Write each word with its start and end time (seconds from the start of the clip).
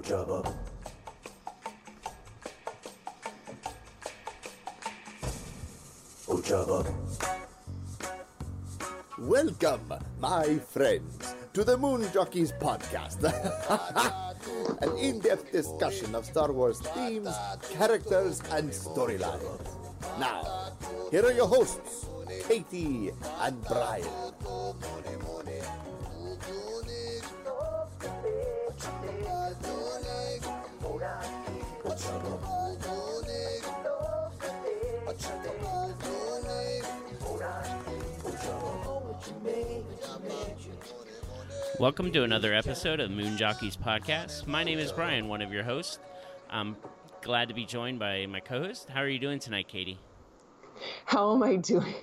Ojaba. 0.00 0.40
Ojaba. 6.26 6.86
Oh, 6.86 7.20
Welcome, 9.18 9.92
my 10.18 10.58
friends, 10.72 11.34
to 11.52 11.64
the 11.64 11.76
Moon 11.76 12.06
Jockeys 12.14 12.52
podcast. 12.52 13.20
An 14.82 14.96
in 14.96 15.20
depth 15.20 15.52
discussion 15.52 16.14
of 16.14 16.24
Star 16.24 16.50
Wars 16.50 16.80
themes, 16.80 17.28
characters, 17.70 18.40
and 18.52 18.70
storylines. 18.70 19.68
Now, 20.18 20.72
here 21.10 21.26
are 21.26 21.32
your 21.32 21.46
hosts, 21.46 22.06
Katie 22.48 23.10
and 23.42 23.62
Brian. 23.68 24.08
Welcome 41.80 42.12
to 42.12 42.24
another 42.24 42.52
episode 42.52 43.00
of 43.00 43.10
Moon 43.10 43.38
Jockeys 43.38 43.74
Podcast. 43.74 44.46
My 44.46 44.62
name 44.62 44.78
is 44.78 44.92
Brian, 44.92 45.28
one 45.28 45.40
of 45.40 45.50
your 45.50 45.62
hosts. 45.62 45.98
I'm 46.50 46.76
glad 47.22 47.48
to 47.48 47.54
be 47.54 47.64
joined 47.64 47.98
by 47.98 48.26
my 48.26 48.40
co 48.40 48.60
host. 48.60 48.90
How 48.90 49.00
are 49.00 49.08
you 49.08 49.18
doing 49.18 49.38
tonight, 49.38 49.66
Katie? 49.66 49.98
How 51.06 51.34
am 51.34 51.42
I 51.42 51.56
doing? 51.56 51.94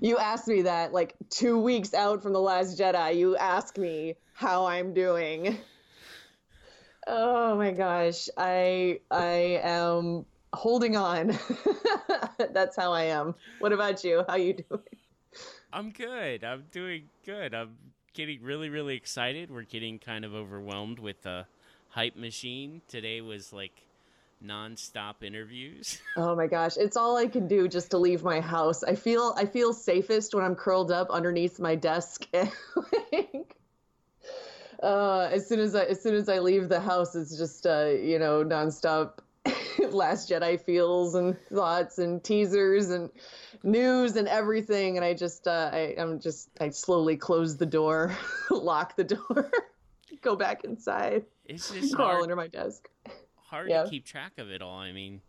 You 0.00 0.18
asked 0.18 0.46
me 0.46 0.62
that 0.62 0.92
like 0.92 1.16
two 1.28 1.58
weeks 1.58 1.92
out 1.92 2.22
from 2.22 2.32
The 2.32 2.40
Last 2.40 2.78
Jedi. 2.78 3.16
You 3.16 3.36
ask 3.36 3.76
me 3.76 4.14
how 4.32 4.66
I'm 4.66 4.94
doing. 4.94 5.58
Oh 7.08 7.56
my 7.56 7.72
gosh. 7.72 8.28
I 8.36 9.00
I 9.10 9.60
am 9.64 10.24
holding 10.52 10.96
on. 10.96 11.36
That's 12.52 12.76
how 12.76 12.92
I 12.92 13.06
am. 13.06 13.34
What 13.58 13.72
about 13.72 14.04
you? 14.04 14.22
How 14.28 14.36
you 14.36 14.52
doing? 14.52 14.82
I'm 15.72 15.90
good. 15.90 16.44
I'm 16.44 16.66
doing 16.70 17.08
good. 17.24 17.54
I'm 17.54 17.76
getting 18.14 18.42
really, 18.42 18.70
really 18.70 18.96
excited. 18.96 19.50
We're 19.50 19.62
getting 19.62 19.98
kind 19.98 20.24
of 20.24 20.34
overwhelmed 20.34 20.98
with 20.98 21.22
the 21.22 21.46
hype 21.90 22.16
machine. 22.16 22.80
Today 22.88 23.20
was 23.20 23.52
like 23.52 23.72
non-stop 24.40 25.22
interviews. 25.22 25.98
Oh 26.16 26.36
my 26.36 26.46
gosh, 26.46 26.76
it's 26.76 26.96
all 26.96 27.16
I 27.16 27.26
can 27.26 27.48
do 27.48 27.66
just 27.66 27.90
to 27.90 27.98
leave 27.98 28.22
my 28.22 28.40
house. 28.40 28.84
I 28.84 28.94
feel 28.94 29.34
I 29.36 29.46
feel 29.46 29.72
safest 29.72 30.32
when 30.32 30.44
I'm 30.44 30.54
curled 30.54 30.92
up 30.92 31.10
underneath 31.10 31.58
my 31.58 31.74
desk. 31.74 32.24
like, 32.32 33.56
uh, 34.80 35.28
as 35.32 35.48
soon 35.48 35.58
as 35.58 35.74
I 35.74 35.84
as 35.86 36.00
soon 36.00 36.14
as 36.14 36.28
I 36.28 36.38
leave 36.38 36.68
the 36.68 36.78
house, 36.78 37.16
it's 37.16 37.36
just 37.36 37.66
uh, 37.66 37.86
you 37.86 38.20
know 38.20 38.44
nonstop 38.44 39.18
Last 39.90 40.28
Jedi 40.30 40.60
feels 40.60 41.14
and 41.14 41.36
thoughts 41.48 41.98
and 41.98 42.22
teasers 42.22 42.90
and 42.90 43.10
news 43.62 44.16
and 44.16 44.28
everything. 44.28 44.96
And 44.96 45.04
I 45.04 45.14
just 45.14 45.46
uh, 45.48 45.70
I, 45.72 45.94
I'm 45.98 46.20
just 46.20 46.50
I 46.60 46.70
slowly 46.70 47.16
close 47.16 47.56
the 47.56 47.66
door, 47.66 48.16
lock 48.50 48.96
the 48.96 49.04
door, 49.04 49.50
go 50.22 50.36
back 50.36 50.64
inside, 50.64 51.24
It's 51.46 51.70
just 51.70 51.94
crawl 51.94 52.08
hard, 52.08 52.22
under 52.22 52.36
my 52.36 52.48
desk. 52.48 52.88
hard 53.36 53.70
Yeah. 53.70 53.84
to 53.84 53.90
keep 53.90 54.04
track 54.04 54.32
of 54.38 54.50
it 54.50 54.62
all. 54.62 54.78
I 54.78 54.92
mean, 54.92 55.20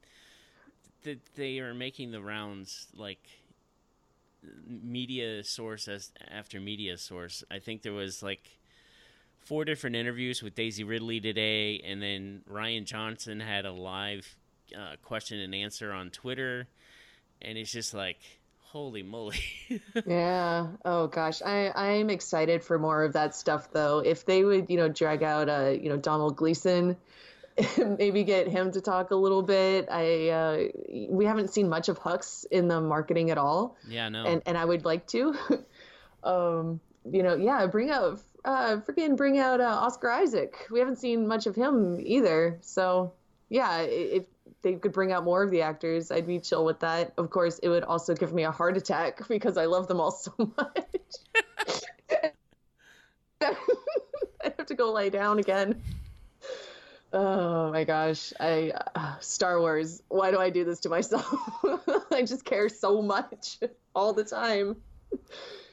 th- 1.03 1.19
they 1.35 1.59
are 1.59 1.73
making 1.73 2.11
the 2.11 2.21
rounds 2.21 2.87
like 2.95 3.21
media 4.67 5.43
source 5.43 5.87
as 5.87 6.11
after 6.29 6.59
media 6.59 6.97
source. 6.97 7.43
I 7.49 7.59
think 7.59 7.81
there 7.81 7.93
was 7.93 8.21
like 8.21 8.57
four 9.45 9.63
different 9.63 9.95
interviews 9.95 10.43
with 10.43 10.55
Daisy 10.55 10.83
Ridley 10.83 11.19
today, 11.21 11.79
and 11.85 12.01
then 12.01 12.41
Rian 12.51 12.83
Johnson 12.83 13.39
had 13.39 13.65
a 13.65 13.71
live 13.71 14.35
uh, 14.77 14.95
question 15.03 15.39
and 15.39 15.55
answer 15.55 15.93
on 15.93 16.09
Twitter, 16.09 16.67
and 17.41 17.57
it's 17.57 17.71
just 17.71 17.93
like, 17.93 18.17
holy 18.59 19.03
moly! 19.03 19.39
yeah. 20.05 20.67
Oh 20.83 21.07
gosh, 21.07 21.41
I 21.43 21.71
I'm 21.75 22.09
excited 22.09 22.63
for 22.63 22.77
more 22.79 23.03
of 23.03 23.13
that 23.13 23.35
stuff 23.35 23.71
though. 23.71 23.99
If 23.99 24.25
they 24.25 24.43
would, 24.43 24.69
you 24.69 24.77
know, 24.77 24.89
drag 24.89 25.23
out 25.23 25.47
uh, 25.47 25.69
you 25.69 25.89
know, 25.89 25.97
Domhnall 25.97 26.31
Gleeson, 26.31 26.97
maybe 27.77 28.23
get 28.23 28.47
him 28.47 28.71
to 28.71 28.81
talk 28.81 29.11
a 29.11 29.15
little 29.15 29.43
bit. 29.43 29.87
I 29.91 30.29
uh, 30.29 30.63
we 31.09 31.25
haven't 31.25 31.51
seen 31.51 31.69
much 31.69 31.87
of 31.87 31.99
Hux 31.99 32.45
in 32.49 32.67
the 32.67 32.81
marketing 32.81 33.29
at 33.29 33.37
all, 33.37 33.77
yeah, 33.87 34.09
no, 34.09 34.25
and 34.25 34.41
and 34.45 34.57
I 34.57 34.65
would 34.65 34.85
like 34.85 35.07
to. 35.07 35.35
um, 36.23 36.79
you 37.09 37.21
know, 37.21 37.35
yeah, 37.35 37.67
bring 37.67 37.91
out 37.91 38.19
uh, 38.45 38.77
freaking 38.77 39.17
bring 39.17 39.39
out 39.39 39.59
uh, 39.59 39.65
Oscar 39.65 40.11
Isaac. 40.11 40.67
We 40.71 40.79
haven't 40.79 40.97
seen 40.97 41.27
much 41.27 41.47
of 41.47 41.55
him 41.55 41.99
either. 41.99 42.57
So 42.61 43.11
yeah, 43.49 43.81
if 43.81 44.25
they 44.61 44.73
could 44.73 44.93
bring 44.93 45.11
out 45.11 45.23
more 45.23 45.43
of 45.43 45.51
the 45.51 45.61
actors, 45.63 46.11
I'd 46.11 46.27
be 46.27 46.39
chill 46.39 46.63
with 46.63 46.79
that. 46.79 47.13
Of 47.17 47.29
course, 47.29 47.59
it 47.59 47.69
would 47.69 47.83
also 47.83 48.13
give 48.15 48.33
me 48.33 48.43
a 48.43 48.51
heart 48.51 48.77
attack 48.77 49.27
because 49.27 49.57
I 49.57 49.65
love 49.65 49.87
them 49.87 49.99
all 49.99 50.11
so 50.11 50.33
much. 50.37 50.77
I'd 54.43 54.53
have 54.57 54.67
to 54.67 54.75
go 54.75 54.91
lie 54.91 55.09
down 55.09 55.39
again. 55.39 55.81
Oh 57.13 57.71
my 57.71 57.83
gosh, 57.83 58.33
I 58.39 58.73
uh, 58.95 59.19
Star 59.19 59.59
Wars. 59.59 60.03
Why 60.09 60.31
do 60.31 60.39
I 60.39 60.49
do 60.49 60.65
this 60.65 60.81
to 60.81 60.89
myself? 60.89 61.25
I 62.11 62.23
just 62.23 62.43
care 62.43 62.67
so 62.69 63.01
much 63.01 63.59
all 63.95 64.13
the 64.13 64.23
time. 64.23 64.75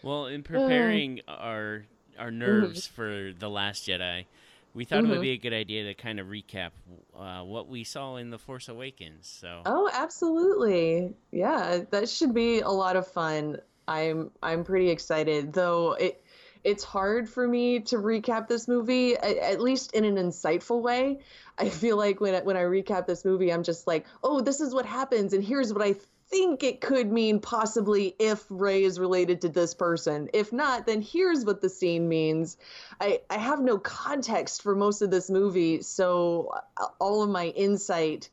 Well, 0.03 0.27
in 0.27 0.43
preparing 0.45 1.21
our 1.27 1.85
our 2.19 2.31
nerves 2.31 2.87
for 2.87 3.33
the 3.39 3.49
Last 3.49 3.87
Jedi, 3.87 4.27
we 4.75 4.85
thought 4.85 5.05
it 5.05 5.09
would 5.09 5.19
Mhm. 5.19 5.21
be 5.21 5.31
a 5.33 5.37
good 5.39 5.53
idea 5.53 5.85
to 5.85 5.95
kind 5.95 6.19
of 6.21 6.29
recap 6.29 6.71
uh, 7.19 7.43
what 7.43 7.69
we 7.69 7.85
saw 7.85 8.17
in 8.17 8.31
the 8.31 8.39
Force 8.39 8.69
Awakens. 8.69 9.27
So, 9.29 9.63
Oh, 9.67 9.89
absolutely. 9.93 11.15
Yeah, 11.31 11.83
that 11.91 12.09
should 12.09 12.35
be 12.35 12.61
a 12.61 12.69
lot 12.69 12.97
of 12.97 13.07
fun. 13.07 13.59
I'm 13.89 14.31
I'm 14.43 14.65
pretty 14.65 14.91
excited, 14.91 15.53
though 15.53 15.93
it 15.93 16.25
it's 16.65 16.85
hard 16.85 17.29
for 17.29 17.47
me 17.47 17.81
to 17.81 17.97
recap 17.97 18.47
this 18.47 18.69
movie 18.69 19.17
at 19.17 19.61
least 19.61 19.93
in 19.95 20.05
an 20.05 20.15
insightful 20.17 20.81
way. 20.81 21.19
I 21.59 21.69
feel 21.69 21.97
like 21.97 22.21
when 22.21 22.37
I, 22.37 22.41
when 22.43 22.57
I 22.57 22.63
recap 22.63 23.07
this 23.07 23.25
movie, 23.25 23.53
I'm 23.53 23.65
just 23.65 23.87
like, 23.89 24.07
"Oh, 24.23 24.41
this 24.41 24.61
is 24.61 24.73
what 24.75 24.87
happens 24.87 25.33
and 25.33 25.43
here's 25.45 25.73
what 25.73 25.83
I 25.83 25.95
think 26.33 26.65
it 26.65 26.81
could 26.81 27.13
mean 27.13 27.39
possibly 27.39 28.17
if 28.19 28.45
Rey 28.49 28.83
is 28.83 28.99
related 28.99 29.43
to 29.43 29.49
this 29.49 29.75
person. 29.75 30.29
If 30.33 30.53
not, 30.53 30.87
then 30.87 31.03
here's 31.03 31.45
what 31.45 31.61
the 31.61 31.69
scene 31.69 32.09
means." 32.09 32.57
I 33.01 33.21
I 33.31 33.39
have 33.39 33.61
no 33.61 33.79
context 33.79 34.63
for 34.63 34.75
most 34.75 35.03
of 35.03 35.11
this 35.11 35.31
movie, 35.31 35.83
so 35.83 36.51
uh, 36.77 36.87
all 36.99 37.23
of 37.23 37.31
my 37.31 37.47
insight 37.47 38.31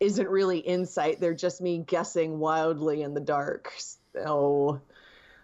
isn't 0.00 0.28
really 0.28 0.58
insight. 0.58 1.20
They're 1.20 1.34
just 1.34 1.60
me 1.60 1.78
guessing 1.78 2.38
wildly 2.38 3.02
in 3.02 3.14
the 3.14 3.20
dark. 3.20 3.72
So 4.14 4.80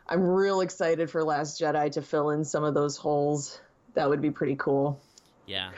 I'm 0.06 0.22
real 0.22 0.60
excited 0.60 1.10
for 1.10 1.24
Last 1.24 1.60
Jedi 1.60 1.90
to 1.92 2.02
fill 2.02 2.30
in 2.30 2.44
some 2.44 2.64
of 2.64 2.74
those 2.74 2.96
holes. 2.96 3.60
That 3.94 4.08
would 4.08 4.20
be 4.20 4.30
pretty 4.30 4.56
cool. 4.56 5.00
yeah, 5.46 5.70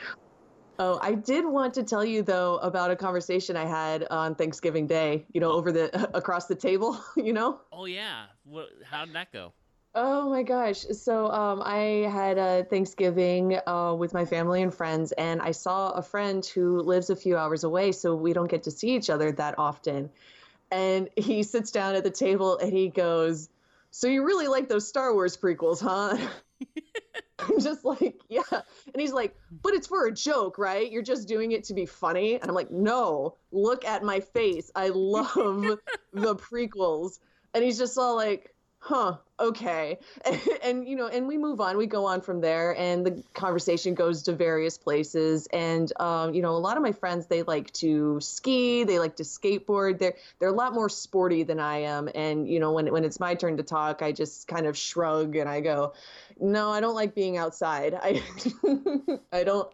Oh, 0.84 0.98
I 1.00 1.14
did 1.14 1.46
want 1.46 1.74
to 1.74 1.84
tell 1.84 2.04
you 2.04 2.22
though 2.22 2.56
about 2.56 2.90
a 2.90 2.96
conversation 2.96 3.56
I 3.56 3.66
had 3.66 4.04
on 4.10 4.34
Thanksgiving 4.34 4.88
Day, 4.88 5.24
you 5.32 5.40
know, 5.40 5.52
over 5.52 5.70
the 5.70 6.10
across 6.16 6.46
the 6.46 6.56
table, 6.56 7.00
you 7.16 7.32
know? 7.32 7.60
oh 7.70 7.84
yeah, 7.84 8.24
what, 8.42 8.66
how 8.90 9.04
did 9.04 9.14
that 9.14 9.32
go? 9.32 9.52
Oh 9.94 10.28
my 10.28 10.42
gosh. 10.42 10.80
So 10.80 11.30
um, 11.30 11.62
I 11.64 12.08
had 12.10 12.36
a 12.36 12.64
Thanksgiving 12.64 13.60
uh, 13.64 13.94
with 13.96 14.12
my 14.12 14.24
family 14.24 14.60
and 14.60 14.74
friends, 14.74 15.12
and 15.12 15.40
I 15.40 15.52
saw 15.52 15.92
a 15.92 16.02
friend 16.02 16.44
who 16.44 16.80
lives 16.80 17.10
a 17.10 17.16
few 17.16 17.36
hours 17.36 17.62
away, 17.62 17.92
so 17.92 18.16
we 18.16 18.32
don't 18.32 18.50
get 18.50 18.64
to 18.64 18.72
see 18.72 18.96
each 18.96 19.08
other 19.08 19.30
that 19.30 19.54
often. 19.58 20.10
And 20.72 21.10
he 21.16 21.44
sits 21.44 21.70
down 21.70 21.94
at 21.94 22.02
the 22.02 22.10
table 22.10 22.58
and 22.58 22.72
he 22.72 22.88
goes, 22.88 23.50
So 23.92 24.08
you 24.08 24.24
really 24.24 24.48
like 24.48 24.68
those 24.68 24.88
Star 24.88 25.14
Wars 25.14 25.36
prequels, 25.36 25.80
huh? 25.80 26.16
I'm 27.38 27.60
just 27.60 27.84
like, 27.84 28.20
yeah. 28.28 28.42
And 28.50 29.00
he's 29.00 29.12
like, 29.12 29.36
but 29.62 29.74
it's 29.74 29.86
for 29.86 30.06
a 30.06 30.12
joke, 30.12 30.58
right? 30.58 30.90
You're 30.90 31.02
just 31.02 31.28
doing 31.28 31.52
it 31.52 31.64
to 31.64 31.74
be 31.74 31.86
funny. 31.86 32.34
And 32.34 32.44
I'm 32.44 32.54
like, 32.54 32.70
no, 32.70 33.36
look 33.50 33.84
at 33.84 34.02
my 34.02 34.20
face. 34.20 34.70
I 34.74 34.88
love 34.88 35.32
the 36.12 36.36
prequels. 36.36 37.18
And 37.54 37.62
he's 37.64 37.78
just 37.78 37.98
all 37.98 38.16
like, 38.16 38.54
huh, 38.82 39.16
okay. 39.38 39.96
And, 40.24 40.40
and, 40.62 40.88
you 40.88 40.96
know, 40.96 41.06
and 41.06 41.28
we 41.28 41.38
move 41.38 41.60
on. 41.60 41.76
We 41.76 41.86
go 41.86 42.04
on 42.04 42.20
from 42.20 42.40
there, 42.40 42.76
and 42.76 43.06
the 43.06 43.22
conversation 43.32 43.94
goes 43.94 44.22
to 44.24 44.32
various 44.32 44.76
places. 44.76 45.46
And, 45.52 45.92
um, 46.00 46.34
you 46.34 46.42
know, 46.42 46.50
a 46.50 46.58
lot 46.58 46.76
of 46.76 46.82
my 46.82 46.90
friends, 46.90 47.26
they 47.26 47.44
like 47.44 47.72
to 47.74 48.20
ski, 48.20 48.82
they 48.82 48.98
like 48.98 49.16
to 49.16 49.22
skateboard. 49.22 49.98
They're, 49.98 50.14
they're 50.38 50.48
a 50.48 50.52
lot 50.52 50.74
more 50.74 50.88
sporty 50.88 51.44
than 51.44 51.60
I 51.60 51.78
am. 51.78 52.08
And, 52.14 52.48
you 52.48 52.58
know, 52.58 52.72
when, 52.72 52.92
when 52.92 53.04
it's 53.04 53.20
my 53.20 53.34
turn 53.34 53.56
to 53.58 53.62
talk, 53.62 54.02
I 54.02 54.10
just 54.10 54.48
kind 54.48 54.66
of 54.66 54.76
shrug 54.76 55.36
and 55.36 55.48
I 55.48 55.60
go, 55.60 55.94
no, 56.40 56.70
I 56.70 56.80
don't 56.80 56.94
like 56.96 57.14
being 57.14 57.36
outside. 57.36 57.94
I, 58.02 58.20
I 59.32 59.44
don't, 59.44 59.72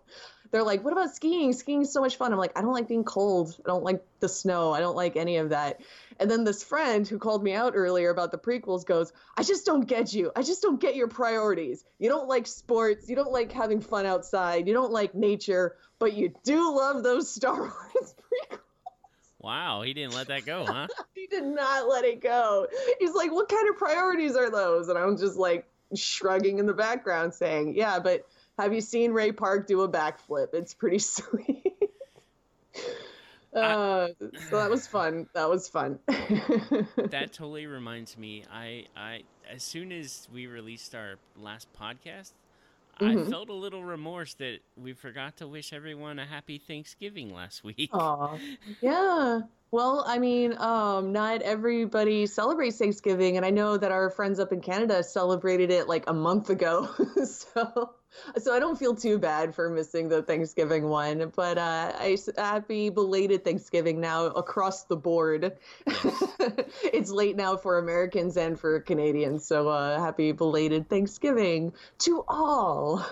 they're 0.50 0.62
like, 0.62 0.85
"What 0.85 0.93
about 0.93 1.15
skiing? 1.15 1.53
Skiing 1.53 1.83
is 1.83 1.93
so 1.93 2.00
much 2.00 2.17
fun." 2.17 2.33
I'm 2.33 2.39
like, 2.39 2.56
"I 2.56 2.62
don't 2.62 2.73
like 2.73 2.89
being 2.89 3.05
cold. 3.05 3.56
I 3.65 3.69
don't 3.69 3.85
like 3.85 4.03
the 4.21 4.29
snow. 4.29 4.73
I 4.73 4.81
don't 4.81 4.97
like 4.97 5.17
any 5.17 5.37
of 5.37 5.50
that." 5.50 5.81
And 6.19 6.31
then 6.31 6.45
this 6.45 6.62
friend 6.62 7.06
who 7.06 7.19
called 7.19 7.43
me 7.43 7.55
out 7.55 7.73
earlier 7.77 8.11
about 8.11 8.33
the 8.33 8.39
prequels 8.39 8.85
goes, 8.85 9.12
"I 9.37 9.43
just 9.43 9.67
don't 9.67 9.87
get 9.87 10.12
you. 10.12 10.33
I 10.35 10.43
just 10.43 10.62
don't 10.62 10.81
get 10.81 10.97
your 10.97 11.09
priorities. 11.09 11.85
You 11.99 12.09
don't 12.09 12.29
like 12.29 12.47
sports. 12.47 13.09
You 13.09 13.17
don't 13.17 13.33
like 13.33 13.53
having 13.53 13.81
fun 13.81 14.06
outside. 14.06 14.67
You 14.67 14.75
don't 14.75 14.93
like 14.93 15.15
nature, 15.15 15.77
but 15.99 16.12
you 16.15 16.35
do 16.45 16.75
love 16.75 17.03
those 17.03 17.31
Star 17.31 17.55
Wars 17.61 18.15
prequels." 18.17 18.61
Wow, 19.41 19.83
he 19.83 19.95
didn't 19.95 20.15
let 20.15 20.29
that 20.29 20.45
go, 20.45 20.65
huh? 20.69 20.89
he 21.15 21.27
did 21.29 21.45
not 21.45 21.89
let 21.89 22.05
it 22.05 22.21
go. 22.21 22.67
He's 22.99 23.15
like, 23.15 23.33
"What 23.33 23.49
kind 23.49 23.69
of 23.69 23.77
priorities 23.77 24.37
are 24.37 24.50
those?" 24.50 24.89
And 24.89 24.99
I'm 24.99 25.17
just 25.17 25.37
like 25.37 25.67
shrugging 25.95 26.59
in 26.59 26.67
the 26.67 26.75
background, 26.75 27.35
saying, 27.35 27.75
"Yeah, 27.77 27.99
but 27.99 28.27
have 28.59 28.75
you 28.75 28.81
seen 28.81 29.13
Ray 29.13 29.33
Park 29.33 29.67
do 29.67 29.83
a 29.83 29.89
backflip? 29.89 30.49
It's 30.53 30.75
pretty 30.75 30.99
sweet." 30.99 31.73
uh, 33.55 34.09
so 34.51 34.57
that 34.59 34.71
was 34.71 34.87
fun. 34.87 35.27
That 35.35 35.49
was 35.49 35.69
fun. 35.69 35.99
that 36.07 37.33
totally 37.33 37.67
reminds 37.67 38.19
me. 38.19 38.45
I, 38.53 38.87
I, 38.97 39.23
as 39.51 39.63
soon 39.63 39.93
as 39.93 40.29
we 40.33 40.47
released 40.47 40.95
our 40.95 41.17
last 41.37 41.69
podcast, 41.73 42.33
mm-hmm. 43.01 43.27
I 43.27 43.31
felt 43.31 43.49
a 43.49 43.55
little 43.55 43.85
remorse 43.85 44.35
that 44.35 44.59
we 44.77 44.93
forgot 44.93 45.37
to 45.39 45.49
wish 45.49 45.73
everyone 45.73 46.19
a 46.19 46.27
happy 46.27 46.59
Thanksgiving 46.59 47.33
last 47.33 47.65
week. 47.65 47.91
Aw, 47.93 48.39
yeah. 48.81 49.41
Well, 49.70 50.03
I 50.06 50.19
mean, 50.19 50.56
um, 50.56 51.12
not 51.12 51.43
everybody 51.43 52.26
celebrates 52.26 52.79
Thanksgiving, 52.79 53.37
and 53.37 53.44
I 53.44 53.50
know 53.50 53.76
that 53.76 53.93
our 53.93 54.09
friends 54.09 54.41
up 54.41 54.50
in 54.50 54.62
Canada 54.62 55.03
celebrated 55.03 55.70
it 55.70 55.88
like 55.88 56.09
a 56.09 56.15
month 56.15 56.49
ago. 56.49 56.88
so, 57.25 57.91
so 58.38 58.55
I 58.55 58.61
don't 58.61 58.79
feel 58.79 58.94
too 58.94 59.19
bad 59.19 59.55
for 59.55 59.69
missing 59.69 60.09
the 60.09 60.23
Thanksgiving 60.23 60.88
one. 60.88 61.32
But 61.37 61.59
uh, 61.59 61.93
I 61.99 62.17
happy 62.38 62.88
belated 62.88 63.44
Thanksgiving 63.44 64.00
now 64.00 64.25
across 64.26 64.85
the 64.85 64.97
board. 64.97 65.59
it's 65.87 67.11
late 67.11 67.37
now 67.37 67.59
for 67.59 67.79
Americans 67.79 68.38
and 68.38 68.59
for 68.59 68.81
Canadians, 68.81 69.44
so 69.44 69.69
uh, 69.69 70.00
happy 70.00 70.32
belated 70.32 70.88
Thanksgiving 70.88 71.75
to 71.99 72.25
all. 72.26 73.05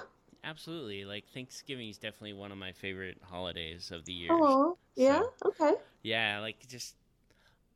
Absolutely, 0.46 1.04
like 1.04 1.24
Thanksgiving 1.34 1.88
is 1.88 1.98
definitely 1.98 2.34
one 2.34 2.52
of 2.52 2.58
my 2.58 2.70
favorite 2.70 3.18
holidays 3.20 3.90
of 3.90 4.04
the 4.04 4.12
year. 4.12 4.30
Oh, 4.32 4.78
yeah, 4.94 5.22
so, 5.42 5.48
okay. 5.48 5.74
Yeah, 6.04 6.38
like 6.38 6.68
just 6.68 6.94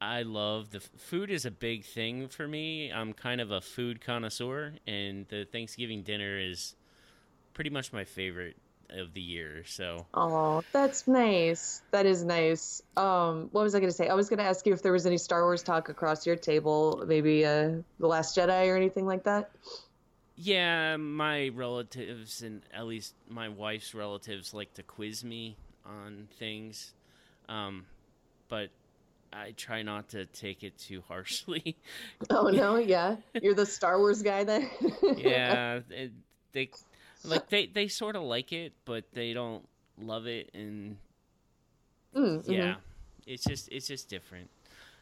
I 0.00 0.22
love 0.22 0.70
the 0.70 0.78
food 0.78 1.30
is 1.30 1.44
a 1.44 1.50
big 1.50 1.84
thing 1.84 2.28
for 2.28 2.46
me. 2.46 2.92
I'm 2.92 3.12
kind 3.12 3.40
of 3.40 3.50
a 3.50 3.60
food 3.60 4.00
connoisseur, 4.00 4.74
and 4.86 5.26
the 5.28 5.46
Thanksgiving 5.50 6.02
dinner 6.02 6.38
is 6.38 6.76
pretty 7.54 7.70
much 7.70 7.92
my 7.92 8.04
favorite 8.04 8.56
of 8.88 9.14
the 9.14 9.20
year. 9.20 9.64
So. 9.66 10.06
Oh, 10.14 10.62
that's 10.72 11.08
nice. 11.08 11.82
That 11.90 12.06
is 12.06 12.24
nice. 12.24 12.82
Um, 12.96 13.48
what 13.52 13.62
was 13.62 13.74
I 13.74 13.80
going 13.80 13.90
to 13.90 13.96
say? 13.96 14.08
I 14.08 14.14
was 14.14 14.28
going 14.28 14.38
to 14.38 14.44
ask 14.44 14.64
you 14.64 14.72
if 14.72 14.82
there 14.82 14.92
was 14.92 15.06
any 15.06 15.18
Star 15.18 15.42
Wars 15.42 15.62
talk 15.62 15.88
across 15.88 16.26
your 16.26 16.36
table, 16.36 17.04
maybe 17.06 17.44
uh, 17.44 17.72
the 17.98 18.06
Last 18.06 18.36
Jedi 18.36 18.68
or 18.68 18.76
anything 18.76 19.06
like 19.06 19.24
that. 19.24 19.50
Yeah, 20.42 20.96
my 20.96 21.48
relatives 21.48 22.40
and 22.40 22.62
at 22.72 22.86
least 22.86 23.14
my 23.28 23.50
wife's 23.50 23.94
relatives 23.94 24.54
like 24.54 24.72
to 24.74 24.82
quiz 24.82 25.22
me 25.22 25.56
on 25.84 26.28
things. 26.38 26.94
Um, 27.46 27.84
but 28.48 28.70
I 29.34 29.52
try 29.52 29.82
not 29.82 30.08
to 30.10 30.24
take 30.24 30.62
it 30.62 30.78
too 30.78 31.02
harshly. 31.06 31.76
oh 32.30 32.48
no, 32.48 32.76
yeah, 32.76 33.16
you're 33.42 33.54
the 33.54 33.66
Star 33.66 33.98
Wars 33.98 34.22
guy 34.22 34.44
then. 34.44 34.70
yeah, 35.18 35.80
it, 35.90 36.12
they 36.52 36.70
like 37.22 37.48
they 37.50 37.66
they 37.66 37.88
sort 37.88 38.16
of 38.16 38.22
like 38.22 38.52
it, 38.54 38.72
but 38.86 39.04
they 39.12 39.34
don't 39.34 39.68
love 40.00 40.26
it, 40.26 40.50
and 40.54 40.96
mm, 42.16 42.42
yeah, 42.48 42.60
mm-hmm. 42.60 42.80
it's 43.26 43.44
just 43.44 43.68
it's 43.70 43.86
just 43.86 44.08
different. 44.08 44.48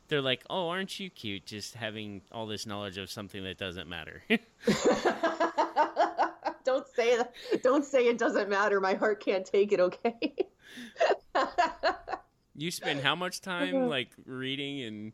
They're 0.08 0.22
like, 0.22 0.44
"Oh, 0.50 0.68
aren't 0.68 0.98
you 0.98 1.10
cute?" 1.10 1.46
Just 1.46 1.74
having 1.74 2.22
all 2.32 2.46
this 2.46 2.66
knowledge 2.66 2.98
of 2.98 3.10
something 3.10 3.44
that 3.44 3.58
doesn't 3.58 3.88
matter. 3.88 4.22
don't 6.64 6.86
say 6.94 7.16
that. 7.16 7.32
Don't 7.62 7.84
say 7.84 8.06
it 8.08 8.18
doesn't 8.18 8.48
matter. 8.48 8.80
My 8.80 8.94
heart 8.94 9.22
can't 9.24 9.44
take 9.46 9.72
it. 9.72 9.80
Okay. 9.80 10.36
You 12.58 12.72
spend 12.72 13.00
how 13.02 13.14
much 13.14 13.40
time 13.40 13.88
like 13.88 14.08
reading 14.26 14.82
and 14.82 15.12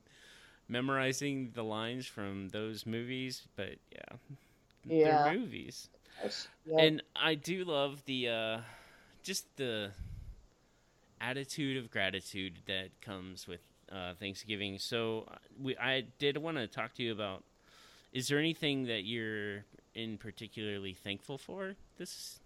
memorizing 0.66 1.50
the 1.52 1.62
lines 1.62 2.06
from 2.06 2.48
those 2.48 2.86
movies? 2.86 3.46
But 3.54 3.76
yeah, 3.92 4.16
yeah, 4.86 5.22
they're 5.24 5.34
movies. 5.34 5.90
Yeah. 6.64 6.78
And 6.78 7.02
I 7.14 7.34
do 7.34 7.64
love 7.64 8.02
the 8.06 8.28
uh, 8.30 8.60
just 9.22 9.44
the 9.58 9.90
attitude 11.20 11.76
of 11.76 11.90
gratitude 11.90 12.60
that 12.66 12.98
comes 13.02 13.46
with 13.46 13.60
uh, 13.90 14.14
Thanksgiving. 14.14 14.78
So 14.78 15.28
we, 15.60 15.76
I 15.76 16.04
did 16.18 16.36
want 16.36 16.56
to 16.56 16.66
talk 16.66 16.94
to 16.94 17.02
you 17.02 17.12
about. 17.12 17.44
Is 18.12 18.28
there 18.28 18.38
anything 18.38 18.86
that 18.86 19.04
you're 19.04 19.64
in 19.94 20.18
particularly 20.18 20.94
thankful 20.94 21.38
for 21.38 21.74
this 21.98 22.40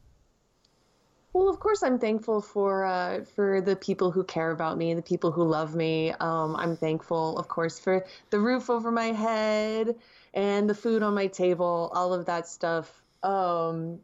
well, 1.34 1.48
of 1.48 1.60
course, 1.60 1.82
I'm 1.82 1.98
thankful 1.98 2.40
for 2.40 2.84
uh, 2.84 3.24
for 3.36 3.60
the 3.60 3.76
people 3.76 4.10
who 4.10 4.24
care 4.24 4.50
about 4.50 4.78
me, 4.78 4.94
the 4.94 5.02
people 5.02 5.30
who 5.30 5.44
love 5.44 5.74
me. 5.74 6.12
Um, 6.20 6.56
I'm 6.56 6.76
thankful, 6.76 7.38
of 7.38 7.48
course, 7.48 7.78
for 7.78 8.06
the 8.30 8.40
roof 8.40 8.70
over 8.70 8.90
my 8.90 9.12
head 9.12 9.96
and 10.32 10.68
the 10.68 10.74
food 10.74 11.02
on 11.02 11.14
my 11.14 11.26
table, 11.26 11.92
all 11.94 12.14
of 12.14 12.26
that 12.26 12.48
stuff. 12.48 13.02
Um, 13.22 14.00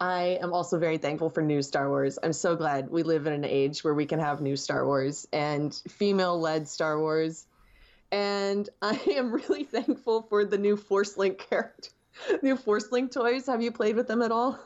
I 0.00 0.38
am 0.40 0.54
also 0.54 0.78
very 0.78 0.96
thankful 0.96 1.28
for 1.28 1.42
new 1.42 1.60
Star 1.60 1.88
Wars. 1.90 2.18
I'm 2.22 2.32
so 2.32 2.56
glad 2.56 2.90
we 2.90 3.02
live 3.02 3.26
in 3.26 3.34
an 3.34 3.44
age 3.44 3.84
where 3.84 3.92
we 3.92 4.06
can 4.06 4.18
have 4.18 4.40
new 4.40 4.56
Star 4.56 4.86
Wars 4.86 5.28
and 5.32 5.74
female 5.90 6.40
led 6.40 6.66
Star 6.66 6.98
Wars. 6.98 7.46
And 8.10 8.68
I 8.82 8.98
am 9.08 9.32
really 9.32 9.64
thankful 9.64 10.22
for 10.22 10.44
the 10.46 10.56
new 10.56 10.76
Force 10.76 11.18
Link 11.18 11.38
character, 11.38 11.90
new 12.42 12.56
Force 12.56 12.90
Link 12.90 13.12
toys. 13.12 13.46
Have 13.46 13.60
you 13.60 13.70
played 13.70 13.94
with 13.94 14.08
them 14.08 14.22
at 14.22 14.32
all? 14.32 14.58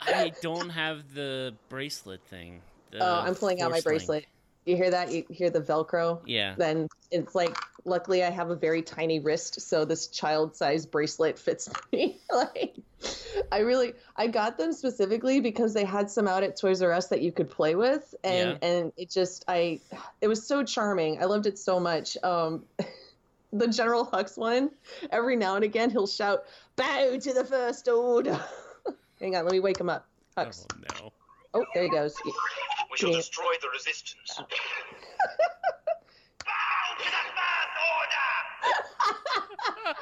I 0.00 0.32
don't 0.42 0.70
have 0.70 1.14
the 1.14 1.54
bracelet 1.68 2.22
thing. 2.24 2.62
oh, 2.98 3.20
I'm 3.20 3.34
pulling 3.34 3.60
out 3.60 3.70
my 3.70 3.82
bracelet. 3.82 4.08
Link. 4.08 4.28
You 4.64 4.76
hear 4.76 4.90
that? 4.90 5.12
You 5.12 5.24
hear 5.28 5.50
the 5.50 5.60
Velcro? 5.60 6.20
Yeah. 6.24 6.54
Then 6.56 6.88
it's 7.10 7.34
like, 7.34 7.56
luckily, 7.84 8.22
I 8.24 8.30
have 8.30 8.50
a 8.50 8.56
very 8.56 8.82
tiny 8.82 9.18
wrist, 9.20 9.60
so 9.60 9.84
this 9.84 10.08
child-sized 10.08 10.90
bracelet 10.90 11.38
fits 11.38 11.68
me. 11.92 12.18
like, 12.32 12.76
I 13.50 13.58
really, 13.58 13.94
I 14.16 14.26
got 14.26 14.58
them 14.58 14.72
specifically 14.72 15.40
because 15.40 15.74
they 15.74 15.84
had 15.84 16.10
some 16.10 16.28
out 16.28 16.42
at 16.42 16.56
Toys 16.56 16.82
R 16.82 16.92
Us 16.92 17.08
that 17.08 17.22
you 17.22 17.32
could 17.32 17.50
play 17.50 17.74
with, 17.74 18.14
and 18.22 18.58
yeah. 18.60 18.68
and 18.68 18.92
it 18.96 19.10
just, 19.10 19.44
I, 19.48 19.80
it 20.20 20.28
was 20.28 20.46
so 20.46 20.62
charming. 20.62 21.22
I 21.22 21.26
loved 21.26 21.46
it 21.46 21.58
so 21.58 21.80
much. 21.80 22.16
Um, 22.22 22.64
the 23.52 23.68
General 23.68 24.06
Hux 24.06 24.36
one, 24.38 24.70
every 25.10 25.36
now 25.36 25.56
and 25.56 25.64
again, 25.64 25.90
he'll 25.90 26.06
shout, 26.06 26.44
"Bow 26.76 27.16
to 27.18 27.32
the 27.32 27.44
First 27.44 27.88
Order." 27.88 28.40
Hang 29.20 29.36
on, 29.36 29.44
let 29.44 29.52
me 29.52 29.60
wake 29.60 29.78
him 29.78 29.90
up. 29.90 30.06
Hux. 30.36 30.66
Oh 30.72 30.76
no. 31.02 31.12
Oh, 31.52 31.64
there 31.74 31.82
he 31.84 31.90
goes. 31.90 32.14
We 32.24 32.96
shall 32.96 33.12
destroy 33.12 33.52
the 33.60 33.68
resistance. 33.68 34.36
Bow 34.38 34.44
to 36.98 37.04
the 37.04 37.30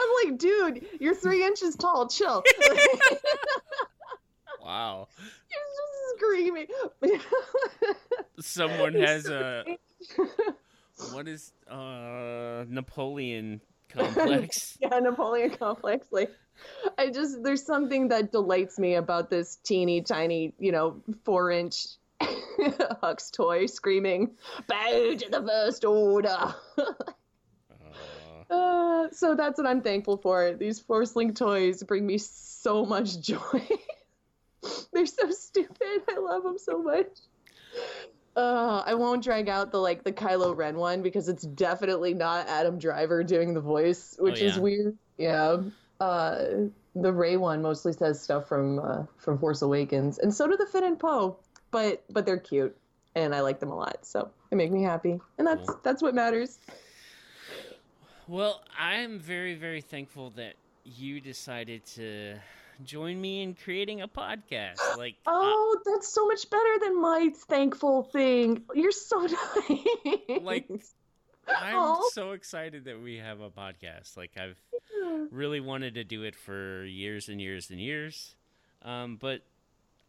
I'm 0.00 0.10
like, 0.24 0.38
dude, 0.38 0.86
you're 1.00 1.14
three 1.14 1.44
inches 1.44 1.76
tall. 1.76 2.08
Chill. 2.08 2.42
wow. 4.62 5.08
You're 5.50 5.60
just 5.76 6.16
screaming. 6.16 6.66
Someone 8.40 8.94
has 8.94 9.26
a. 9.26 9.64
What 11.12 11.28
is 11.28 11.52
uh 11.70 12.64
Napoleon 12.68 13.60
complex. 13.88 14.76
yeah, 14.80 14.98
Napoleon 14.98 15.50
complex. 15.50 16.06
Like, 16.10 16.32
I 16.98 17.10
just 17.10 17.42
there's 17.42 17.64
something 17.64 18.08
that 18.08 18.32
delights 18.32 18.78
me 18.78 18.94
about 18.94 19.30
this 19.30 19.56
teeny 19.56 20.02
tiny, 20.02 20.54
you 20.58 20.72
know, 20.72 21.02
four 21.24 21.50
inch 21.50 21.86
Hux 22.22 23.30
toy 23.32 23.66
screaming, 23.66 24.36
"Bow 24.66 25.14
to 25.16 25.30
the 25.30 25.42
first 25.42 25.84
order." 25.84 26.54
uh, 28.50 29.08
so 29.12 29.34
that's 29.34 29.58
what 29.58 29.66
I'm 29.66 29.82
thankful 29.82 30.16
for. 30.16 30.54
These 30.54 30.80
Force 30.80 31.16
Link 31.16 31.36
toys 31.36 31.82
bring 31.82 32.06
me 32.06 32.18
so 32.18 32.86
much 32.86 33.20
joy. 33.26 33.68
They're 34.92 35.06
so 35.06 35.30
stupid. 35.30 36.02
I 36.08 36.18
love 36.18 36.42
them 36.42 36.58
so 36.58 36.82
much. 36.82 37.08
Uh, 38.34 38.82
I 38.84 38.94
won't 38.94 39.24
drag 39.24 39.48
out 39.48 39.70
the 39.70 39.78
like 39.78 40.04
the 40.04 40.12
Kylo 40.12 40.56
Ren 40.56 40.76
one 40.76 41.02
because 41.02 41.28
it's 41.28 41.42
definitely 41.42 42.14
not 42.14 42.48
Adam 42.48 42.78
Driver 42.78 43.24
doing 43.24 43.54
the 43.54 43.60
voice, 43.60 44.16
which 44.18 44.40
oh, 44.40 44.44
yeah. 44.44 44.50
is 44.50 44.58
weird. 44.58 44.98
Yeah. 45.16 45.56
Uh, 46.00 46.44
the 46.94 47.12
Rey 47.12 47.36
one 47.36 47.62
mostly 47.62 47.92
says 47.92 48.20
stuff 48.20 48.48
from 48.48 48.78
uh, 48.78 49.04
from 49.18 49.38
Force 49.38 49.62
Awakens, 49.62 50.18
and 50.18 50.34
so 50.34 50.46
do 50.46 50.56
the 50.56 50.66
Finn 50.66 50.84
and 50.84 50.98
Poe, 50.98 51.38
but 51.76 52.02
but 52.10 52.24
they're 52.24 52.38
cute, 52.38 52.74
and 53.14 53.34
I 53.34 53.40
like 53.42 53.60
them 53.60 53.70
a 53.70 53.76
lot, 53.76 53.98
so 54.06 54.30
they 54.48 54.56
make 54.56 54.72
me 54.72 54.82
happy, 54.82 55.20
and 55.36 55.46
that's 55.46 55.68
cool. 55.68 55.80
that's 55.82 56.00
what 56.02 56.14
matters. 56.14 56.58
Well, 58.26 58.62
I 58.78 58.94
am 58.96 59.18
very 59.18 59.54
very 59.54 59.82
thankful 59.82 60.30
that 60.36 60.54
you 60.84 61.20
decided 61.20 61.84
to 61.96 62.36
join 62.84 63.20
me 63.20 63.42
in 63.42 63.54
creating 63.54 64.00
a 64.00 64.08
podcast. 64.08 64.78
Like, 64.96 65.16
uh, 65.26 65.30
Oh, 65.32 65.78
that's 65.84 66.08
so 66.08 66.26
much 66.26 66.48
better 66.48 66.78
than 66.80 67.00
my 67.00 67.30
thankful 67.48 68.04
thing. 68.04 68.62
You're 68.74 68.92
so 68.92 69.20
nice. 69.26 70.40
Like, 70.42 70.68
I'm 71.48 71.76
Aw. 71.76 72.08
so 72.12 72.32
excited 72.32 72.84
that 72.86 73.00
we 73.02 73.16
have 73.18 73.40
a 73.40 73.50
podcast. 73.50 74.16
Like, 74.16 74.32
I've 74.38 74.58
really 75.30 75.60
wanted 75.60 75.94
to 75.94 76.04
do 76.04 76.22
it 76.24 76.34
for 76.36 76.84
years 76.84 77.28
and 77.28 77.40
years 77.40 77.70
and 77.70 77.80
years. 77.80 78.34
Um, 78.82 79.16
but 79.20 79.40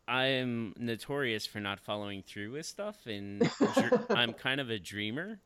I 0.08 0.26
am 0.26 0.74
notorious 0.78 1.46
for 1.46 1.60
not 1.60 1.80
following 1.80 2.24
through 2.24 2.54
with 2.54 2.66
stuff, 2.66 3.06
and 3.06 3.40
dr- 3.74 4.06
I'm 4.10 4.34
kind 4.34 4.62
of 4.62 4.70
a 4.70 4.80
dreamer. 4.80 5.40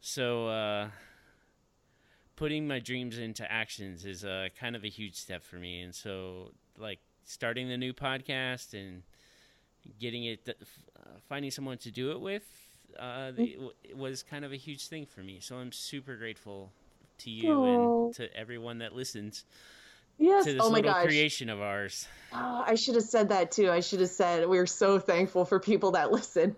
So, 0.00 0.48
uh, 0.48 0.88
putting 2.36 2.66
my 2.66 2.80
dreams 2.80 3.18
into 3.18 3.50
actions 3.50 4.04
is 4.04 4.24
uh, 4.24 4.48
kind 4.58 4.74
of 4.76 4.84
a 4.84 4.88
huge 4.88 5.14
step 5.14 5.44
for 5.44 5.56
me. 5.56 5.82
And 5.82 5.94
so, 5.94 6.52
like, 6.76 6.98
starting 7.24 7.68
the 7.68 7.76
new 7.76 7.92
podcast 7.92 8.74
and 8.74 9.02
getting 10.00 10.24
it, 10.24 10.48
uh, 10.48 11.00
finding 11.28 11.50
someone 11.50 11.78
to 11.78 11.90
do 11.90 12.10
it 12.12 12.20
with, 12.20 12.42
uh, 12.98 13.30
the, 13.30 13.58
it 13.82 13.96
was 13.96 14.22
kind 14.22 14.44
of 14.44 14.52
a 14.52 14.56
huge 14.56 14.88
thing 14.88 15.06
for 15.06 15.20
me. 15.20 15.38
So 15.40 15.56
I'm 15.56 15.72
super 15.72 16.16
grateful 16.16 16.70
to 17.18 17.30
you 17.30 17.64
Aw. 17.64 17.64
and 17.64 18.14
to 18.14 18.36
everyone 18.36 18.78
that 18.78 18.94
listens 18.94 19.44
yes. 20.18 20.44
to 20.44 20.52
this 20.54 20.62
Oh 20.62 20.70
my 20.70 20.76
little 20.78 20.92
gosh. 20.92 21.04
creation 21.06 21.48
of 21.48 21.60
ours. 21.60 22.06
Oh, 22.32 22.64
I 22.66 22.74
should 22.74 22.96
have 22.96 23.04
said 23.04 23.28
that 23.28 23.52
too. 23.52 23.70
I 23.70 23.80
should 23.80 24.00
have 24.00 24.10
said 24.10 24.48
we're 24.48 24.66
so 24.66 24.98
thankful 24.98 25.44
for 25.44 25.60
people 25.60 25.92
that 25.92 26.10
listen. 26.18 26.56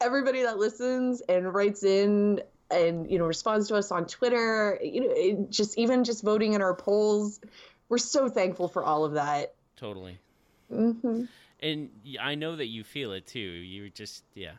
Everybody 0.00 0.42
that 0.42 0.58
listens 0.58 1.20
and 1.22 1.52
writes 1.54 1.84
in 1.84 2.40
and 2.70 3.10
you 3.10 3.18
know 3.18 3.26
responds 3.26 3.68
to 3.68 3.76
us 3.76 3.92
on 3.92 4.06
Twitter, 4.06 4.78
you 4.82 5.00
know, 5.36 5.46
just 5.50 5.78
even 5.78 6.04
just 6.04 6.22
voting 6.22 6.54
in 6.54 6.62
our 6.62 6.74
polls. 6.74 7.40
We're 7.88 7.98
so 7.98 8.28
thankful 8.28 8.68
for 8.68 8.84
all 8.84 9.04
of 9.04 9.12
that. 9.12 9.54
Totally. 9.76 10.18
hmm 10.68 11.24
And 11.60 11.90
I 12.20 12.34
know 12.34 12.56
that 12.56 12.66
you 12.66 12.82
feel 12.82 13.12
it 13.12 13.26
too. 13.26 13.38
You 13.38 13.90
just, 13.90 14.24
yeah. 14.34 14.52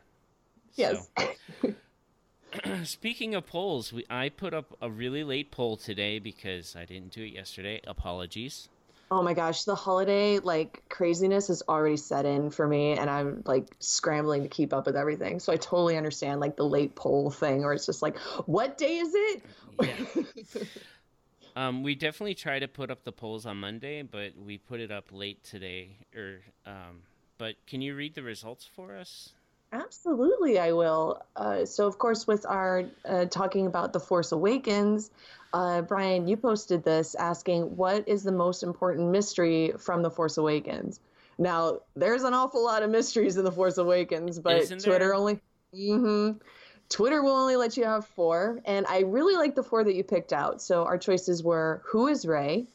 Yes. 0.74 1.08
So, 1.18 1.74
speaking 2.84 3.34
of 3.34 3.46
polls, 3.46 3.92
we, 3.92 4.04
I 4.08 4.28
put 4.28 4.54
up 4.54 4.76
a 4.80 4.90
really 4.90 5.24
late 5.24 5.50
poll 5.50 5.76
today 5.76 6.18
because 6.18 6.76
I 6.76 6.84
didn't 6.84 7.12
do 7.12 7.22
it 7.22 7.32
yesterday. 7.32 7.80
Apologies. 7.86 8.68
Oh 9.10 9.22
my 9.22 9.34
gosh, 9.34 9.64
the 9.64 9.76
holiday 9.76 10.40
like 10.40 10.82
craziness 10.88 11.46
has 11.48 11.62
already 11.68 11.96
set 11.96 12.26
in 12.26 12.50
for 12.50 12.66
me, 12.66 12.92
and 12.92 13.08
I'm 13.08 13.42
like 13.46 13.68
scrambling 13.78 14.42
to 14.42 14.48
keep 14.48 14.72
up 14.72 14.86
with 14.86 14.96
everything. 14.96 15.38
So 15.38 15.52
I 15.52 15.56
totally 15.56 15.96
understand 15.96 16.40
like 16.40 16.56
the 16.56 16.64
late 16.64 16.96
poll 16.96 17.30
thing, 17.30 17.62
where 17.62 17.72
it's 17.72 17.86
just 17.86 18.02
like, 18.02 18.18
what 18.46 18.76
day 18.76 18.98
is 18.98 19.12
it? 19.14 19.42
Yeah. 19.82 20.62
Um, 21.56 21.82
we 21.82 21.94
definitely 21.94 22.34
try 22.34 22.58
to 22.58 22.68
put 22.68 22.90
up 22.90 23.02
the 23.02 23.12
polls 23.12 23.46
on 23.46 23.56
Monday, 23.56 24.02
but 24.02 24.32
we 24.36 24.58
put 24.58 24.78
it 24.78 24.90
up 24.90 25.06
late 25.10 25.42
today. 25.42 25.96
Or, 26.14 26.40
um, 26.66 27.00
but 27.38 27.54
can 27.66 27.80
you 27.80 27.94
read 27.96 28.14
the 28.14 28.22
results 28.22 28.66
for 28.66 28.94
us? 28.94 29.30
Absolutely, 29.72 30.58
I 30.58 30.72
will. 30.72 31.22
Uh, 31.34 31.64
so, 31.64 31.86
of 31.86 31.98
course, 31.98 32.26
with 32.26 32.46
our 32.46 32.84
uh, 33.04 33.26
talking 33.26 33.66
about 33.66 33.92
The 33.92 34.00
Force 34.00 34.32
Awakens, 34.32 35.10
uh, 35.52 35.82
Brian, 35.82 36.28
you 36.28 36.36
posted 36.36 36.84
this 36.84 37.14
asking, 37.14 37.76
What 37.76 38.08
is 38.08 38.22
the 38.22 38.32
most 38.32 38.62
important 38.62 39.10
mystery 39.10 39.72
from 39.78 40.02
The 40.02 40.10
Force 40.10 40.36
Awakens? 40.36 41.00
Now, 41.38 41.80
there's 41.94 42.22
an 42.22 42.32
awful 42.32 42.64
lot 42.64 42.82
of 42.82 42.90
mysteries 42.90 43.36
in 43.36 43.44
The 43.44 43.52
Force 43.52 43.78
Awakens, 43.78 44.38
but 44.38 44.62
Isn't 44.62 44.80
Twitter 44.80 45.06
there? 45.06 45.14
only. 45.14 45.40
hmm 45.74 46.32
Twitter 46.88 47.20
will 47.20 47.32
only 47.32 47.56
let 47.56 47.76
you 47.76 47.84
have 47.84 48.06
four. 48.06 48.60
And 48.64 48.86
I 48.86 49.00
really 49.00 49.34
like 49.34 49.56
the 49.56 49.62
four 49.64 49.82
that 49.82 49.94
you 49.94 50.04
picked 50.04 50.32
out. 50.32 50.62
So, 50.62 50.84
our 50.84 50.98
choices 50.98 51.42
were 51.42 51.82
Who 51.84 52.06
is 52.06 52.26
Rey? 52.26 52.66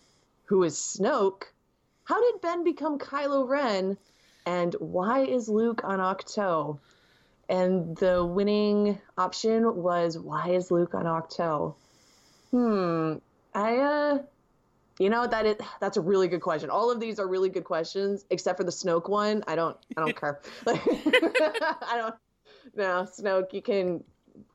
Who 0.45 0.63
is 0.63 0.75
Snoke? 0.75 1.43
How 2.03 2.19
did 2.19 2.41
Ben 2.41 2.63
become 2.65 2.99
Kylo 2.99 3.47
Ren? 3.47 3.97
And 4.45 4.75
why 4.79 5.21
is 5.21 5.47
Luke 5.47 5.81
on 5.83 5.99
Ahch-To? 5.99 6.79
And 7.49 7.97
the 7.97 8.25
winning 8.25 8.99
option 9.17 9.75
was 9.75 10.17
why 10.17 10.49
is 10.51 10.71
Luke 10.71 10.95
on 10.95 11.05
Ahch-To? 11.05 11.75
Hmm. 12.51 13.13
I 13.53 13.77
uh 13.77 14.19
you 14.99 15.09
know 15.09 15.27
that 15.27 15.45
is 15.45 15.55
that's 15.79 15.97
a 15.97 16.01
really 16.01 16.27
good 16.27 16.41
question. 16.41 16.69
All 16.69 16.91
of 16.91 16.99
these 16.99 17.19
are 17.19 17.27
really 17.27 17.49
good 17.49 17.63
questions, 17.63 18.25
except 18.29 18.57
for 18.57 18.63
the 18.63 18.71
Snoke 18.71 19.09
one. 19.09 19.43
I 19.47 19.55
don't 19.55 19.77
I 19.97 20.01
don't 20.01 20.15
care. 20.15 20.39
I 20.67 21.93
don't 21.95 22.15
no, 22.75 23.05
Snoke, 23.05 23.53
you 23.53 23.61
can 23.61 24.03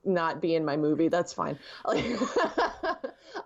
not 0.04 0.40
be 0.40 0.54
in 0.54 0.64
my 0.64 0.76
movie. 0.76 1.08
That's 1.08 1.32
fine. 1.32 1.58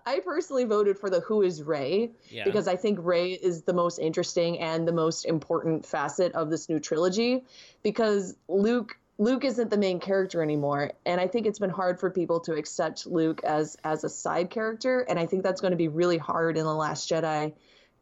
I 0.06 0.20
personally 0.24 0.64
voted 0.64 0.98
for 0.98 1.10
the 1.10 1.20
Who 1.20 1.42
is 1.42 1.62
Rey 1.62 2.10
Yeah. 2.30 2.44
because 2.44 2.68
I 2.68 2.76
think 2.76 2.98
Rey 3.02 3.32
is 3.32 3.62
the 3.62 3.72
most 3.72 3.98
interesting 3.98 4.58
and 4.58 4.86
the 4.86 4.92
most 4.92 5.24
important 5.24 5.84
facet 5.86 6.32
of 6.32 6.50
this 6.50 6.68
new 6.68 6.78
trilogy 6.80 7.44
because 7.82 8.36
Luke 8.48 8.96
Luke 9.18 9.44
isn't 9.44 9.68
the 9.68 9.76
main 9.76 10.00
character 10.00 10.42
anymore 10.42 10.92
and 11.04 11.20
I 11.20 11.26
think 11.26 11.46
it's 11.46 11.58
been 11.58 11.70
hard 11.70 12.00
for 12.00 12.10
people 12.10 12.40
to 12.40 12.54
accept 12.54 13.06
Luke 13.06 13.42
as 13.44 13.76
as 13.84 14.04
a 14.04 14.08
side 14.08 14.50
character 14.50 15.00
and 15.00 15.18
I 15.18 15.26
think 15.26 15.42
that's 15.42 15.60
going 15.60 15.72
to 15.72 15.76
be 15.76 15.88
really 15.88 16.18
hard 16.18 16.56
in 16.56 16.64
the 16.64 16.74
last 16.74 17.10
Jedi 17.10 17.52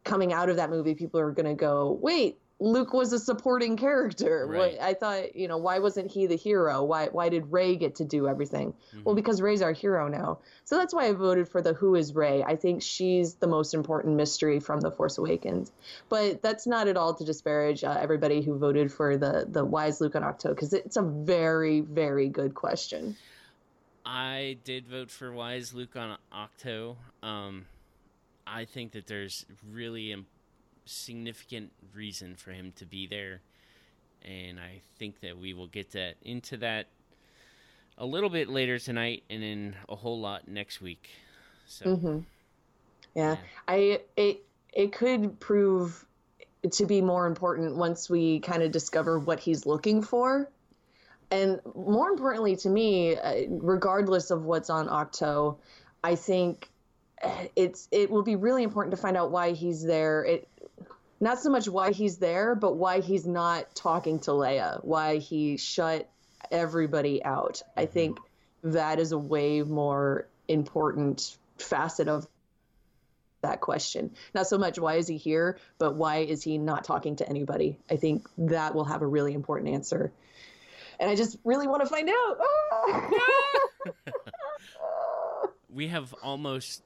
coming 0.05 0.31
out 0.31 0.49
of 0.49 0.55
that 0.55 0.69
movie 0.69 0.95
people 0.95 1.19
are 1.19 1.31
going 1.31 1.45
to 1.45 1.55
go 1.55 1.97
wait 2.01 2.37
Luke 2.59 2.93
was 2.93 3.13
a 3.13 3.19
supporting 3.19 3.77
character. 3.77 4.45
Right. 4.45 4.77
I 4.79 4.93
thought, 4.93 5.35
you 5.35 5.47
know, 5.47 5.57
why 5.57 5.79
wasn't 5.79 6.11
he 6.11 6.27
the 6.27 6.35
hero? 6.35 6.83
Why 6.83 7.07
why 7.07 7.29
did 7.29 7.51
Rey 7.51 7.77
get 7.77 7.95
to 7.95 8.05
do 8.05 8.27
everything? 8.27 8.73
Well, 9.03 9.15
because 9.15 9.41
Rey's 9.41 9.61
our 9.61 9.71
hero 9.71 10.09
now. 10.09 10.39
So 10.65 10.77
that's 10.77 10.93
why 10.93 11.07
I 11.07 11.13
voted 11.13 11.47
for 11.47 11.61
the 11.61 11.73
Who 11.73 11.95
is 11.95 12.13
Rey. 12.13 12.43
I 12.43 12.57
think 12.57 12.81
she's 12.81 13.35
the 13.35 13.47
most 13.47 13.73
important 13.73 14.17
mystery 14.17 14.59
from 14.59 14.81
The 14.81 14.91
Force 14.91 15.17
Awakens. 15.17 15.71
But 16.09 16.41
that's 16.41 16.67
not 16.67 16.87
at 16.89 16.97
all 16.97 17.13
to 17.15 17.23
disparage 17.23 17.83
uh, 17.83 17.97
everybody 17.99 18.41
who 18.41 18.57
voted 18.57 18.91
for 18.91 19.17
the 19.17 19.47
the 19.49 19.63
Why 19.63 19.87
is 19.87 20.01
Luke 20.01 20.15
on 20.15 20.23
Ahch-To 20.23 20.49
because 20.49 20.73
it's 20.73 20.97
a 20.97 21.03
very 21.03 21.79
very 21.79 22.27
good 22.27 22.55
question. 22.55 23.15
I 24.05 24.57
did 24.63 24.87
vote 24.87 25.11
for 25.11 25.31
why 25.31 25.53
is 25.55 25.73
Luke 25.73 25.95
on 25.95 26.17
Ahch-To. 26.33 26.95
Um, 27.23 27.65
I 28.45 28.65
think 28.65 28.93
that 28.93 29.07
there's 29.07 29.45
really 29.71 30.11
a 30.11 30.17
significant 30.89 31.71
reason 31.93 32.35
for 32.35 32.51
him 32.51 32.73
to 32.77 32.85
be 32.85 33.07
there, 33.07 33.41
and 34.23 34.59
I 34.59 34.81
think 34.97 35.21
that 35.21 35.37
we 35.37 35.53
will 35.53 35.67
get 35.67 35.91
that 35.91 36.15
into 36.21 36.57
that 36.57 36.87
a 37.97 38.05
little 38.05 38.29
bit 38.29 38.49
later 38.49 38.79
tonight, 38.79 39.23
and 39.29 39.43
then 39.43 39.75
a 39.87 39.95
whole 39.95 40.19
lot 40.19 40.47
next 40.47 40.81
week. 40.81 41.09
So 41.67 41.97
hmm 41.97 42.19
Yeah, 43.15 43.33
Yeah. 43.33 43.37
I 43.67 44.01
it 44.15 44.45
it 44.73 44.93
could 44.93 45.39
prove 45.39 46.05
to 46.71 46.85
be 46.85 47.01
more 47.01 47.25
important 47.25 47.75
once 47.75 48.09
we 48.09 48.39
kind 48.39 48.63
of 48.63 48.71
discover 48.71 49.19
what 49.19 49.39
he's 49.39 49.65
looking 49.65 50.01
for. 50.01 50.49
And 51.31 51.59
more 51.75 52.09
importantly 52.09 52.55
to 52.57 52.69
me, 52.69 53.15
uh, 53.15 53.43
regardless 53.49 54.31
of 54.31 54.45
what's 54.45 54.69
on 54.69 54.87
Ahch-To, 54.87 55.57
I 56.03 56.15
think 56.15 56.69
uh, 57.23 57.45
it's 57.55 57.87
it 57.91 58.09
will 58.09 58.23
be 58.23 58.35
really 58.35 58.63
important 58.63 58.95
to 58.95 59.01
find 59.01 59.15
out 59.15 59.31
why 59.31 59.51
he's 59.51 59.83
there. 59.83 60.23
It 60.23 60.47
not 61.19 61.39
so 61.39 61.49
much 61.49 61.67
why 61.67 61.91
he's 61.91 62.17
there, 62.17 62.55
but 62.55 62.75
why 62.75 63.01
he's 63.01 63.27
not 63.27 63.75
talking 63.75 64.19
to 64.21 64.31
Leia, 64.31 64.83
why 64.83 65.17
he 65.17 65.57
shut 65.57 66.09
everybody 66.51 67.23
out. 67.23 67.61
I 67.75 67.85
think 67.85 68.19
that 68.63 68.99
is 68.99 69.11
a 69.11 69.17
way 69.17 69.61
more 69.61 70.27
important 70.47 71.37
facet 71.57 72.07
of 72.07 72.27
that 73.41 73.61
question. 73.61 74.11
Not 74.33 74.47
so 74.47 74.57
much 74.57 74.79
why 74.79 74.95
is 74.95 75.07
he 75.07 75.17
here, 75.17 75.57
but 75.77 75.95
why 75.95 76.17
is 76.17 76.43
he 76.43 76.57
not 76.57 76.83
talking 76.83 77.17
to 77.17 77.29
anybody? 77.29 77.77
I 77.89 77.95
think 77.95 78.27
that 78.37 78.75
will 78.75 78.85
have 78.85 79.01
a 79.01 79.07
really 79.07 79.33
important 79.33 79.73
answer. 79.73 80.11
And 80.99 81.09
I 81.09 81.15
just 81.15 81.37
really 81.45 81.67
want 81.67 81.81
to 81.81 81.87
find 81.87 82.09
out. 82.09 82.37
Ah! 82.73 83.09
we 85.69 85.87
have 85.87 86.13
almost. 86.21 86.83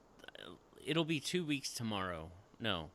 It'll 0.86 1.06
be 1.06 1.20
two 1.20 1.44
weeks 1.44 1.74
tomorrow. 1.74 2.30
No, 2.60 2.92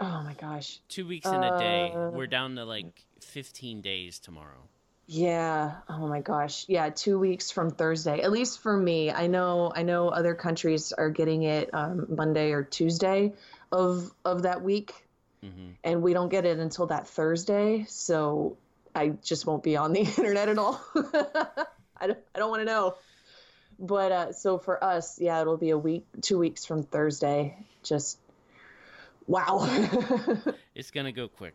oh 0.00 0.22
my 0.24 0.34
gosh. 0.34 0.80
two 0.88 1.06
weeks 1.06 1.26
in 1.26 1.42
a 1.42 1.58
day. 1.58 1.92
Uh, 1.94 2.10
We're 2.10 2.26
down 2.26 2.56
to 2.56 2.64
like 2.64 3.04
15 3.20 3.80
days 3.82 4.18
tomorrow. 4.18 4.68
Yeah. 5.06 5.72
Oh 5.88 6.06
my 6.06 6.20
gosh. 6.20 6.66
Yeah, 6.68 6.90
2 6.90 7.18
weeks 7.18 7.50
from 7.50 7.70
Thursday. 7.70 8.20
At 8.20 8.30
least 8.30 8.60
for 8.60 8.76
me. 8.76 9.10
I 9.10 9.26
know 9.26 9.72
I 9.74 9.82
know 9.82 10.08
other 10.08 10.34
countries 10.34 10.92
are 10.92 11.10
getting 11.10 11.42
it 11.42 11.70
um, 11.74 12.06
Monday 12.08 12.52
or 12.52 12.62
Tuesday 12.62 13.32
of 13.72 14.12
of 14.24 14.42
that 14.42 14.62
week 14.62 14.94
hmm 15.42 15.70
and 15.82 16.02
we 16.02 16.12
don't 16.12 16.28
get 16.28 16.44
it 16.44 16.58
until 16.58 16.86
that 16.88 17.08
Thursday, 17.08 17.86
so 17.88 18.58
I 18.94 19.14
just 19.22 19.46
won't 19.46 19.62
be 19.62 19.76
on 19.76 19.92
the 19.94 20.00
internet 20.18 20.48
at 20.50 20.58
all. 20.58 20.80
I 21.96 22.06
don't, 22.06 22.18
I 22.34 22.38
don't 22.38 22.50
want 22.50 22.60
to 22.60 22.66
know. 22.66 22.96
But 23.78 24.12
uh, 24.12 24.32
so 24.32 24.58
for 24.58 24.82
us, 24.84 25.18
yeah, 25.18 25.40
it'll 25.40 25.56
be 25.56 25.70
a 25.70 25.78
week, 25.78 26.04
two 26.20 26.38
weeks 26.38 26.66
from 26.66 26.82
Thursday. 26.82 27.56
Just 27.82 28.18
wow. 29.26 29.68
It's 30.74 30.90
gonna 30.90 31.12
go 31.12 31.28
quick. 31.28 31.54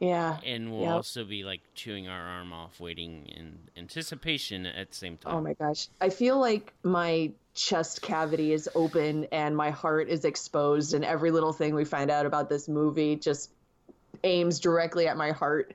yeah. 0.00 0.38
And 0.44 0.70
we'll 0.72 0.82
Yep. 0.82 0.92
also 0.94 1.24
be 1.24 1.44
like 1.44 1.60
chewing 1.74 2.08
our 2.08 2.20
arm 2.20 2.52
off, 2.52 2.80
waiting 2.80 3.26
in 3.26 3.58
anticipation 3.76 4.64
at 4.66 4.90
the 4.90 4.96
same 4.96 5.16
time. 5.16 5.34
Oh 5.34 5.40
my 5.40 5.54
gosh. 5.54 5.88
I 6.00 6.08
feel 6.10 6.38
like 6.38 6.72
my 6.82 7.32
chest 7.54 8.00
cavity 8.02 8.52
is 8.52 8.68
open 8.74 9.26
and 9.32 9.56
my 9.56 9.70
heart 9.70 10.08
is 10.08 10.24
exposed 10.24 10.94
and 10.94 11.04
every 11.04 11.30
little 11.32 11.52
thing 11.52 11.74
we 11.74 11.84
find 11.84 12.10
out 12.10 12.24
about 12.26 12.48
this 12.48 12.68
movie 12.68 13.16
just 13.16 13.50
aims 14.22 14.60
directly 14.60 15.08
at 15.08 15.16
my 15.16 15.32
heart 15.32 15.74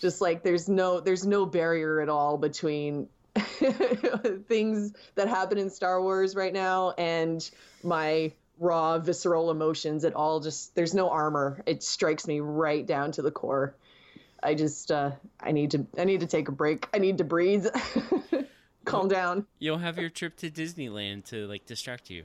just 0.00 0.20
like 0.22 0.42
there's 0.42 0.68
no 0.68 1.00
there's 1.00 1.26
no 1.26 1.44
barrier 1.46 2.00
at 2.00 2.08
all 2.08 2.36
between 2.38 3.06
things 4.48 4.92
that 5.14 5.28
happen 5.28 5.58
in 5.58 5.70
Star 5.70 6.00
Wars 6.00 6.34
right 6.34 6.52
now 6.52 6.92
and 6.92 7.48
my 7.82 8.32
raw 8.58 8.98
visceral 8.98 9.50
emotions 9.50 10.04
it 10.04 10.14
all. 10.14 10.40
Just 10.40 10.74
there's 10.74 10.94
no 10.94 11.10
armor. 11.10 11.62
It 11.66 11.82
strikes 11.82 12.26
me 12.26 12.40
right 12.40 12.86
down 12.86 13.12
to 13.12 13.22
the 13.22 13.30
core. 13.30 13.74
I 14.42 14.54
just 14.54 14.90
uh 14.90 15.12
i 15.40 15.52
need 15.52 15.70
to 15.70 15.86
i 15.98 16.04
need 16.04 16.20
to 16.20 16.26
take 16.26 16.48
a 16.48 16.52
break. 16.52 16.88
I 16.94 16.98
need 16.98 17.18
to 17.18 17.24
breathe. 17.24 17.66
Calm 18.84 19.08
down. 19.08 19.46
You'll 19.58 19.78
have 19.78 19.98
your 19.98 20.10
trip 20.10 20.36
to 20.38 20.50
Disneyland 20.50 21.24
to 21.26 21.46
like 21.46 21.64
distract 21.66 22.10
you. 22.10 22.24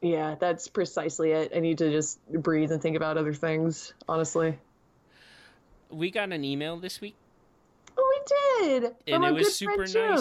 yeah 0.00 0.36
that's 0.38 0.68
precisely 0.68 1.32
it. 1.32 1.52
I 1.54 1.60
need 1.60 1.78
to 1.78 1.90
just 1.90 2.24
breathe 2.30 2.70
and 2.70 2.80
think 2.80 2.96
about 2.96 3.18
other 3.18 3.34
things 3.34 3.92
honestly. 4.08 4.58
We 5.90 6.10
got 6.10 6.32
an 6.32 6.44
email 6.44 6.76
this 6.78 7.00
week, 7.00 7.14
oh 7.96 8.22
we 8.60 8.68
did! 8.80 8.84
And 9.06 9.22
from 9.22 9.24
it 9.24 9.32
was 9.32 9.46
good 9.46 9.52
super 9.52 9.86
Jim. 9.86 10.18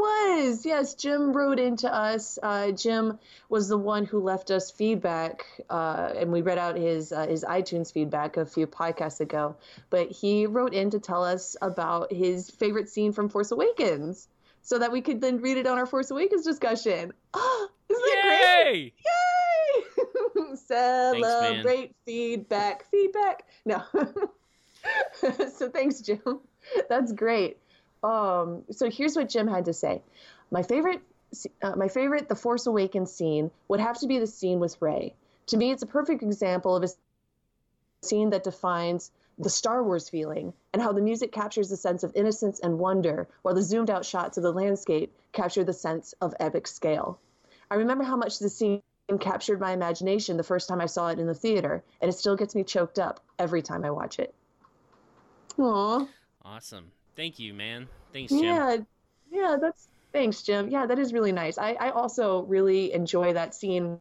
Nice. 0.00 0.30
It 0.30 0.48
was. 0.48 0.66
Yes, 0.66 0.94
Jim 0.94 1.32
wrote 1.32 1.58
into 1.58 1.92
us. 1.92 2.38
Uh, 2.42 2.70
Jim 2.72 3.18
was 3.48 3.68
the 3.68 3.78
one 3.78 4.04
who 4.04 4.20
left 4.20 4.50
us 4.50 4.70
feedback, 4.70 5.46
uh, 5.68 6.12
and 6.16 6.32
we 6.32 6.42
read 6.42 6.58
out 6.58 6.76
his 6.76 7.12
uh, 7.12 7.26
his 7.26 7.44
iTunes 7.44 7.92
feedback 7.92 8.36
a 8.36 8.46
few 8.46 8.66
podcasts 8.66 9.20
ago. 9.20 9.56
But 9.90 10.10
he 10.10 10.46
wrote 10.46 10.74
in 10.74 10.90
to 10.90 10.98
tell 10.98 11.24
us 11.24 11.56
about 11.60 12.12
his 12.12 12.50
favorite 12.50 12.88
scene 12.88 13.12
from 13.12 13.28
Force 13.28 13.50
Awakens, 13.50 14.28
so 14.62 14.78
that 14.78 14.92
we 14.92 15.00
could 15.00 15.20
then 15.20 15.40
read 15.40 15.56
it 15.56 15.66
on 15.66 15.78
our 15.78 15.86
Force 15.86 16.10
Awakens 16.10 16.44
discussion. 16.44 17.12
Oh, 17.34 17.68
isn't 17.88 18.02
that 18.02 18.62
great? 18.62 18.74
Yay! 18.74 18.92
Yay! 19.06 20.56
Celebrate 20.56 21.94
feedback. 22.04 22.90
Feedback. 22.90 23.44
No. 23.64 23.82
so 25.54 25.68
thanks, 25.68 26.00
Jim. 26.00 26.40
That's 26.88 27.12
great. 27.12 27.58
Um, 28.02 28.64
so 28.70 28.90
here's 28.90 29.16
what 29.16 29.28
Jim 29.28 29.46
had 29.46 29.66
to 29.66 29.72
say. 29.72 30.02
My 30.50 30.62
favorite, 30.62 31.02
uh, 31.62 31.76
my 31.76 31.88
favorite, 31.88 32.28
The 32.28 32.34
Force 32.34 32.66
Awakens 32.66 33.12
scene 33.12 33.50
would 33.68 33.80
have 33.80 33.98
to 34.00 34.06
be 34.06 34.18
the 34.18 34.26
scene 34.26 34.58
with 34.58 34.80
Rey. 34.80 35.14
To 35.48 35.56
me, 35.56 35.70
it's 35.70 35.82
a 35.82 35.86
perfect 35.86 36.22
example 36.22 36.76
of 36.76 36.84
a 36.84 36.88
scene 38.02 38.30
that 38.30 38.44
defines 38.44 39.10
the 39.38 39.50
Star 39.50 39.82
Wars 39.82 40.08
feeling 40.08 40.52
and 40.72 40.82
how 40.82 40.92
the 40.92 41.00
music 41.00 41.32
captures 41.32 41.70
the 41.70 41.76
sense 41.76 42.02
of 42.02 42.12
innocence 42.14 42.60
and 42.60 42.78
wonder, 42.78 43.26
while 43.42 43.54
the 43.54 43.62
zoomed 43.62 43.90
out 43.90 44.04
shots 44.04 44.36
of 44.36 44.42
the 44.42 44.52
landscape 44.52 45.12
capture 45.32 45.64
the 45.64 45.72
sense 45.72 46.14
of 46.20 46.34
epic 46.40 46.66
scale. 46.66 47.18
I 47.70 47.76
remember 47.76 48.04
how 48.04 48.16
much 48.16 48.38
the 48.38 48.50
scene 48.50 48.82
captured 49.18 49.60
my 49.60 49.72
imagination 49.72 50.36
the 50.36 50.42
first 50.42 50.68
time 50.68 50.80
I 50.80 50.86
saw 50.86 51.08
it 51.08 51.18
in 51.18 51.26
the 51.26 51.34
theater, 51.34 51.82
and 52.00 52.08
it 52.08 52.16
still 52.16 52.36
gets 52.36 52.54
me 52.54 52.64
choked 52.64 52.98
up 52.98 53.20
every 53.38 53.62
time 53.62 53.84
I 53.84 53.90
watch 53.90 54.18
it. 54.18 54.34
Aww. 55.58 56.08
Awesome. 56.44 56.92
Thank 57.16 57.38
you, 57.38 57.54
man. 57.54 57.88
Thanks, 58.12 58.32
Jim. 58.32 58.42
Yeah, 58.42 58.76
yeah, 59.30 59.56
that's 59.60 59.88
thanks, 60.12 60.42
Jim. 60.42 60.68
Yeah, 60.68 60.86
that 60.86 60.98
is 60.98 61.12
really 61.12 61.32
nice. 61.32 61.58
I, 61.58 61.72
I 61.72 61.90
also 61.90 62.42
really 62.42 62.92
enjoy 62.92 63.32
that 63.34 63.54
scene. 63.54 64.00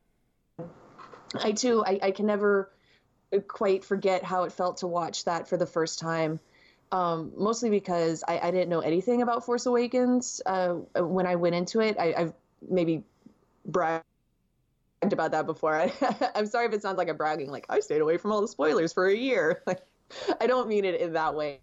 I 1.35 1.51
too, 1.51 1.83
I, 1.85 1.99
I 2.01 2.11
can 2.11 2.25
never 2.25 2.71
quite 3.47 3.83
forget 3.83 4.23
how 4.23 4.43
it 4.43 4.51
felt 4.51 4.77
to 4.77 4.87
watch 4.87 5.25
that 5.25 5.47
for 5.47 5.57
the 5.57 5.65
first 5.65 5.99
time. 5.99 6.39
Um, 6.91 7.31
mostly 7.37 7.69
because 7.69 8.23
I, 8.27 8.39
I 8.39 8.51
didn't 8.51 8.69
know 8.69 8.79
anything 8.79 9.21
about 9.21 9.45
Force 9.45 9.67
Awakens 9.67 10.41
uh, 10.45 10.73
when 10.95 11.27
I 11.27 11.35
went 11.35 11.53
into 11.53 11.81
it. 11.81 11.97
I, 11.99 12.13
I've 12.17 12.33
maybe 12.67 13.03
bragged 13.65 14.03
about 15.03 15.31
that 15.31 15.45
before. 15.45 15.75
I, 15.75 15.93
I'm 16.35 16.47
sorry 16.47 16.65
if 16.65 16.73
it 16.73 16.81
sounds 16.81 16.97
like 16.97 17.07
I'm 17.07 17.17
bragging. 17.17 17.51
Like 17.51 17.67
I 17.69 17.79
stayed 17.81 18.01
away 18.01 18.17
from 18.17 18.31
all 18.31 18.41
the 18.41 18.47
spoilers 18.47 18.91
for 18.91 19.07
a 19.07 19.15
year. 19.15 19.61
Like 19.67 19.81
I 20.41 20.47
don't 20.47 20.67
mean 20.67 20.83
it 20.83 20.99
in 20.99 21.13
that 21.13 21.35
way 21.35 21.59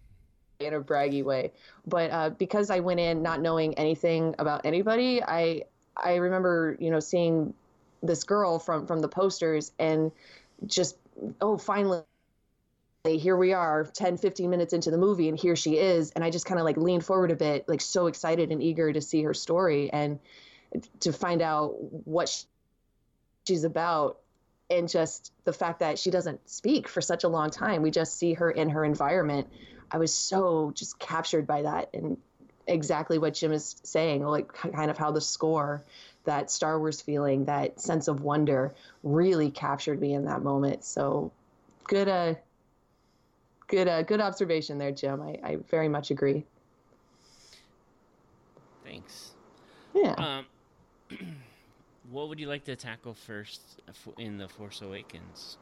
in 0.60 0.74
a 0.74 0.80
braggy 0.80 1.24
way. 1.24 1.52
But 1.86 2.10
uh, 2.10 2.30
because 2.30 2.70
I 2.70 2.80
went 2.80 3.00
in 3.00 3.22
not 3.22 3.40
knowing 3.40 3.74
anything 3.74 4.34
about 4.38 4.62
anybody, 4.64 5.22
I 5.22 5.64
I 5.96 6.16
remember 6.16 6.76
you 6.80 6.90
know 6.90 7.00
seeing 7.00 7.54
this 8.02 8.24
girl 8.24 8.58
from 8.58 8.86
from 8.86 9.00
the 9.00 9.08
posters 9.08 9.72
and 9.78 10.12
just 10.66 10.96
oh 11.40 11.56
finally 11.56 12.02
here 13.04 13.36
we 13.36 13.52
are 13.52 13.84
10 13.84 14.18
15 14.18 14.50
minutes 14.50 14.72
into 14.72 14.90
the 14.90 14.98
movie 14.98 15.28
and 15.28 15.38
here 15.38 15.56
she 15.56 15.78
is. 15.78 16.10
And 16.10 16.24
i 16.24 16.30
just 16.30 16.44
kind 16.44 16.58
of 16.58 16.64
like 16.64 16.76
leaned 16.76 17.04
forward 17.04 17.30
a 17.30 17.36
bit 17.36 17.68
like 17.68 17.80
so 17.80 18.06
excited 18.06 18.50
and 18.50 18.62
eager 18.62 18.92
to 18.92 19.00
see 19.00 19.22
her 19.22 19.34
story 19.34 19.90
and 19.92 20.18
to 21.00 21.12
find 21.12 21.40
out 21.40 21.76
what 22.06 22.44
she's 23.46 23.64
about 23.64 24.18
and 24.68 24.88
just 24.88 25.32
the 25.44 25.52
fact 25.52 25.80
that 25.80 25.98
she 25.98 26.10
doesn't 26.10 26.48
speak 26.48 26.88
for 26.88 27.00
such 27.00 27.22
a 27.22 27.28
long 27.28 27.50
time. 27.50 27.82
We 27.82 27.92
just 27.92 28.18
see 28.18 28.34
her 28.34 28.50
in 28.50 28.70
her 28.70 28.84
environment 28.84 29.48
I 29.90 29.98
was 29.98 30.12
so 30.12 30.72
just 30.74 30.98
captured 30.98 31.46
by 31.46 31.62
that 31.62 31.90
and 31.94 32.16
exactly 32.66 33.18
what 33.18 33.34
Jim 33.34 33.52
is 33.52 33.76
saying, 33.82 34.24
like 34.24 34.52
kind 34.52 34.90
of 34.90 34.98
how 34.98 35.12
the 35.12 35.20
score, 35.20 35.84
that 36.24 36.50
Star 36.50 36.78
Wars 36.78 37.00
feeling, 37.00 37.44
that 37.44 37.80
sense 37.80 38.08
of 38.08 38.22
wonder 38.22 38.74
really 39.02 39.50
captured 39.50 40.00
me 40.00 40.14
in 40.14 40.24
that 40.24 40.42
moment. 40.42 40.84
So 40.84 41.32
good, 41.84 42.08
uh, 42.08 42.34
good, 43.68 43.88
uh, 43.88 44.02
good 44.02 44.20
observation 44.20 44.78
there, 44.78 44.92
Jim. 44.92 45.22
I, 45.22 45.38
I 45.42 45.56
very 45.70 45.88
much 45.88 46.10
agree. 46.10 46.44
Thanks. 48.84 49.32
Yeah. 49.94 50.14
Um, 50.18 50.46
what 52.10 52.28
would 52.28 52.40
you 52.40 52.48
like 52.48 52.64
to 52.64 52.76
tackle 52.76 53.14
first 53.14 53.60
in 54.18 54.38
the 54.38 54.48
Force 54.48 54.82
Awakens? 54.82 55.58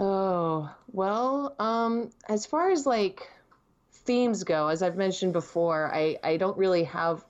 Oh, 0.00 0.72
well, 0.92 1.56
um, 1.58 2.10
as 2.28 2.46
far 2.46 2.70
as 2.70 2.86
like 2.86 3.28
themes 3.92 4.44
go, 4.44 4.68
as 4.68 4.80
I've 4.80 4.96
mentioned 4.96 5.32
before, 5.32 5.92
I, 5.92 6.18
I 6.22 6.36
don't 6.36 6.56
really 6.56 6.84
have 6.84 7.24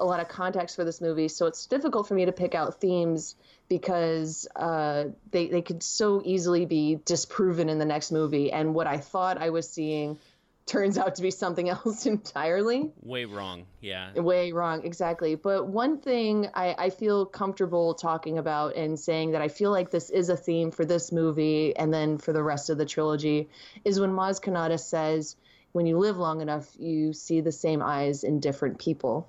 a 0.00 0.06
lot 0.06 0.20
of 0.20 0.28
context 0.28 0.74
for 0.74 0.84
this 0.84 1.02
movie, 1.02 1.28
so 1.28 1.44
it's 1.44 1.66
difficult 1.66 2.08
for 2.08 2.14
me 2.14 2.24
to 2.24 2.32
pick 2.32 2.54
out 2.54 2.80
themes 2.80 3.36
because 3.68 4.48
uh, 4.56 5.04
they, 5.30 5.48
they 5.48 5.60
could 5.60 5.82
so 5.82 6.22
easily 6.24 6.64
be 6.64 6.98
disproven 7.04 7.68
in 7.68 7.78
the 7.78 7.84
next 7.84 8.10
movie. 8.10 8.50
And 8.50 8.74
what 8.74 8.86
I 8.86 8.96
thought 8.96 9.36
I 9.36 9.50
was 9.50 9.68
seeing 9.68 10.18
turns 10.66 10.96
out 10.98 11.16
to 11.16 11.22
be 11.22 11.30
something 11.30 11.68
else 11.70 12.06
entirely. 12.06 12.90
Way 13.02 13.24
wrong, 13.24 13.66
yeah. 13.80 14.12
Way 14.14 14.52
wrong, 14.52 14.84
exactly. 14.84 15.34
But 15.34 15.66
one 15.66 15.98
thing 15.98 16.48
I, 16.54 16.74
I 16.78 16.90
feel 16.90 17.26
comfortable 17.26 17.94
talking 17.94 18.38
about 18.38 18.76
and 18.76 18.98
saying 18.98 19.32
that 19.32 19.42
I 19.42 19.48
feel 19.48 19.70
like 19.70 19.90
this 19.90 20.10
is 20.10 20.28
a 20.28 20.36
theme 20.36 20.70
for 20.70 20.84
this 20.84 21.12
movie 21.12 21.76
and 21.76 21.92
then 21.92 22.18
for 22.18 22.32
the 22.32 22.42
rest 22.42 22.70
of 22.70 22.78
the 22.78 22.86
trilogy 22.86 23.48
is 23.84 24.00
when 24.00 24.10
Maz 24.10 24.40
Kanata 24.40 24.78
says, 24.78 25.36
when 25.72 25.86
you 25.86 25.98
live 25.98 26.16
long 26.16 26.40
enough, 26.40 26.70
you 26.78 27.12
see 27.12 27.40
the 27.40 27.52
same 27.52 27.82
eyes 27.82 28.22
in 28.22 28.38
different 28.38 28.78
people. 28.78 29.28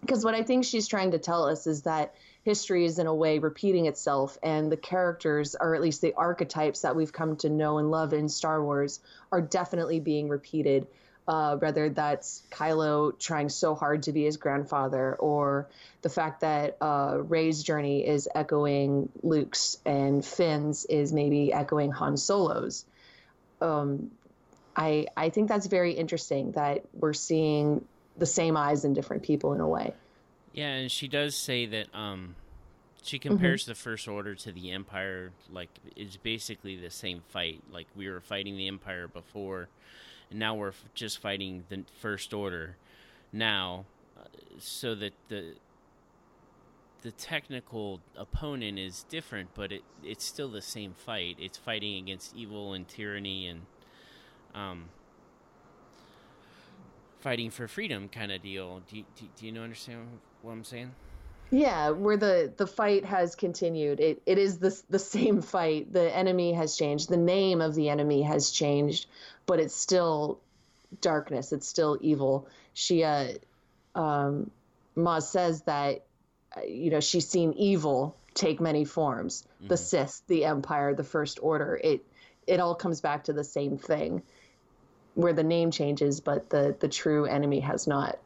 Because 0.00 0.24
what 0.24 0.34
I 0.34 0.42
think 0.42 0.64
she's 0.64 0.88
trying 0.88 1.12
to 1.12 1.18
tell 1.18 1.44
us 1.44 1.66
is 1.66 1.82
that 1.82 2.14
history 2.44 2.84
is 2.84 2.98
in 2.98 3.06
a 3.06 3.14
way 3.14 3.38
repeating 3.38 3.86
itself 3.86 4.38
and 4.42 4.70
the 4.70 4.76
characters 4.76 5.56
or 5.58 5.74
at 5.74 5.80
least 5.80 6.00
the 6.02 6.12
archetypes 6.14 6.82
that 6.82 6.94
we've 6.94 7.12
come 7.12 7.36
to 7.36 7.48
know 7.48 7.78
and 7.78 7.90
love 7.90 8.12
in 8.12 8.28
star 8.28 8.62
wars 8.62 9.00
are 9.32 9.40
definitely 9.40 9.98
being 9.98 10.28
repeated 10.28 10.86
uh, 11.26 11.56
whether 11.56 11.88
that's 11.88 12.42
kylo 12.50 13.18
trying 13.18 13.48
so 13.48 13.74
hard 13.74 14.02
to 14.02 14.12
be 14.12 14.24
his 14.24 14.36
grandfather 14.36 15.14
or 15.14 15.68
the 16.02 16.10
fact 16.10 16.42
that 16.42 16.76
uh, 16.82 17.16
rey's 17.18 17.62
journey 17.62 18.06
is 18.06 18.28
echoing 18.34 19.08
luke's 19.22 19.78
and 19.86 20.24
finn's 20.24 20.84
is 20.84 21.12
maybe 21.12 21.52
echoing 21.52 21.90
han 21.90 22.16
solo's. 22.16 22.84
Um, 23.62 24.10
I, 24.76 25.06
I 25.16 25.30
think 25.30 25.48
that's 25.48 25.66
very 25.66 25.92
interesting 25.92 26.52
that 26.52 26.84
we're 26.92 27.14
seeing 27.14 27.84
the 28.18 28.26
same 28.26 28.56
eyes 28.56 28.84
in 28.84 28.92
different 28.92 29.22
people 29.22 29.54
in 29.54 29.60
a 29.60 29.68
way 29.68 29.94
Yeah, 30.54 30.68
and 30.68 30.90
she 30.90 31.08
does 31.08 31.34
say 31.34 31.66
that 31.66 31.92
um, 31.92 32.36
she 33.02 33.18
compares 33.18 33.66
the 33.66 33.74
First 33.74 34.06
Order 34.06 34.36
to 34.36 34.52
the 34.52 34.70
Empire. 34.70 35.32
Like 35.52 35.68
it's 35.96 36.16
basically 36.16 36.76
the 36.76 36.90
same 36.90 37.22
fight. 37.28 37.60
Like 37.70 37.88
we 37.96 38.08
were 38.08 38.20
fighting 38.20 38.56
the 38.56 38.68
Empire 38.68 39.08
before, 39.08 39.68
and 40.30 40.38
now 40.38 40.54
we're 40.54 40.68
f- 40.68 40.84
just 40.94 41.18
fighting 41.18 41.64
the 41.68 41.82
First 42.00 42.32
Order 42.32 42.76
now, 43.32 43.84
uh, 44.16 44.26
so 44.60 44.94
that 44.94 45.12
the 45.28 45.54
the 47.02 47.10
technical 47.10 48.00
opponent 48.16 48.78
is 48.78 49.04
different, 49.10 49.50
but 49.54 49.72
it 49.72 49.82
it's 50.04 50.24
still 50.24 50.48
the 50.48 50.62
same 50.62 50.94
fight. 50.94 51.36
It's 51.40 51.58
fighting 51.58 51.98
against 51.98 52.34
evil 52.36 52.74
and 52.74 52.86
tyranny 52.86 53.48
and 53.48 53.62
um, 54.54 54.84
fighting 57.18 57.50
for 57.50 57.66
freedom 57.66 58.08
kind 58.08 58.30
of 58.30 58.40
deal. 58.40 58.82
Do 58.88 58.98
you, 58.98 59.04
do, 59.16 59.26
do 59.36 59.46
you 59.46 59.52
know 59.52 59.62
understand 59.62 60.06
what 60.44 60.52
I'm 60.52 60.64
saying? 60.64 60.92
Yeah, 61.50 61.90
where 61.90 62.16
the 62.16 62.52
the 62.56 62.66
fight 62.66 63.04
has 63.04 63.34
continued. 63.34 64.00
It 64.00 64.22
it 64.26 64.38
is 64.38 64.58
the 64.58 64.80
the 64.90 64.98
same 64.98 65.42
fight. 65.42 65.92
The 65.92 66.14
enemy 66.14 66.52
has 66.52 66.76
changed. 66.76 67.08
The 67.08 67.16
name 67.16 67.60
of 67.60 67.74
the 67.74 67.88
enemy 67.88 68.22
has 68.22 68.50
changed, 68.50 69.06
but 69.46 69.60
it's 69.60 69.74
still 69.74 70.40
darkness. 71.00 71.52
It's 71.52 71.68
still 71.68 71.98
evil. 72.00 72.48
She 72.72 73.04
uh 73.04 73.28
um 73.94 74.50
Maz 74.96 75.22
says 75.22 75.62
that 75.62 76.04
you 76.66 76.90
know 76.90 77.00
she's 77.00 77.28
seen 77.28 77.52
evil 77.54 78.16
take 78.34 78.60
many 78.60 78.84
forms 78.84 79.44
mm-hmm. 79.56 79.68
the 79.68 79.76
sith 79.76 80.22
the 80.26 80.44
empire 80.44 80.94
the 80.94 81.04
first 81.04 81.38
order 81.42 81.80
it 81.82 82.04
it 82.46 82.60
all 82.60 82.74
comes 82.74 83.00
back 83.00 83.24
to 83.24 83.32
the 83.32 83.44
same 83.44 83.78
thing 83.78 84.22
where 85.14 85.32
the 85.32 85.42
name 85.42 85.70
changes 85.70 86.20
but 86.20 86.50
the 86.50 86.76
the 86.80 86.88
true 86.88 87.24
enemy 87.26 87.60
has 87.60 87.86
not 87.86 88.18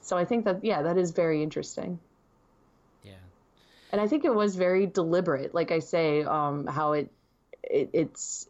so 0.00 0.16
i 0.16 0.24
think 0.24 0.44
that 0.44 0.64
yeah 0.64 0.82
that 0.82 0.96
is 0.96 1.10
very 1.10 1.42
interesting 1.42 1.98
yeah 3.04 3.12
and 3.90 4.00
i 4.00 4.06
think 4.06 4.24
it 4.24 4.34
was 4.34 4.56
very 4.56 4.86
deliberate 4.86 5.54
like 5.54 5.70
i 5.70 5.78
say 5.78 6.22
um 6.22 6.66
how 6.66 6.92
it, 6.92 7.10
it 7.62 7.90
it's 7.92 8.48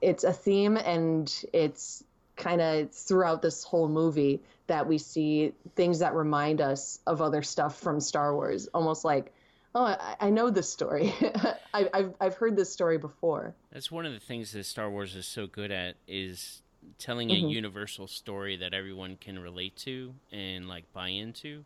it's 0.00 0.24
a 0.24 0.32
theme 0.32 0.76
and 0.76 1.44
it's 1.52 2.04
kind 2.36 2.60
of 2.60 2.92
throughout 2.92 3.42
this 3.42 3.64
whole 3.64 3.88
movie 3.88 4.40
that 4.66 4.86
we 4.86 4.98
see 4.98 5.52
things 5.74 5.98
that 6.00 6.14
remind 6.14 6.60
us 6.60 7.00
of 7.06 7.22
other 7.22 7.42
stuff 7.42 7.78
from 7.78 8.00
Star 8.00 8.34
Wars, 8.34 8.68
almost 8.74 9.04
like, 9.04 9.32
oh, 9.74 9.84
I, 9.84 10.16
I 10.20 10.30
know 10.30 10.50
this 10.50 10.68
story. 10.68 11.14
I, 11.74 11.88
have 11.94 12.14
I've 12.20 12.34
heard 12.34 12.56
this 12.56 12.72
story 12.72 12.98
before. 12.98 13.54
That's 13.72 13.90
one 13.90 14.06
of 14.06 14.12
the 14.12 14.20
things 14.20 14.52
that 14.52 14.64
Star 14.64 14.90
Wars 14.90 15.14
is 15.14 15.26
so 15.26 15.46
good 15.46 15.70
at 15.70 15.96
is 16.06 16.62
telling 16.98 17.28
mm-hmm. 17.28 17.46
a 17.46 17.50
universal 17.50 18.06
story 18.06 18.56
that 18.56 18.74
everyone 18.74 19.16
can 19.20 19.38
relate 19.38 19.76
to 19.76 20.14
and 20.32 20.68
like 20.68 20.84
buy 20.92 21.08
into. 21.08 21.64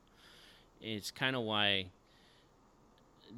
It's 0.81 1.11
kind 1.11 1.37
of 1.37 1.43
why 1.43 1.87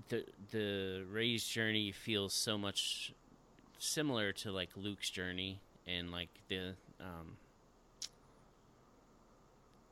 the 0.09 0.25
the 0.51 1.05
Rey's 1.11 1.47
journey 1.47 1.93
feels 1.93 2.33
so 2.33 2.57
much 2.57 3.13
similar 3.79 4.33
to 4.33 4.53
like 4.53 4.71
Luke's 4.77 5.11
journey 5.11 5.59
and 5.87 6.11
like 6.11 6.29
the 6.49 6.75
um, 7.01 7.37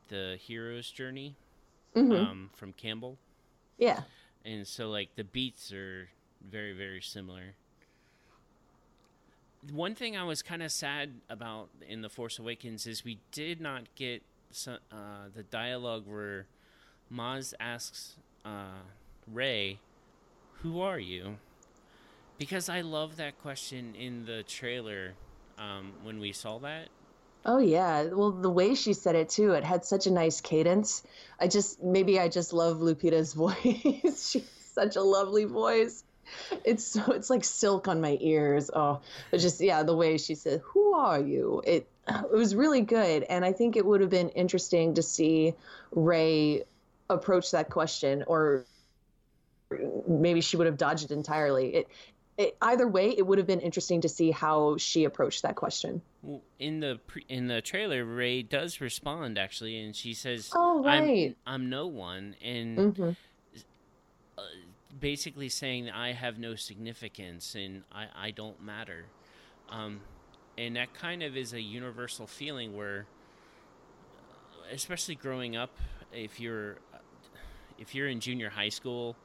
the 0.08 0.38
hero's 0.40 0.90
journey 0.90 1.34
mm-hmm. 1.94 2.12
um, 2.12 2.50
from 2.54 2.72
Campbell. 2.72 3.18
Yeah. 3.78 4.02
And 4.44 4.66
so 4.66 4.90
like 4.90 5.14
the 5.16 5.24
beats 5.24 5.72
are 5.72 6.08
very 6.48 6.72
very 6.72 7.02
similar. 7.02 7.54
One 9.72 9.94
thing 9.94 10.16
I 10.16 10.24
was 10.24 10.42
kind 10.42 10.62
of 10.62 10.72
sad 10.72 11.10
about 11.28 11.68
in 11.86 12.00
the 12.00 12.08
Force 12.08 12.38
Awakens 12.38 12.86
is 12.86 13.04
we 13.04 13.18
did 13.30 13.60
not 13.60 13.94
get 13.94 14.22
some, 14.50 14.78
uh, 14.90 15.28
the 15.34 15.42
dialogue 15.42 16.04
where 16.06 16.46
Maz 17.12 17.52
asks 17.60 18.16
uh, 18.44 18.80
Rey, 19.30 19.78
"Who 20.62 20.80
are 20.80 20.98
you?" 20.98 21.36
Because 22.38 22.70
I 22.70 22.80
love 22.80 23.16
that 23.16 23.38
question 23.42 23.94
in 23.94 24.24
the 24.24 24.42
trailer 24.44 25.12
um, 25.58 25.92
when 26.02 26.20
we 26.20 26.32
saw 26.32 26.58
that. 26.60 26.88
Oh 27.44 27.58
yeah, 27.58 28.04
well 28.04 28.30
the 28.30 28.50
way 28.50 28.74
she 28.74 28.92
said 28.94 29.14
it 29.14 29.28
too, 29.28 29.52
it 29.52 29.64
had 29.64 29.84
such 29.84 30.06
a 30.06 30.10
nice 30.10 30.40
cadence. 30.40 31.02
I 31.38 31.48
just 31.48 31.82
maybe 31.82 32.18
I 32.18 32.28
just 32.28 32.52
love 32.52 32.78
Lupita's 32.78 33.34
voice. 33.44 34.30
She's 34.30 34.50
such 34.72 34.96
a 34.96 35.02
lovely 35.02 35.44
voice. 35.44 36.04
It's 36.64 36.84
so 36.84 37.12
it's 37.12 37.30
like 37.30 37.44
silk 37.44 37.88
on 37.88 38.00
my 38.00 38.18
ears. 38.20 38.70
Oh, 38.72 39.00
but 39.30 39.40
just 39.40 39.60
yeah, 39.60 39.82
the 39.82 39.96
way 39.96 40.18
she 40.18 40.34
said, 40.34 40.60
"Who 40.64 40.94
are 40.94 41.20
you?" 41.20 41.62
It 41.66 41.88
it 42.08 42.32
was 42.32 42.54
really 42.54 42.82
good, 42.82 43.24
and 43.24 43.44
I 43.44 43.52
think 43.52 43.76
it 43.76 43.84
would 43.84 44.00
have 44.00 44.10
been 44.10 44.30
interesting 44.30 44.94
to 44.94 45.02
see 45.02 45.54
Rey 45.92 46.64
approach 47.08 47.50
that 47.52 47.70
question, 47.70 48.24
or 48.26 48.64
maybe 50.06 50.40
she 50.40 50.56
would 50.56 50.66
have 50.66 50.76
dodged 50.76 51.04
it 51.04 51.10
entirely. 51.10 51.74
It 51.74 51.88
it, 52.40 52.56
either 52.62 52.88
way, 52.88 53.10
it 53.10 53.26
would 53.26 53.36
have 53.36 53.46
been 53.46 53.60
interesting 53.60 54.00
to 54.00 54.08
see 54.08 54.30
how 54.30 54.78
she 54.78 55.04
approached 55.04 55.42
that 55.42 55.56
question. 55.56 56.00
In 56.58 56.80
the 56.80 56.98
pre- 57.06 57.26
in 57.28 57.48
the 57.48 57.60
trailer, 57.60 58.02
Rey 58.02 58.42
does 58.42 58.80
respond 58.80 59.38
actually, 59.38 59.78
and 59.78 59.94
she 59.94 60.14
says, 60.14 60.50
"Oh 60.54 60.82
right, 60.82 61.36
I'm, 61.46 61.62
I'm 61.62 61.70
no 61.70 61.86
one," 61.86 62.36
and 62.42 62.78
mm-hmm. 62.78 63.10
Basically 64.98 65.48
saying 65.48 65.86
that 65.86 65.94
I 65.94 66.12
have 66.12 66.38
no 66.38 66.54
significance 66.54 67.54
and 67.54 67.82
I 67.92 68.06
I 68.14 68.30
don't 68.30 68.62
matter. 68.62 69.06
Um, 69.68 70.00
and 70.58 70.76
that 70.76 70.94
kind 70.94 71.22
of 71.22 71.36
is 71.36 71.52
a 71.52 71.60
universal 71.60 72.26
feeling 72.26 72.76
where, 72.76 73.06
especially 74.72 75.14
growing 75.14 75.56
up, 75.56 75.76
if 76.12 76.40
you're 76.40 76.78
if 77.78 77.94
you're 77.94 78.08
in 78.08 78.20
junior 78.20 78.50
high 78.50 78.68
school 78.68 79.16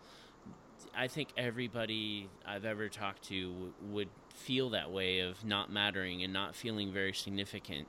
I 0.97 1.07
think 1.07 1.29
everybody 1.37 2.29
I've 2.45 2.65
ever 2.65 2.87
talked 2.87 3.23
to 3.27 3.51
w- 3.51 3.73
would 3.91 4.09
feel 4.33 4.69
that 4.71 4.91
way 4.91 5.19
of 5.19 5.43
not 5.43 5.71
mattering 5.71 6.23
and 6.23 6.31
not 6.31 6.55
feeling 6.55 6.91
very 6.93 7.13
significant. 7.13 7.87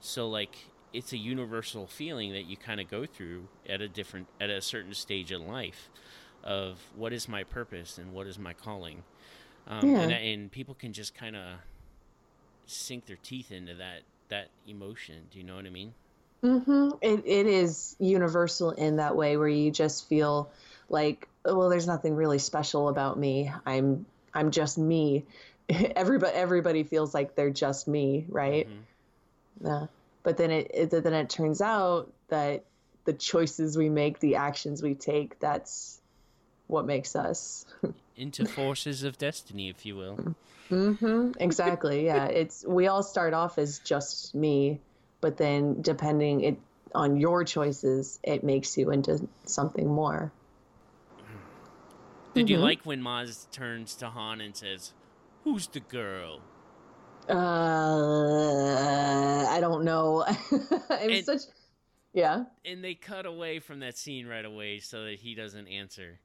So 0.00 0.28
like 0.28 0.56
it's 0.92 1.12
a 1.12 1.16
universal 1.16 1.86
feeling 1.86 2.32
that 2.32 2.46
you 2.46 2.56
kind 2.56 2.80
of 2.80 2.90
go 2.90 3.06
through 3.06 3.48
at 3.68 3.80
a 3.80 3.88
different 3.88 4.26
at 4.40 4.50
a 4.50 4.60
certain 4.60 4.94
stage 4.94 5.30
in 5.30 5.46
life 5.46 5.88
of 6.44 6.78
what 6.96 7.12
is 7.12 7.28
my 7.28 7.44
purpose 7.44 7.98
and 7.98 8.12
what 8.12 8.26
is 8.26 8.38
my 8.38 8.52
calling. 8.52 9.02
Um, 9.66 9.90
yeah. 9.90 10.00
and, 10.00 10.12
and 10.12 10.52
people 10.52 10.74
can 10.74 10.92
just 10.92 11.14
kind 11.14 11.36
of 11.36 11.58
sink 12.66 13.06
their 13.06 13.18
teeth 13.22 13.52
into 13.52 13.74
that 13.74 14.02
that 14.28 14.48
emotion. 14.66 15.16
Do 15.30 15.38
you 15.38 15.44
know 15.44 15.56
what 15.56 15.66
I 15.66 15.70
mean? 15.70 15.92
Mm-hmm. 16.42 16.90
It 17.02 17.22
it 17.26 17.46
is 17.46 17.96
universal 17.98 18.70
in 18.70 18.96
that 18.96 19.16
way 19.16 19.36
where 19.36 19.48
you 19.48 19.70
just 19.70 20.08
feel 20.08 20.50
like 20.88 21.28
well 21.44 21.68
there's 21.68 21.86
nothing 21.86 22.14
really 22.14 22.38
special 22.38 22.88
about 22.88 23.18
me 23.18 23.50
i'm 23.66 24.06
i'm 24.34 24.50
just 24.50 24.78
me 24.78 25.24
everybody 25.68 26.34
everybody 26.34 26.82
feels 26.82 27.14
like 27.14 27.34
they're 27.34 27.50
just 27.50 27.88
me 27.88 28.26
right 28.28 28.68
mm-hmm. 28.68 29.66
yeah 29.66 29.86
but 30.22 30.36
then 30.36 30.50
it, 30.50 30.70
it 30.74 30.90
then 30.90 31.14
it 31.14 31.30
turns 31.30 31.60
out 31.60 32.10
that 32.28 32.64
the 33.04 33.12
choices 33.12 33.76
we 33.76 33.88
make 33.88 34.18
the 34.20 34.36
actions 34.36 34.82
we 34.82 34.94
take 34.94 35.38
that's 35.38 35.97
what 36.68 36.86
makes 36.86 37.16
us 37.16 37.66
into 38.16 38.46
forces 38.46 39.02
of 39.02 39.18
destiny 39.18 39.68
if 39.68 39.84
you 39.84 39.96
will 39.96 40.34
mm-hmm 40.70 41.32
exactly 41.40 42.06
yeah 42.06 42.24
it's 42.42 42.64
we 42.66 42.86
all 42.86 43.02
start 43.02 43.34
off 43.34 43.58
as 43.58 43.80
just 43.80 44.34
me 44.34 44.80
but 45.20 45.36
then 45.36 45.82
depending 45.82 46.42
it 46.42 46.58
on 46.94 47.16
your 47.16 47.44
choices 47.44 48.20
it 48.22 48.44
makes 48.44 48.78
you 48.78 48.90
into 48.90 49.26
something 49.44 49.88
more 49.88 50.32
did 52.34 52.46
mm-hmm. 52.46 52.52
you 52.52 52.58
like 52.58 52.86
when 52.86 53.02
Maz 53.02 53.50
turns 53.50 53.96
to 53.96 54.10
Han 54.10 54.40
and 54.40 54.54
says, 54.54 54.92
"Who's 55.42 55.66
the 55.66 55.80
girl?" 55.80 56.40
Uh, 57.28 57.34
I 59.48 59.58
don't 59.60 59.82
know. 59.84 60.24
it 60.50 60.70
was 60.70 61.00
and, 61.00 61.24
such, 61.24 61.40
yeah. 62.12 62.44
And 62.64 62.84
they 62.84 62.94
cut 62.94 63.26
away 63.26 63.58
from 63.58 63.80
that 63.80 63.98
scene 63.98 64.26
right 64.26 64.44
away 64.44 64.78
so 64.78 65.04
that 65.04 65.16
he 65.16 65.34
doesn't 65.34 65.66
answer. 65.66 66.20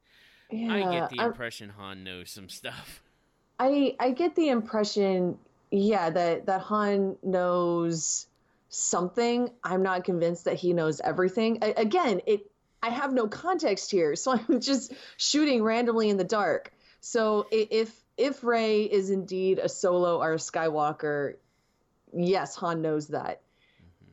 Yeah, 0.50 0.72
I 0.72 0.80
get 0.92 1.10
the 1.10 1.20
impression 1.20 1.70
I'm, 1.70 1.82
Han 1.82 2.04
knows 2.04 2.30
some 2.30 2.48
stuff. 2.48 3.02
I 3.58 3.96
I 3.98 4.10
get 4.10 4.34
the 4.34 4.48
impression, 4.48 5.38
yeah, 5.70 6.10
that 6.10 6.46
that 6.46 6.60
Han 6.62 7.16
knows 7.22 8.26
something. 8.68 9.50
I'm 9.62 9.82
not 9.82 10.04
convinced 10.04 10.44
that 10.44 10.56
he 10.56 10.72
knows 10.72 11.00
everything. 11.00 11.58
I, 11.62 11.74
again, 11.76 12.20
it 12.26 12.50
I 12.82 12.90
have 12.90 13.12
no 13.12 13.28
context 13.28 13.90
here, 13.90 14.14
so 14.16 14.32
I'm 14.48 14.60
just 14.60 14.92
shooting 15.16 15.62
randomly 15.62 16.10
in 16.10 16.16
the 16.16 16.24
dark. 16.24 16.72
So 17.00 17.46
if 17.50 17.94
if 18.16 18.44
Rey 18.44 18.82
is 18.82 19.10
indeed 19.10 19.58
a 19.58 19.68
solo 19.68 20.20
or 20.20 20.34
a 20.34 20.36
Skywalker, 20.36 21.34
yes, 22.12 22.54
Han 22.56 22.82
knows 22.82 23.08
that. 23.08 23.40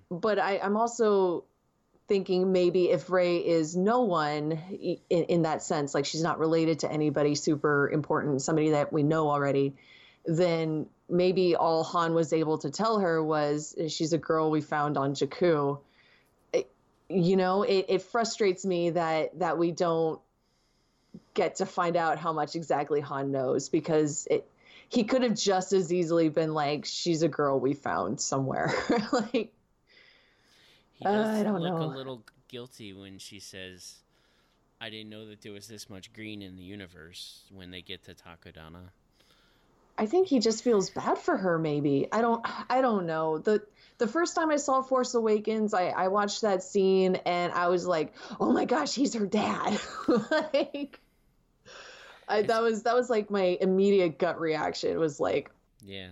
Mm-hmm. 0.10 0.17
But 0.20 0.39
I, 0.39 0.60
I'm 0.60 0.78
also 0.78 1.46
thinking 2.12 2.52
maybe 2.52 2.89
if 2.89 3.10
Rey 3.10 3.38
is 3.38 3.76
no 3.76 4.02
one 4.02 4.52
in, 5.10 5.24
in, 5.24 5.41
that 5.43 5.63
sense, 5.63 5.95
like 5.95 6.06
she's 6.06 6.21
not 6.21 6.39
related 6.39 6.80
to 6.80 6.91
anybody 6.91 7.36
super 7.36 7.89
important, 7.89 8.41
somebody 8.41 8.71
that 8.71 8.91
we 8.91 9.02
know 9.02 9.30
already, 9.30 9.76
then 10.26 10.88
maybe 11.08 11.56
all 11.56 11.86
Han 11.86 12.13
was 12.13 12.34
able 12.34 12.58
to 12.58 12.69
tell 12.69 13.00
her 13.00 13.24
was 13.24 13.76
she's 13.88 14.12
a 14.12 14.17
girl 14.17 14.52
we 14.52 14.60
found 14.60 14.97
on 14.97 15.13
Jakku 15.13 15.80
you 17.13 17.36
know, 17.36 17.63
it, 17.63 17.86
it 17.89 18.02
frustrates 18.02 18.65
me 18.65 18.91
that 18.91 19.38
that 19.39 19.58
we 19.58 19.71
don't 19.71 20.19
get 21.34 21.56
to 21.56 21.65
find 21.65 21.97
out 21.97 22.17
how 22.17 22.34
much 22.34 22.56
exactly 22.56 23.02
Han 23.02 23.32
knows 23.32 23.69
because 23.69 24.28
it 24.30 24.47
he 24.89 25.04
could 25.04 25.24
have 25.24 25.36
just 25.36 25.71
as 25.74 25.91
easily 25.91 26.30
been 26.30 26.54
like, 26.54 26.86
"She's 26.86 27.24
a 27.24 27.28
girl 27.28 27.60
we 27.60 27.74
found 27.74 28.19
somewhere." 28.19 28.74
like, 29.12 29.54
he 31.02 31.06
does 31.06 31.26
uh, 31.26 31.40
I 31.40 31.44
don't 31.44 31.62
know. 31.64 31.68
I 31.68 31.80
look 31.80 31.80
know. 31.80 31.96
a 31.96 31.98
little 31.98 32.24
guilty 32.48 32.94
when 32.94 33.18
she 33.18 33.40
says, 33.40 33.96
"I 34.80 34.90
didn't 34.90 35.10
know 35.10 35.26
that 35.28 35.42
there 35.42 35.52
was 35.52 35.68
this 35.68 35.90
much 35.90 36.14
green 36.14 36.42
in 36.42 36.56
the 36.56 36.64
universe." 36.64 37.44
When 37.52 37.72
they 37.72 37.82
get 37.82 38.04
to 38.04 38.14
Takodana, 38.14 38.90
I 39.98 40.06
think 40.06 40.28
he 40.28 40.40
just 40.40 40.64
feels 40.64 40.90
bad 40.92 41.18
for 41.18 41.36
her. 41.36 41.58
Maybe 41.58 42.08
I 42.12 42.22
don't. 42.22 42.46
I 42.70 42.82
don't 42.82 43.08
know 43.08 43.40
the 43.40 43.64
the 43.98 44.08
first 44.08 44.36
time 44.36 44.50
I 44.50 44.56
saw 44.58 44.82
Force 44.82 45.14
Awakens, 45.14 45.76
I, 45.76 45.90
I 45.90 46.08
watched 46.08 46.42
that 46.42 46.64
scene 46.64 47.18
and 47.18 47.54
I 47.54 47.68
was 47.68 47.86
like, 47.86 48.16
oh 48.40 48.52
my 48.52 48.66
gosh, 48.66 48.96
he's 48.96 49.14
her 49.14 49.28
dad. 49.28 49.80
like, 50.32 51.00
I, 52.28 52.42
that 52.42 52.62
was 52.62 52.84
that 52.84 52.96
was 52.96 53.10
like 53.10 53.30
my 53.30 53.58
immediate 53.62 54.18
gut 54.18 54.40
reaction 54.40 55.00
was 55.00 55.20
like, 55.20 55.52
yeah, 55.84 56.10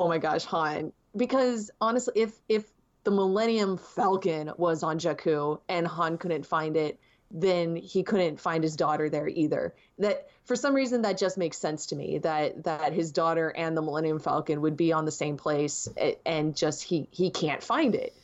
oh 0.00 0.08
my 0.08 0.18
gosh, 0.18 0.44
Han. 0.46 0.92
Because 1.16 1.70
honestly, 1.80 2.14
if 2.16 2.32
if 2.48 2.64
the 3.08 3.14
Millennium 3.14 3.78
Falcon 3.78 4.52
was 4.58 4.82
on 4.82 4.98
Jakku 4.98 5.58
and 5.66 5.86
Han 5.86 6.18
couldn't 6.18 6.44
find 6.44 6.76
it, 6.76 7.00
then 7.30 7.74
he 7.74 8.02
couldn't 8.02 8.38
find 8.38 8.62
his 8.62 8.76
daughter 8.76 9.08
there 9.08 9.26
either. 9.26 9.74
That 9.98 10.28
for 10.44 10.54
some 10.54 10.74
reason 10.74 11.00
that 11.02 11.16
just 11.16 11.38
makes 11.38 11.56
sense 11.56 11.86
to 11.86 11.96
me 11.96 12.18
that 12.18 12.64
that 12.64 12.92
his 12.92 13.10
daughter 13.10 13.48
and 13.48 13.74
the 13.74 13.80
Millennium 13.80 14.18
Falcon 14.18 14.60
would 14.60 14.76
be 14.76 14.92
on 14.92 15.06
the 15.06 15.10
same 15.10 15.38
place 15.38 15.88
and 16.26 16.54
just 16.54 16.82
he 16.82 17.08
he 17.10 17.30
can't 17.30 17.62
find 17.62 17.94
it. 17.94 18.14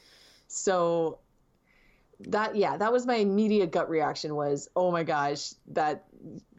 So 0.48 1.18
that 2.20 2.54
yeah, 2.54 2.76
that 2.76 2.92
was 2.92 3.06
my 3.06 3.14
immediate 3.14 3.70
gut 3.70 3.88
reaction 3.88 4.34
was, 4.34 4.68
"Oh 4.76 4.92
my 4.92 5.02
gosh, 5.02 5.54
that 5.68 6.04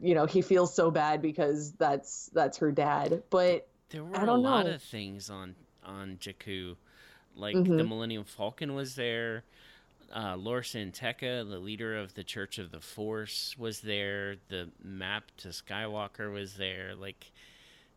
you 0.00 0.16
know, 0.16 0.26
he 0.26 0.42
feels 0.42 0.74
so 0.74 0.90
bad 0.90 1.22
because 1.22 1.74
that's 1.74 2.28
that's 2.32 2.58
her 2.58 2.72
dad." 2.72 3.22
But 3.30 3.68
there 3.90 4.02
were 4.02 4.16
I 4.16 4.24
don't 4.24 4.40
a 4.40 4.42
lot 4.42 4.66
know. 4.66 4.72
of 4.72 4.82
things 4.82 5.30
on 5.30 5.54
on 5.84 6.16
Jakku. 6.16 6.74
Like 7.36 7.56
Mhm. 7.56 7.76
the 7.78 7.84
Millennium 7.84 8.24
Falcon 8.24 8.74
was 8.74 8.94
there. 8.94 9.44
Uh, 10.14 10.36
Lor 10.36 10.62
San 10.62 10.92
Tekka, 10.92 11.48
the 11.48 11.58
leader 11.58 11.96
of 11.96 12.14
the 12.14 12.22
Church 12.24 12.58
of 12.58 12.70
the 12.70 12.80
Force, 12.80 13.56
was 13.58 13.80
there. 13.80 14.36
The 14.48 14.68
map 14.82 15.24
to 15.38 15.48
Skywalker 15.48 16.32
was 16.32 16.54
there. 16.54 16.94
Like 16.94 17.30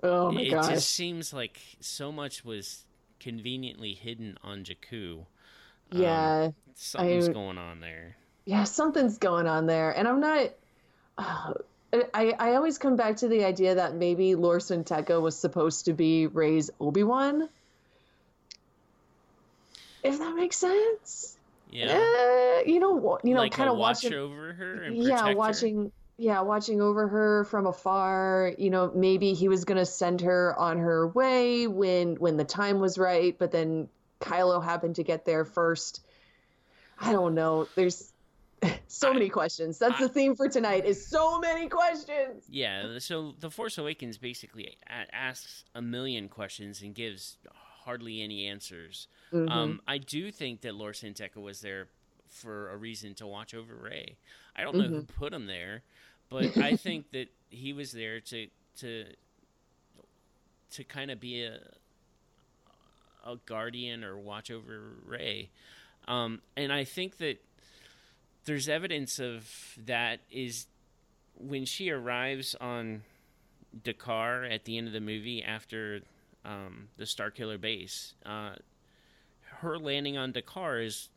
oh 0.03 0.31
my 0.31 0.41
it 0.41 0.51
gosh. 0.51 0.69
just 0.69 0.89
seems 0.91 1.31
like 1.33 1.59
so 1.79 2.11
much 2.11 2.43
was 2.43 2.85
conveniently 3.19 3.93
hidden 3.93 4.37
on 4.43 4.63
Jakku. 4.63 5.25
Um, 5.91 6.01
yeah. 6.01 6.51
something's 6.75 7.29
I- 7.29 7.33
going 7.33 7.57
on 7.57 7.79
there. 7.79 8.15
yeah, 8.45 8.63
something's 8.63 9.17
going 9.17 9.45
on 9.47 9.65
there, 9.67 9.91
and 9.91 10.07
I'm 10.07 10.19
not. 10.19 10.49
Uh, 11.17 11.53
I 12.13 12.33
I 12.39 12.53
always 12.55 12.77
come 12.77 12.95
back 12.95 13.17
to 13.17 13.27
the 13.27 13.43
idea 13.45 13.75
that 13.75 13.95
maybe 13.95 14.35
Lor 14.35 14.59
San 14.59 14.83
Tekka 14.83 15.21
was 15.21 15.35
supposed 15.37 15.85
to 15.85 15.93
be 15.93 16.27
Rey's 16.27 16.69
Obi 16.79 17.03
Wan. 17.03 17.49
If 20.03 20.17
that 20.19 20.35
makes 20.35 20.57
sense. 20.57 21.37
Yeah, 21.71 21.85
Eh, 21.89 22.63
you 22.65 22.79
know, 22.79 23.19
you 23.23 23.33
know, 23.35 23.41
like 23.41 23.51
kind 23.51 23.69
of 23.69 23.77
watch 23.77 24.03
watching. 24.03 24.13
over 24.17 24.53
her 24.53 24.81
and 24.83 24.97
yeah, 24.97 25.03
protect 25.17 25.29
her. 25.29 25.35
watching. 25.35 25.91
Yeah, 26.17 26.41
watching 26.41 26.81
over 26.81 27.07
her 27.07 27.43
from 27.45 27.65
afar. 27.67 28.53
You 28.57 28.69
know, 28.71 28.91
maybe 28.95 29.33
he 29.33 29.47
was 29.47 29.65
gonna 29.65 29.85
send 29.85 30.21
her 30.21 30.53
on 30.57 30.79
her 30.79 31.07
way 31.07 31.67
when 31.67 32.15
when 32.15 32.37
the 32.37 32.43
time 32.43 32.79
was 32.79 32.97
right, 32.97 33.37
but 33.37 33.51
then 33.51 33.87
Kylo 34.19 34.63
happened 34.63 34.95
to 34.95 35.03
get 35.03 35.25
there 35.25 35.45
first. 35.45 36.01
I 36.99 37.11
don't 37.13 37.35
know. 37.35 37.67
There's 37.75 38.11
so 38.87 39.11
I- 39.11 39.13
many 39.13 39.29
questions. 39.29 39.77
That's 39.77 39.95
I- 40.01 40.07
the 40.07 40.09
theme 40.09 40.35
for 40.35 40.49
tonight. 40.49 40.85
Is 40.85 41.05
so 41.05 41.39
many 41.39 41.69
questions. 41.69 42.43
Yeah, 42.49 42.97
so 42.97 43.35
The 43.39 43.51
Force 43.51 43.77
Awakens 43.77 44.17
basically 44.17 44.75
asks 45.13 45.63
a 45.75 45.81
million 45.83 46.27
questions 46.29 46.81
and 46.81 46.93
gives 46.95 47.37
hardly 47.85 48.21
any 48.21 48.47
answers. 48.47 49.07
Mhm. 49.31 49.49
Um, 49.49 49.81
I 49.87 49.97
do 49.97 50.31
think 50.31 50.61
that 50.61 50.75
Lor 50.75 50.93
San 50.93 51.13
Tekka 51.13 51.37
was 51.41 51.61
there 51.61 51.87
for 52.27 52.69
a 52.71 52.77
reason 52.77 53.15
to 53.15 53.27
watch 53.27 53.53
over 53.53 53.73
Rey. 53.75 54.15
I 54.55 54.61
don't 54.63 54.75
know 54.75 54.83
who 54.87 55.01
Mm-hmm. 55.01 55.19
put 55.19 55.33
him 55.33 55.47
there, 55.47 55.81
but 56.29 56.57
I 56.57 56.75
think 56.75 57.11
that 57.11 57.27
he 57.49 57.73
was 57.73 57.91
there 57.91 58.19
to 58.21 58.47
to 58.77 59.05
to 60.71 60.83
kind 60.83 61.09
of 61.11 61.19
be 61.19 61.43
a 61.43 61.59
a 63.25 63.35
guardian 63.45 64.03
or 64.03 64.17
watch 64.17 64.49
over 64.49 64.81
Rey. 65.05 65.49
Um, 66.07 66.41
and 66.55 66.71
I 66.71 66.83
think 66.85 67.17
that 67.17 67.37
there's 68.45 68.69
evidence 68.69 69.19
of 69.19 69.77
that 69.85 70.21
is 70.31 70.67
when 71.37 71.65
she 71.65 71.89
arrives 71.89 72.55
on 72.59 73.03
D'Qar 73.83 74.49
at 74.51 74.63
the 74.63 74.77
end 74.77 74.87
of 74.87 74.93
the 74.93 75.01
movie 75.01 75.43
after 75.43 76.01
um, 76.45 76.89
the 76.97 77.05
Starkiller 77.05 77.59
base. 77.59 78.13
Uh, 78.25 78.51
her 79.61 79.77
landing 79.77 80.17
on 80.17 80.31
D'Qar 80.31 80.85
is 80.85 81.09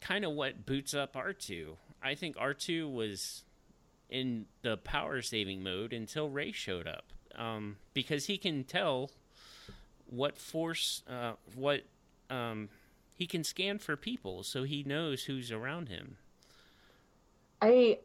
kind 0.00 0.24
of 0.24 0.32
what 0.32 0.66
boots 0.66 0.94
up 0.94 1.14
R2. 1.14 1.76
I 2.02 2.14
think 2.14 2.36
R2 2.36 2.92
was 2.92 3.44
in 4.08 4.46
the 4.62 4.76
power 4.76 5.22
saving 5.22 5.62
mode 5.62 5.92
until 5.92 6.28
Rey 6.28 6.52
showed 6.52 6.86
up 6.86 7.12
um, 7.36 7.76
because 7.94 8.26
he 8.26 8.38
can 8.38 8.64
tell 8.64 9.10
what 10.06 10.36
force, 10.36 11.02
uh, 11.08 11.32
what 11.54 11.82
um, 12.28 12.68
he 13.14 13.26
can 13.26 13.44
scan 13.44 13.78
for 13.78 13.96
people, 13.96 14.42
so 14.42 14.64
he 14.64 14.82
knows 14.82 15.24
who's 15.24 15.52
around 15.52 15.88
him. 15.88 16.16
I 17.62 17.98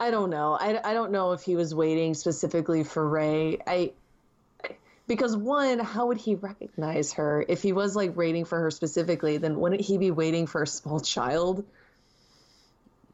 I 0.00 0.10
don't 0.10 0.30
know. 0.30 0.56
I, 0.60 0.90
I 0.90 0.92
don't 0.92 1.12
know 1.12 1.32
if 1.32 1.42
he 1.42 1.56
was 1.56 1.74
waiting 1.74 2.14
specifically 2.14 2.82
for 2.82 3.08
Rey. 3.08 3.58
I 3.66 3.92
because 5.06 5.36
one, 5.36 5.78
how 5.78 6.06
would 6.06 6.18
he 6.18 6.34
recognize 6.34 7.12
her 7.14 7.44
if 7.48 7.62
he 7.62 7.72
was 7.72 7.94
like 7.94 8.16
waiting 8.16 8.44
for 8.44 8.58
her 8.60 8.70
specifically? 8.70 9.36
Then 9.38 9.56
wouldn't 9.60 9.80
he 9.82 9.98
be 9.98 10.10
waiting 10.10 10.46
for 10.46 10.62
a 10.62 10.66
small 10.66 11.00
child? 11.00 11.64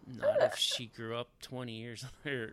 Not 0.07 0.43
if 0.43 0.57
she 0.57 0.87
grew 0.87 1.17
up 1.17 1.29
twenty 1.41 1.81
years 1.81 2.05
or 2.27 2.53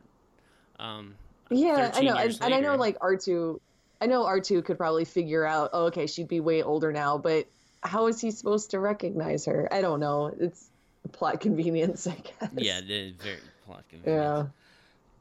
um, 0.80 1.16
Yeah, 1.50 1.92
I 1.94 2.02
know, 2.02 2.16
and, 2.16 2.38
and 2.42 2.54
I 2.54 2.60
know 2.60 2.76
like 2.76 2.98
R 3.02 3.16
two. 3.16 3.62
I 4.00 4.06
know 4.06 4.26
R 4.26 4.40
two 4.40 4.62
could 4.62 4.78
probably 4.78 5.06
figure 5.06 5.46
out. 5.46 5.72
Oh, 5.74 5.86
okay, 5.86 6.06
she'd 6.08 6.28
be 6.28 6.40
way 6.40 6.62
older 6.62 6.92
now, 6.92 7.18
but 7.18 7.48
how 7.82 8.08
is 8.08 8.20
he 8.22 8.32
supposed 8.32 8.72
to 8.72 8.80
recognize 8.80 9.46
her? 9.46 9.68
I 9.72 9.82
don't 9.82 10.00
know. 10.00 10.28
It's 10.40 10.70
plot 11.14 11.40
convenience, 11.42 12.06
I 12.06 12.16
guess. 12.16 12.52
yeah, 12.56 12.82
the 12.82 13.12
very 13.14 13.40
plot 13.66 13.86
convenience. 13.90 14.06
Yeah. 14.06 14.46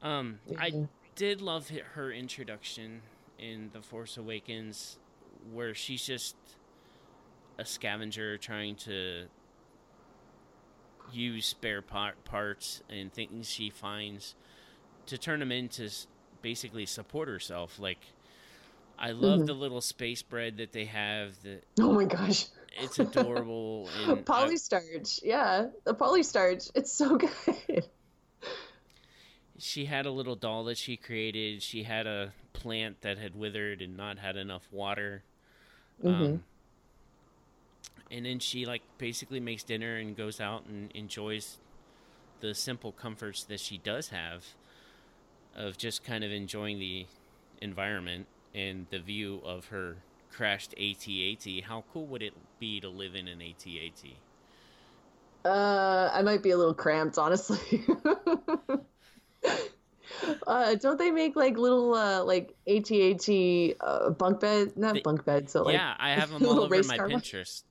convenience. 0.02 0.40
Um, 0.50 0.58
I 0.58 0.70
Mhm. 0.72 0.88
did 1.14 1.40
love 1.40 1.70
her 1.94 2.12
introduction 2.12 3.00
in 3.38 3.70
The 3.72 3.82
Force 3.82 4.16
Awakens, 4.16 4.98
where 5.52 5.74
she's 5.74 6.04
just 6.04 6.36
a 7.58 7.64
scavenger 7.64 8.36
trying 8.38 8.76
to 8.76 9.26
use 11.12 11.46
spare 11.46 11.82
part, 11.82 12.24
parts 12.24 12.82
and 12.90 13.12
things 13.12 13.48
she 13.48 13.70
finds 13.70 14.34
to 15.06 15.16
turn 15.16 15.38
them 15.40 15.52
into 15.52 15.88
basically 16.42 16.84
support 16.86 17.28
herself. 17.28 17.78
Like, 17.78 18.00
I 18.98 19.12
love 19.12 19.40
Mhm. 19.40 19.46
the 19.46 19.52
little 19.54 19.80
space 19.80 20.22
bread 20.22 20.56
that 20.56 20.72
they 20.72 20.86
have. 20.86 21.40
That 21.42 21.64
Oh 21.80 21.92
my 21.92 22.04
gosh. 22.06 22.46
it's 22.78 22.98
adorable. 22.98 23.88
and 24.02 24.12
I- 24.12 24.22
polystarch 24.22 25.20
yeah 25.22 25.68
the 25.84 25.94
polystarch 25.94 26.70
it's 26.74 26.92
so 26.92 27.16
good 27.18 27.84
she 29.58 29.86
had 29.86 30.04
a 30.06 30.10
little 30.10 30.36
doll 30.36 30.64
that 30.64 30.76
she 30.76 30.96
created. 30.98 31.62
She 31.62 31.82
had 31.84 32.06
a 32.06 32.32
plant 32.56 33.02
that 33.02 33.18
had 33.18 33.34
withered 33.36 33.82
and 33.82 33.96
not 33.96 34.18
had 34.18 34.36
enough 34.36 34.68
water. 34.72 35.22
Mhm. 36.02 36.40
Um, 36.40 36.44
and 38.10 38.24
then 38.26 38.38
she 38.38 38.66
like 38.66 38.82
basically 38.98 39.40
makes 39.40 39.62
dinner 39.62 39.96
and 39.96 40.16
goes 40.16 40.40
out 40.40 40.64
and 40.66 40.90
enjoys 40.92 41.58
the 42.40 42.54
simple 42.54 42.92
comforts 42.92 43.44
that 43.44 43.60
she 43.60 43.78
does 43.78 44.08
have 44.10 44.44
of 45.54 45.76
just 45.78 46.04
kind 46.04 46.22
of 46.24 46.30
enjoying 46.30 46.78
the 46.78 47.06
environment 47.60 48.26
and 48.54 48.86
the 48.90 48.98
view 48.98 49.40
of 49.44 49.66
her 49.66 49.96
crashed 50.30 50.74
AT-AT. 50.78 51.60
How 51.64 51.84
cool 51.92 52.06
would 52.08 52.22
it 52.22 52.34
be 52.58 52.80
to 52.80 52.88
live 52.88 53.14
in 53.14 53.28
an 53.28 53.40
AT-AT? 53.42 54.18
uh 55.44 56.10
i 56.12 56.22
might 56.22 56.42
be 56.42 56.50
a 56.50 56.56
little 56.56 56.74
cramped 56.74 57.18
honestly 57.18 57.58
uh 60.46 60.74
don't 60.76 60.98
they 60.98 61.10
make 61.10 61.36
like 61.36 61.56
little 61.56 61.94
uh 61.94 62.24
like 62.24 62.54
AT-AT 62.68 63.28
uh 63.80 64.10
bunk 64.10 64.40
bed 64.40 64.76
not 64.76 64.94
They- 64.94 65.00
bunk 65.00 65.24
bed 65.24 65.50
so 65.50 65.62
like 65.62 65.74
yeah, 65.74 65.94
I 65.98 66.10
have 66.10 66.30
them 66.30 66.42
all 66.46 66.48
little 66.54 66.64
over 66.64 66.82
my. 66.88 66.98
Pinterest. 66.98 67.62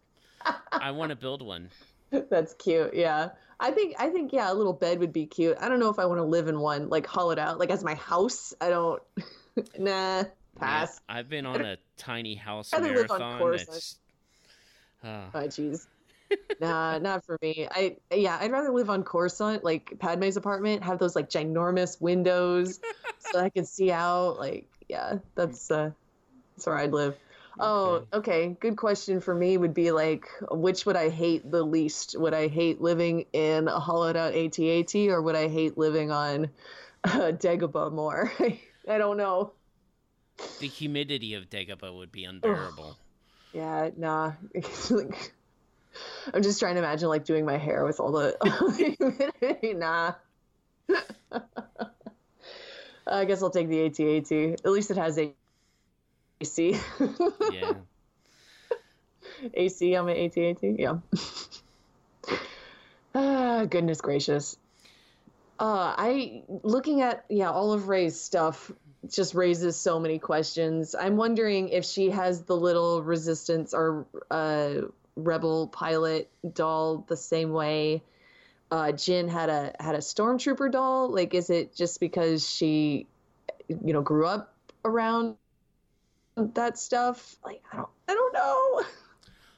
I 0.72 0.92
want 0.92 1.10
to 1.10 1.16
build 1.16 1.42
one. 1.42 1.70
that's 2.30 2.54
cute 2.54 2.94
yeah 2.94 3.30
i 3.60 3.72
think 3.72 3.96
i 4.00 4.10
think 4.10 4.32
yeah 4.32 4.50
a 4.50 4.54
little 4.54 4.72
bed 4.74 5.00
would 5.00 5.12
be 5.12 5.26
cute 5.26 5.58
i 5.60 5.68
don't 5.68 5.80
know 5.80 5.90
if 5.90 5.98
i 6.00 6.06
want 6.06 6.20
to 6.20 6.24
live 6.24 6.48
in 6.48 6.60
one 6.60 6.88
like 6.88 7.06
hollowed 7.08 7.40
out 7.40 7.58
like 7.60 7.70
as 7.72 7.84
my 7.84 7.96
house 7.96 8.54
i 8.62 8.70
don't 8.70 9.02
nah 9.80 10.24
pass 10.58 11.02
Yeah, 11.10 11.16
I've 11.18 11.30
been 11.30 11.46
on 11.46 11.62
a 11.66 11.78
tiny 11.98 12.36
house 12.36 12.72
I'd 12.74 12.84
rather 12.84 12.96
live 12.96 13.12
on 13.12 13.20
marathon. 13.20 13.40
Coruscant. 13.40 13.72
That's, 13.72 13.98
uh, 15.04 15.30
Oh, 15.34 15.40
jeez. 15.48 15.88
nah, 16.60 16.98
not 17.00 17.26
for 17.26 17.38
me. 17.42 17.68
I 17.70 17.98
yeah, 18.14 18.38
I'd 18.40 18.52
rather 18.52 18.72
live 18.72 18.90
on 18.90 19.04
Coruscant, 19.04 19.64
like 19.64 19.94
Padme's 20.00 20.38
apartment, 20.38 20.84
have 20.84 21.00
those 21.00 21.16
like 21.16 21.30
ginormous 21.30 22.00
windows 22.02 22.80
so 23.20 23.40
I 23.40 23.50
can 23.50 23.66
see 23.66 23.92
out. 23.92 24.38
Like, 24.40 24.68
yeah, 24.90 25.20
that's 25.36 25.70
uh, 25.72 25.92
that's 26.56 26.68
where 26.68 26.78
I'd 26.78 26.92
live. 26.94 27.16
Oh, 27.58 28.06
okay. 28.12 28.56
Good 28.60 28.76
question 28.76 29.22
for 29.22 29.34
me 29.34 29.58
would 29.58 29.74
be 29.74 29.92
like, 29.92 30.28
which 30.52 30.86
would 30.86 30.98
I 30.98 31.10
hate 31.10 31.50
the 31.50 31.64
least? 31.64 32.16
Would 32.20 32.34
I 32.34 32.50
hate 32.50 32.82
living 32.82 33.28
in 33.32 33.70
a 33.70 33.80
hollowed 33.80 34.18
out 34.18 34.36
AT-AT, 34.36 34.94
or 35.10 35.22
would 35.22 35.36
I 35.36 35.48
hate 35.48 35.78
living 35.78 36.12
on 36.12 36.50
uh, 37.06 37.10
Dagobah 37.32 37.94
more? 37.94 38.32
I 38.40 38.98
don't 38.98 39.18
know. 39.18 39.54
the 40.60 40.68
humidity 40.68 41.34
of 41.34 41.50
Dagobah 41.50 41.96
would 41.96 42.12
be 42.12 42.26
unbearable. 42.26 42.98
Yeah, 43.54 43.90
nah. 43.98 44.34
I'm 46.34 46.42
just 46.42 46.60
trying 46.60 46.76
to 46.76 46.80
imagine 46.80 47.10
like 47.10 47.26
doing 47.26 47.46
my 47.46 47.58
hair 47.58 47.86
with 47.86 48.00
all 48.00 48.12
the 48.12 48.36
humidity. 48.98 49.74
nah. 49.74 50.14
I 53.08 53.26
guess 53.26 53.44
I'll 53.44 53.50
take 53.52 53.70
the 53.70 53.86
AT-AT. 53.86 54.32
At 54.66 54.72
least 54.72 54.92
it 54.92 54.98
has 54.98 55.20
AC. 56.42 56.80
yeah. 57.52 57.74
AC 59.54 59.96
on 59.96 60.06
my 60.06 60.16
AT-AT. 60.16 60.64
Yeah. 60.64 60.98
Ah, 63.14 63.66
goodness 63.70 64.02
gracious. 64.02 64.58
Uh, 65.58 65.94
I 65.98 66.44
looking 66.64 67.02
at 67.02 67.24
yeah 67.30 67.50
all 67.50 67.72
of 67.72 67.88
Rey's 67.88 68.20
stuff 68.20 68.72
just 69.08 69.34
raises 69.36 69.78
so 69.78 70.00
many 70.00 70.20
questions. 70.20 70.96
I'm 70.96 71.16
wondering 71.16 71.70
if 71.70 71.86
she 71.86 72.10
has 72.10 72.44
the 72.44 72.58
little 72.58 73.02
resistance 73.02 73.74
or 73.74 74.06
uh, 74.30 74.82
rebel 75.16 75.68
pilot 75.68 76.30
doll 76.54 77.06
the 77.08 77.18
same 77.18 77.52
way 77.52 78.04
uh, 78.72 78.92
Jyn 78.92 79.30
had 79.30 79.50
a 79.50 79.74
had 79.80 79.96
a 79.96 80.00
stormtrooper 80.00 80.72
doll. 80.72 81.10
Like, 81.10 81.34
is 81.34 81.50
it 81.50 81.76
just 81.76 82.00
because 82.00 82.48
she, 82.48 83.08
you 83.68 83.94
know, 83.94 84.02
grew 84.02 84.26
up 84.26 84.54
around 84.84 85.36
that 86.36 86.78
stuff? 86.78 87.36
Like, 87.44 87.62
I 87.72 87.78
don't 87.78 87.90
I 88.08 88.14
don't 88.14 88.34
know. 88.34 88.84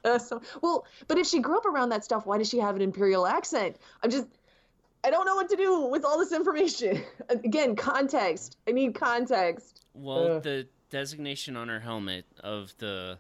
Uh, 0.06 0.18
so 0.18 0.42
well, 0.62 0.86
but 1.10 1.18
if 1.18 1.28
she 1.28 1.40
grew 1.40 1.58
up 1.58 1.66
around 1.66 1.90
that 1.90 2.02
stuff, 2.02 2.26
why 2.26 2.38
does 2.38 2.48
she 2.48 2.60
have 2.60 2.78
an 2.78 2.82
imperial 2.82 3.28
accent? 3.28 3.76
I'm 4.02 4.10
just 4.10 4.28
I 5.04 5.10
don't 5.10 5.26
know 5.26 5.36
what 5.36 5.50
to 5.50 5.58
do 5.58 5.88
with 5.88 6.06
all 6.06 6.18
this 6.18 6.32
information. 6.32 7.04
Again, 7.30 7.76
context. 7.76 8.56
I 8.70 8.72
need 8.72 8.96
context. 8.96 9.82
Well, 9.94 10.40
the 10.40 10.68
designation 10.92 11.58
on 11.58 11.68
her 11.68 11.82
helmet 11.82 12.26
of 12.42 12.74
the 12.78 13.18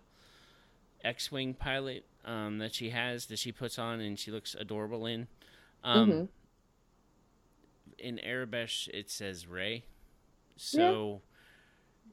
X-wing 1.03 1.55
pilot 1.55 2.05
um, 2.27 2.59
that 2.59 2.75
she 2.75 2.91
has 2.91 3.25
that 3.27 3.39
she 3.39 3.51
puts 3.51 3.79
on 3.79 3.99
and 3.99 4.19
she 4.19 4.29
looks 4.29 4.55
adorable 4.59 5.05
in. 5.05 5.27
Um, 5.83 6.11
mm-hmm. 6.11 6.25
In 7.97 8.19
Aurebesh, 8.23 8.89
it 8.89 9.09
says 9.09 9.47
Rey. 9.47 9.85
So, 10.57 11.21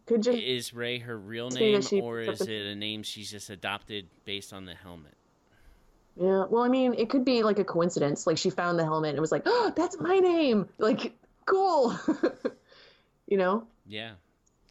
could 0.06 0.22
just 0.22 0.38
is 0.38 0.72
Rey 0.72 0.98
her 1.00 1.18
real 1.18 1.50
name, 1.50 1.82
or 2.00 2.20
is 2.20 2.40
it 2.40 2.66
a 2.66 2.74
name 2.74 3.02
she's 3.02 3.30
just 3.30 3.50
adopted 3.50 4.06
based 4.24 4.52
on 4.52 4.64
the 4.64 4.74
helmet? 4.74 5.14
Yeah, 6.16 6.44
well, 6.48 6.62
I 6.62 6.68
mean, 6.68 6.94
it 6.94 7.10
could 7.10 7.24
be 7.24 7.42
like 7.42 7.58
a 7.58 7.64
coincidence. 7.64 8.26
Like 8.26 8.38
she 8.38 8.48
found 8.48 8.78
the 8.78 8.84
helmet 8.84 9.10
and 9.10 9.20
was 9.20 9.32
like, 9.32 9.42
"Oh, 9.46 9.72
that's 9.74 9.98
my 9.98 10.18
name!" 10.18 10.68
Like, 10.78 11.12
cool. 11.44 11.98
you 13.26 13.36
know? 13.36 13.66
Yeah. 13.86 14.12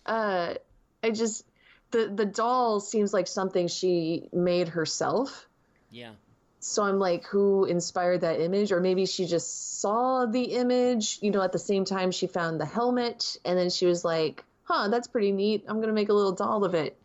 Uh, 0.06 0.56
I 1.04 1.12
just 1.12 1.46
the 1.94 2.12
the 2.14 2.26
doll 2.26 2.82
seems 2.82 3.14
like 3.14 3.28
something 3.28 3.70
she 3.70 4.28
made 4.34 4.68
herself. 4.68 5.48
Yeah. 5.90 6.12
So 6.60 6.84
I'm 6.84 7.00
like, 7.00 7.26
who 7.26 7.66
inspired 7.66 8.22
that 8.22 8.40
image? 8.40 8.72
Or 8.72 8.80
maybe 8.80 9.06
she 9.06 9.26
just 9.26 9.82
saw 9.82 10.26
the 10.26 10.44
image, 10.44 11.20
you 11.22 11.32
know, 11.32 11.42
at 11.42 11.52
the 11.52 11.60
same 11.60 11.86
time 11.86 12.12
she 12.12 12.28
found 12.28 12.60
the 12.60 12.66
helmet, 12.66 13.38
and 13.46 13.58
then 13.58 13.70
she 13.70 13.86
was 13.86 14.04
like, 14.04 14.44
huh, 14.64 14.88
that's 14.90 15.08
pretty 15.08 15.32
neat. 15.32 15.64
I'm 15.68 15.80
gonna 15.80 15.94
make 15.94 16.10
a 16.10 16.14
little 16.14 16.32
doll 16.32 16.66
of 16.66 16.74
it. 16.74 16.98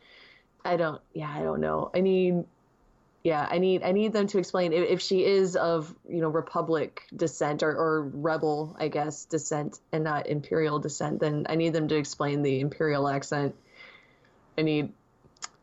I 0.65 0.77
don't 0.77 1.01
yeah, 1.13 1.31
I 1.31 1.43
don't 1.43 1.61
know. 1.61 1.91
I 1.95 2.01
need 2.01 2.45
yeah, 3.25 3.47
I 3.51 3.59
need 3.59 3.83
I 3.83 3.93
need 3.93 4.13
them 4.13 4.27
to 4.29 4.39
explain 4.39 4.73
if, 4.73 4.89
if 4.89 5.01
she 5.03 5.25
is 5.25 5.57
of, 5.57 5.95
you 6.09 6.21
know, 6.21 6.29
republic 6.29 7.03
descent 7.15 7.63
or, 7.63 7.71
or 7.71 8.03
rebel, 8.03 8.77
I 8.79 8.89
guess, 8.89 9.25
descent 9.25 9.79
and 9.93 10.05
not 10.05 10.29
imperial 10.29 10.79
descent, 10.79 11.21
then 11.21 11.47
I 11.49 11.57
need 11.57 11.73
them 11.73 11.89
to 11.89 11.97
explain 11.97 12.43
the 12.43 12.61
imperial 12.61 13.09
accent. 13.09 13.55
I 14.59 14.63
need 14.63 14.93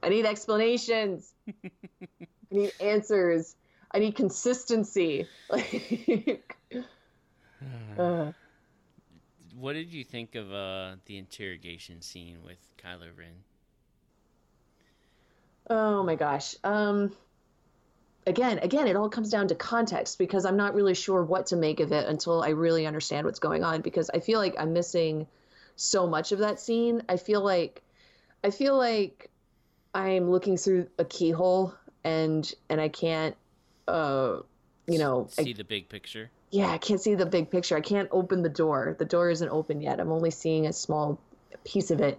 I 0.02 0.10
need 0.10 0.26
explanations. 0.26 1.34
I 1.48 2.28
need 2.50 2.72
answers. 2.80 3.56
I 3.92 4.00
need 4.00 4.16
consistency. 4.16 5.28
Like 5.48 6.58
uh, 8.00 8.32
what 9.56 9.74
did 9.74 9.94
you 9.94 10.04
think 10.04 10.36
of 10.36 10.52
uh, 10.52 10.96
the 11.06 11.18
interrogation 11.18 12.02
scene 12.02 12.38
with 12.44 12.58
Kylo 12.84 13.10
Ren? 13.16 13.44
Oh 15.70 16.04
my 16.04 16.16
gosh. 16.16 16.56
Um, 16.64 17.12
again, 18.28 18.60
again, 18.60 18.88
it 18.88 18.96
all 18.96 19.10
comes 19.10 19.30
down 19.30 19.48
to 19.50 19.56
context 19.56 20.18
because 20.18 20.46
I'm 20.46 20.58
not 20.58 20.74
really 20.74 20.96
sure 20.96 21.24
what 21.24 21.48
to 21.48 21.56
make 21.56 21.80
of 21.80 21.92
it 21.92 22.08
until 22.08 22.42
I 22.44 22.50
really 22.50 22.86
understand 22.86 23.26
what's 23.26 23.40
going 23.40 23.64
on. 23.64 23.82
Because 23.82 24.10
I 24.10 24.20
feel 24.20 24.40
like 24.40 24.56
I'm 24.58 24.74
missing 24.74 25.28
so 25.76 26.08
much 26.08 26.32
of 26.32 26.40
that 26.40 26.60
scene. 26.60 27.04
I 27.08 27.18
feel 27.18 27.42
like, 27.42 27.82
I 28.46 28.52
feel 28.52 28.78
like 28.78 29.30
I'm 29.94 30.30
looking 30.30 30.58
through 30.58 30.88
a 31.00 31.06
keyhole 31.06 31.74
and 32.04 32.54
and 32.70 32.80
I 32.80 32.90
can't, 32.90 33.36
uh, 33.88 34.38
you 34.88 35.00
know, 35.00 35.28
see 35.30 35.50
I, 35.50 35.54
the 35.54 35.64
big 35.64 35.90
picture 35.90 36.30
yeah, 36.56 36.70
I 36.70 36.78
can't 36.78 37.02
see 37.02 37.16
the 37.16 37.26
big 37.26 37.52
picture. 37.52 37.76
I 37.76 37.82
can't 37.82 38.08
open 38.12 38.42
the 38.42 38.50
door. 38.50 38.96
The 38.98 39.04
door 39.04 39.30
isn't 39.30 39.50
open 39.50 39.82
yet. 39.82 40.00
I'm 40.00 40.12
only 40.12 40.32
seeing 40.32 40.68
a 40.68 40.72
small 40.72 41.20
piece 41.66 41.92
of 41.92 42.00
it 42.00 42.18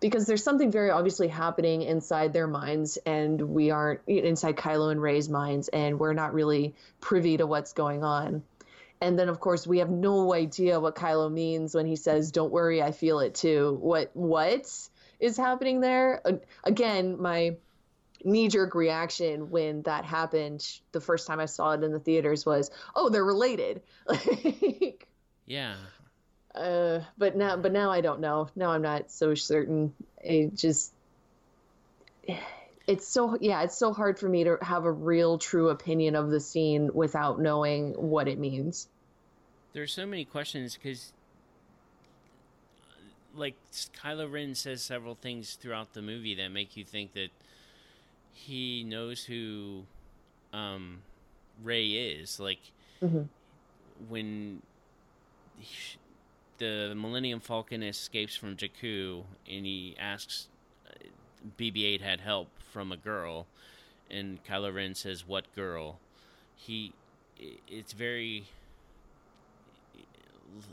because 0.00 0.26
there's 0.26 0.42
something 0.42 0.72
very 0.72 0.90
obviously 0.90 1.28
happening 1.28 1.82
inside 1.82 2.32
their 2.32 2.48
minds, 2.48 2.98
and 3.06 3.40
we 3.40 3.70
aren't 3.70 4.00
inside 4.08 4.56
Kylo 4.56 4.90
and 4.90 5.00
Rey's 5.00 5.28
minds, 5.28 5.68
and 5.68 6.00
we're 6.00 6.14
not 6.14 6.34
really 6.34 6.74
privy 7.00 7.36
to 7.36 7.46
what's 7.46 7.74
going 7.74 8.02
on. 8.02 8.42
And 9.00 9.16
then, 9.16 9.28
of 9.28 9.38
course, 9.38 9.68
we 9.68 9.78
have 9.78 9.90
no 9.90 10.34
idea 10.34 10.80
what 10.80 10.96
Kylo 10.96 11.30
means 11.30 11.72
when 11.72 11.86
he 11.86 11.96
says, 11.96 12.32
"Don't 12.32 12.50
worry, 12.50 12.82
I 12.82 12.90
feel 12.90 13.20
it 13.20 13.34
too." 13.34 13.78
What 13.80 14.10
what 14.14 14.88
is 15.20 15.36
happening 15.36 15.80
there? 15.80 16.22
Again, 16.64 17.20
my 17.20 17.56
knee 18.24 18.48
jerk 18.48 18.74
reaction 18.74 19.50
when 19.50 19.82
that 19.82 20.04
happened 20.04 20.66
the 20.92 21.00
first 21.00 21.26
time 21.26 21.40
I 21.40 21.46
saw 21.46 21.72
it 21.72 21.84
in 21.84 21.92
the 21.92 22.00
theaters 22.00 22.44
was, 22.44 22.70
oh, 22.94 23.08
they're 23.08 23.24
related. 23.24 23.82
like, 24.06 25.06
yeah. 25.46 25.74
Uh, 26.54 27.00
but 27.18 27.36
now, 27.36 27.56
but 27.56 27.72
now 27.72 27.90
I 27.90 28.00
don't 28.00 28.20
know. 28.20 28.48
Now 28.56 28.70
I'm 28.70 28.82
not 28.82 29.10
so 29.10 29.34
certain. 29.34 29.92
It 30.22 30.56
just, 30.56 30.92
it's 32.86 33.06
so 33.06 33.36
yeah, 33.40 33.62
it's 33.62 33.76
so 33.76 33.92
hard 33.92 34.18
for 34.18 34.28
me 34.28 34.44
to 34.44 34.58
have 34.62 34.84
a 34.84 34.92
real, 34.92 35.38
true 35.38 35.68
opinion 35.68 36.16
of 36.16 36.30
the 36.30 36.40
scene 36.40 36.90
without 36.92 37.40
knowing 37.40 37.92
what 37.92 38.28
it 38.28 38.38
means. 38.38 38.88
There's 39.72 39.92
so 39.92 40.06
many 40.06 40.24
questions 40.24 40.74
because, 40.74 41.12
like, 43.36 43.54
Kylo 44.02 44.30
Ren 44.30 44.54
says 44.54 44.82
several 44.82 45.14
things 45.14 45.54
throughout 45.54 45.92
the 45.92 46.02
movie 46.02 46.34
that 46.34 46.48
make 46.48 46.76
you 46.76 46.84
think 46.84 47.12
that 47.14 47.30
he 48.32 48.84
knows 48.84 49.24
who 49.24 49.84
um, 50.52 50.98
Rey 51.62 51.86
is. 51.86 52.38
Like 52.38 52.60
mm-hmm. 53.02 53.22
when 54.08 54.62
he, 55.58 55.98
the 56.58 56.94
Millennium 56.96 57.40
Falcon 57.40 57.82
escapes 57.82 58.36
from 58.36 58.56
Jakku 58.56 59.22
and 59.48 59.66
he 59.66 59.96
asks 59.98 60.48
uh, 60.88 61.06
BB-8 61.58 62.00
had 62.00 62.20
help 62.20 62.48
from 62.72 62.92
a 62.92 62.96
girl, 62.96 63.46
and 64.10 64.42
Kylo 64.44 64.74
Ren 64.74 64.94
says, 64.94 65.26
"What 65.26 65.52
girl?" 65.54 65.98
He, 66.56 66.92
it's 67.68 67.92
very. 67.92 68.44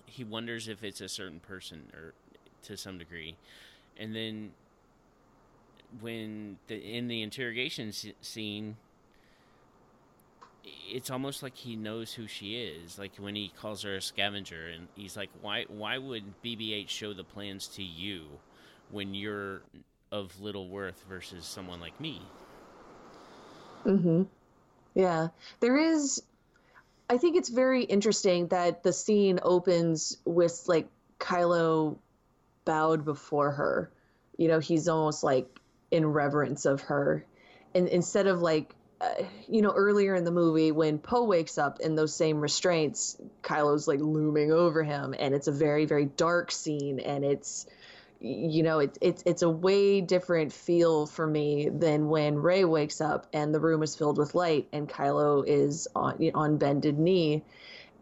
He 0.06 0.24
wonders 0.24 0.68
if 0.68 0.84
it's 0.84 1.02
a 1.02 1.10
certain 1.10 1.40
person 1.40 1.92
or 1.94 2.14
to 2.64 2.78
some 2.78 2.98
degree, 2.98 3.36
and 3.98 4.16
then 4.16 4.52
when 6.02 6.58
the, 6.68 6.76
in 6.76 7.08
the 7.08 7.22
interrogation 7.22 7.92
scene, 8.22 8.78
it's 10.90 11.10
almost 11.10 11.44
like 11.44 11.56
he 11.56 11.76
knows 11.76 12.14
who 12.14 12.28
she 12.28 12.56
is. 12.56 12.98
Like 12.98 13.12
when 13.18 13.36
he 13.36 13.52
calls 13.60 13.84
her 13.84 13.96
a 13.96 14.02
scavenger, 14.02 14.68
and 14.68 14.88
he's 14.96 15.18
like, 15.18 15.30
"Why? 15.42 15.66
Why 15.68 15.98
would 15.98 16.24
BB-8 16.44 16.90
show 16.90 17.14
the 17.14 17.24
plans 17.24 17.68
to 17.70 17.84
you 17.84 18.26
when 18.92 19.14
you're 19.14 19.62
of 20.12 20.40
little 20.40 20.68
worth 20.68 21.04
versus 21.10 21.46
someone 21.46 21.80
like 21.80 22.00
me?" 22.00 22.22
Hmm. 23.84 24.24
Yeah, 24.96 25.30
there 25.60 25.78
is. 25.78 26.22
I 27.10 27.18
think 27.18 27.36
it's 27.36 27.50
very 27.50 27.84
interesting 27.84 28.48
that 28.48 28.84
the 28.84 28.94
scene 28.94 29.40
opens 29.44 30.18
with 30.26 30.64
like 30.68 30.88
Kylo 31.20 31.98
bowed 32.66 33.06
before 33.06 33.52
her. 33.52 33.92
You 34.38 34.48
know, 34.48 34.60
he's 34.60 34.88
almost 34.88 35.24
like 35.24 35.48
in 35.92 36.06
reverence 36.08 36.66
of 36.66 36.82
her 36.82 37.26
and 37.76 37.88
instead 37.88 38.28
of 38.28 38.42
like 38.42 38.74
uh, 39.02 39.24
you 39.48 39.62
know 39.62 39.72
earlier 39.72 40.16
in 40.16 40.24
the 40.24 40.32
movie 40.32 40.72
when 40.72 40.98
poe 40.98 41.24
wakes 41.24 41.58
up 41.58 41.80
in 41.80 41.96
those 41.96 42.16
same 42.16 42.40
restraints 42.40 43.18
kylo's 43.42 43.88
like 43.88 44.00
looming 44.00 44.52
over 44.52 44.84
him 44.84 45.14
and 45.18 45.34
it's 45.34 45.48
a 45.48 45.52
very 45.52 45.86
very 45.86 46.06
dark 46.06 46.52
scene 46.52 47.00
and 47.00 47.24
it's 47.24 47.68
you 48.20 48.64
know 48.64 48.80
it's 48.80 48.98
it's 49.02 49.24
it's 49.26 49.42
a 49.42 49.50
way 49.50 50.00
different 50.00 50.54
feel 50.54 51.06
for 51.06 51.28
me 51.28 51.68
than 51.70 52.08
when 52.08 52.36
Rey 52.36 52.64
wakes 52.64 53.02
up 53.02 53.28
and 53.34 53.54
the 53.54 53.60
room 53.60 53.84
is 53.84 53.96
filled 53.96 54.18
with 54.18 54.34
light 54.34 54.70
and 54.72 54.88
Kylo 54.88 55.44
is 55.46 55.90
on 55.94 56.32
on 56.34 56.58
bended 56.58 56.98
knee 56.98 57.44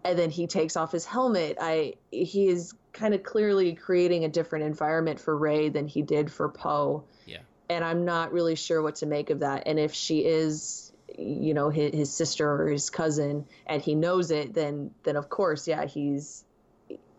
and 0.03 0.17
then 0.17 0.29
he 0.29 0.47
takes 0.47 0.75
off 0.75 0.91
his 0.91 1.05
helmet 1.05 1.57
I 1.59 1.93
he 2.11 2.47
is 2.47 2.73
kind 2.93 3.13
of 3.13 3.23
clearly 3.23 3.73
creating 3.73 4.25
a 4.25 4.29
different 4.29 4.65
environment 4.65 5.19
for 5.19 5.37
Rey 5.37 5.69
than 5.69 5.87
he 5.87 6.01
did 6.01 6.31
for 6.31 6.49
Poe 6.49 7.03
Yeah. 7.25 7.39
and 7.69 7.83
I'm 7.85 8.03
not 8.05 8.33
really 8.33 8.55
sure 8.55 8.81
what 8.81 8.95
to 8.95 9.05
make 9.05 9.29
of 9.29 9.39
that. 9.39 9.63
And 9.65 9.79
if 9.79 9.93
she 9.93 10.25
is, 10.25 10.91
you 11.17 11.53
know, 11.53 11.69
his, 11.69 11.93
his 11.93 12.13
sister 12.13 12.49
or 12.51 12.67
his 12.69 12.89
cousin, 12.89 13.45
and 13.65 13.81
he 13.81 13.95
knows 13.95 14.31
it, 14.31 14.53
then 14.53 14.91
then 15.03 15.15
of 15.15 15.29
course, 15.29 15.67
yeah, 15.67 15.85
he's 15.85 16.43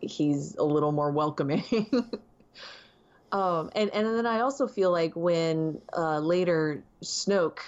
he's 0.00 0.56
a 0.56 0.64
little 0.64 0.92
more 0.92 1.10
welcoming. 1.10 1.64
um, 3.32 3.70
and 3.74 3.90
and 3.94 4.06
then 4.16 4.26
I 4.26 4.40
also 4.40 4.66
feel 4.68 4.90
like 4.90 5.14
when 5.16 5.80
uh, 5.96 6.18
later 6.18 6.82
Snoke. 7.02 7.60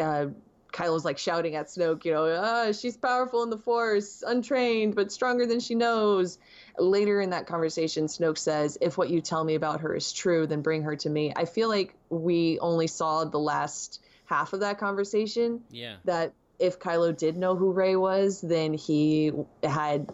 Uh, 0.00 0.26
Kylo's 0.72 1.04
like 1.04 1.18
shouting 1.18 1.54
at 1.54 1.66
Snoke, 1.66 2.04
you 2.04 2.12
know, 2.12 2.34
ah, 2.40 2.72
she's 2.72 2.96
powerful 2.96 3.42
in 3.42 3.50
the 3.50 3.58
Force, 3.58 4.22
untrained 4.26 4.94
but 4.94 5.12
stronger 5.12 5.46
than 5.46 5.60
she 5.60 5.74
knows. 5.74 6.38
Later 6.78 7.20
in 7.20 7.30
that 7.30 7.46
conversation, 7.46 8.06
Snoke 8.06 8.38
says, 8.38 8.78
"If 8.80 8.96
what 8.96 9.10
you 9.10 9.20
tell 9.20 9.44
me 9.44 9.54
about 9.54 9.82
her 9.82 9.94
is 9.94 10.12
true, 10.12 10.46
then 10.46 10.62
bring 10.62 10.82
her 10.82 10.96
to 10.96 11.10
me." 11.10 11.32
I 11.36 11.44
feel 11.44 11.68
like 11.68 11.94
we 12.08 12.58
only 12.60 12.86
saw 12.86 13.24
the 13.24 13.38
last 13.38 14.00
half 14.24 14.54
of 14.54 14.60
that 14.60 14.78
conversation. 14.78 15.62
Yeah. 15.70 15.96
That 16.06 16.32
if 16.58 16.78
Kylo 16.78 17.16
did 17.16 17.36
know 17.36 17.54
who 17.54 17.72
Rey 17.72 17.96
was, 17.96 18.40
then 18.40 18.72
he 18.72 19.32
had, 19.62 20.10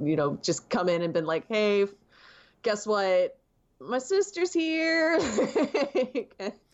you 0.00 0.14
know, 0.14 0.38
just 0.42 0.70
come 0.70 0.88
in 0.88 1.02
and 1.02 1.12
been 1.12 1.26
like, 1.26 1.46
"Hey, 1.48 1.86
guess 2.62 2.86
what? 2.86 3.36
My 3.80 3.98
sister's 3.98 4.52
here." 4.52 5.18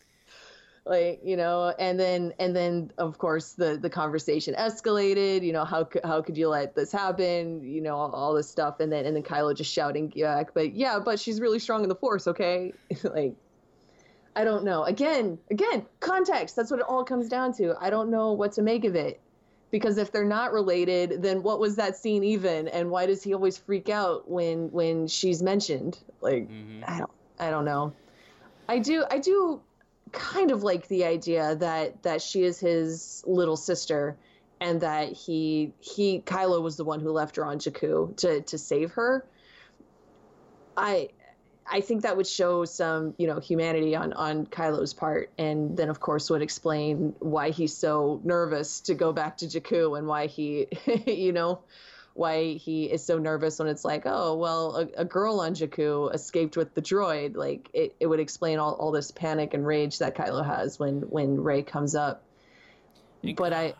like 0.85 1.21
you 1.23 1.37
know 1.37 1.73
and 1.79 1.97
then 1.97 2.33
and 2.39 2.55
then 2.55 2.91
of 2.97 3.17
course 3.17 3.53
the 3.53 3.77
the 3.77 3.89
conversation 3.89 4.53
escalated 4.55 5.41
you 5.41 5.53
know 5.53 5.63
how 5.63 5.87
how 6.03 6.21
could 6.21 6.37
you 6.37 6.49
let 6.49 6.75
this 6.75 6.91
happen 6.91 7.63
you 7.63 7.79
know 7.79 7.95
all, 7.95 8.11
all 8.11 8.33
this 8.33 8.49
stuff. 8.49 8.79
And 8.79 8.91
then 8.91 9.05
and 9.05 9.15
then 9.15 9.23
Kylo 9.23 9.55
just 9.55 9.71
shouting 9.71 10.09
back 10.09 10.53
but 10.53 10.73
yeah 10.73 10.99
but 10.99 11.19
she's 11.19 11.39
really 11.39 11.59
strong 11.59 11.83
in 11.83 11.89
the 11.89 11.95
force 11.95 12.27
okay? 12.27 12.73
Like 13.03 13.35
I 14.35 14.43
don't 14.43 14.63
know. 14.63 14.83
Again 14.83 15.37
again 15.51 15.85
context. 15.99 16.55
That's 16.55 16.71
what 16.71 16.79
it 16.79 16.85
all 16.87 17.03
comes 17.03 17.29
down 17.29 17.53
to. 17.53 17.75
I 17.79 17.89
don't 17.89 18.09
know 18.09 18.33
what 18.33 18.53
to 18.53 18.61
make 18.61 18.83
of 18.83 18.95
it. 18.95 19.21
Because 19.71 19.97
if 19.97 20.11
they're 20.11 20.25
not 20.25 20.51
related 20.51 21.21
then 21.21 21.43
what 21.43 21.59
was 21.59 21.77
that 21.77 21.95
scene 21.95 22.25
even? 22.25 22.67
And 22.67 22.89
why 22.89 23.05
does 23.05 23.23
he 23.23 23.33
always 23.33 23.57
freak 23.57 23.87
out 23.87 24.29
when 24.29 24.69
when 24.71 25.07
she's 25.07 25.41
mentioned? 25.41 25.97
Like 26.19 26.49
Mhm. 26.49 26.83
I 26.85 26.97
don't 26.97 27.11
I 27.39 27.49
don't 27.51 27.65
know. 27.65 27.93
I 28.67 28.79
do 28.79 29.05
I 29.09 29.19
do 29.19 29.61
kind 30.13 30.51
of 30.51 30.63
like 30.63 30.87
the 30.87 31.03
idea 31.03 31.55
that 31.55 32.01
that 32.03 32.21
she 32.21 32.43
is 32.43 32.59
his 32.59 33.23
little 33.27 33.57
sister 33.57 34.15
and 34.61 34.79
that 34.81 35.11
he 35.11 35.73
he 35.81 36.21
Kylo 36.21 36.61
was 36.61 36.77
the 36.77 36.85
one 36.85 37.01
who 37.01 37.11
left 37.11 37.35
her 37.35 37.45
on 37.45 37.59
Jakku 37.59 38.15
to 38.17 38.41
to 38.41 38.57
save 38.57 38.91
her. 38.91 39.25
I 40.77 41.09
I 41.65 41.81
think 41.81 42.03
that 42.03 42.17
would 42.17 42.27
show 42.27 42.65
some, 42.65 43.13
you 43.17 43.27
know, 43.27 43.39
humanity 43.39 43.95
on 43.95 44.13
on 44.13 44.45
Kylo's 44.45 44.93
part 44.93 45.31
and 45.37 45.75
then 45.75 45.89
of 45.89 45.99
course 45.99 46.29
would 46.29 46.41
explain 46.41 47.15
why 47.19 47.49
he's 47.49 47.75
so 47.75 48.21
nervous 48.23 48.79
to 48.81 48.93
go 48.93 49.11
back 49.11 49.37
to 49.37 49.47
Jakku 49.47 49.97
and 49.97 50.07
why 50.07 50.27
he 50.27 50.67
you 51.05 51.33
know 51.33 51.59
why 52.13 52.53
he 52.53 52.85
is 52.85 53.03
so 53.03 53.17
nervous 53.17 53.57
when 53.59 53.67
it's 53.67 53.83
like, 53.83 54.03
oh, 54.05 54.35
well, 54.35 54.75
a, 54.77 55.01
a 55.01 55.05
girl 55.05 55.39
on 55.39 55.55
Jakku 55.55 56.13
escaped 56.13 56.55
with 56.55 56.73
the 56.75 56.81
droid. 56.81 57.35
Like, 57.35 57.69
it, 57.73 57.95
it 57.99 58.07
would 58.07 58.19
explain 58.19 58.59
all, 58.59 58.73
all 58.75 58.91
this 58.91 59.11
panic 59.11 59.53
and 59.53 59.65
rage 59.65 59.99
that 59.99 60.15
Kylo 60.15 60.45
has 60.45 60.77
when, 60.77 61.01
when 61.01 61.41
Rey 61.41 61.63
comes 61.63 61.95
up. 61.95 62.23
And 63.23 63.35
But 63.35 63.53
I, 63.53 63.73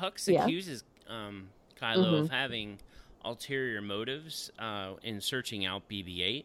Hux 0.00 0.28
Yeah. 0.28 0.44
accuses 0.44 0.84
um, 1.08 1.48
Kylo 1.80 2.04
Mhm. 2.04 2.24
of 2.24 2.28
having 2.28 2.78
ulterior 3.24 3.80
motives 3.80 4.50
uh, 4.58 4.94
in 5.02 5.20
searching 5.20 5.64
out 5.64 5.88
BB-8. 5.88 6.44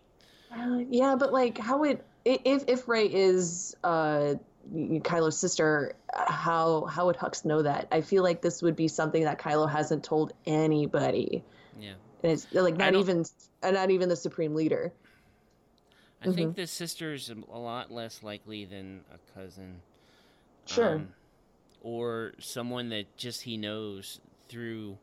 uh, 0.51 0.79
yeah, 0.89 1.15
but 1.17 1.33
like, 1.33 1.57
how 1.57 1.79
would, 1.79 2.01
if, 2.23 2.63
if 2.67 2.87
Rey 2.87 3.07
is, 3.07 3.75
uh, 3.83 4.35
Kylo's 4.73 5.37
sister, 5.39 5.95
how 6.13 6.85
how 6.85 7.05
would 7.07 7.17
Hux 7.17 7.45
know 7.45 7.61
that? 7.63 7.87
I 7.91 8.01
feel 8.01 8.23
like 8.23 8.41
this 8.41 8.61
would 8.61 8.75
be 8.75 8.87
something 8.87 9.23
that 9.23 9.39
Kylo 9.39 9.69
hasn't 9.69 10.03
told 10.03 10.33
anybody, 10.45 11.43
Yeah, 11.79 11.95
and 12.23 12.31
it's 12.31 12.47
like 12.53 12.77
not 12.77 12.95
even 12.95 13.25
uh, 13.63 13.71
not 13.71 13.91
even 13.91 14.09
the 14.09 14.15
supreme 14.15 14.55
leader. 14.55 14.93
I 16.21 16.27
Mm-hmm. 16.27 16.35
think 16.35 16.55
the 16.55 16.67
sister 16.67 17.13
is 17.13 17.29
a 17.29 17.35
a 17.51 17.59
lot 17.59 17.91
less 17.91 18.23
likely 18.23 18.65
than 18.65 19.05
a 19.13 19.17
cousin. 19.33 19.81
Sure. 20.65 20.95
Um, 20.95 21.13
or 21.81 22.33
someone 22.39 22.89
that 22.89 23.17
just 23.17 23.43
he 23.43 23.57
knows 23.57 24.19
through 24.49 24.97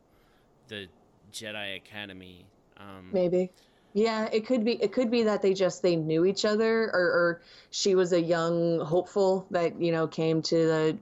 the 0.69 0.89
Jedi 1.33 1.77
Academy. 1.77 2.47
Um, 2.77 3.13
Maybe. 3.13 3.53
Yeah, 3.95 4.29
it 4.33 4.47
could 4.47 4.65
be. 4.65 4.83
It 4.83 4.93
could 4.93 5.11
be 5.11 5.25
that 5.25 5.43
they 5.43 5.53
just 5.53 5.83
they 5.83 5.97
knew 5.97 6.25
each 6.25 6.45
other, 6.45 6.85
or, 6.85 7.01
or 7.01 7.41
she 7.71 7.95
was 7.95 8.13
a 8.13 8.21
young 8.21 8.81
hopeful 8.81 9.47
that 9.51 9.81
you 9.81 9.93
know 9.93 10.07
came 10.07 10.41
to 10.43 10.57
the, 10.57 10.99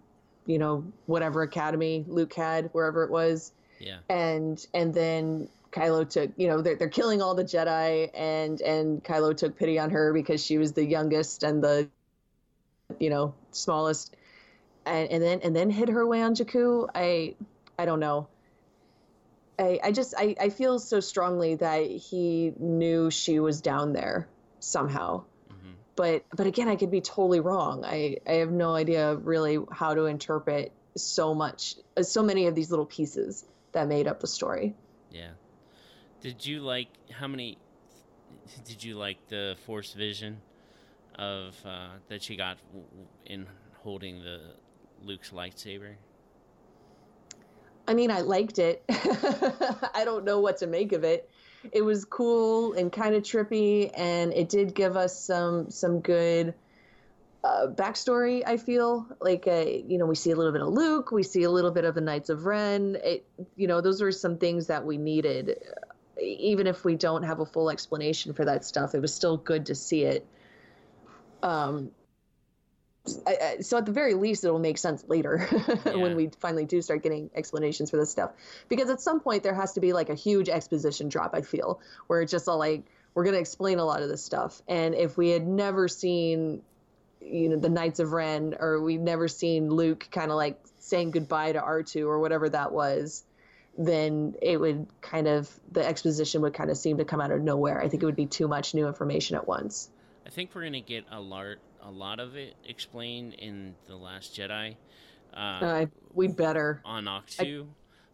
you 0.46 0.58
know, 0.58 0.84
whatever 1.06 1.42
academy 1.42 2.04
Luke 2.08 2.34
had, 2.34 2.68
wherever 2.72 3.04
it 3.04 3.10
was, 3.10 3.52
yeah. 3.78 3.98
and 4.08 4.66
and 4.74 4.92
then 4.92 5.48
Kylo 5.70 6.08
took, 6.08 6.32
you 6.36 6.48
know, 6.48 6.62
they're 6.62 6.74
they're 6.74 6.88
killing 6.88 7.22
all 7.22 7.34
the 7.34 7.44
Jedi, 7.44 8.10
and 8.12 8.60
and 8.60 9.04
Kylo 9.04 9.36
took 9.36 9.56
pity 9.56 9.78
on 9.78 9.90
her 9.90 10.12
because 10.12 10.44
she 10.44 10.58
was 10.58 10.72
the 10.72 10.84
youngest 10.84 11.44
and 11.44 11.62
the, 11.62 11.88
you 12.98 13.10
know, 13.10 13.34
smallest, 13.52 14.16
and 14.84 15.08
and 15.10 15.22
then 15.22 15.40
and 15.44 15.54
then 15.54 15.70
hid 15.70 15.88
her 15.90 16.04
way 16.04 16.22
on 16.22 16.34
Jakku. 16.34 16.88
I 16.92 17.36
I 17.78 17.84
don't 17.84 18.00
know. 18.00 18.26
I, 19.60 19.78
I 19.84 19.92
just 19.92 20.14
I, 20.16 20.34
I 20.40 20.48
feel 20.48 20.78
so 20.78 21.00
strongly 21.00 21.56
that 21.56 21.84
he 21.84 22.52
knew 22.58 23.10
she 23.10 23.40
was 23.40 23.60
down 23.60 23.92
there 23.92 24.28
somehow. 24.58 25.24
Mhm. 25.50 25.74
But 25.96 26.24
but 26.34 26.46
again, 26.46 26.68
I 26.68 26.76
could 26.76 26.90
be 26.90 27.00
totally 27.00 27.40
wrong. 27.40 27.84
I, 27.84 28.16
I 28.26 28.32
have 28.34 28.50
no 28.50 28.74
idea 28.74 29.14
really 29.16 29.58
how 29.70 29.94
to 29.94 30.06
interpret 30.06 30.72
so 30.96 31.34
much, 31.34 31.76
uh, 31.96 32.02
so 32.02 32.22
many 32.22 32.46
of 32.46 32.54
these 32.54 32.70
little 32.70 32.86
pieces 32.86 33.44
that 33.72 33.86
made 33.86 34.06
up 34.08 34.20
the 34.20 34.26
story. 34.26 34.74
Yeah. 35.10 35.30
Did 36.20 36.44
you 36.44 36.60
like 36.60 36.88
how 37.10 37.28
many? 37.28 37.58
Did 38.64 38.82
you 38.82 38.96
like 38.96 39.18
the 39.28 39.56
Force 39.66 39.92
vision 39.92 40.40
of 41.16 41.54
uh, 41.66 41.88
that 42.08 42.22
she 42.22 42.36
got 42.36 42.56
in 43.26 43.46
holding 43.82 44.22
the 44.22 44.40
Luke's 45.02 45.30
lightsaber? 45.30 45.96
I 47.86 47.94
mean, 47.94 48.10
I 48.10 48.20
liked 48.20 48.58
it. 48.58 48.84
I 48.88 50.02
don't 50.04 50.24
know 50.24 50.40
what 50.40 50.58
to 50.58 50.66
make 50.66 50.92
of 50.92 51.04
it. 51.04 51.28
It 51.72 51.82
was 51.82 52.04
cool 52.04 52.72
and 52.72 52.90
kind 52.90 53.14
of 53.14 53.22
trippy, 53.22 53.90
and 53.94 54.32
it 54.32 54.48
did 54.48 54.74
give 54.74 54.96
us 54.96 55.18
some 55.18 55.70
some 55.70 56.00
good 56.00 56.54
uh, 57.44 57.66
backstory. 57.68 58.42
I 58.46 58.56
feel 58.56 59.06
like 59.20 59.46
uh, 59.46 59.64
you 59.66 59.98
know 59.98 60.06
we 60.06 60.14
see 60.14 60.30
a 60.30 60.36
little 60.36 60.52
bit 60.52 60.62
of 60.62 60.68
Luke, 60.68 61.12
we 61.12 61.22
see 61.22 61.42
a 61.42 61.50
little 61.50 61.70
bit 61.70 61.84
of 61.84 61.94
the 61.94 62.00
Knights 62.00 62.30
of 62.30 62.46
Ren. 62.46 62.96
It 63.02 63.26
you 63.56 63.66
know 63.66 63.80
those 63.80 64.00
were 64.00 64.12
some 64.12 64.38
things 64.38 64.68
that 64.68 64.84
we 64.84 64.96
needed. 64.96 65.58
Even 66.20 66.66
if 66.66 66.84
we 66.84 66.96
don't 66.96 67.22
have 67.22 67.40
a 67.40 67.46
full 67.46 67.70
explanation 67.70 68.32
for 68.34 68.44
that 68.44 68.64
stuff, 68.64 68.94
it 68.94 69.00
was 69.00 69.14
still 69.14 69.36
good 69.36 69.66
to 69.66 69.74
see 69.74 70.04
it. 70.04 70.26
Um, 71.42 71.90
I, 73.26 73.36
I, 73.42 73.60
so 73.60 73.78
at 73.78 73.86
the 73.86 73.92
very 73.92 74.14
least, 74.14 74.44
it'll 74.44 74.58
make 74.58 74.78
sense 74.78 75.04
later 75.08 75.48
Yeah. 75.86 75.94
when 75.96 76.16
we 76.16 76.30
finally 76.38 76.64
do 76.66 76.82
start 76.82 77.02
getting 77.02 77.30
explanations 77.34 77.90
for 77.90 77.96
this 77.96 78.10
stuff. 78.10 78.32
Because 78.68 78.90
at 78.90 79.00
some 79.00 79.20
point 79.20 79.42
there 79.42 79.54
has 79.54 79.72
to 79.72 79.80
be 79.80 79.92
like 79.92 80.10
a 80.10 80.14
huge 80.14 80.48
exposition 80.48 81.08
drop. 81.08 81.34
I 81.34 81.42
feel 81.42 81.80
where 82.06 82.20
it's 82.20 82.30
just 82.30 82.48
all 82.48 82.58
like 82.58 82.84
we're 83.14 83.24
going 83.24 83.34
to 83.34 83.40
explain 83.40 83.78
a 83.78 83.84
lot 83.84 84.02
of 84.02 84.08
this 84.08 84.22
stuff. 84.22 84.60
And 84.68 84.94
if 84.94 85.16
we 85.16 85.30
had 85.30 85.46
never 85.46 85.88
seen, 85.88 86.62
you 87.20 87.48
know, 87.48 87.56
the 87.56 87.68
Knights 87.68 88.00
of 88.00 88.12
Ren, 88.12 88.54
or 88.58 88.80
we'd 88.80 89.00
never 89.00 89.28
seen 89.28 89.70
Luke 89.70 90.08
kind 90.10 90.30
of 90.30 90.36
like 90.36 90.60
saying 90.78 91.10
goodbye 91.10 91.52
to 91.52 91.60
R 91.60 91.82
two 91.82 92.08
or 92.08 92.20
whatever 92.20 92.48
that 92.50 92.70
was, 92.70 93.24
then 93.78 94.34
it 94.42 94.58
would 94.60 94.86
kind 95.00 95.26
of 95.26 95.48
the 95.72 95.84
exposition 95.86 96.42
would 96.42 96.54
kind 96.54 96.70
of 96.70 96.76
seem 96.76 96.98
to 96.98 97.04
come 97.04 97.20
out 97.20 97.30
of 97.30 97.40
nowhere. 97.40 97.80
I 97.80 97.88
think 97.88 98.02
it 98.02 98.06
would 98.06 98.16
be 98.16 98.26
too 98.26 98.46
much 98.46 98.74
new 98.74 98.86
information 98.86 99.36
at 99.36 99.48
once. 99.48 99.90
I 100.26 100.30
think 100.30 100.54
we're 100.54 100.64
gonna 100.64 100.80
get 100.80 101.04
a 101.10 101.20
lot, 101.20 101.56
a 101.82 101.90
lot 101.90 102.20
of 102.20 102.36
it 102.36 102.54
explained 102.66 103.34
in 103.34 103.74
the 103.86 103.96
Last 103.96 104.34
Jedi 104.36 104.76
uh, 105.34 105.36
Uh, 105.36 105.86
we 106.14 106.28
better. 106.28 106.80
on 106.84 107.04
Ahch-To, 107.04 107.66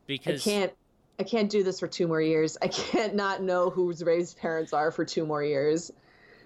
because 0.06 0.46
I 0.46 0.50
can't. 0.50 0.72
I 1.18 1.22
can't 1.22 1.48
do 1.50 1.62
this 1.62 1.80
for 1.80 1.88
two 1.88 2.06
more 2.06 2.20
years. 2.20 2.58
I 2.60 2.68
can't 2.68 3.14
not 3.14 3.42
know 3.42 3.70
whose 3.70 4.04
Rey's 4.04 4.34
parents 4.34 4.74
are 4.74 4.90
for 4.90 5.04
two 5.04 5.24
more 5.24 5.42
years. 5.42 5.90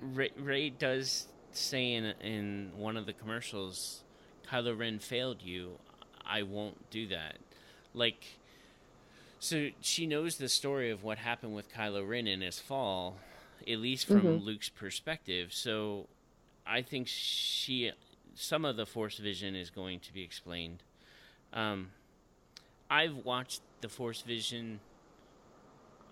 Rey, 0.01 0.31
Rey 0.39 0.71
does 0.71 1.27
say 1.53 1.95
in 1.95 2.05
in 2.23 2.71
one 2.77 2.97
of 2.97 3.05
the 3.07 3.13
commercials, 3.13 4.05
Kylo 4.49 4.79
Ren 4.79 5.01
failed 5.01 5.43
you. 5.43 5.73
I 6.25 6.43
won't 6.45 6.89
do 6.91 7.09
that. 7.09 7.39
Like, 7.95 8.25
so 9.41 9.71
she 9.81 10.07
knows 10.07 10.37
the 10.37 10.49
story 10.49 10.91
of 10.93 11.03
what 11.03 11.19
happened 11.19 11.57
with 11.57 11.73
Kylo 11.73 12.09
Ren 12.09 12.29
in 12.29 12.41
his 12.41 12.61
fall, 12.61 13.17
at 13.67 13.79
least 13.79 14.07
from 14.07 14.23
Mhm. 14.23 14.45
Luke's 14.45 14.69
perspective. 14.69 15.53
So, 15.53 16.07
I 16.71 16.83
think 16.83 17.09
she, 17.09 17.91
some 18.35 18.65
of 18.65 18.77
the 18.77 18.87
Force 18.87 19.19
vision 19.19 19.57
is 19.57 19.71
going 19.71 19.99
to 20.01 20.15
be 20.15 20.23
explained. 20.23 20.85
Um, 21.53 21.91
I've 22.89 23.17
watched 23.17 23.61
the 23.81 23.89
Force 23.89 24.23
vision 24.23 24.79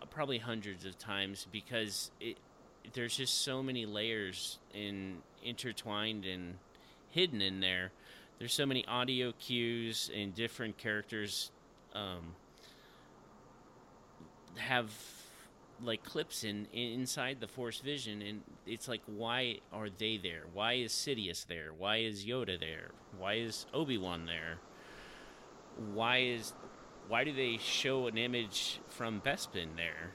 uh, 0.03 0.07
probably 0.07 0.39
hundreds 0.39 0.85
of 0.85 0.99
times 0.99 1.47
because 1.53 2.11
it 2.21 2.39
there's 2.95 3.17
just 3.17 3.43
so 3.43 3.63
many 3.63 3.85
layers 3.85 4.59
in 4.73 5.19
intertwined 5.45 6.25
and 6.25 6.55
hidden 7.11 7.43
in 7.43 7.61
there. 7.61 7.93
There's 8.39 8.55
so 8.55 8.67
many 8.67 8.85
audio 8.87 9.33
cues 9.39 10.11
and 10.17 10.35
different 10.35 10.79
characters 10.79 11.51
um, 11.95 12.35
have 14.57 14.91
like 15.83 16.03
clips 16.03 16.45
in, 16.45 16.67
in 16.73 17.01
inside 17.01 17.41
the 17.41 17.49
Force 17.49 17.81
Vision, 17.81 18.23
and 18.23 18.43
it's 18.67 18.89
like, 18.89 19.03
why 19.07 19.59
are 19.73 19.89
they 19.91 20.17
there? 20.17 20.45
Why 20.53 20.75
is 20.75 20.93
Sidious 20.93 21.47
there? 21.47 21.71
Why 21.77 21.99
is 21.99 22.25
Yoda 22.25 22.59
there? 22.59 22.91
Why 23.19 23.35
is 23.35 23.67
Obi 23.73 23.99
Wan 23.99 24.27
there? 24.27 24.59
why 25.93 26.19
is 26.19 26.53
why 27.09 27.25
do 27.25 27.33
they 27.33 27.59
show 27.59 28.07
an 28.07 28.19
image 28.19 28.81
from 28.89 29.21
Bespin 29.21 29.77
there? 29.77 30.13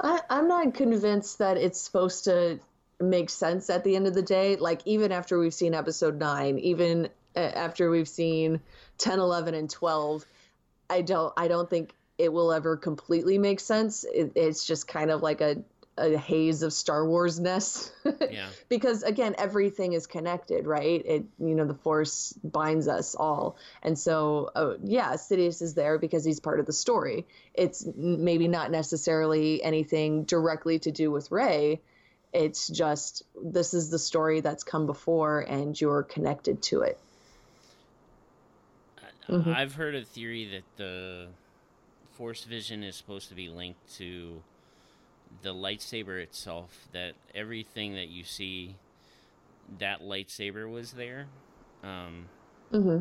I, 0.00 0.20
I'm 0.28 0.48
not 0.48 0.74
convinced 0.74 1.38
that 1.38 1.56
it's 1.56 1.80
supposed 1.80 2.24
to 2.24 2.58
make 2.98 3.30
sense 3.30 3.70
at 3.70 3.84
the 3.84 3.94
end 3.94 4.06
of 4.06 4.14
the 4.14 4.22
day. 4.22 4.56
Like 4.56 4.80
even 4.84 5.12
after 5.12 5.38
we've 5.38 5.54
seen 5.54 5.74
episode 5.74 6.18
nine, 6.18 6.58
even 6.58 7.08
uh, 7.36 7.38
after 7.38 7.88
we've 7.90 8.08
seen 8.08 8.60
10, 8.98 9.20
11, 9.20 9.54
and 9.54 9.70
12, 9.70 10.26
I 10.88 11.02
don't 11.02 11.32
I 11.36 11.46
don't 11.46 11.70
think 11.70 11.92
it 12.20 12.32
will 12.32 12.52
ever 12.52 12.76
completely 12.76 13.38
make 13.38 13.60
sense. 13.60 14.04
It, 14.04 14.32
it's 14.34 14.66
just 14.66 14.86
kind 14.86 15.10
of 15.10 15.22
like 15.22 15.40
a 15.40 15.62
a 15.98 16.16
haze 16.16 16.62
of 16.62 16.72
Star 16.72 17.06
Wars 17.06 17.38
ness. 17.38 17.92
Yeah. 18.30 18.48
because 18.68 19.02
again, 19.02 19.34
everything 19.38 19.92
is 19.92 20.06
connected, 20.06 20.66
right? 20.66 21.02
It 21.04 21.24
you 21.38 21.54
know 21.54 21.66
the 21.66 21.74
Force 21.74 22.32
binds 22.44 22.88
us 22.88 23.14
all, 23.14 23.56
and 23.82 23.98
so 23.98 24.50
uh, 24.54 24.74
yeah, 24.84 25.12
Sidious 25.14 25.60
is 25.62 25.74
there 25.74 25.98
because 25.98 26.24
he's 26.24 26.40
part 26.40 26.60
of 26.60 26.66
the 26.66 26.72
story. 26.72 27.26
It's 27.54 27.86
maybe 27.96 28.48
not 28.48 28.70
necessarily 28.70 29.62
anything 29.62 30.24
directly 30.24 30.78
to 30.80 30.90
do 30.90 31.10
with 31.10 31.30
Rey. 31.30 31.80
It's 32.32 32.68
just 32.68 33.24
this 33.42 33.74
is 33.74 33.90
the 33.90 33.98
story 33.98 34.40
that's 34.40 34.64
come 34.64 34.86
before, 34.86 35.40
and 35.40 35.78
you're 35.78 36.04
connected 36.04 36.62
to 36.70 36.82
it. 36.82 36.98
Mhm. 39.28 39.54
I've 39.54 39.74
heard 39.74 39.94
a 39.94 40.04
theory 40.04 40.46
that 40.46 40.64
the 40.76 41.28
Force 42.20 42.44
Vision 42.44 42.82
is 42.82 42.96
supposed 42.96 43.30
to 43.30 43.34
be 43.34 43.48
linked 43.48 43.96
to 43.96 44.42
the 45.40 45.54
lightsaber 45.54 46.22
itself. 46.22 46.86
That 46.92 47.14
everything 47.34 47.94
that 47.94 48.08
you 48.08 48.24
see, 48.24 48.74
that 49.78 50.02
lightsaber 50.02 50.70
was 50.70 50.92
there. 50.92 51.28
Um, 51.82 52.26
hmm 52.70 52.98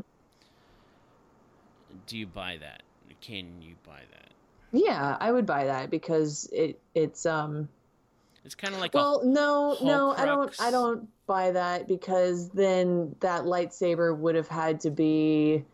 do 2.07 2.17
you 2.17 2.27
buy 2.27 2.55
that? 2.61 2.83
Can 3.19 3.61
you 3.61 3.75
buy 3.85 3.99
that? 4.11 4.29
Yeah, 4.71 5.17
I 5.19 5.33
would 5.33 5.45
buy 5.45 5.65
that 5.65 5.89
because 5.89 6.47
it 6.53 6.79
it's 6.95 7.25
um 7.25 7.67
It's 8.45 8.55
kind 8.55 8.73
of 8.73 8.79
like 8.79 8.93
well 8.93 9.21
no 9.25 9.75
no 9.83 10.15
I 10.15 10.25
don't 10.25 10.55
I 10.61 10.71
don't 10.71 11.09
buy 11.27 11.51
that 11.51 11.89
because 11.89 12.51
then 12.51 13.17
that 13.19 13.43
lightsaber 13.43 14.15
would 14.17 14.35
have 14.35 14.47
had 14.47 14.79
to 14.81 14.91
be 14.91 15.65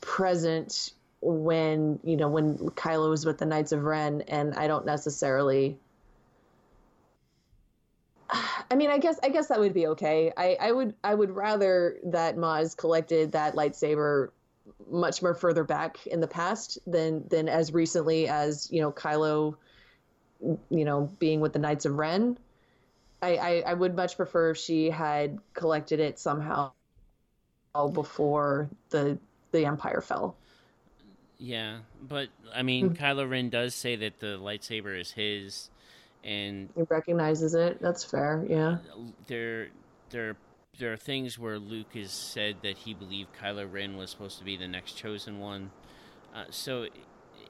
present 0.00 0.92
when 1.20 1.98
you 2.04 2.16
know 2.16 2.28
when 2.28 2.56
Kylo 2.58 3.10
was 3.10 3.26
with 3.26 3.38
the 3.38 3.46
Knights 3.46 3.72
of 3.72 3.82
Ren 3.82 4.22
and 4.28 4.54
I 4.54 4.66
don't 4.68 4.86
necessarily 4.86 5.78
I 8.30 8.74
mean 8.76 8.90
I 8.90 8.98
guess 8.98 9.18
I 9.22 9.28
guess 9.28 9.48
that 9.48 9.58
would 9.58 9.74
be 9.74 9.88
okay. 9.88 10.32
I, 10.36 10.56
I 10.60 10.72
would 10.72 10.94
I 11.02 11.14
would 11.14 11.30
rather 11.30 11.96
that 12.04 12.36
Maz 12.36 12.76
collected 12.76 13.32
that 13.32 13.54
lightsaber 13.54 14.30
much 14.90 15.22
more 15.22 15.34
further 15.34 15.64
back 15.64 16.06
in 16.06 16.20
the 16.20 16.28
past 16.28 16.78
than 16.86 17.26
than 17.28 17.48
as 17.48 17.72
recently 17.72 18.28
as 18.28 18.68
you 18.70 18.80
know 18.80 18.92
Kylo, 18.92 19.56
you 20.40 20.84
know, 20.84 21.10
being 21.18 21.40
with 21.40 21.52
the 21.52 21.58
Knights 21.58 21.84
of 21.84 21.96
Ren. 21.96 22.38
I, 23.20 23.36
I, 23.36 23.62
I 23.66 23.74
would 23.74 23.96
much 23.96 24.16
prefer 24.16 24.50
if 24.50 24.58
she 24.58 24.90
had 24.90 25.38
collected 25.52 25.98
it 25.98 26.20
somehow 26.20 26.70
before 27.92 28.68
the 28.90 29.18
the 29.50 29.66
Empire 29.66 30.00
fell. 30.00 30.36
Yeah, 31.38 31.78
but 32.02 32.28
I 32.54 32.62
mean, 32.62 32.90
Mm-hmm. 32.90 33.04
Kylo 33.04 33.28
Ren 33.30 33.48
does 33.50 33.74
say 33.74 33.96
that 33.96 34.20
the 34.20 34.38
lightsaber 34.38 34.98
is 35.00 35.12
his, 35.12 35.70
and 36.24 36.68
He 36.74 36.82
recognizes 36.82 37.54
it. 37.54 37.80
That's 37.80 38.04
fair. 38.04 38.44
Yeah. 38.48 38.78
there 39.26 39.68
there 40.10 40.36
there 40.78 40.92
are 40.92 40.96
things 40.96 41.38
where 41.38 41.58
Luke 41.58 41.94
has 41.94 42.10
said 42.12 42.56
that 42.62 42.78
he 42.78 42.94
believed 42.94 43.30
Kylo 43.40 43.70
Ren 43.70 43.96
was 43.96 44.10
supposed 44.10 44.38
to 44.38 44.44
be 44.44 44.56
the 44.56 44.68
next 44.68 44.92
chosen 44.92 45.38
one. 45.40 45.70
Uh, 46.34 46.44
so 46.50 46.82
it, 46.82 46.92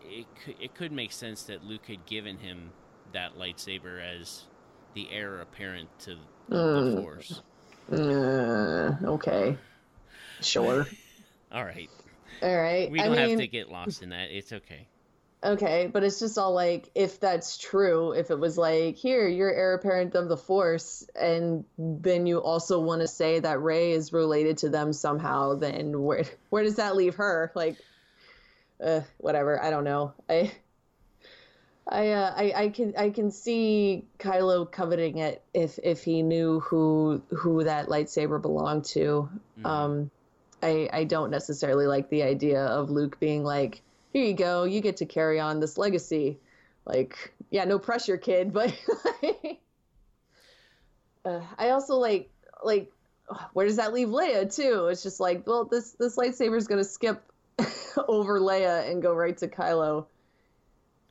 it 0.06 0.26
could, 0.44 0.54
it 0.60 0.74
could 0.74 0.92
make 0.92 1.12
sense 1.12 1.42
that 1.44 1.64
Luke 1.64 1.86
had 1.86 2.06
given 2.06 2.38
him 2.38 2.70
that 3.12 3.36
lightsaber 3.38 4.00
as 4.00 4.44
the 4.94 5.08
heir 5.10 5.40
apparent 5.40 5.88
to 6.00 6.14
the 6.48 6.54
Mm. 6.56 7.02
Force. 7.02 7.42
Uh, 7.92 8.96
okay. 9.04 9.56
Sure. 10.40 10.86
All 11.52 11.64
right, 11.64 11.90
All 12.42 12.56
right. 12.56 12.90
we 12.90 12.98
don't 12.98 13.12
mean, 13.12 13.30
have 13.30 13.38
to 13.38 13.46
get 13.46 13.70
lost 13.70 14.02
in 14.02 14.10
that. 14.10 14.30
It's 14.30 14.52
okay. 14.52 14.86
Okay, 15.42 15.88
but 15.92 16.02
it's 16.02 16.18
just 16.18 16.36
all 16.36 16.52
like 16.52 16.90
if 16.96 17.20
that's 17.20 17.58
true, 17.58 18.12
if 18.12 18.32
it 18.32 18.38
was 18.40 18.58
like 18.58 18.96
here 18.96 19.28
you're 19.28 19.52
heir 19.52 19.74
apparent 19.74 20.16
of 20.16 20.28
the 20.28 20.36
Force, 20.36 21.08
and 21.14 21.64
then 21.78 22.26
you 22.26 22.38
also 22.38 22.80
want 22.80 23.02
to 23.02 23.08
say 23.08 23.38
that 23.38 23.62
Rey 23.62 23.92
is 23.92 24.12
related 24.12 24.58
to 24.58 24.68
them 24.68 24.92
somehow, 24.92 25.54
then 25.54 26.02
where 26.02 26.24
where 26.50 26.64
does 26.64 26.76
that 26.76 26.96
leave 26.96 27.16
her? 27.16 27.52
Like, 27.54 27.76
uh, 28.84 29.02
whatever. 29.18 29.62
I 29.62 29.70
don't 29.70 29.84
know. 29.84 30.14
I. 30.28 30.52
I, 31.90 32.10
uh, 32.10 32.34
I 32.36 32.52
I 32.54 32.68
can 32.68 32.92
I 32.98 33.08
can 33.08 33.30
see 33.30 34.04
Kylo 34.18 34.70
coveting 34.70 35.18
it 35.18 35.42
if 35.54 35.78
if 35.82 36.04
he 36.04 36.22
knew 36.22 36.60
who 36.60 37.22
who 37.30 37.64
that 37.64 37.88
lightsaber 37.88 38.42
belonged 38.42 38.84
to. 38.86 39.30
Mhm. 39.58 39.66
Um, 39.66 40.10
I 40.62 40.88
I 40.92 41.04
don't 41.04 41.30
necessarily 41.30 41.86
like 41.86 42.08
the 42.10 42.22
idea 42.22 42.64
of 42.64 42.90
Luke 42.90 43.18
being 43.20 43.44
like, 43.44 43.82
"Here 44.12 44.24
you 44.24 44.34
go, 44.34 44.64
you 44.64 44.80
get 44.80 44.96
to 44.98 45.06
carry 45.06 45.40
on 45.40 45.60
this 45.60 45.78
legacy." 45.78 46.38
Like, 46.84 47.34
yeah, 47.50 47.64
no 47.64 47.78
pressure, 47.78 48.16
kid, 48.16 48.52
but 48.54 48.74
uh, 51.24 51.40
I 51.58 51.70
also 51.70 51.96
like 51.96 52.30
like 52.62 52.90
where 53.52 53.66
does 53.66 53.76
that 53.76 53.92
leave 53.92 54.08
Leia 54.08 54.54
too? 54.54 54.88
It's 54.88 55.02
just 55.02 55.20
like, 55.20 55.46
well, 55.46 55.64
this 55.64 55.92
this 55.92 56.16
lightsaber 56.16 56.56
is 56.56 56.66
gonna 56.66 56.84
skip 56.84 57.22
over 58.08 58.40
Leia 58.40 58.90
and 58.90 59.02
go 59.02 59.12
right 59.12 59.36
to 59.38 59.48
Kylo. 59.48 60.06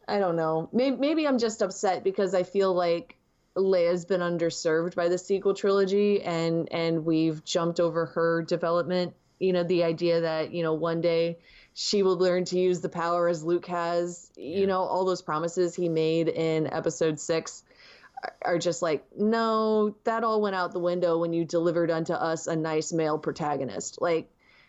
I 0.07 0.19
don't 0.19 0.35
know. 0.35 0.69
Maybe, 0.71 0.95
maybe 0.95 1.27
I'm 1.27 1.37
just 1.37 1.61
upset 1.61 2.03
because 2.03 2.33
I 2.33 2.43
feel 2.43 2.73
like 2.73 3.17
Leia's 3.55 4.05
been 4.05 4.21
underserved 4.21 4.95
by 4.95 5.09
the 5.09 5.17
sequel 5.17 5.53
trilogy, 5.53 6.21
and 6.21 6.71
and 6.71 7.05
we've 7.05 7.43
jumped 7.43 7.79
over 7.79 8.05
her 8.07 8.41
development. 8.43 9.13
You 9.39 9.53
know, 9.53 9.63
the 9.63 9.83
idea 9.83 10.21
that 10.21 10.51
you 10.51 10.63
know 10.63 10.73
one 10.73 11.01
day 11.01 11.37
she 11.73 12.01
will 12.01 12.17
learn 12.17 12.43
to 12.45 12.57
use 12.59 12.81
the 12.81 12.89
power 12.89 13.27
as 13.27 13.43
Luke 13.43 13.67
has. 13.67 14.31
Yeah. 14.35 14.59
You 14.59 14.67
know, 14.67 14.81
all 14.81 15.05
those 15.05 15.21
promises 15.21 15.75
he 15.75 15.89
made 15.89 16.27
in 16.27 16.71
Episode 16.73 17.19
Six 17.19 17.63
are- 18.41 18.57
just 18.57 18.81
like, 18.81 19.05
no, 19.15 19.95
that 20.03 20.23
all 20.23 20.41
went 20.41 20.55
out 20.55 20.71
the 20.73 20.79
window 20.79 21.19
when 21.19 21.33
you 21.33 21.45
delivered 21.45 21.91
unto 21.91 22.13
us 22.13 22.47
a 22.47 22.55
nice 22.55 22.91
male 22.91 23.19
protagonist. 23.19 24.01
Like, 24.01 24.27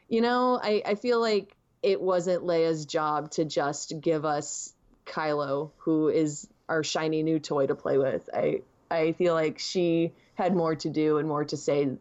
you 0.09 0.21
know, 0.21 0.61
I, 0.63 0.83
I 0.85 0.95
feel 0.97 1.19
like 1.19 1.57
it 1.83 2.01
wasn't 2.01 2.45
Leia's 2.45 2.85
job 2.85 3.31
to 3.33 3.45
just 3.47 3.99
give 4.01 4.27
us 4.27 4.75
Kylo, 5.07 5.71
who 5.79 6.09
is 6.09 6.47
our 6.69 6.85
shiny 6.85 7.23
new 7.23 7.39
toy 7.39 7.67
to 7.67 7.75
play 7.75 7.97
with. 7.97 8.29
I 8.35 8.63
I 8.91 9.13
feel 9.13 9.33
like 9.35 9.59
she 9.59 10.13
had 10.35 10.55
more 10.55 10.75
to 10.77 10.91
do 10.91 11.19
and 11.19 11.27
more 11.29 11.45
to 11.47 11.57
say 11.57 11.97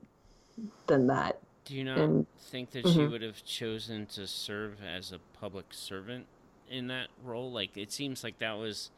than 0.88 1.07
that. 1.07 1.39
Do 1.68 1.76
you 1.76 1.84
not 1.84 1.97
And- 1.97 2.26
think 2.39 2.72
that 2.72 2.88
she 2.88 2.99
Mhm. 2.99 3.11
would 3.11 3.22
have 3.22 3.43
chosen 3.43 4.05
to 4.07 4.26
serve 4.26 4.82
as 4.82 5.11
a 5.11 5.20
public 5.34 5.74
servant 5.74 6.26
in 6.70 6.88
that 6.88 7.09
role? 7.22 7.51
Like, 7.51 7.76
it 7.76 7.91
seems 7.91 8.24
like 8.24 8.39
that 8.39 8.53
was 8.53 8.89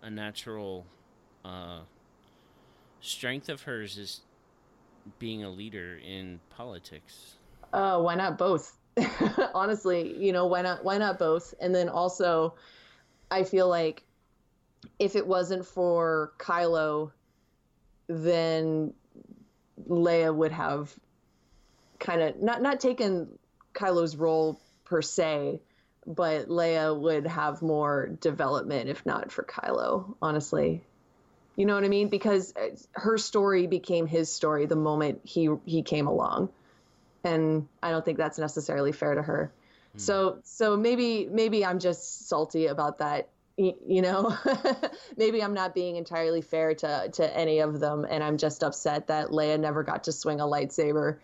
a 0.00 0.08
natural 0.08 0.86
uh, 1.44 1.82
strength 3.02 3.48
of 3.50 3.62
hers 3.62 3.98
is 3.98 4.22
being 5.18 5.44
a 5.44 5.50
leader 5.50 5.96
in 5.98 6.40
politics. 6.48 7.36
Uh, 7.72 8.00
why 8.00 8.14
not 8.16 8.36
both? 8.38 8.76
Honestly, 9.54 10.16
you 10.16 10.32
know, 10.32 10.46
why 10.46 10.62
not 10.62 10.82
why 10.82 10.96
not 10.98 11.18
both? 11.18 11.54
And 11.60 11.72
then 11.74 11.88
also 11.88 12.54
I 13.30 13.44
feel 13.44 13.68
like 13.68 14.02
if 14.98 15.14
it 15.14 15.24
wasn't 15.26 15.64
for 15.66 16.32
Kylo, 16.38 17.12
then 18.08 18.92
Leia 19.88 20.34
would 20.34 20.50
have 20.52 20.98
kind 21.98 22.22
of 22.22 22.42
not 22.42 22.62
not 22.62 22.80
taken 22.80 23.28
Kylo's 23.74 24.16
role 24.16 24.60
per 24.84 25.02
se, 25.02 25.60
but 26.06 26.48
Leia 26.48 26.98
would 26.98 27.26
have 27.26 27.62
more 27.62 28.08
development 28.20 28.88
if 28.88 29.04
not 29.04 29.32
for 29.32 29.42
Kylo, 29.42 30.14
honestly. 30.22 30.82
You 31.56 31.64
know 31.64 31.74
what 31.74 31.84
I 31.84 31.88
mean? 31.88 32.08
Because 32.08 32.54
uh, 32.54 32.76
her 32.92 33.16
story 33.18 33.66
became 33.66 34.06
his 34.06 34.30
story 34.30 34.66
the 34.66 34.76
moment 34.76 35.20
he 35.24 35.48
he 35.64 35.82
came 35.82 36.06
along. 36.06 36.50
And 37.24 37.66
I 37.82 37.90
don't 37.90 38.04
think 38.04 38.18
that's 38.18 38.38
necessarily 38.38 38.92
fair 38.92 39.14
to 39.14 39.22
her. 39.22 39.52
So 39.96 40.38
so 40.44 40.76
maybe 40.76 41.28
maybe 41.30 41.64
I'm 41.64 41.78
just 41.78 42.28
salty 42.28 42.66
about 42.66 42.98
that. 42.98 43.28
You 43.56 44.02
know, 44.02 44.36
maybe 45.16 45.42
I'm 45.42 45.54
not 45.54 45.74
being 45.74 45.96
entirely 45.96 46.42
fair 46.42 46.74
to 46.74 47.08
to 47.14 47.36
any 47.36 47.60
of 47.60 47.80
them, 47.80 48.06
and 48.08 48.22
I'm 48.22 48.36
just 48.36 48.62
upset 48.62 49.06
that 49.06 49.28
Leia 49.28 49.58
never 49.58 49.82
got 49.82 50.04
to 50.04 50.12
swing 50.12 50.40
a 50.40 50.44
lightsaber 50.44 51.16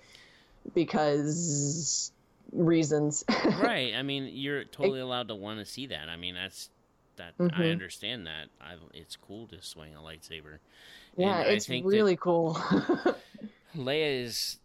because 0.75 2.13
reasons. 2.53 3.25
right. 3.63 3.95
I 3.95 4.03
mean, 4.03 4.31
you're 4.33 4.65
totally 4.65 5.01
allowed 5.01 5.29
to 5.29 5.35
want 5.35 5.59
to 5.61 5.65
see 5.67 5.87
that. 5.87 6.09
I 6.09 6.17
mean, 6.17 6.35
that's 6.35 6.71
that. 7.17 7.35
I 7.39 7.43
Mhm. 7.45 7.73
understand 7.73 8.27
that. 8.27 8.49
I, 8.61 8.75
it's 8.95 9.17
cool 9.17 9.47
to 9.49 9.61
swing 9.63 9.95
a 9.95 10.01
lightsaber. 10.01 10.59
yeah, 11.17 11.41
And 11.41 11.49
I 11.49 11.53
it's 11.53 11.69
really 11.69 12.17
cool. 12.17 12.55
Leia 13.77 14.25
is 14.25 14.59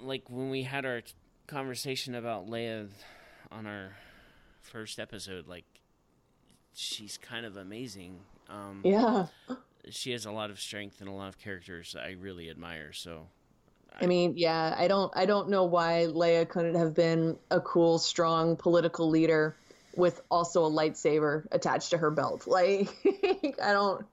like 0.00 0.24
when 0.28 0.50
we 0.50 0.62
had 0.62 0.84
our 0.84 1.00
t- 1.00 1.12
conversation 1.46 2.14
about 2.14 2.46
Leia 2.48 2.88
on 3.50 3.66
our 3.66 3.92
first 4.60 4.98
episode, 4.98 5.46
like 5.48 5.64
she's 6.74 7.18
kind 7.18 7.46
of 7.46 7.56
amazing. 7.56 8.18
Um, 8.48 8.80
Yeah. 8.84 9.26
she 9.90 10.12
has 10.12 10.24
a 10.26 10.32
lot 10.32 10.50
of 10.50 10.60
strength 10.60 11.00
and 11.00 11.08
a 11.08 11.12
lot 11.12 11.28
of 11.28 11.38
characters 11.38 11.94
I 11.98 12.10
really 12.12 12.50
admire. 12.50 12.92
So 12.92 13.28
I 14.00 14.06
mean, 14.06 14.34
yeah, 14.36 14.74
I 14.76 14.88
don't 14.88 15.12
I 15.14 15.26
don't 15.26 15.48
know 15.48 15.64
why 15.64 16.06
Leia 16.08 16.48
couldn't 16.48 16.76
have 16.76 16.94
been 16.94 17.38
a 17.50 17.60
cool, 17.60 17.98
strong 17.98 18.56
political 18.56 19.08
leader 19.08 19.56
with 19.94 20.20
also 20.30 20.64
a 20.64 20.70
lightsaber 20.70 21.46
attached 21.52 21.90
to 21.90 21.98
her 21.98 22.10
belt. 22.10 22.46
Like 22.52 22.88
I 23.62 23.72
don't 23.72 24.04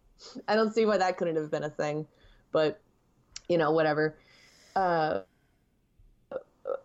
I 0.48 0.56
don't 0.56 0.74
see 0.74 0.86
why 0.86 0.98
that 0.98 1.18
couldn't 1.18 1.38
have 1.38 1.52
been 1.52 1.64
a 1.64 1.70
thing. 1.70 2.08
But 2.52 2.80
you 3.48 3.58
know, 3.58 3.72
whatever. 3.72 4.18
Uh 4.76 5.22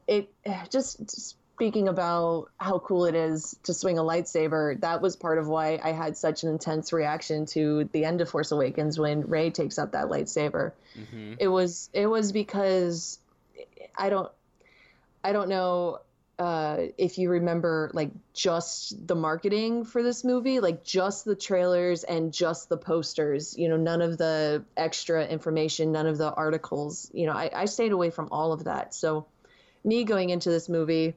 it 0.07 0.33
just 0.71 1.37
speaking 1.55 1.87
about 1.89 2.51
how 2.59 2.81
cool 2.81 3.05
it 3.05 3.15
is 3.15 3.57
to 3.63 3.73
swing 3.73 3.97
a 3.97 4.03
lightsaber, 4.03 4.81
that 4.81 5.01
was 5.01 5.15
part 5.15 5.39
of 5.39 5.47
why 5.47 5.79
I 5.83 5.93
had 5.93 6.17
such 6.17 6.43
an 6.43 6.51
intense 6.51 6.93
reaction 6.93 7.47
to 7.47 7.89
the 7.93 8.05
end 8.05 8.21
of 8.21 8.29
Force 8.29 8.51
Awakens 8.51 8.99
when 8.99 9.29
Rey 9.29 9.51
takes 9.51 9.79
up 9.79 9.93
that 9.93 10.07
lightsaber. 10.07 10.73
mhm. 10.97 11.37
It 11.39 11.49
was 11.49 11.91
it 11.93 12.07
was 12.07 12.33
because 12.33 13.19
I 13.97 14.11
don't 14.11 14.31
I 15.23 15.33
don't 15.33 15.49
know 15.49 16.01
uh, 16.37 16.79
if 16.99 17.19
you 17.19 17.31
remember 17.31 17.89
like 17.95 18.11
just 18.33 19.07
the 19.07 19.15
marketing 19.15 19.85
for 19.85 20.03
this 20.03 20.25
movie, 20.25 20.59
like 20.59 20.83
just 20.83 21.25
the 21.25 21.37
trailers 21.37 22.03
and 22.03 22.33
just 22.33 22.69
the 22.69 22.77
posters. 22.77 23.57
You 23.57 23.69
know, 23.69 23.77
none 23.77 24.03
of 24.03 24.19
the 24.19 24.65
extra 24.77 25.25
information, 25.25 25.93
none 25.93 26.09
of 26.09 26.19
the 26.19 26.33
articles. 26.33 27.09
You 27.15 27.27
know, 27.27 27.33
I, 27.33 27.51
I 27.55 27.65
stayed 27.67 27.93
away 27.93 28.11
from 28.11 28.29
all 28.33 28.53
of 28.53 28.65
that. 28.65 28.93
So 28.93 29.27
me 29.85 30.03
going 30.03 30.31
into 30.31 30.51
this 30.51 30.69
movie, 30.69 31.15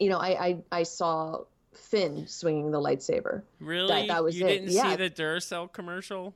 you 0.00 0.08
know, 0.08 0.18
I 0.18 0.46
I, 0.46 0.58
I 0.72 0.82
saw 0.84 1.44
Finn 1.74 2.26
swinging 2.26 2.70
the 2.70 2.78
lightsaber. 2.80 3.42
really, 3.60 4.08
that 4.08 4.24
was 4.24 4.38
you 4.38 4.46
it. 4.46 4.48
didn't 4.48 4.70
Yeah. 4.70 4.90
see 4.90 4.96
the 4.96 5.10
Duracell 5.10 5.72
commercial? 5.72 6.34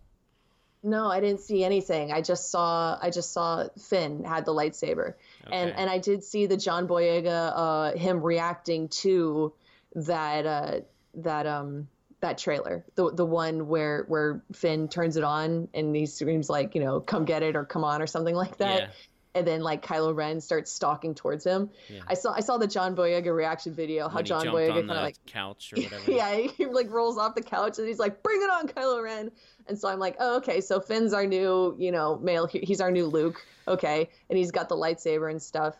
No, 0.84 1.06
I 1.08 1.20
didn't 1.20 1.40
see 1.40 1.62
anything. 1.62 2.10
I 2.12 2.22
just 2.22 2.50
saw 2.50 2.98
I 3.00 3.10
just 3.10 3.32
saw 3.32 3.68
Finn 3.78 4.24
had 4.24 4.44
the 4.44 4.52
lightsaber. 4.52 5.14
And 5.50 5.70
and 5.76 5.88
I 5.88 5.98
did 5.98 6.24
see 6.24 6.46
the 6.46 6.56
John 6.56 6.88
Boyega 6.88 7.52
uh 7.54 7.92
him 7.96 8.20
reacting 8.22 8.88
to 8.88 9.52
that 9.94 10.44
uh 10.46 10.80
that 11.14 11.46
um 11.46 11.86
that 12.20 12.38
trailer. 12.38 12.84
The 12.96 13.12
the 13.12 13.24
one 13.26 13.68
where 13.68 14.04
where 14.08 14.42
Finn 14.52 14.88
turns 14.88 15.16
it 15.16 15.22
on 15.24 15.68
and 15.74 15.94
he 15.94 16.06
screams 16.06 16.50
like, 16.50 16.74
you 16.74 16.80
know, 16.82 16.98
come 17.00 17.24
get 17.24 17.42
it 17.44 17.54
or 17.54 17.64
come 17.64 17.84
on 17.84 18.02
or 18.02 18.06
something 18.08 18.34
like 18.34 18.56
that. 18.58 18.80
Yeah. 18.82 18.88
And 19.34 19.46
then 19.46 19.62
like 19.62 19.84
Kylo 19.84 20.14
Ren 20.14 20.40
starts 20.40 20.70
stalking 20.70 21.14
towards 21.14 21.44
him. 21.44 21.70
Yeah. 21.88 22.00
I 22.06 22.14
saw 22.14 22.34
I 22.34 22.40
saw 22.40 22.58
the 22.58 22.66
John 22.66 22.94
Boyega 22.94 23.34
reaction 23.34 23.74
video, 23.74 24.08
how 24.08 24.20
John 24.20 24.44
Boyega 24.46 24.74
kind 24.74 24.90
of 24.90 24.96
like 24.96 25.16
couch 25.26 25.72
or 25.72 25.80
whatever. 25.82 26.10
yeah, 26.10 26.36
he 26.36 26.66
like 26.66 26.90
rolls 26.90 27.16
off 27.16 27.34
the 27.34 27.42
couch 27.42 27.78
and 27.78 27.88
he's 27.88 27.98
like, 27.98 28.22
"Bring 28.22 28.42
it 28.42 28.50
on, 28.50 28.68
Kylo 28.68 29.02
Ren!" 29.02 29.30
And 29.68 29.78
so 29.78 29.88
I'm 29.88 29.98
like, 29.98 30.16
"Oh, 30.18 30.36
okay. 30.36 30.60
So 30.60 30.80
Finn's 30.80 31.14
our 31.14 31.26
new, 31.26 31.74
you 31.78 31.92
know, 31.92 32.18
male. 32.18 32.46
He's 32.46 32.80
our 32.82 32.90
new 32.90 33.06
Luke. 33.06 33.44
Okay, 33.66 34.10
and 34.28 34.36
he's 34.36 34.50
got 34.50 34.68
the 34.68 34.76
lightsaber 34.76 35.30
and 35.30 35.40
stuff." 35.42 35.76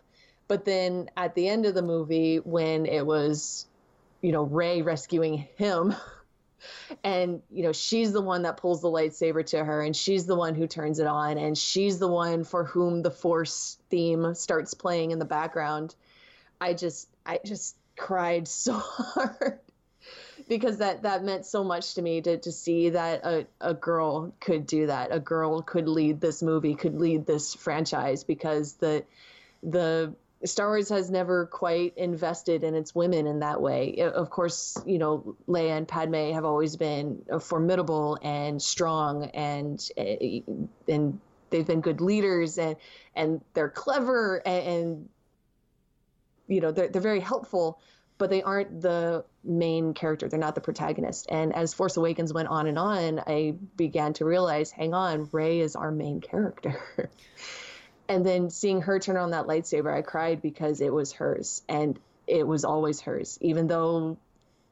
But 0.49 0.65
then 0.65 1.09
at 1.17 1.35
the 1.35 1.49
end 1.49 1.67
of 1.67 1.75
the 1.75 1.83
movie, 1.83 2.37
when 2.37 2.87
it 2.87 3.07
was, 3.07 3.67
you 4.21 4.33
know, 4.33 4.43
Rey 4.43 4.83
rescuing 4.83 5.49
him, 5.57 5.95
and 7.05 7.43
you 7.51 7.63
know, 7.63 7.73
she's 7.73 8.13
the 8.13 8.21
one 8.21 8.43
that 8.43 8.57
pulls 8.57 8.81
the 8.81 8.89
lightsaber 8.89 9.45
to 9.47 9.65
her, 9.65 9.83
and 9.83 9.95
she's 9.95 10.27
the 10.27 10.37
one 10.37 10.55
who 10.55 10.67
turns 10.67 10.99
it 10.99 11.07
on, 11.07 11.39
and 11.39 11.57
she's 11.57 11.99
the 11.99 12.09
one 12.09 12.45
for 12.45 12.65
whom 12.65 13.03
the 13.03 13.11
Force 13.11 13.79
theme 13.91 14.35
starts 14.35 14.75
playing 14.75 15.11
in 15.11 15.19
the 15.19 15.25
background. 15.25 15.95
I 16.61 16.75
just, 16.75 17.09
I 17.27 17.41
just 17.45 17.77
cried 17.97 18.49
so 18.49 18.75
hard 18.75 19.59
because 20.49 20.79
that 20.79 21.03
that 21.03 21.25
meant 21.25 21.47
so 21.47 21.63
much 21.63 21.95
to 21.95 22.03
me 22.03 22.21
to 22.21 22.39
to 22.39 22.53
see 22.53 22.91
that 22.91 23.25
a, 23.25 23.47
a 23.61 23.75
girl 23.75 24.35
could 24.41 24.67
do 24.67 24.87
that 24.87 25.09
a 25.13 25.21
girl 25.21 25.63
could 25.63 25.89
lead 25.89 26.21
this 26.21 26.43
movie 26.43 26.75
could 26.75 26.99
lead 26.99 27.27
this 27.27 27.55
franchise 27.55 28.25
because 28.25 28.75
the 28.75 29.05
the 29.63 30.13
Star 30.45 30.69
Wars 30.69 30.89
has 30.89 31.11
never 31.11 31.47
quite 31.47 31.97
invested 31.97 32.65
in 32.65 32.75
its 32.75 32.95
women 32.95 33.27
in 33.27 33.41
that 33.41 33.61
way. 33.61 33.97
Of 34.01 34.31
course, 34.31 34.77
you 34.87 34.99
know, 34.99 35.37
Leia 35.49 35.77
and 35.77 35.89
Padme 35.89 36.33
have 36.33 36.45
always 36.45 36.77
been 36.77 37.23
uh, 37.31 37.39
formidable 37.39 38.19
and 38.23 38.61
strong 38.61 39.27
and 39.27 39.89
uh, 39.97 40.03
and 40.89 41.21
they've 41.51 41.67
been 41.67 41.81
good 41.81 42.01
leaders 42.01 42.59
and 42.59 42.77
and 43.15 43.41
they're 43.55 43.69
clever 43.69 44.43
and, 44.47 44.67
and 44.67 45.09
you 46.49 46.61
know, 46.61 46.73
they're 46.73 46.89
they're 46.89 47.03
very 47.03 47.21
helpful 47.21 47.81
but 48.19 48.31
they 48.31 48.43
aren't 48.43 48.81
the 48.81 49.25
main 49.43 49.95
character. 49.95 50.29
They're 50.29 50.39
not 50.39 50.55
the 50.55 50.61
protagonist. 50.61 51.27
And 51.29 51.53
as 51.57 51.75
Force 51.75 51.97
Awakens 51.97 52.33
went 52.33 52.47
on 52.47 52.69
and 52.69 52.79
on, 52.79 53.19
I 53.27 53.57
began 53.77 54.13
to 54.13 54.25
realize, 54.25 54.71
hang 54.71 54.95
on, 54.95 55.29
Rey 55.33 55.59
is 55.59 55.75
our 55.75 55.91
main 55.91 56.21
character. 56.21 56.81
and 58.09 58.25
then 58.27 58.51
seeing 58.51 58.83
her 58.83 58.99
turn 58.99 59.17
on 59.17 59.31
that 59.31 59.47
lightsaber, 59.47 59.93
I 59.93 60.03
cried 60.03 60.43
because 60.43 60.81
it 60.81 60.93
was 60.93 61.13
hers 61.13 61.63
and 61.69 61.99
it 62.27 62.47
was 62.47 62.65
always 62.65 63.01
hers, 63.01 63.39
even 63.41 63.67
though 63.67 64.17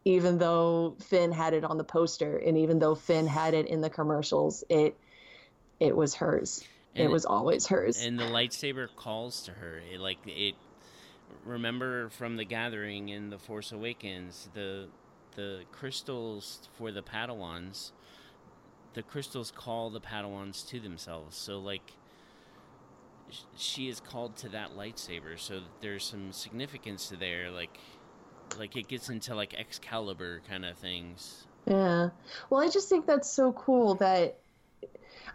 even 0.05 0.39
though 0.39 0.97
Finn 0.99 1.31
had 1.31 1.53
it 1.53 1.63
on 1.63 1.77
the 1.77 1.85
poster 1.85 2.39
and 2.39 2.57
even 2.57 2.79
though 2.79 2.95
Finn 2.95 3.27
had 3.27 3.53
it 3.55 3.67
in 3.67 3.81
the 3.81 3.91
commercials, 3.91 4.65
it 4.69 4.97
it 5.79 5.97
was 5.97 6.15
hers. 6.15 6.65
And- 6.95 7.05
it 7.05 7.11
was 7.11 7.25
always 7.25 7.67
hers. 7.69 8.05
and 8.05 8.19
the 8.19 8.25
lightsaber 8.25 8.89
calls 8.97 9.43
to 9.45 9.53
her. 9.53 9.81
It, 9.93 10.01
like 10.01 10.19
it. 10.27 10.55
Remember 11.45 12.09
from 12.09 12.37
the 12.37 12.45
gathering 12.45 13.09
in 13.09 13.31
the 13.31 13.39
Force 13.39 13.73
Awakens, 13.73 14.49
the 14.55 14.89
the 15.37 15.63
crystals 15.71 16.69
for 16.77 16.91
the 16.91 17.03
Padawans. 17.03 17.93
The 18.95 19.03
crystals 19.03 19.53
call 19.53 19.91
the 19.91 20.01
Padawans 20.01 20.67
to 20.71 20.81
themselves. 20.81 21.37
So 21.37 21.61
like, 21.61 21.93
she 23.57 23.89
is 23.89 24.01
called 24.01 24.37
to 24.39 24.49
that 24.51 24.77
lightsaber. 24.77 25.39
So 25.39 25.61
there's 25.81 26.05
some 26.05 26.33
significance 26.33 27.09
to 27.09 27.17
there. 27.17 27.51
Like, 27.51 27.79
like 28.59 28.77
it 28.77 28.89
gets 28.89 29.09
into 29.09 29.35
like 29.35 29.55
Excalibur 29.55 30.43
kind 30.49 30.65
of 30.65 30.77
things. 30.77 31.47
Yeah. 31.67 32.11
Well, 32.49 32.61
I 32.61 32.69
just 32.69 32.89
think 32.89 33.07
that's 33.07 33.31
so 33.31 33.53
cool 33.53 33.97
that 33.97 34.39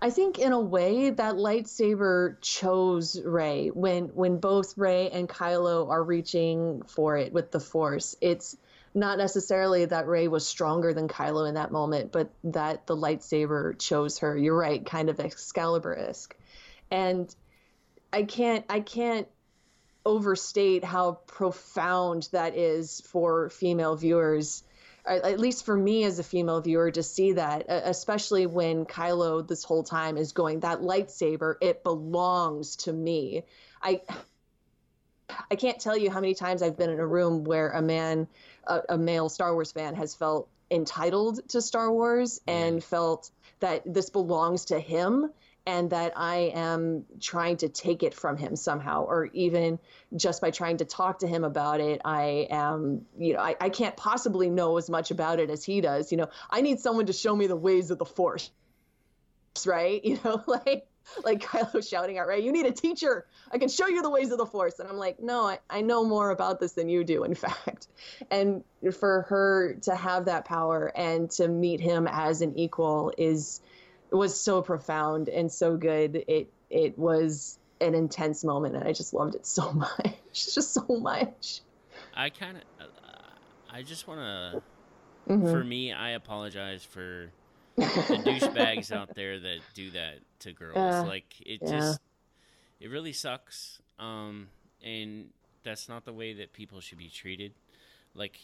I 0.01 0.09
think 0.09 0.39
in 0.39 0.51
a 0.51 0.59
way 0.59 1.09
that 1.09 1.35
lightsaber 1.35 2.41
chose 2.41 3.19
Rey 3.21 3.69
when 3.69 4.05
when 4.09 4.39
both 4.39 4.77
Rey 4.77 5.09
and 5.09 5.29
Kylo 5.29 5.89
are 5.89 6.03
reaching 6.03 6.81
for 6.87 7.17
it 7.17 7.31
with 7.31 7.51
the 7.51 7.59
Force. 7.59 8.15
It's 8.21 8.57
not 8.93 9.17
necessarily 9.17 9.85
that 9.85 10.07
Rey 10.07 10.27
was 10.27 10.47
stronger 10.47 10.93
than 10.93 11.07
Kylo 11.07 11.47
in 11.47 11.55
that 11.55 11.71
moment, 11.71 12.11
but 12.11 12.29
that 12.45 12.87
the 12.87 12.95
lightsaber 12.95 13.77
chose 13.77 14.19
her. 14.19 14.37
You're 14.37 14.57
right, 14.57 14.85
kind 14.85 15.09
of 15.09 15.19
Excalibur-esque. 15.19 16.33
And 16.89 17.33
I 18.15 18.23
can't 18.23 18.63
I 18.69 18.79
can't 18.79 19.27
overstate 20.05 20.85
how 20.85 21.19
profound 21.27 22.29
that 22.31 22.55
is 22.55 23.01
for 23.01 23.49
female 23.49 23.97
viewers 23.97 24.63
at 25.05 25.39
least 25.39 25.65
for 25.65 25.75
me 25.75 26.03
as 26.05 26.17
a 26.17 26.23
female 26.23 26.61
viewer 26.61 26.89
to 26.89 27.03
see 27.03 27.33
that 27.33 27.65
especially 27.67 28.45
when 28.45 28.85
kylo 28.85 29.45
this 29.45 29.65
whole 29.65 29.83
time 29.83 30.17
is 30.17 30.31
going 30.31 30.61
that 30.61 30.79
lightsaber 30.79 31.55
it 31.61 31.83
belongs 31.83 32.77
to 32.77 32.93
me. 32.93 33.43
I 33.81 34.01
i 35.51 35.55
can't 35.55 35.79
tell 35.79 35.97
you 35.97 36.09
how 36.09 36.21
many 36.21 36.35
times 36.35 36.61
i've 36.61 36.77
been 36.77 36.89
in 36.89 36.99
a 36.99 37.05
room 37.05 37.43
where 37.43 37.71
a 37.71 37.81
man 37.81 38.27
a, 38.65 38.81
a 38.89 38.97
male 38.97 39.27
star 39.27 39.53
wars 39.53 39.73
fan 39.73 39.93
has 39.93 40.15
felt 40.15 40.47
entitled 40.71 41.47
to 41.49 41.61
star 41.61 41.91
wars 41.91 42.39
and 42.47 42.81
felt 42.81 43.29
that 43.59 43.81
this 43.85 44.09
belongs 44.09 44.65
to 44.65 44.79
him 44.79 45.31
and 45.67 45.89
that 45.89 46.13
I 46.15 46.51
am 46.53 47.05
trying 47.19 47.57
to 47.57 47.69
take 47.69 48.03
it 48.03 48.13
from 48.13 48.37
him 48.37 48.55
somehow, 48.55 49.03
or 49.03 49.25
even 49.33 49.79
just 50.15 50.41
by 50.41 50.51
trying 50.51 50.77
to 50.77 50.85
talk 50.85 51.19
to 51.19 51.27
him 51.27 51.43
about 51.43 51.79
it, 51.79 52.01
I 52.05 52.47
am, 52.51 53.05
you 53.17 53.33
know, 53.33 53.39
I, 53.39 53.55
I 53.59 53.69
can't 53.69 53.97
possibly 53.97 54.49
know 54.49 54.77
as 54.77 54.89
much 54.89 55.11
about 55.11 55.39
it 55.39 55.49
as 55.49 55.63
he 55.63 55.81
does. 55.81 56.11
You 56.11 56.19
know, 56.19 56.29
I 56.49 56.61
need 56.61 56.79
someone 56.79 57.07
to 57.07 57.13
show 57.13 57.35
me 57.35 57.47
the 57.47 57.55
ways 57.55 57.89
of 57.89 57.97
the 57.97 58.05
force, 58.05 58.51
right? 59.65 60.03
You 60.05 60.19
know, 60.23 60.43
like 60.45 60.87
like 61.23 61.41
Kylo 61.41 61.87
shouting 61.87 62.17
out, 62.17 62.27
right? 62.27 62.41
You 62.41 62.51
need 62.51 62.65
a 62.65 62.71
teacher. 62.71 63.25
I 63.51 63.57
can 63.57 63.69
show 63.69 63.87
you 63.87 64.01
the 64.01 64.09
ways 64.09 64.31
of 64.31 64.37
the 64.37 64.45
force. 64.45 64.79
And 64.79 64.89
I'm 64.89 64.97
like, 64.97 65.19
no, 65.19 65.47
I, 65.47 65.59
I 65.69 65.81
know 65.81 66.03
more 66.03 66.31
about 66.31 66.59
this 66.59 66.73
than 66.73 66.89
you 66.89 67.03
do, 67.03 67.23
in 67.23 67.35
fact. 67.35 67.87
And 68.31 68.63
for 68.93 69.23
her 69.29 69.75
to 69.83 69.95
have 69.95 70.25
that 70.25 70.45
power 70.45 70.91
and 70.95 71.29
to 71.31 71.47
meet 71.47 71.79
him 71.79 72.07
as 72.09 72.41
an 72.41 72.57
equal 72.57 73.13
is 73.17 73.61
was 74.15 74.39
so 74.39 74.61
profound 74.61 75.29
and 75.29 75.51
so 75.51 75.77
good. 75.77 76.23
It 76.27 76.51
it 76.69 76.97
was 76.97 77.59
an 77.81 77.93
intense 77.93 78.43
moment, 78.43 78.75
and 78.75 78.83
I 78.83 78.93
just 78.93 79.13
loved 79.13 79.35
it 79.35 79.45
so 79.45 79.71
much, 79.73 80.15
just 80.33 80.73
so 80.73 80.85
much. 80.87 81.61
I 82.15 82.29
kind 82.29 82.57
of, 82.57 82.87
I 83.71 83.81
just 83.81 84.07
want 84.07 84.19
to. 84.19 84.61
Mhm. 85.27 85.51
For 85.51 85.63
me, 85.63 85.91
I 85.91 86.11
apologize 86.11 86.83
for 86.83 87.31
the 87.75 87.83
douchebags 87.83 88.91
out 88.91 89.15
there 89.15 89.39
that 89.39 89.59
do 89.73 89.91
that 89.91 90.19
to 90.39 90.53
girls. 90.53 90.77
Uh, 90.77 91.03
like 91.07 91.25
it 91.41 91.61
yeah. 91.63 91.71
just, 91.71 91.99
it 92.79 92.89
really 92.89 93.11
sucks. 93.11 93.81
Um, 93.97 94.49
and 94.83 95.29
that's 95.63 95.89
not 95.89 96.05
the 96.05 96.13
way 96.13 96.33
that 96.33 96.53
people 96.53 96.79
should 96.79 96.99
be 96.99 97.09
treated. 97.09 97.53
Like 98.13 98.39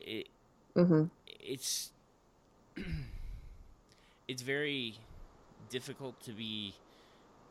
it, 0.00 0.28
mm-hmm. 0.74 1.04
it's 1.26 1.92
it's 4.28 4.42
very 4.42 4.98
difficult 5.70 6.20
to 6.24 6.32
be 6.32 6.74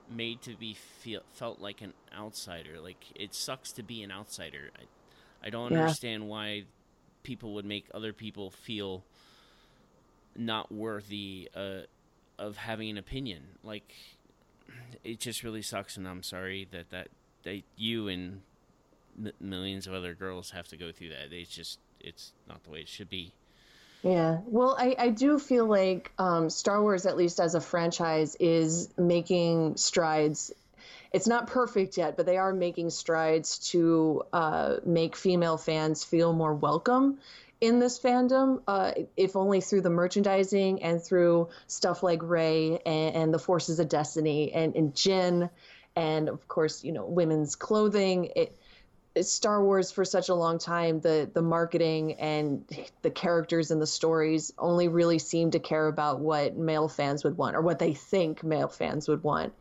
made 0.10 0.42
to 0.44 0.56
be 0.56 0.74
feel, 0.74 1.22
felt 1.34 1.60
like 1.60 1.82
an 1.82 1.94
outsider. 2.18 2.80
Like 2.80 3.04
it 3.16 3.34
sucks 3.34 3.72
to 3.74 3.84
be 3.84 4.04
an 4.04 4.12
outsider. 4.12 4.70
I, 4.78 5.48
I 5.48 5.50
don't 5.50 5.72
Yeah. 5.72 5.82
understand 5.82 6.28
why 6.28 6.64
people 7.24 7.54
would 7.56 7.66
make 7.66 7.86
other 7.94 8.14
people 8.14 8.52
feel 8.52 9.04
not 10.36 10.72
worthy 10.72 11.50
uh, 11.56 11.82
of 12.38 12.58
having 12.58 12.90
an 12.90 12.98
opinion. 12.98 13.44
Like 13.64 13.94
it 15.04 15.20
just 15.20 15.44
really 15.44 15.62
sucks, 15.62 15.98
and 15.98 16.08
I'm 16.08 16.24
sorry 16.24 16.68
that 16.72 16.90
that 16.92 17.08
that 17.44 17.62
you 17.78 18.08
and 18.08 18.42
m- 19.24 19.32
millions 19.40 19.88
of 19.88 19.94
other 19.94 20.14
girls 20.14 20.52
have 20.52 20.68
to 20.70 20.78
go 20.78 20.92
through 20.92 21.10
that. 21.10 21.32
It's 21.32 21.50
just 21.56 21.80
it's 22.00 22.34
not 22.48 22.64
the 22.64 22.70
way 22.72 22.82
it 22.82 22.90
should 22.90 23.10
be. 23.10 23.34
Yeah. 24.06 24.42
Well, 24.46 24.76
I, 24.78 24.96
I 25.00 25.10
do 25.10 25.40
feel 25.40 25.66
like 25.66 26.12
um, 26.20 26.52
Star 26.52 26.80
Wars, 26.80 27.08
at 27.08 27.18
least 27.18 27.40
as 27.40 27.56
a 27.56 27.60
franchise, 27.60 28.38
is 28.40 28.88
making 29.00 29.78
strides. 29.78 30.54
It's 31.12 31.26
not 31.26 31.48
perfect 31.48 31.98
yet, 31.98 32.16
but 32.16 32.28
they 32.28 32.38
are 32.38 32.54
making 32.54 32.92
strides 32.92 33.58
to 33.72 34.22
uh, 34.32 34.76
make 34.86 35.16
female 35.16 35.58
fans 35.58 36.04
feel 36.04 36.34
more 36.34 36.54
welcome 36.54 37.18
in 37.62 37.80
this 37.80 38.00
fandom, 38.00 38.62
uh, 38.68 38.92
if 39.18 39.36
only 39.36 39.60
through 39.60 39.82
the 39.82 39.90
merchandising 39.90 40.84
and 40.84 41.02
through 41.02 41.50
stuff 41.66 42.04
like 42.04 42.22
Rey 42.22 42.80
and, 42.86 43.16
and 43.16 43.34
the 43.34 43.40
Forces 43.40 43.80
of 43.80 43.90
Destiny 43.90 44.52
and, 44.54 44.76
and 44.76 44.94
Jyn, 44.94 45.50
and 45.96 46.30
of 46.30 46.48
course, 46.48 46.84
you 46.84 46.92
know, 46.92 47.06
women's 47.06 47.56
clothing. 47.56 48.30
It, 48.36 48.56
Star 49.22 49.64
Wars 49.64 49.92
for 49.92 50.04
such 50.04 50.30
a 50.30 50.36
long 50.36 50.58
time, 50.58 51.00
the 51.00 51.30
the 51.34 51.42
marketing 51.42 52.14
and 52.14 52.66
the 53.02 53.10
characters 53.10 53.72
and 53.72 53.82
the 53.82 53.88
stories 53.88 54.54
only 54.58 54.88
really 54.88 55.20
seem 55.20 55.52
to 55.52 55.60
care 55.60 55.88
about 55.88 56.20
what 56.20 56.58
male 56.58 56.88
fans 56.88 57.24
would 57.24 57.38
want 57.38 57.56
or 57.56 57.62
what 57.62 57.80
they 57.80 57.94
think 57.94 58.44
male 58.44 58.68
fans 58.68 59.08
would 59.08 59.24
want. 59.24 59.54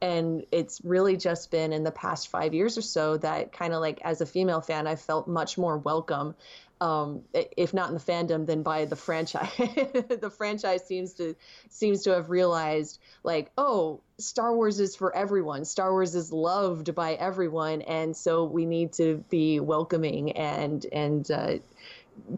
And 0.00 0.46
it's 0.50 0.80
really 0.82 1.16
just 1.16 1.50
been 1.50 1.72
in 1.72 1.84
the 1.84 1.92
past 1.92 2.28
five 2.28 2.54
years 2.54 2.76
or 2.76 2.82
so 2.82 3.18
that 3.18 3.52
kind 3.52 3.72
of 3.72 3.80
like 3.80 4.00
as 4.02 4.20
a 4.20 4.26
female 4.26 4.60
fan, 4.60 4.86
I 4.86 4.96
felt 4.96 5.28
much 5.28 5.56
more 5.56 5.78
welcome, 5.78 6.34
um, 6.82 7.22
if 7.32 7.72
not 7.72 7.90
in 7.90 7.94
the 7.94 8.00
fandom, 8.00 8.44
then 8.44 8.64
by 8.64 8.86
the 8.86 8.96
franchise. 8.96 9.52
the 9.56 10.32
franchise 10.36 10.84
seems 10.84 11.12
to 11.14 11.36
seems 11.70 12.02
to 12.02 12.10
have 12.10 12.28
realized 12.28 12.98
like, 13.22 13.52
oh, 13.56 14.00
Star 14.18 14.52
Wars 14.52 14.80
is 14.80 14.96
for 14.96 15.14
everyone. 15.14 15.64
Star 15.64 15.92
Wars 15.92 16.16
is 16.16 16.32
loved 16.32 16.92
by 16.96 17.14
everyone, 17.14 17.82
and 17.82 18.16
so 18.16 18.44
we 18.44 18.66
need 18.66 18.92
to 18.94 19.24
be 19.30 19.60
welcoming 19.60 20.32
and 20.32 20.84
and 20.92 21.30
uh, 21.30 21.58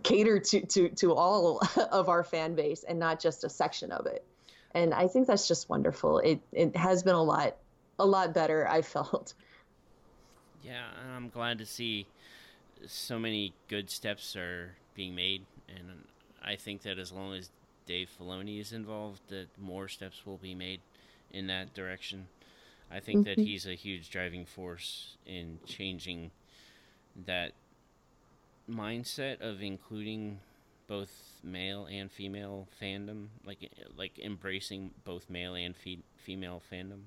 cater 0.03 0.39
to, 0.39 0.61
to 0.67 0.89
to 0.91 1.15
all 1.15 1.63
of 1.91 2.11
our 2.11 2.23
fan 2.23 2.55
base 2.55 2.85
and 2.87 2.99
not 2.99 3.21
just 3.21 3.45
a 3.45 3.49
section 3.49 3.93
of 3.93 4.05
it. 4.05 4.27
And 4.75 4.93
I 4.93 5.07
think 5.07 5.27
that's 5.27 5.49
just 5.49 5.71
wonderful. 5.71 6.19
It 6.19 6.41
it 6.53 6.77
has 6.77 7.03
been 7.03 7.15
a 7.15 7.23
lot 7.23 7.57
a 7.99 8.05
lot 8.05 8.35
better. 8.35 8.69
I 8.69 8.83
felt. 8.83 9.33
Yeah, 10.63 10.85
I'm 11.17 11.31
glad 11.31 11.59
to 11.59 11.67
see 11.67 12.07
so 12.87 13.19
many 13.19 13.55
good 13.69 13.91
steps 13.91 14.37
are 14.37 14.77
being 14.95 15.15
made, 15.15 15.47
and 15.69 16.05
I 16.43 16.57
think 16.57 16.83
that 16.83 16.99
as 16.99 17.13
long 17.13 17.35
as 17.35 17.51
Dave 17.87 18.11
Filoni 18.19 18.61
is 18.61 18.73
involved, 18.73 19.21
that 19.29 19.49
more 19.59 19.89
steps 19.89 20.27
will 20.27 20.39
be 20.39 20.55
made 20.55 20.81
in 21.31 21.47
that 21.49 21.75
direction. 21.75 22.29
I 22.91 23.01
think 23.01 23.23
that 23.25 23.41
Mhm. 23.41 23.43
he's 23.43 23.67
a 23.67 23.75
huge 23.75 24.11
driving 24.11 24.45
force 24.47 25.17
in 25.27 25.61
changing 25.67 26.31
that 27.27 27.53
mindset 28.69 29.41
of 29.41 29.63
including 29.63 30.41
both 30.87 31.41
male 31.43 31.87
and 31.87 32.11
female 32.11 32.69
fandom, 32.81 33.29
like 33.45 33.71
like 33.97 34.19
embracing 34.19 34.91
both 35.05 35.29
male 35.31 35.55
and 35.55 35.77
fe- 35.77 36.05
female 36.17 36.63
fandom. 36.71 37.03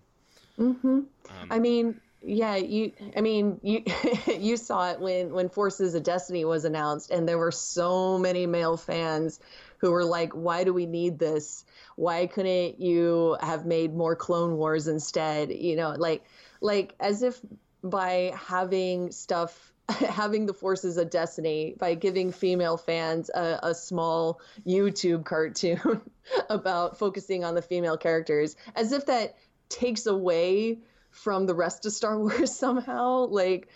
hmm 0.57 1.01
Um, 1.29 1.51
I 1.51 1.59
mean, 1.59 1.99
yeah, 2.23 2.55
you. 2.55 2.91
I 3.15 3.21
mean, 3.21 3.59
you 3.61 3.83
you 4.27 4.57
saw 4.57 4.91
it 4.91 4.99
when 4.99 5.31
when 5.33 5.49
Forces 5.49 5.95
of 5.95 6.03
Destiny 6.03 6.45
was 6.45 6.65
announced, 6.65 7.11
and 7.11 7.27
there 7.27 7.37
were 7.37 7.51
so 7.51 8.17
many 8.17 8.45
male 8.45 8.77
fans 8.77 9.39
who 9.77 9.91
were 9.91 10.03
like, 10.03 10.33
"Why 10.33 10.63
do 10.63 10.73
we 10.73 10.85
need 10.85 11.19
this? 11.19 11.63
Why 11.95 12.25
couldn't 12.27 12.79
you 12.81 13.37
have 13.41 13.65
made 13.65 13.95
more 13.95 14.15
Clone 14.15 14.57
Wars 14.57 14.87
instead?" 14.87 15.51
You 15.51 15.75
know, 15.75 15.91
like 15.91 16.23
like 16.59 16.95
as 16.99 17.23
if 17.23 17.39
by 17.83 18.33
having 18.35 19.11
stuff. 19.11 19.73
Having 20.09 20.47
the 20.47 20.53
forces 20.53 20.97
of 20.97 21.09
destiny 21.09 21.73
by 21.79 21.95
giving 21.95 22.33
female 22.33 22.75
fans 22.75 23.29
a, 23.33 23.57
a 23.63 23.73
small 23.73 24.41
YouTube 24.65 25.23
cartoon 25.23 26.01
about 26.49 26.99
focusing 26.99 27.45
on 27.45 27.55
the 27.55 27.61
female 27.61 27.95
characters, 27.95 28.57
as 28.75 28.91
if 28.91 29.05
that 29.05 29.37
takes 29.69 30.05
away 30.05 30.79
from 31.17 31.45
the 31.45 31.55
rest 31.55 31.85
of 31.85 31.91
Star 31.91 32.17
Wars 32.19 32.55
somehow. 32.55 33.25
Like, 33.27 33.67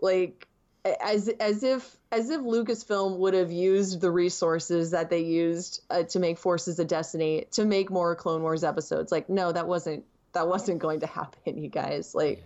like 0.00 0.48
as 1.00 1.28
as 1.40 1.62
if 1.62 1.96
as 2.12 2.30
if 2.30 2.40
Lucasfilm 2.40 3.18
would 3.18 3.34
have 3.34 3.50
used 3.50 4.00
the 4.00 4.10
resources 4.10 4.92
that 4.92 5.10
they 5.10 5.20
used 5.20 5.82
uh, 5.90 6.04
to 6.04 6.18
make 6.18 6.38
Forces 6.38 6.78
of 6.78 6.86
Destiny 6.86 7.46
to 7.52 7.64
make 7.64 7.90
more 7.90 8.14
Clone 8.14 8.42
Wars 8.42 8.64
episodes. 8.64 9.10
Like, 9.10 9.28
no, 9.28 9.52
that 9.52 9.66
wasn't 9.66 10.04
that 10.32 10.48
wasn't 10.48 10.78
going 10.78 11.00
to 11.00 11.06
happen, 11.18 11.58
you 11.58 11.68
guys. 11.68 12.14
Like, 12.14 12.44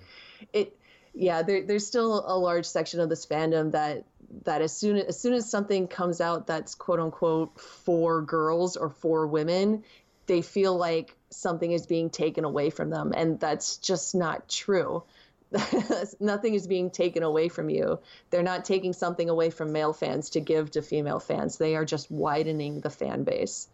it. 0.52 0.76
Yeah, 1.12 1.42
there, 1.42 1.66
there's 1.66 1.84
still 1.84 2.24
a 2.24 2.38
large 2.38 2.66
section 2.66 3.00
of 3.00 3.08
this 3.08 3.26
fandom 3.26 3.72
that 3.72 4.04
that 4.44 4.62
as 4.62 4.72
soon 4.72 4.96
as 4.96 5.18
soon 5.18 5.32
as 5.32 5.50
something 5.50 5.88
comes 5.88 6.20
out 6.20 6.46
that's 6.46 6.76
quote 6.76 7.00
unquote 7.00 7.58
for 7.58 8.22
girls 8.22 8.76
or 8.76 8.90
for 8.90 9.26
women, 9.26 9.82
they 10.30 10.42
feel 10.42 10.76
like 10.76 11.16
something 11.30 11.72
is 11.72 11.86
being 11.86 12.08
taken 12.08 12.44
away 12.44 12.70
from 12.70 12.88
them 12.88 13.12
and 13.16 13.40
that's 13.40 13.78
just 13.78 14.14
not 14.14 14.48
true. 14.48 15.02
Nothing 16.20 16.54
is 16.54 16.68
being 16.68 16.88
taken 16.92 17.24
away 17.24 17.48
from 17.48 17.68
you. 17.68 17.98
They're 18.30 18.44
not 18.44 18.64
taking 18.64 18.92
something 18.92 19.28
away 19.28 19.50
from 19.50 19.72
male 19.72 19.92
fans 19.92 20.30
to 20.30 20.40
give 20.40 20.70
to 20.70 20.82
female 20.82 21.18
fans. 21.18 21.58
They 21.58 21.74
are 21.74 21.84
just 21.84 22.12
widening 22.12 22.78
the 22.78 22.90
fan 22.90 23.24
base. 23.24 23.66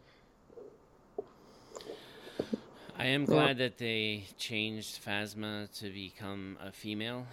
I 2.98 3.04
am 3.08 3.26
glad 3.26 3.58
that 3.58 3.76
they 3.76 4.24
changed 4.38 5.04
Phasma 5.04 5.70
to 5.80 5.90
become 5.90 6.56
a 6.64 6.72
female. 6.72 7.26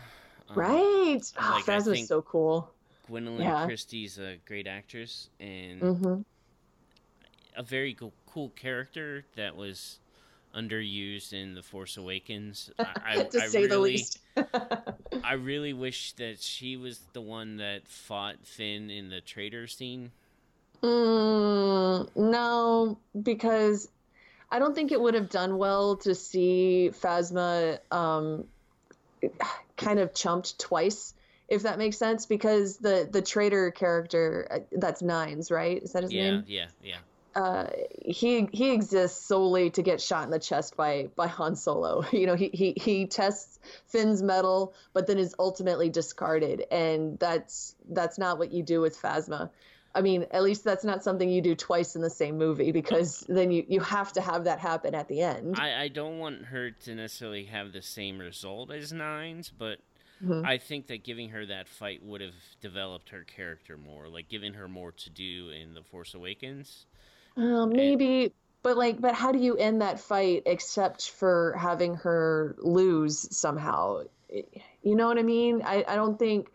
Um, 0.49 0.57
right. 0.57 1.21
Oh, 1.39 1.51
like, 1.55 1.69
I 1.69 1.78
Phasma's 1.78 1.86
think- 1.91 2.09
so 2.09 2.21
cool. 2.21 2.69
Gwendoline 3.09 3.43
Yeah. 3.43 3.65
Christie's 3.65 4.17
a 4.19 4.36
great 4.45 4.67
actress 4.67 5.30
and 5.39 5.80
hmm 5.82 6.21
a 7.55 7.61
very 7.63 7.93
cool, 7.93 8.11
cool 8.34 8.49
character 8.49 9.25
that 9.36 9.55
was 9.55 9.99
underused 10.55 11.34
in 11.34 11.53
The 11.55 11.61
Force 11.61 11.97
Awakens. 11.97 12.71
I, 12.79 13.13
I, 13.13 13.23
to 13.23 13.39
I 13.39 13.45
say 13.45 13.67
the 13.67 13.77
really, 13.77 13.93
least 13.93 14.19
I 15.23 15.34
really 15.34 15.73
wish 15.73 16.13
that 16.13 16.39
she 16.39 16.75
was 16.75 16.99
the 17.13 17.21
one 17.21 17.57
that 17.57 17.88
fought 17.88 18.38
Finn 18.43 18.89
in 18.89 19.09
the 19.09 19.21
traitor 19.21 19.67
scene. 19.67 20.11
Mm, 20.81 22.09
no, 22.15 22.99
because 23.21 23.88
I 24.51 24.59
don't 24.59 24.75
think 24.75 24.91
it 24.91 24.99
would 24.99 25.13
have 25.13 25.29
done 25.29 25.57
well 25.57 25.97
to 25.97 26.13
see 26.13 26.91
Phasma 26.91 27.79
um, 27.91 28.45
kind 29.77 29.99
of 29.99 30.13
chumped 30.13 30.59
twice, 30.59 31.13
if 31.47 31.63
that 31.63 31.77
makes 31.77 31.97
sense. 31.97 32.25
Because 32.25 32.77
the 32.77 33.07
the 33.09 33.21
traitor 33.21 33.71
character, 33.71 34.47
uh, 34.51 34.59
that's 34.73 35.01
Nines, 35.01 35.51
right? 35.51 35.81
Is 35.81 35.93
that 35.93 36.03
his 36.03 36.11
Yeah, 36.11 36.31
name? 36.31 36.43
Yeah, 36.47 36.65
yeah, 36.84 36.89
yeah. 36.89 36.97
Uh, 37.36 37.67
he 38.05 38.47
he 38.51 38.71
exists 38.71 39.25
solely 39.25 39.69
to 39.71 39.81
get 39.81 39.99
shot 39.99 40.23
in 40.25 40.29
the 40.29 40.39
chest 40.39 40.77
by 40.77 41.09
by 41.15 41.27
Han 41.27 41.55
Solo. 41.55 42.03
You 42.11 42.27
know, 42.27 42.36
he 42.36 42.49
he 42.53 42.73
he 42.77 43.05
tests 43.07 43.59
Finn's 43.88 44.21
mettle, 44.21 44.73
but 44.93 45.07
then 45.07 45.17
is 45.17 45.36
ultimately 45.39 45.89
discarded, 45.89 46.65
and 46.71 47.17
that's 47.19 47.75
that's 47.89 48.17
not 48.17 48.38
what 48.38 48.51
you 48.51 48.63
do 48.63 48.81
with 48.81 48.99
Phasma. 49.01 49.49
I 49.95 50.01
mean, 50.01 50.25
at 50.31 50.41
least 50.41 50.63
that's 50.63 50.84
not 50.84 51.03
something 51.03 51.29
you 51.29 51.41
do 51.41 51.53
twice 51.55 51.95
in 51.95 52.01
the 52.01 52.09
same 52.09 52.38
movie 52.38 52.71
because 52.71 53.23
then 53.29 53.51
you, 53.51 53.63
you 53.67 53.79
have 53.79 54.11
to 54.13 54.21
have 54.21 54.45
that 54.45 54.57
happen 54.59 54.95
at 54.95 55.07
the 55.07 55.21
end. 55.21 55.55
I, 55.55 55.84
I 55.84 55.88
don't 55.88 56.17
want 56.17 56.45
her 56.45 56.71
to 56.71 56.95
necessarily 56.95 57.45
have 57.45 57.73
the 57.73 57.84
same 57.84 58.17
result 58.17 58.71
as 58.71 58.91
Nines, 58.91 59.51
but 59.55 59.79
Mhm. 60.23 60.45
I 60.45 60.57
think 60.57 60.88
that 60.88 61.03
giving 61.03 61.29
her 61.29 61.45
that 61.45 61.67
fight 61.67 62.01
would 62.03 62.21
have 62.21 62.36
developed 62.61 63.09
her 63.09 63.23
character 63.23 63.77
more, 63.77 64.07
like 64.07 64.29
giving 64.29 64.53
her 64.53 64.67
more 64.67 64.91
to 64.91 65.09
do 65.09 65.49
in 65.49 65.73
The 65.73 65.84
Force 65.84 66.13
Awakens. 66.13 66.86
Uh, 67.36 67.65
maybe, 67.65 68.31
but 68.61 68.77
like, 68.77 69.01
but 69.01 69.15
how 69.15 69.31
do 69.31 69.39
you 69.39 69.55
end 69.55 69.81
that 69.81 69.99
fight 69.99 70.43
except 70.45 71.09
for 71.11 71.55
having 71.59 71.95
her 71.95 72.55
lose 72.59 73.36
somehow? 73.36 74.03
You 74.84 74.95
know 74.95 75.07
what 75.07 75.17
I 75.17 75.23
mean? 75.23 75.61
I, 75.63 75.84
I 75.88 75.95
don't 75.95 76.17
think, 76.17 76.51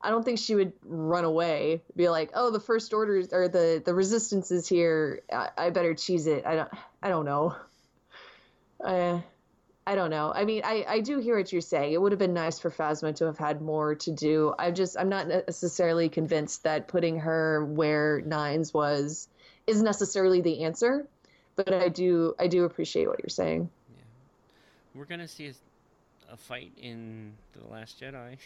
I 0.00 0.10
don't 0.10 0.24
think 0.24 0.38
she 0.38 0.54
would 0.54 0.72
run 0.82 1.24
away, 1.24 1.82
be 1.96 2.08
like, 2.08 2.30
oh, 2.34 2.50
the 2.50 2.60
first 2.60 2.92
orders 2.92 3.32
or 3.32 3.48
the 3.48 3.82
the 3.84 3.94
resistance 3.94 4.50
is 4.50 4.68
here. 4.68 5.22
I, 5.32 5.50
I 5.56 5.70
better 5.70 5.94
cheese 5.94 6.26
it. 6.26 6.46
I 6.46 6.56
don't, 6.56 6.68
I 7.02 7.08
don't 7.08 7.24
know. 7.24 7.56
Uh, 8.82 9.20
I 9.86 9.94
don't 9.94 10.10
know. 10.10 10.32
I 10.34 10.44
mean, 10.44 10.62
I, 10.64 10.84
I 10.88 11.00
do 11.00 11.18
hear 11.18 11.36
what 11.36 11.52
you're 11.52 11.60
saying. 11.60 11.92
It 11.92 12.00
would 12.00 12.12
have 12.12 12.18
been 12.18 12.32
nice 12.32 12.58
for 12.58 12.70
Phasma 12.70 13.14
to 13.16 13.26
have 13.26 13.36
had 13.36 13.60
more 13.60 13.94
to 13.96 14.12
do. 14.12 14.54
I'm 14.58 14.74
just 14.74 14.96
I'm 14.98 15.10
not 15.10 15.28
necessarily 15.28 16.08
convinced 16.08 16.62
that 16.64 16.88
putting 16.88 17.20
her 17.20 17.64
where 17.66 18.22
Nines 18.22 18.72
was 18.72 19.28
is 19.66 19.82
necessarily 19.82 20.40
the 20.40 20.64
answer. 20.64 21.06
But 21.56 21.72
I 21.72 21.88
do 21.88 22.34
I 22.38 22.48
do 22.48 22.64
appreciate 22.64 23.06
what 23.06 23.20
you're 23.20 23.28
saying. 23.28 23.70
Yeah, 23.96 24.02
we're 24.94 25.04
gonna 25.04 25.28
see 25.28 25.48
a, 25.48 26.32
a 26.32 26.36
fight 26.36 26.72
in 26.80 27.32
the 27.52 27.72
Last 27.72 28.00
Jedi. 28.00 28.36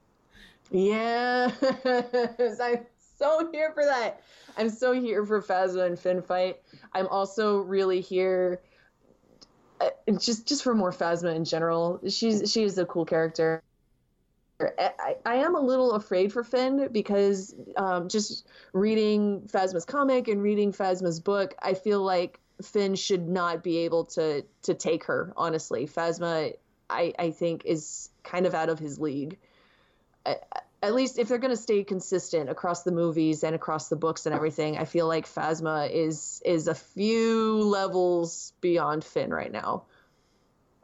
yeah, 0.70 1.50
I'm 2.62 2.86
so 3.18 3.50
here 3.50 3.72
for 3.72 3.84
that. 3.84 4.22
I'm 4.56 4.70
so 4.70 4.92
here 4.92 5.26
for 5.26 5.42
Phasma 5.42 5.86
and 5.86 5.98
Finn 5.98 6.22
fight. 6.22 6.60
I'm 6.92 7.08
also 7.08 7.58
really 7.58 8.00
here 8.00 8.60
uh, 9.80 9.90
just 10.18 10.46
just 10.46 10.62
for 10.62 10.74
more 10.74 10.92
Phasma 10.92 11.34
in 11.34 11.44
general. 11.44 12.00
She's 12.08 12.52
she 12.52 12.62
is 12.62 12.78
a 12.78 12.86
cool 12.86 13.04
character. 13.04 13.62
I, 14.60 15.16
I 15.26 15.34
am 15.36 15.56
a 15.56 15.60
little 15.60 15.92
afraid 15.92 16.32
for 16.32 16.44
Finn 16.44 16.88
because 16.92 17.54
um, 17.76 18.08
just 18.08 18.46
reading 18.72 19.42
Phasma's 19.52 19.84
comic 19.84 20.28
and 20.28 20.42
reading 20.42 20.72
Phasma's 20.72 21.20
book, 21.20 21.54
I 21.60 21.74
feel 21.74 22.02
like 22.02 22.38
Finn 22.62 22.94
should 22.94 23.28
not 23.28 23.62
be 23.62 23.78
able 23.78 24.04
to 24.06 24.44
to 24.62 24.74
take 24.74 25.04
her. 25.04 25.32
Honestly, 25.36 25.86
Phasma, 25.86 26.54
I 26.88 27.12
I 27.18 27.30
think 27.30 27.64
is 27.64 28.10
kind 28.22 28.46
of 28.46 28.54
out 28.54 28.68
of 28.68 28.78
his 28.78 29.00
league. 29.00 29.38
At 30.24 30.94
least 30.94 31.18
if 31.18 31.28
they're 31.28 31.38
going 31.38 31.50
to 31.50 31.60
stay 31.60 31.82
consistent 31.82 32.48
across 32.48 32.82
the 32.82 32.92
movies 32.92 33.42
and 33.42 33.54
across 33.54 33.88
the 33.88 33.96
books 33.96 34.26
and 34.26 34.34
everything, 34.34 34.76
I 34.76 34.84
feel 34.84 35.08
like 35.08 35.26
Phasma 35.26 35.90
is 35.90 36.40
is 36.44 36.68
a 36.68 36.74
few 36.74 37.62
levels 37.62 38.52
beyond 38.60 39.02
Finn 39.02 39.30
right 39.30 39.50
now. 39.50 39.84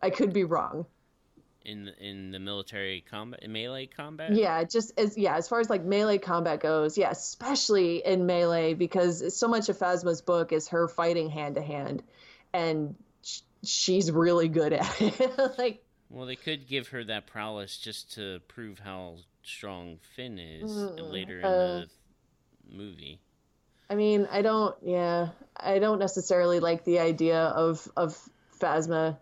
I 0.02 0.10
could 0.10 0.32
be 0.32 0.44
wrong. 0.44 0.86
In 1.64 1.88
in 2.00 2.30
the 2.30 2.38
military 2.38 3.04
combat, 3.10 3.40
in 3.42 3.52
melee 3.52 3.86
combat. 3.86 4.34
Yeah, 4.34 4.64
just 4.64 4.98
as 4.98 5.18
yeah, 5.18 5.36
as 5.36 5.46
far 5.46 5.60
as 5.60 5.68
like 5.68 5.84
melee 5.84 6.16
combat 6.16 6.60
goes, 6.60 6.96
yeah, 6.96 7.10
especially 7.10 8.04
in 8.04 8.24
melee 8.24 8.72
because 8.72 9.36
so 9.36 9.46
much 9.46 9.68
of 9.68 9.76
Phasma's 9.76 10.22
book 10.22 10.52
is 10.52 10.68
her 10.68 10.88
fighting 10.88 11.28
hand 11.28 11.56
to 11.56 11.62
hand, 11.62 12.02
and 12.54 12.94
sh- 13.22 13.40
she's 13.62 14.10
really 14.10 14.48
good 14.48 14.72
at 14.72 15.00
it. 15.02 15.38
like, 15.58 15.84
well, 16.08 16.24
they 16.24 16.36
could 16.36 16.66
give 16.66 16.88
her 16.88 17.04
that 17.04 17.26
prowess 17.26 17.76
just 17.76 18.14
to 18.14 18.40
prove 18.48 18.78
how 18.78 19.16
strong 19.42 19.98
Finn 20.16 20.38
is 20.38 20.70
mm, 20.70 21.12
later 21.12 21.40
in 21.40 21.44
uh, 21.44 21.84
the 22.70 22.74
movie. 22.74 23.20
I 23.90 23.96
mean, 23.96 24.26
I 24.30 24.40
don't. 24.40 24.74
Yeah, 24.82 25.28
I 25.56 25.78
don't 25.78 25.98
necessarily 25.98 26.60
like 26.60 26.84
the 26.84 27.00
idea 27.00 27.38
of 27.38 27.86
of 27.96 28.18
Phasma 28.58 29.18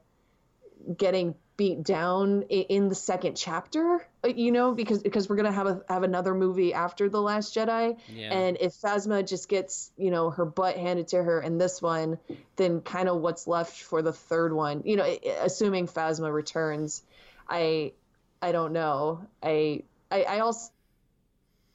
getting 0.97 1.35
beat 1.59 1.83
down 1.83 2.43
in 2.43 2.89
the 2.89 2.95
second 2.95 3.37
chapter. 3.37 4.07
Uh, 4.25 4.29
you 4.29 4.51
know, 4.53 4.73
because 4.73 5.03
because 5.03 5.29
we're 5.29 5.37
gonna 5.37 5.53
have 5.53 5.67
a 5.67 5.83
have 5.91 6.05
another 6.05 6.33
movie 6.35 6.73
after 6.73 7.11
the 7.11 7.21
Last 7.21 7.55
Jedi, 7.55 7.99
yeah. 8.09 8.33
and 8.33 8.57
if 8.61 8.73
Phasma 8.73 9.29
just 9.29 9.51
gets 9.51 9.91
you 9.99 10.11
know 10.11 10.31
her 10.31 10.47
butt 10.47 10.77
handed 10.77 11.09
to 11.09 11.23
her 11.23 11.43
in 11.43 11.59
this 11.59 11.83
one, 11.83 12.19
then 12.57 12.81
kind 12.81 13.11
of 13.11 13.21
what's 13.21 13.47
left 13.47 13.83
for 13.83 14.01
the 14.01 14.13
third 14.13 14.55
one. 14.55 14.83
You 14.87 14.97
know, 14.97 15.19
assuming 15.43 15.89
Phasma 15.89 16.33
returns, 16.33 17.03
I 17.47 17.93
I 18.41 18.53
don't 18.53 18.73
know. 18.73 19.27
I 19.43 19.83
I, 20.11 20.23
I 20.23 20.39
also 20.41 20.71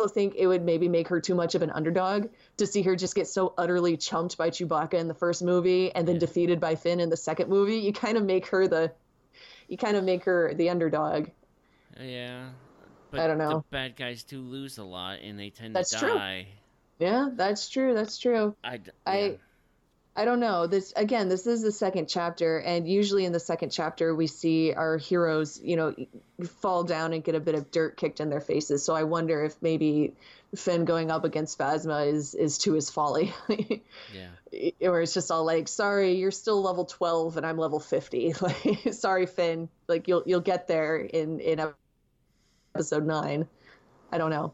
think 0.07 0.36
it 0.36 0.47
would 0.47 0.63
maybe 0.63 0.88
make 0.88 1.09
her 1.09 1.19
too 1.19 1.36
much 1.36 1.55
of 1.55 1.61
an 1.61 1.69
underdog 1.69 2.29
to 2.57 2.65
see 2.65 2.81
her 2.84 2.95
just 2.95 3.15
get 3.15 3.27
so 3.27 3.53
utterly 3.57 3.97
chumped 3.97 4.38
by 4.38 4.49
Chewbacca 4.49 4.95
in 4.95 5.07
the 5.07 5.13
first 5.13 5.43
movie 5.43 5.91
and 5.93 6.07
then 6.07 6.15
yeah. 6.15 6.19
defeated 6.19 6.59
by 6.59 6.75
Finn 6.75 6.99
in 6.99 7.09
the 7.09 7.17
second 7.17 7.49
movie. 7.49 7.77
You 7.77 7.93
kind 7.93 8.17
of 8.17 8.23
make 8.23 8.47
her 8.47 8.67
the, 8.67 8.91
you 9.68 9.78
kind 9.78 9.97
of 9.97 10.03
make 10.03 10.26
her 10.26 10.53
the 10.53 10.70
underdog. 10.70 11.28
Yeah, 11.99 12.49
but 13.11 13.20
I 13.20 13.28
don't 13.28 13.38
know. 13.38 13.66
The 13.70 13.78
bad 13.78 13.95
guys 13.95 14.24
do 14.24 14.39
lose 14.41 14.78
a 14.78 14.84
lot, 14.84 15.20
and 15.22 15.39
they 15.39 15.49
tend 15.49 15.76
that's 15.76 15.91
to 15.91 15.99
die. 15.99 16.47
True. 16.99 17.07
Yeah, 17.07 17.30
that's 17.34 17.70
true. 17.70 17.93
That's 17.93 18.18
true. 18.18 18.55
I, 18.64 18.74
yeah. 18.74 18.91
I 19.05 19.38
I 20.16 20.26
don't 20.26 20.39
know. 20.39 20.68
This 20.68 20.93
again, 20.95 21.28
this 21.28 21.47
is 21.47 21.64
the 21.64 21.72
second 21.72 22.07
chapter, 22.07 22.59
and 22.59 22.88
usually 22.88 23.26
in 23.26 23.32
the 23.32 23.39
second 23.39 23.72
chapter 23.72 24.14
we 24.14 24.28
see 24.28 24.74
our 24.74 24.97
heroes, 24.97 25.59
you 25.61 25.76
know, 25.76 25.95
fall 26.61 26.84
down 26.84 27.14
and 27.14 27.24
get 27.24 27.34
a 27.34 27.39
bit 27.39 27.55
of 27.55 27.72
dirt 27.72 27.97
kicked 27.97 28.20
in 28.20 28.30
their 28.30 28.41
faces. 28.41 28.84
So 28.84 28.93
I 28.93 29.03
wonder 29.03 29.43
if 29.43 29.55
maybe 29.61 30.14
Finn 30.56 30.86
going 30.86 31.10
up 31.10 31.24
against 31.24 31.58
Phasma 31.58 32.08
is 32.08 32.36
is 32.36 32.60
to 32.60 32.74
his 32.74 32.89
folly. 32.89 33.34
yeah. 34.14 34.30
Or 34.82 35.01
it's 35.01 35.14
just 35.14 35.32
all 35.32 35.45
like, 35.45 35.68
sorry, 35.68 36.14
you're 36.14 36.32
still 36.32 36.62
level 36.62 36.86
twelve 36.86 37.38
and 37.38 37.45
I'm 37.45 37.58
level 37.58 37.80
fifty. 37.80 38.34
Like, 38.41 38.93
sorry, 38.93 39.26
Finn. 39.26 39.70
Like 39.88 40.08
you'll 40.08 40.24
you'll 40.26 40.41
get 40.41 40.68
there 40.68 40.97
in 40.97 41.39
in 41.39 41.60
episode 42.76 43.06
nine. 43.06 43.47
I 44.12 44.18
don't 44.18 44.30
know. 44.30 44.54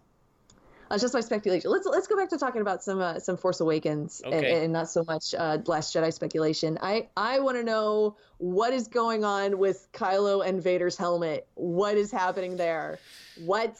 That's 0.90 1.02
just 1.04 1.14
my 1.14 1.20
speculation. 1.20 1.70
Let's 1.70 1.86
let's 1.86 2.08
go 2.08 2.16
back 2.16 2.30
to 2.30 2.38
talking 2.38 2.62
about 2.62 2.84
some 2.84 3.00
uh, 3.00 3.20
some 3.20 3.38
Force 3.38 3.60
Awakens 3.60 4.22
okay. 4.26 4.36
and, 4.36 4.46
and, 4.46 4.74
not 4.74 4.90
so 4.90 5.04
much 5.04 5.36
uh, 5.36 5.60
Last 5.66 5.94
Jedi 5.94 6.12
speculation. 6.12 6.80
I 6.82 7.10
I 7.16 7.40
want 7.40 7.58
to 7.58 7.64
know 7.64 8.16
what 8.38 8.74
is 8.74 8.88
going 8.88 9.24
on 9.24 9.60
with 9.60 9.88
Kylo 9.92 10.46
and 10.46 10.64
Vader's 10.64 10.98
helmet. 10.98 11.48
What 11.54 11.96
is 11.98 12.12
happening 12.12 12.58
there? 12.58 13.00
What 13.46 13.76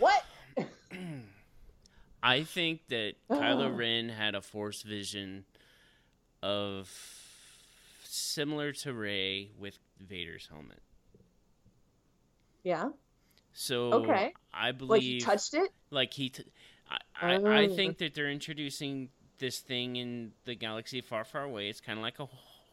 what? 0.00 0.24
I 2.22 2.42
think 2.42 2.88
that 2.88 3.14
Kylo 3.30 3.76
Ren 3.76 4.08
had 4.08 4.34
a 4.34 4.42
Force 4.42 4.82
vision 4.82 5.44
of 6.42 6.90
similar 8.04 8.72
to 8.72 8.92
Rey 8.92 9.50
with 9.58 9.78
Vader's 9.98 10.48
helmet. 10.50 10.82
Yeah. 12.62 12.90
So 13.52 13.92
okay, 13.94 14.32
I 14.52 14.72
believe 14.72 14.90
like 14.90 15.02
he 15.02 15.20
touched 15.20 15.54
it. 15.54 15.70
Like 15.90 16.12
he, 16.12 16.28
t- 16.28 16.44
I, 16.90 17.36
oh. 17.36 17.46
I, 17.46 17.62
I 17.62 17.66
oh. 17.66 17.74
think 17.74 17.98
that 17.98 18.14
they're 18.14 18.30
introducing 18.30 19.08
this 19.38 19.58
thing 19.58 19.96
in 19.96 20.32
the 20.44 20.54
galaxy 20.54 21.00
far, 21.00 21.24
far 21.24 21.44
away. 21.44 21.68
It's 21.68 21.80
kind 21.80 21.98
of 21.98 22.02
like 22.02 22.20
a 22.20 22.28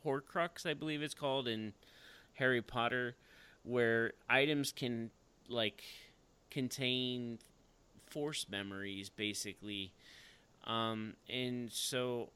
Horcrux, 0.05 0.65
I 0.65 0.73
believe 0.73 1.01
it's 1.01 1.13
called 1.13 1.47
in 1.47 1.73
Harry 2.33 2.61
Potter, 2.61 3.15
where 3.63 4.13
items 4.29 4.71
can 4.71 5.09
like 5.49 5.83
contain 6.51 7.39
force 8.09 8.45
memories, 8.49 9.09
basically. 9.09 9.91
Um, 10.65 11.13
and 11.29 11.71
so 11.71 12.29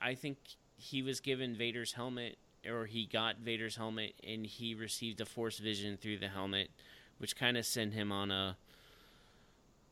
I 0.00 0.14
think 0.14 0.38
he 0.76 1.02
was 1.02 1.20
given 1.20 1.54
Vader's 1.54 1.92
helmet, 1.92 2.36
or 2.68 2.86
he 2.86 3.06
got 3.06 3.38
Vader's 3.38 3.76
helmet, 3.76 4.14
and 4.26 4.44
he 4.46 4.74
received 4.74 5.20
a 5.20 5.26
force 5.26 5.58
vision 5.58 5.96
through 5.96 6.18
the 6.18 6.28
helmet 6.28 6.70
which 7.18 7.36
kind 7.36 7.56
of 7.56 7.64
sent 7.66 7.92
him 7.92 8.12
on 8.12 8.30
a 8.30 8.56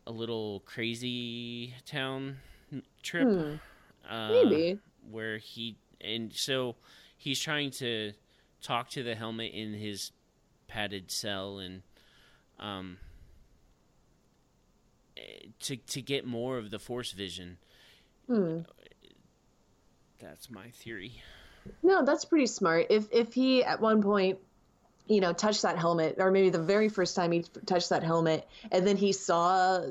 a 0.06 0.12
little 0.12 0.60
crazy 0.66 1.74
town 1.86 2.36
trip. 3.02 3.26
Hmm. 3.26 3.54
Uh, 4.08 4.28
Maybe 4.28 4.78
where 5.10 5.38
he 5.38 5.76
and 6.00 6.32
so 6.32 6.76
he's 7.16 7.40
trying 7.40 7.70
to 7.70 8.12
talk 8.62 8.90
to 8.90 9.02
the 9.02 9.14
helmet 9.14 9.52
in 9.52 9.72
his 9.72 10.12
padded 10.68 11.10
cell 11.10 11.58
and 11.58 11.82
um 12.58 12.98
to 15.60 15.76
to 15.76 16.02
get 16.02 16.26
more 16.26 16.58
of 16.58 16.70
the 16.70 16.78
force 16.78 17.12
vision. 17.12 17.58
Hmm. 18.26 18.60
That's 20.20 20.50
my 20.50 20.68
theory. 20.70 21.22
No, 21.82 22.04
that's 22.04 22.24
pretty 22.24 22.46
smart. 22.46 22.86
If 22.90 23.06
if 23.12 23.34
he 23.34 23.64
at 23.64 23.80
one 23.80 24.02
point 24.02 24.38
you 25.06 25.20
know, 25.20 25.32
touched 25.32 25.62
that 25.62 25.76
helmet, 25.78 26.16
or 26.18 26.30
maybe 26.30 26.50
the 26.50 26.62
very 26.62 26.88
first 26.88 27.14
time 27.14 27.30
he 27.30 27.44
touched 27.66 27.90
that 27.90 28.02
helmet, 28.02 28.48
and 28.72 28.86
then 28.86 28.96
he 28.96 29.12
saw 29.12 29.84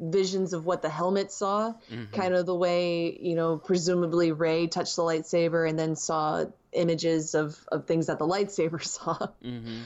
visions 0.00 0.52
of 0.52 0.66
what 0.66 0.82
the 0.82 0.88
helmet 0.88 1.30
saw, 1.30 1.72
mm-hmm. 1.90 2.12
kind 2.12 2.34
of 2.34 2.46
the 2.46 2.54
way, 2.54 3.16
you 3.20 3.34
know, 3.34 3.56
presumably 3.56 4.32
Rey 4.32 4.66
touched 4.66 4.96
the 4.96 5.02
lightsaber 5.02 5.68
and 5.68 5.78
then 5.78 5.96
saw 5.96 6.44
images 6.72 7.34
of, 7.34 7.56
of 7.70 7.86
things 7.86 8.06
that 8.06 8.18
the 8.18 8.26
lightsaber 8.26 8.82
saw. 8.84 9.16
Mm-hmm. 9.42 9.82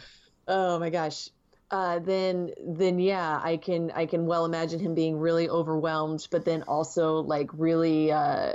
Oh 0.49 0.79
my 0.79 0.91
gosh. 0.91 1.29
Uh, 1.71 1.99
then 1.99 2.51
then 2.67 2.99
yeah, 2.99 3.41
I 3.43 3.59
can 3.59 3.91
I 3.95 4.07
can 4.07 4.27
well 4.27 4.47
imagine 4.47 4.81
him 4.81 4.95
being 4.95 5.19
really 5.19 5.49
overwhelmed, 5.49 6.27
but 6.31 6.45
then 6.45 6.63
also 6.63 7.21
like 7.21 7.51
really 7.53 8.11
uh, 8.11 8.55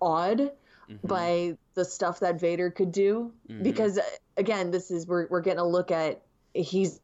awed 0.00 0.38
mm-hmm. 0.38 1.06
by 1.06 1.56
the 1.74 1.84
stuff 1.84 2.20
that 2.20 2.38
Vader 2.38 2.70
could 2.70 2.92
do. 2.92 3.32
Mm-hmm. 3.48 3.64
Because 3.64 3.98
again, 4.36 4.70
this 4.70 4.92
is 4.92 5.06
we're 5.06 5.26
we're 5.28 5.40
getting 5.40 5.58
a 5.58 5.66
look 5.66 5.90
at 5.90 6.22
he's 6.54 7.00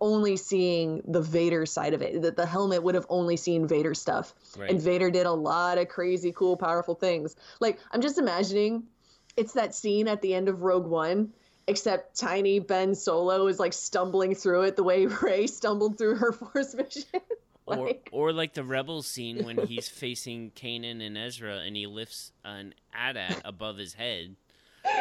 only 0.00 0.36
seeing 0.36 1.00
the 1.06 1.22
Vader 1.22 1.64
side 1.64 1.94
of 1.94 2.02
it. 2.02 2.20
That 2.20 2.36
the 2.36 2.44
helmet 2.44 2.82
would 2.82 2.94
have 2.94 3.06
only 3.08 3.38
seen 3.38 3.66
Vader 3.66 3.94
stuff, 3.94 4.34
right. 4.58 4.68
and 4.68 4.80
Vader 4.80 5.10
did 5.10 5.24
a 5.24 5.32
lot 5.32 5.78
of 5.78 5.88
crazy, 5.88 6.32
cool, 6.32 6.58
powerful 6.58 6.94
things. 6.94 7.36
Like 7.60 7.78
I'm 7.90 8.02
just 8.02 8.18
imagining, 8.18 8.82
it's 9.34 9.54
that 9.54 9.74
scene 9.74 10.08
at 10.08 10.20
the 10.20 10.34
end 10.34 10.50
of 10.50 10.62
Rogue 10.62 10.86
One, 10.86 11.32
except 11.68 12.18
tiny 12.18 12.58
Ben 12.58 12.94
Solo 12.94 13.46
is 13.46 13.58
like 13.58 13.72
stumbling 13.72 14.34
through 14.34 14.62
it 14.62 14.76
the 14.76 14.82
way 14.82 15.06
Rey 15.22 15.46
stumbled 15.46 15.98
through 15.98 16.16
her 16.16 16.32
Force 16.32 16.74
vision. 16.74 17.04
like... 17.66 18.08
Or, 18.12 18.28
or 18.28 18.32
like 18.32 18.54
the 18.54 18.64
rebel 18.64 19.02
scene 19.02 19.44
when 19.44 19.66
he's 19.66 19.88
facing 19.88 20.52
Kanan 20.52 21.04
and 21.04 21.18
Ezra, 21.18 21.58
and 21.58 21.76
he 21.76 21.86
lifts 21.86 22.32
an 22.44 22.74
AT-AT 22.94 23.42
above 23.44 23.76
his 23.76 23.94
head 23.94 24.36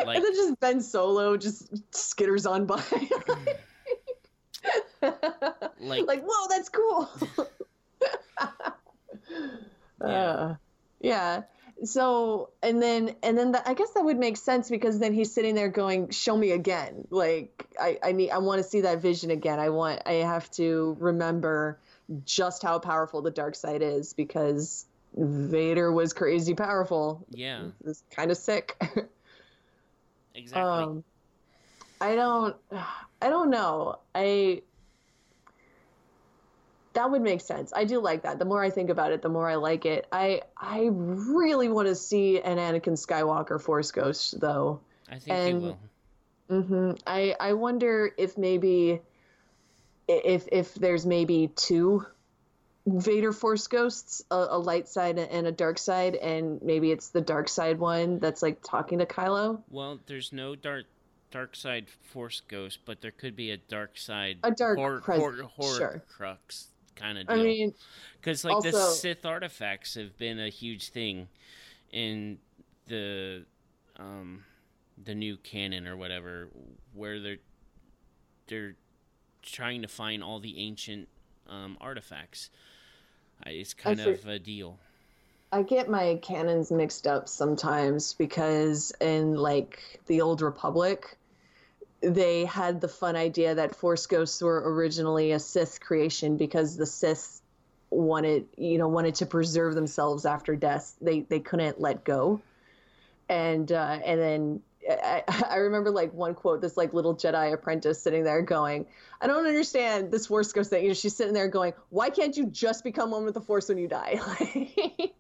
Like, 0.06 0.18
and 0.18 0.26
then 0.26 0.34
just 0.34 0.60
Ben 0.60 0.82
Solo 0.82 1.38
just 1.38 1.74
skitters 1.92 2.50
on 2.50 2.66
by. 2.66 2.82
like, 5.80 6.08
like, 6.08 6.24
whoa, 6.26 6.48
that's 6.50 6.70
cool. 6.70 7.10
Yeah. 10.02 10.08
Uh, 10.08 10.56
yeah. 11.00 11.44
So, 11.84 12.50
and 12.64 12.82
then, 12.82 13.16
and 13.22 13.38
then 13.38 13.52
the, 13.52 13.68
I 13.68 13.74
guess 13.74 13.92
that 13.92 14.04
would 14.04 14.18
make 14.18 14.38
sense 14.38 14.70
because 14.70 14.98
then 14.98 15.14
he's 15.14 15.34
sitting 15.34 15.56
there 15.56 15.68
going, 15.68 16.10
"Show 16.10 16.38
me 16.38 16.52
again." 16.52 17.06
Like, 17.10 17.68
I, 17.80 18.00
I 18.02 18.12
need, 18.14 18.32
I 18.32 18.38
want 18.38 18.64
to 18.64 18.68
see 18.68 18.82
that 18.82 19.02
vision 19.02 19.30
again. 19.30 19.60
I 19.60 19.70
want, 19.70 20.02
I 20.06 20.14
have 20.14 20.50
to 20.52 20.96
remember 21.00 21.80
just 22.24 22.64
how 22.64 22.80
powerful 22.80 23.22
the 23.22 23.32
dark 23.32 23.56
side 23.56 23.82
is 23.82 24.14
because 24.14 24.86
Vader 25.16 25.92
was 25.92 26.14
crazy 26.14 26.54
powerful. 26.54 27.26
yeah, 27.30 27.68
It's 27.86 28.04
kind 28.12 28.32
of 28.32 28.38
sick. 28.38 28.78
exactly. 30.34 30.84
Um, 30.84 31.04
I 32.00 32.16
don't, 32.16 32.56
I 33.22 33.30
don't 33.30 33.50
know. 33.50 34.00
I 34.14 34.62
that 36.96 37.12
would 37.12 37.22
make 37.22 37.42
sense. 37.42 37.72
I 37.76 37.84
do 37.86 38.00
like 38.00 38.24
that. 38.24 38.40
The 38.40 38.46
more 38.46 38.64
I 38.64 38.70
think 38.72 38.90
about 38.90 39.12
it, 39.12 39.22
the 39.22 39.30
more 39.30 39.48
I 39.48 39.56
like 39.56 39.86
it. 39.86 40.08
I 40.12 40.42
I 40.58 40.90
really 40.92 41.70
want 41.70 41.88
to 41.88 41.96
see 41.96 42.42
an 42.42 42.58
Anakin 42.58 42.94
Skywalker 42.94 43.62
Force 43.62 43.92
Ghost 43.92 44.40
though. 44.40 44.80
I 45.10 45.20
think 45.20 45.38
and- 45.38 45.62
he 45.62 45.68
will. 46.50 46.64
hmm 46.64 46.92
I 47.06 47.36
I 47.40 47.54
wonder 47.54 48.12
if 48.18 48.38
maybe 48.38 49.00
if 50.08 50.48
if 50.52 50.74
there's 50.76 51.06
maybe 51.06 51.52
two 51.56 52.06
Vader 52.88 53.34
Force 53.34 53.66
Ghosts, 53.68 54.24
a, 54.30 54.36
a 54.52 54.60
light 54.60 54.88
side 54.88 55.18
and 55.18 55.48
a 55.48 55.52
dark 55.52 55.80
side, 55.80 56.14
and 56.16 56.62
maybe 56.62 56.92
it's 56.92 57.10
the 57.10 57.22
dark 57.22 57.50
side 57.50 57.80
one 57.80 58.20
that's 58.20 58.44
like 58.44 58.60
talking 58.62 59.00
to 59.00 59.08
Kylo. 59.08 59.64
Well, 59.70 60.00
there's 60.06 60.32
no 60.32 60.56
dark 60.56 60.86
dark 61.32 61.56
side 61.56 61.90
force 62.14 62.42
ghost, 62.48 62.80
but 62.86 63.02
there 63.02 63.12
could 63.12 63.36
be 63.36 63.52
a 63.52 63.58
dark 63.58 63.98
side 63.98 64.38
A 64.44 64.52
dark 64.52 64.78
hor- 64.78 65.02
pres- 65.02 65.20
hor- 65.20 65.34
hor- 65.56 65.76
sure. 65.76 66.04
crux 66.08 66.68
kind 66.96 67.18
of 67.18 67.30
I 67.30 67.36
deal. 67.36 67.44
mean, 67.44 67.74
Because 68.20 68.44
like 68.46 68.62
the 68.62 68.72
Sith 68.72 69.26
artifacts 69.26 69.96
have 69.96 70.18
been 70.18 70.40
a 70.40 70.50
huge 70.50 70.90
thing 70.90 71.28
in 71.92 72.38
the 72.88 73.46
um 73.98 74.44
the 75.04 75.16
new 75.16 75.38
canon 75.38 75.88
or 75.88 75.96
whatever, 75.98 76.50
where 76.94 77.20
they're 77.20 77.38
they're 78.48 78.76
trying 79.42 79.82
to 79.82 79.88
find 79.88 80.24
all 80.24 80.40
the 80.40 80.58
ancient 80.60 81.08
um, 81.50 81.78
artifacts. 81.82 82.50
I- 83.44 83.52
It's 83.52 83.74
kind 83.74 84.00
of 84.00 84.26
a 84.28 84.40
deal. 84.40 84.80
I 85.52 85.62
get 85.64 85.90
my 85.90 86.20
canons 86.22 86.72
mixed 86.72 87.08
up 87.08 87.30
sometimes 87.30 88.14
because 88.14 88.92
in 89.00 89.36
like 89.36 90.02
the 90.08 90.22
old 90.22 90.42
Republic, 90.42 91.18
they 92.02 92.46
had 92.46 92.82
the 92.82 92.88
fun 92.88 93.16
idea 93.16 93.56
that 93.56 93.76
Force 93.76 94.06
Ghosts 94.06 94.42
were 94.42 94.74
originally 94.74 95.32
a 95.32 95.40
Sith 95.40 95.80
creation 95.80 96.38
because 96.38 96.78
the 96.78 96.86
Sith 96.86 97.42
wanted, 97.90 98.46
you 98.58 98.78
know, 98.78 98.88
wanted 98.88 99.16
to 99.16 99.26
preserve 99.26 99.76
themselves 99.76 100.26
after 100.26 100.56
death. 100.56 100.96
They 101.02 101.22
they 101.22 101.40
couldn't 101.40 101.80
let 101.80 102.04
go, 102.04 102.42
and 103.30 103.72
uh, 103.72 104.00
and 104.04 104.22
then. 104.22 104.62
I, 104.88 105.24
I 105.50 105.56
remember 105.56 105.90
like 105.90 106.14
one 106.14 106.36
quote, 106.36 106.62
this 106.62 106.78
like 106.78 106.94
little 106.94 107.16
Jedi 107.16 107.52
apprentice 107.52 108.00
sitting 108.00 108.24
there 108.24 108.44
going, 108.44 108.86
I 109.20 109.26
don't 109.26 109.48
understand 109.48 110.12
this 110.12 110.28
Force 110.28 110.54
Ghost 110.54 110.70
thing. 110.70 110.84
You 110.84 110.90
know, 110.90 110.94
she's 110.94 111.16
sitting 111.16 111.34
there 111.34 111.48
going, 111.48 111.74
Why 111.90 112.12
can't 112.12 112.38
you 112.38 112.46
just 112.46 112.84
become 112.84 113.10
one 113.10 113.26
with 113.26 113.34
the 113.34 113.42
Force 113.42 113.68
when 113.68 113.80
you 113.80 113.88
die? 113.88 114.20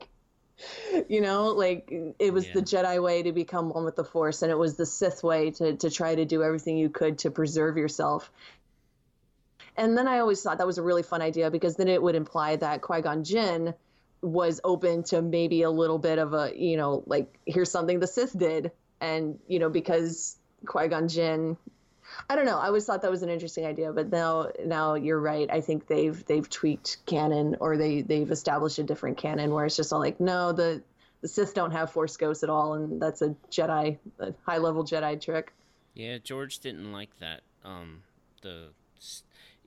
You 1.09 1.21
know 1.21 1.49
like 1.49 1.91
it 2.19 2.33
was 2.33 2.45
the 2.53 2.61
jedi 2.61 3.01
way 3.01 3.23
to 3.23 3.31
become 3.31 3.69
one 3.69 3.85
with 3.85 3.95
the 3.95 4.03
force 4.03 4.41
and 4.41 4.51
it 4.51 4.57
was 4.57 4.75
the 4.75 4.85
sith 4.85 5.23
way 5.23 5.51
to, 5.51 5.75
to 5.77 5.89
try 5.89 6.15
to 6.15 6.25
do 6.25 6.43
everything 6.43 6.77
you 6.77 6.89
could 6.89 7.19
to 7.19 7.31
preserve 7.31 7.77
yourself. 7.77 8.31
And 9.77 9.97
then 9.97 10.07
i 10.07 10.19
always 10.19 10.41
thought 10.41 10.57
that 10.57 10.67
was 10.67 10.77
a 10.77 10.83
really 10.83 11.03
fun 11.03 11.21
idea 11.21 11.51
because 11.51 11.75
then 11.75 11.87
it 11.87 12.01
would 12.01 12.15
imply 12.15 12.55
that 12.55 12.81
qui-gon 12.81 13.23
jinn 13.23 13.73
was 14.21 14.61
open 14.63 15.03
to 15.03 15.21
maybe 15.21 15.61
a 15.63 15.69
little 15.69 15.99
bit 15.99 16.17
of 16.17 16.33
a 16.33 16.51
you 16.55 16.77
know 16.77 17.03
like 17.05 17.37
here's 17.45 17.71
something 17.71 17.99
the 17.99 18.07
sith 18.07 18.37
did. 18.37 18.71
And 19.01 19.39
you 19.47 19.59
know 19.59 19.69
because 19.69 20.37
qui-gon 20.65 21.07
jinn 21.07 21.57
I 22.29 22.35
don't 22.35 22.45
know. 22.45 22.57
I 22.57 22.67
always 22.67 22.85
thought 22.85 23.01
that 23.01 23.11
was 23.11 23.23
an 23.23 23.29
interesting 23.29 23.65
idea, 23.65 23.91
but 23.91 24.11
now 24.11 24.49
now 24.63 24.95
you're 24.95 25.19
right. 25.19 25.49
I 25.51 25.61
think 25.61 25.87
they've 25.87 26.25
they've 26.25 26.49
tweaked 26.49 26.97
canon 27.05 27.57
or 27.59 27.77
they 27.77 28.01
they've 28.01 28.29
established 28.29 28.79
a 28.79 28.83
different 28.83 29.17
canon 29.17 29.51
where 29.51 29.65
it's 29.65 29.75
just 29.75 29.91
all 29.91 29.99
like, 29.99 30.19
no, 30.19 30.51
the 30.51 30.81
the 31.21 31.27
Sith 31.27 31.53
don't 31.53 31.71
have 31.71 31.91
Force 31.91 32.17
ghosts 32.17 32.43
at 32.43 32.49
all, 32.49 32.73
and 32.73 33.01
that's 33.01 33.21
a 33.21 33.35
Jedi, 33.51 33.97
a 34.19 34.33
high 34.45 34.57
level 34.57 34.83
Jedi 34.83 35.19
trick. 35.19 35.53
Yeah, 35.93 36.17
George 36.17 36.59
didn't 36.59 36.91
like 36.91 37.17
that. 37.19 37.41
Um, 37.63 38.03
the 38.41 38.69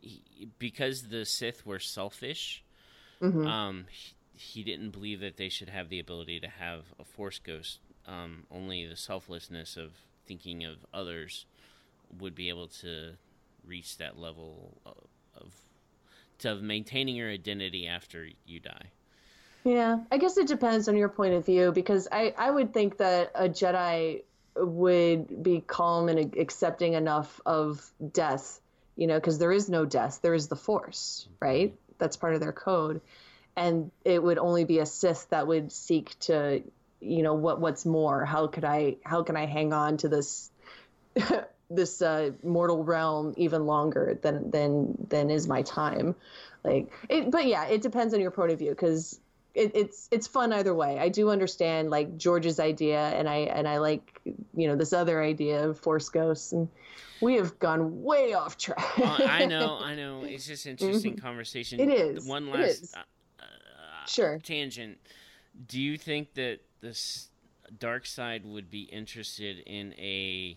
he, 0.01 0.49
because 0.59 1.09
the 1.09 1.25
Sith 1.25 1.67
were 1.67 1.81
selfish. 1.81 2.63
Mm-hmm. 3.21 3.47
Um, 3.47 3.87
he, 3.91 4.15
he 4.35 4.63
didn't 4.63 4.91
believe 4.91 5.21
that 5.21 5.37
they 5.37 5.49
should 5.49 5.69
have 5.69 5.89
the 5.89 5.99
ability 5.99 6.39
to 6.41 6.49
have 6.49 6.85
a 7.01 7.05
Force 7.05 7.41
ghost. 7.41 7.81
Um, 8.07 8.45
only 8.51 8.87
the 8.87 8.97
selflessness 8.97 9.77
of 9.77 9.91
thinking 10.27 10.65
of 10.65 10.87
others 10.95 11.47
would 12.21 12.35
be 12.35 12.49
able 12.49 12.69
to 12.69 13.13
reach 13.67 13.99
that 13.99 14.19
level 14.19 14.79
of, 14.87 15.43
of 15.43 15.53
to 16.39 16.55
maintaining 16.57 17.17
your 17.17 17.31
identity 17.31 17.87
after 17.87 18.29
you 18.47 18.61
die. 18.61 18.91
Yeah, 19.65 19.99
I 20.11 20.19
guess 20.19 20.39
it 20.39 20.47
depends 20.47 20.89
on 20.89 20.97
your 20.97 21.09
point 21.09 21.35
of 21.35 21.45
view 21.45 21.73
because 21.73 22.09
I, 22.11 22.33
I 22.37 22.51
would 22.51 22.73
think 22.73 22.99
that 22.99 23.33
a 23.35 23.49
Jedi 23.49 24.23
would 24.57 25.43
be 25.43 25.61
calm 25.61 26.09
and 26.09 26.37
accepting 26.37 26.95
enough 26.95 27.41
of 27.45 27.85
death, 28.13 28.61
you 28.97 29.07
know, 29.07 29.17
because 29.17 29.39
there 29.39 29.53
is 29.53 29.69
no 29.69 29.85
death, 29.85 30.21
there 30.23 30.35
is 30.35 30.49
the 30.49 30.57
Force, 30.57 31.27
mm-hmm. 31.27 31.45
right? 31.45 31.75
That's 31.99 32.17
part 32.17 32.35
of 32.35 32.41
their 32.41 32.53
code. 32.53 33.01
And 33.57 33.91
it 34.05 34.23
would 34.23 34.39
only 34.39 34.65
be 34.65 34.79
a 34.79 34.87
Sith 34.87 35.27
that 35.31 35.49
would 35.49 35.73
seek 35.73 36.17
to, 36.21 36.63
you 37.01 37.23
know, 37.23 37.35
what 37.35 37.61
what's 37.61 37.85
more? 37.85 38.25
How 38.25 38.47
could 38.47 38.65
I 38.65 38.97
how 39.05 39.25
can 39.25 39.37
I 39.37 39.47
hang 39.47 39.73
on 39.73 39.97
to 39.99 40.09
this 40.09 40.51
this 41.71 42.01
uh, 42.03 42.31
mortal 42.43 42.85
realm 42.85 43.35
even 43.37 43.67
longer 43.67 44.19
than 44.23 44.51
than 44.51 44.95
than 45.09 45.31
is 45.31 45.47
my 45.49 45.63
time? 45.63 46.15
Like, 46.65 46.93
it, 47.09 47.31
but 47.31 47.47
yeah, 47.47 47.67
it 47.67 47.83
depends 47.83 48.15
on 48.15 48.21
your 48.21 48.31
point 48.31 48.53
of 48.53 48.59
view 48.59 48.71
because 48.71 49.21
it, 49.55 49.73
it's 49.75 50.09
it's 50.11 50.27
fun 50.27 50.53
either 50.53 50.75
way. 50.75 50.99
I 50.99 51.09
do 51.09 51.31
understand 51.31 51.91
like 51.91 52.17
George's 52.17 52.59
idea, 52.61 52.99
and 53.11 53.29
I 53.29 53.37
and 53.37 53.67
I 53.69 53.79
like 53.79 54.21
you 54.57 54.67
know 54.69 54.77
this 54.77 54.93
other 54.93 55.23
idea 55.23 55.69
of 55.69 55.79
Force 55.79 56.09
Ghosts, 56.09 56.53
and 56.53 56.69
we 57.21 57.35
have 57.35 57.59
gone 57.59 58.03
way 58.03 58.35
off 58.35 58.57
track. 58.57 58.97
Well, 58.99 59.19
I 59.27 59.45
know, 59.47 59.79
I 59.81 59.95
know. 59.95 60.23
It's 60.25 60.47
just 60.47 60.67
interesting 60.67 61.17
conversation. 61.17 61.79
Mm-hmm. 61.81 61.91
It 61.91 61.95
is, 62.17 62.27
One 62.27 62.51
last 62.51 62.83
is. 62.83 62.95
uh, 62.95 62.99
uh, 63.41 64.07
Sure. 64.07 64.39
tangent. 64.43 64.99
Do 65.67 65.81
you 65.81 65.99
think 65.99 66.35
that 66.35 66.61
this 66.81 67.29
dark 67.79 68.07
side 68.07 68.45
would 68.47 68.71
be 68.71 68.83
interested 68.83 69.59
in 69.67 69.93
a 69.99 70.57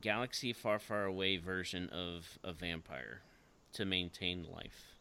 galaxy 0.00 0.52
far, 0.52 0.78
far 0.78 1.04
away 1.04 1.36
version 1.36 1.88
of 1.90 2.38
a 2.44 2.52
vampire 2.52 3.22
to 3.72 3.84
maintain 3.84 4.46
life? 4.52 4.96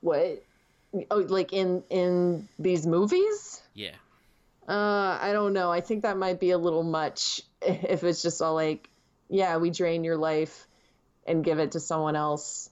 what? 0.00 0.42
Oh, 1.10 1.18
like 1.18 1.52
in 1.52 1.82
in 1.90 2.48
these 2.58 2.86
movies? 2.86 3.62
Yeah. 3.74 3.94
Uh, 4.66 5.18
I 5.20 5.32
don't 5.32 5.52
know. 5.52 5.70
I 5.70 5.80
think 5.80 6.02
that 6.02 6.16
might 6.16 6.40
be 6.40 6.50
a 6.50 6.58
little 6.58 6.82
much 6.82 7.42
if 7.62 8.04
it's 8.04 8.22
just 8.22 8.42
all 8.42 8.54
like, 8.54 8.88
yeah, 9.28 9.56
we 9.56 9.70
drain 9.70 10.04
your 10.04 10.16
life 10.16 10.66
and 11.26 11.44
give 11.44 11.58
it 11.58 11.72
to 11.72 11.80
someone 11.80 12.16
else. 12.16 12.70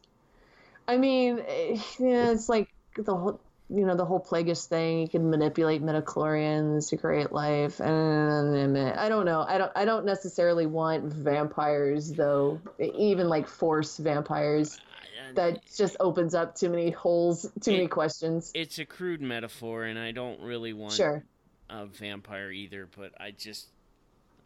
I 0.89 0.97
mean, 0.97 1.37
yeah, 1.99 2.31
it's 2.31 2.49
like 2.49 2.69
the 2.97 3.15
whole, 3.15 3.41
you 3.69 3.85
know, 3.85 3.97
the 3.97 4.05
whole 4.05 4.21
Plagueis 4.21 4.67
thing. 4.67 5.01
You 5.01 5.09
can 5.09 5.29
manipulate 5.29 5.83
midichlorians 5.83 6.89
to 6.91 6.97
create 6.97 7.33
life, 7.33 7.81
and 7.81 8.79
I 8.79 9.09
don't 9.09 9.25
know. 9.25 9.45
I 9.47 9.59
don't. 9.59 9.73
I 9.75 9.85
don't 9.85 10.05
necessarily 10.05 10.67
want 10.67 11.05
vampires 11.05 12.13
though. 12.13 12.61
Even 12.79 13.29
like 13.29 13.49
force 13.49 13.97
vampires. 13.97 14.77
Uh, 14.77 15.33
that 15.35 15.61
just 15.77 15.97
opens 15.99 16.35
up 16.35 16.55
too 16.55 16.69
many 16.69 16.91
holes, 16.91 17.51
too 17.61 17.73
many 17.73 17.89
questions. 17.89 18.53
It's 18.55 18.79
a 18.79 18.85
crude 18.85 19.21
metaphor, 19.21 19.85
and 19.85 19.99
I 19.99 20.13
don't 20.13 20.41
really 20.41 20.73
want 20.73 20.93
Sure. 20.93 21.25
a 21.69 21.87
vampire 21.87 22.53
either, 22.53 22.89
but 22.97 23.13
I 23.19 23.33
just 23.33 23.67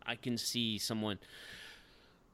I 0.06 0.14
can 0.16 0.38
see 0.38 0.78
someone 0.78 1.18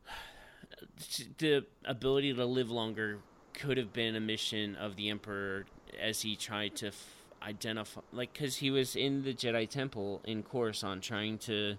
the 1.39 1.65
ability 1.85 2.35
to 2.35 2.47
live 2.47 2.71
longer 2.71 3.19
could 3.53 3.79
have 3.79 3.93
been 3.93 4.15
a 4.15 4.21
mission 4.21 4.77
of 4.77 4.97
the 4.97 5.09
emperor 5.09 5.65
as 6.01 6.23
he 6.23 6.37
tried 6.37 6.77
to 6.77 6.89
f- 6.89 7.25
identify 7.43 8.01
like 8.13 8.33
cuz 8.35 8.57
he 8.57 8.71
was 8.71 8.97
in 8.97 9.23
the 9.25 9.35
Jedi 9.35 9.69
temple 9.69 10.21
in 10.25 10.43
Coruscant 10.43 11.03
trying 11.03 11.39
to 11.39 11.77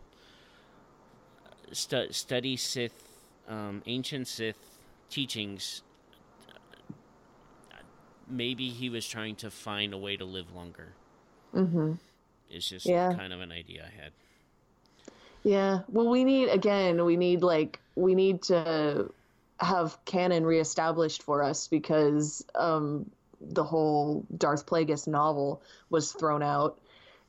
stu- 1.72 2.12
study 2.12 2.56
Sith 2.58 3.04
um, 3.48 3.82
ancient 3.86 4.28
Sith 4.28 4.80
teachings 5.10 5.82
maybe 8.30 8.70
he 8.70 8.90
was 8.90 9.08
trying 9.08 9.36
to 9.36 9.50
find 9.50 9.94
a 9.94 9.98
way 9.98 10.18
to 10.18 10.26
live 10.26 10.54
longer 10.54 10.94
Mm-hmm. 11.56 11.94
it's 12.50 12.70
just 12.70 12.86
Yeah. 12.86 13.14
kind 13.14 13.32
of 13.34 13.42
an 13.42 13.52
idea 13.52 13.84
I 13.86 14.02
had. 14.04 14.12
Yeah. 15.44 15.80
Well, 15.88 16.10
we 16.10 16.24
need 16.26 16.50
again. 16.50 17.04
We 17.06 17.16
need 17.16 17.42
like 17.42 17.80
we 17.96 18.16
need 18.16 18.42
to 18.44 19.10
have 19.60 19.98
canon 20.06 20.46
reestablished 20.46 21.24
for 21.24 21.42
us 21.42 21.68
because 21.70 22.46
um, 22.54 23.10
the 23.42 23.64
whole 23.64 24.26
Darth 24.36 24.66
Plagueis 24.66 25.08
novel 25.08 25.62
was 25.90 26.12
thrown 26.12 26.44
out. 26.44 26.80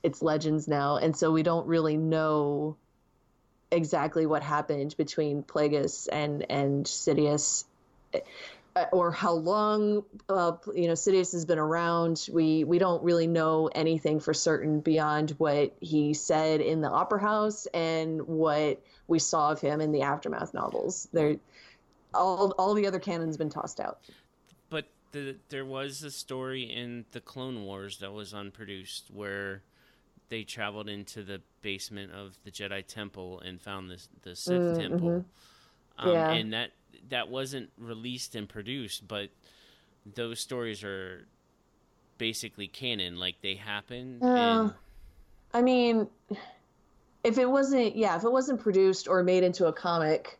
It's 0.02 0.22
legends 0.22 0.68
now, 0.68 0.96
and 0.96 1.16
so 1.16 1.32
we 1.32 1.42
don't 1.42 1.66
really 1.66 1.96
know 1.96 2.76
exactly 3.70 4.26
what 4.26 4.42
happened 4.42 4.94
between 4.96 5.42
Plagueis 5.42 6.08
and 6.10 6.46
and 6.50 6.86
Sidious 6.86 7.64
uh, 8.78 8.84
or 8.92 9.10
how 9.10 9.32
long 9.32 10.04
uh, 10.28 10.52
you 10.74 10.86
know 10.86 10.92
Sidious 10.92 11.32
has 11.32 11.44
been 11.44 11.58
around. 11.58 12.28
We 12.32 12.64
we 12.64 12.78
don't 12.78 13.02
really 13.02 13.26
know 13.26 13.68
anything 13.74 14.20
for 14.20 14.32
certain 14.32 14.80
beyond 14.80 15.30
what 15.32 15.74
he 15.80 16.14
said 16.14 16.60
in 16.60 16.80
the 16.80 16.88
Opera 16.88 17.20
House 17.20 17.66
and 17.66 18.22
what 18.22 18.80
we 19.06 19.18
saw 19.18 19.50
of 19.50 19.60
him 19.60 19.80
in 19.80 19.90
the 19.90 20.02
aftermath 20.02 20.54
novels. 20.54 21.08
There, 21.12 21.36
all 22.14 22.52
all 22.52 22.74
the 22.74 22.86
other 22.86 23.00
canon's 23.00 23.36
been 23.36 23.50
tossed 23.50 23.80
out. 23.80 23.98
The, 25.12 25.36
there 25.48 25.64
was 25.64 26.02
a 26.02 26.10
story 26.10 26.62
in 26.64 27.06
the 27.12 27.20
Clone 27.20 27.64
Wars 27.64 27.98
that 27.98 28.12
was 28.12 28.34
unproduced 28.34 29.10
where 29.10 29.62
they 30.28 30.44
traveled 30.44 30.88
into 30.88 31.22
the 31.22 31.40
basement 31.62 32.12
of 32.12 32.36
the 32.44 32.50
Jedi 32.50 32.86
Temple 32.86 33.40
and 33.40 33.60
found 33.60 33.90
the 33.90 33.98
the 34.22 34.36
Sith 34.36 34.62
Mm, 34.62 34.76
Temple. 34.76 35.08
mhm. 35.10 35.24
Um, 35.98 36.10
Yeah. 36.12 36.30
and 36.30 36.52
that 36.52 36.72
that 37.08 37.28
wasn't 37.28 37.70
released 37.78 38.34
and 38.34 38.48
produced, 38.48 39.06
but 39.08 39.30
those 40.14 40.40
stories 40.40 40.84
are 40.84 41.26
basically 42.18 42.68
canon, 42.68 43.18
like 43.18 43.40
they 43.42 43.54
happened. 43.54 44.22
Uh, 44.22 44.70
and 44.70 44.74
I 45.54 45.62
mean, 45.62 46.08
if 47.24 47.38
it 47.38 47.48
wasn't, 47.48 47.96
yeah, 47.96 48.16
if 48.16 48.24
it 48.24 48.32
wasn't 48.32 48.60
produced 48.60 49.08
or 49.08 49.22
made 49.22 49.42
into 49.44 49.66
a 49.66 49.72
comic, 49.72 50.38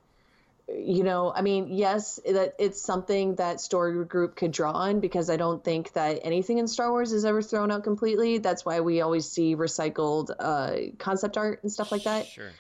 you 0.69 1.03
know, 1.03 1.33
I 1.35 1.41
mean, 1.41 1.69
yes, 1.71 2.21
that 2.27 2.55
it's 2.59 2.81
something 2.83 3.37
that 3.37 3.61
story 3.61 4.05
group 4.05 4.37
could 4.37 4.53
draw 4.53 4.73
on 4.73 5.01
because 5.01 5.31
I 5.31 5.37
don't 5.37 5.65
think 5.65 5.93
that 5.95 6.21
anything 6.23 6.59
in 6.59 6.69
Star 6.69 6.91
Wars 6.91 7.13
is 7.13 7.25
ever 7.25 7.41
thrown 7.41 7.71
out 7.71 7.85
completely. 7.85 8.39
That's 8.39 8.65
why 8.65 8.81
we 8.81 9.01
always 9.01 9.27
see 9.27 9.57
recycled 9.57 10.31
uh, 10.39 10.95
concept 10.99 11.39
art 11.39 11.61
and 11.63 11.73
stuff 11.73 11.91
like 11.91 12.05
that. 12.05 12.27
Sure. 12.27 12.51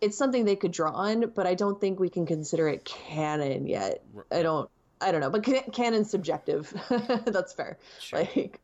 It's 0.00 0.18
something 0.18 0.44
they 0.44 0.56
could 0.56 0.72
draw 0.72 0.92
on, 0.92 1.32
but 1.34 1.46
I 1.46 1.54
don't 1.54 1.80
think 1.80 1.98
we 1.98 2.10
can 2.10 2.26
consider 2.26 2.68
it 2.68 2.84
canon 2.84 3.66
yet. 3.66 4.02
I 4.30 4.42
don't. 4.42 4.68
I 4.98 5.12
don't 5.12 5.20
know, 5.20 5.30
but 5.30 5.44
ca- 5.44 5.70
canon's 5.72 6.10
subjective. 6.10 6.72
That's 7.26 7.52
fair. 7.52 7.78
Sure. 8.00 8.20
Like, 8.20 8.60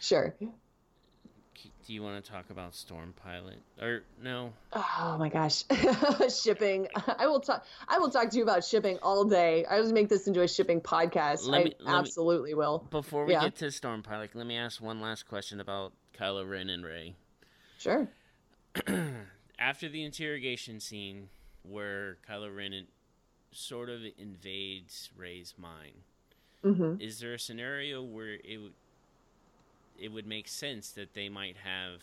sure. 0.00 0.34
Do 1.86 1.92
you 1.94 2.02
want 2.02 2.24
to 2.24 2.30
talk 2.30 2.50
about 2.50 2.74
Storm 2.76 3.12
Pilot 3.24 3.60
or 3.80 4.02
no? 4.22 4.52
Oh 4.72 5.16
my 5.18 5.28
gosh, 5.28 5.64
shipping! 6.42 6.86
I 7.18 7.26
will 7.26 7.40
talk. 7.40 7.64
I 7.88 7.98
will 7.98 8.10
talk 8.10 8.30
to 8.30 8.36
you 8.36 8.44
about 8.44 8.64
shipping 8.64 8.98
all 9.02 9.24
day. 9.24 9.64
I 9.64 9.80
will 9.80 9.92
make 9.92 10.08
this 10.08 10.28
into 10.28 10.42
a 10.42 10.48
shipping 10.48 10.80
podcast. 10.80 11.48
Let 11.48 11.60
I 11.60 11.64
me- 11.64 11.70
me- 11.70 11.76
absolutely 11.86 12.54
will. 12.54 12.86
Before 12.90 13.24
we 13.24 13.32
Yeah. 13.32 13.42
get 13.44 13.56
to 13.56 13.70
Storm 13.72 14.02
Pilot, 14.02 14.30
let 14.34 14.46
me 14.46 14.56
ask 14.56 14.80
one 14.80 15.00
last 15.00 15.26
question 15.28 15.58
about 15.60 15.92
Kylo 16.16 16.48
Ren 16.48 16.70
and 16.70 16.84
Rey. 16.84 17.16
Sure. 17.78 18.08
After 19.58 19.88
the 19.88 20.04
interrogation 20.04 20.78
scene 20.80 21.28
where 21.62 22.18
Kylo 22.28 22.54
Ren 22.56 22.86
sort 23.50 23.88
of 23.90 24.00
invades 24.18 25.10
Rey's 25.16 25.54
mind, 25.58 26.02
hmm 26.62 26.94
is 27.00 27.18
there 27.18 27.34
a 27.34 27.38
scenario 27.40 28.02
where 28.02 28.34
it 28.44 28.58
would 28.62 28.72
it 30.02 30.12
would 30.12 30.26
make 30.26 30.48
sense 30.48 30.90
that 30.90 31.14
they 31.14 31.28
might 31.28 31.56
have 31.62 32.02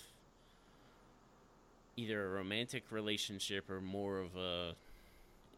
either 1.98 2.26
a 2.26 2.30
romantic 2.30 2.86
relationship 2.92 3.70
or 3.70 3.82
more 3.82 4.20
of 4.20 4.38
a 4.38 4.74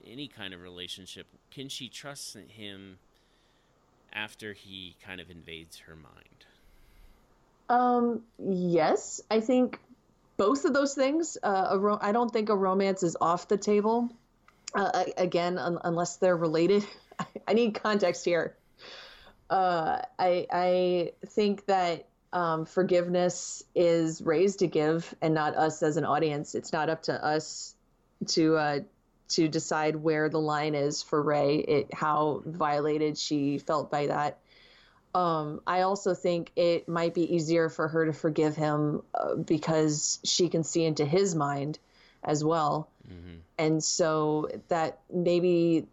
any 0.08 0.28
kind 0.28 0.52
of 0.54 0.62
relationship? 0.62 1.28
Can 1.52 1.70
she 1.70 1.88
trust 1.88 2.36
him 2.36 2.98
after 4.12 4.54
he 4.54 4.96
kind 5.06 5.22
of 5.22 5.30
invades 5.30 5.78
her 5.80 5.96
mind? 5.96 6.46
Um. 7.70 8.24
Yes, 8.40 9.22
I 9.30 9.40
think 9.40 9.80
both 10.38 10.66
of 10.66 10.74
those 10.74 10.96
things. 10.96 11.38
Uh, 11.42 11.78
ro- 11.80 12.00
I 12.02 12.12
don't 12.12 12.34
think 12.34 12.50
a 12.50 12.56
romance 12.56 13.04
is 13.04 13.16
off 13.22 13.48
the 13.48 13.58
table. 13.58 14.10
Uh, 14.74 15.04
again, 15.16 15.60
un- 15.60 15.80
unless 15.84 16.18
they're 16.18 16.36
related. 16.36 16.84
I 17.48 17.54
need 17.54 17.76
context 17.76 18.26
here. 18.26 18.58
Uh, 19.48 20.02
I 20.18 20.48
I 20.52 21.12
think 21.28 21.68
that 21.68 22.08
um, 22.34 22.66
forgiveness 22.66 23.64
is 23.76 24.22
raised 24.22 24.60
to 24.60 24.68
give, 24.68 25.14
and 25.22 25.34
not 25.34 25.56
us 25.56 25.84
as 25.84 25.98
an 25.98 26.06
audience. 26.06 26.56
It's 26.56 26.72
not 26.72 26.90
up 26.90 27.04
to 27.04 27.26
us 27.26 27.76
to 28.28 28.56
uh, 28.56 28.80
to 29.30 29.48
decide 29.48 29.96
where 29.96 30.30
the 30.30 30.40
line 30.40 30.76
is 30.76 31.02
for 31.02 31.22
Rey. 31.22 31.58
It 31.58 31.94
how 31.94 32.44
violated 32.46 33.18
she 33.18 33.58
felt 33.58 33.92
by 33.92 34.08
that. 34.08 34.38
Um, 35.14 35.62
I 35.68 35.82
also 35.82 36.14
think 36.14 36.52
it 36.56 36.88
might 36.88 37.14
be 37.14 37.36
easier 37.36 37.68
for 37.68 37.90
her 37.90 38.06
to 38.06 38.14
forgive 38.14 38.56
him 38.56 39.02
uh, 39.14 39.36
because 39.36 40.20
she 40.24 40.48
can 40.48 40.64
see 40.64 40.86
into 40.86 41.06
his 41.06 41.36
mind 41.36 41.80
as 42.24 42.44
well. 42.44 42.90
hmm 43.08 43.38
And 43.58 43.84
so 43.84 44.50
that 44.70 45.02
maybe 45.14 45.86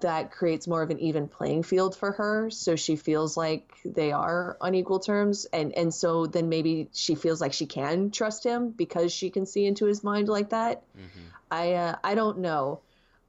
that 0.00 0.30
creates 0.30 0.68
more 0.68 0.82
of 0.82 0.90
an 0.90 1.00
even 1.00 1.26
playing 1.26 1.64
field 1.64 1.96
for 1.96 2.12
her. 2.12 2.50
So 2.50 2.76
she 2.76 2.94
feels 2.96 3.36
like 3.36 3.72
they 3.84 4.12
are 4.12 4.56
on 4.60 4.74
equal 4.74 5.00
terms. 5.00 5.46
And, 5.52 5.72
and 5.76 5.92
so 5.92 6.26
then 6.26 6.48
maybe 6.48 6.88
she 6.92 7.14
feels 7.16 7.40
like 7.40 7.52
she 7.52 7.66
can 7.66 8.10
trust 8.10 8.44
him 8.44 8.70
because 8.70 9.12
she 9.12 9.30
can 9.30 9.46
see 9.46 9.66
into 9.66 9.86
his 9.86 10.04
mind 10.04 10.28
like 10.28 10.50
that. 10.50 10.82
hmm 10.94 11.26
I 11.50 11.74
uh, 11.74 11.96
I 12.02 12.14
don't 12.14 12.38
know. 12.38 12.80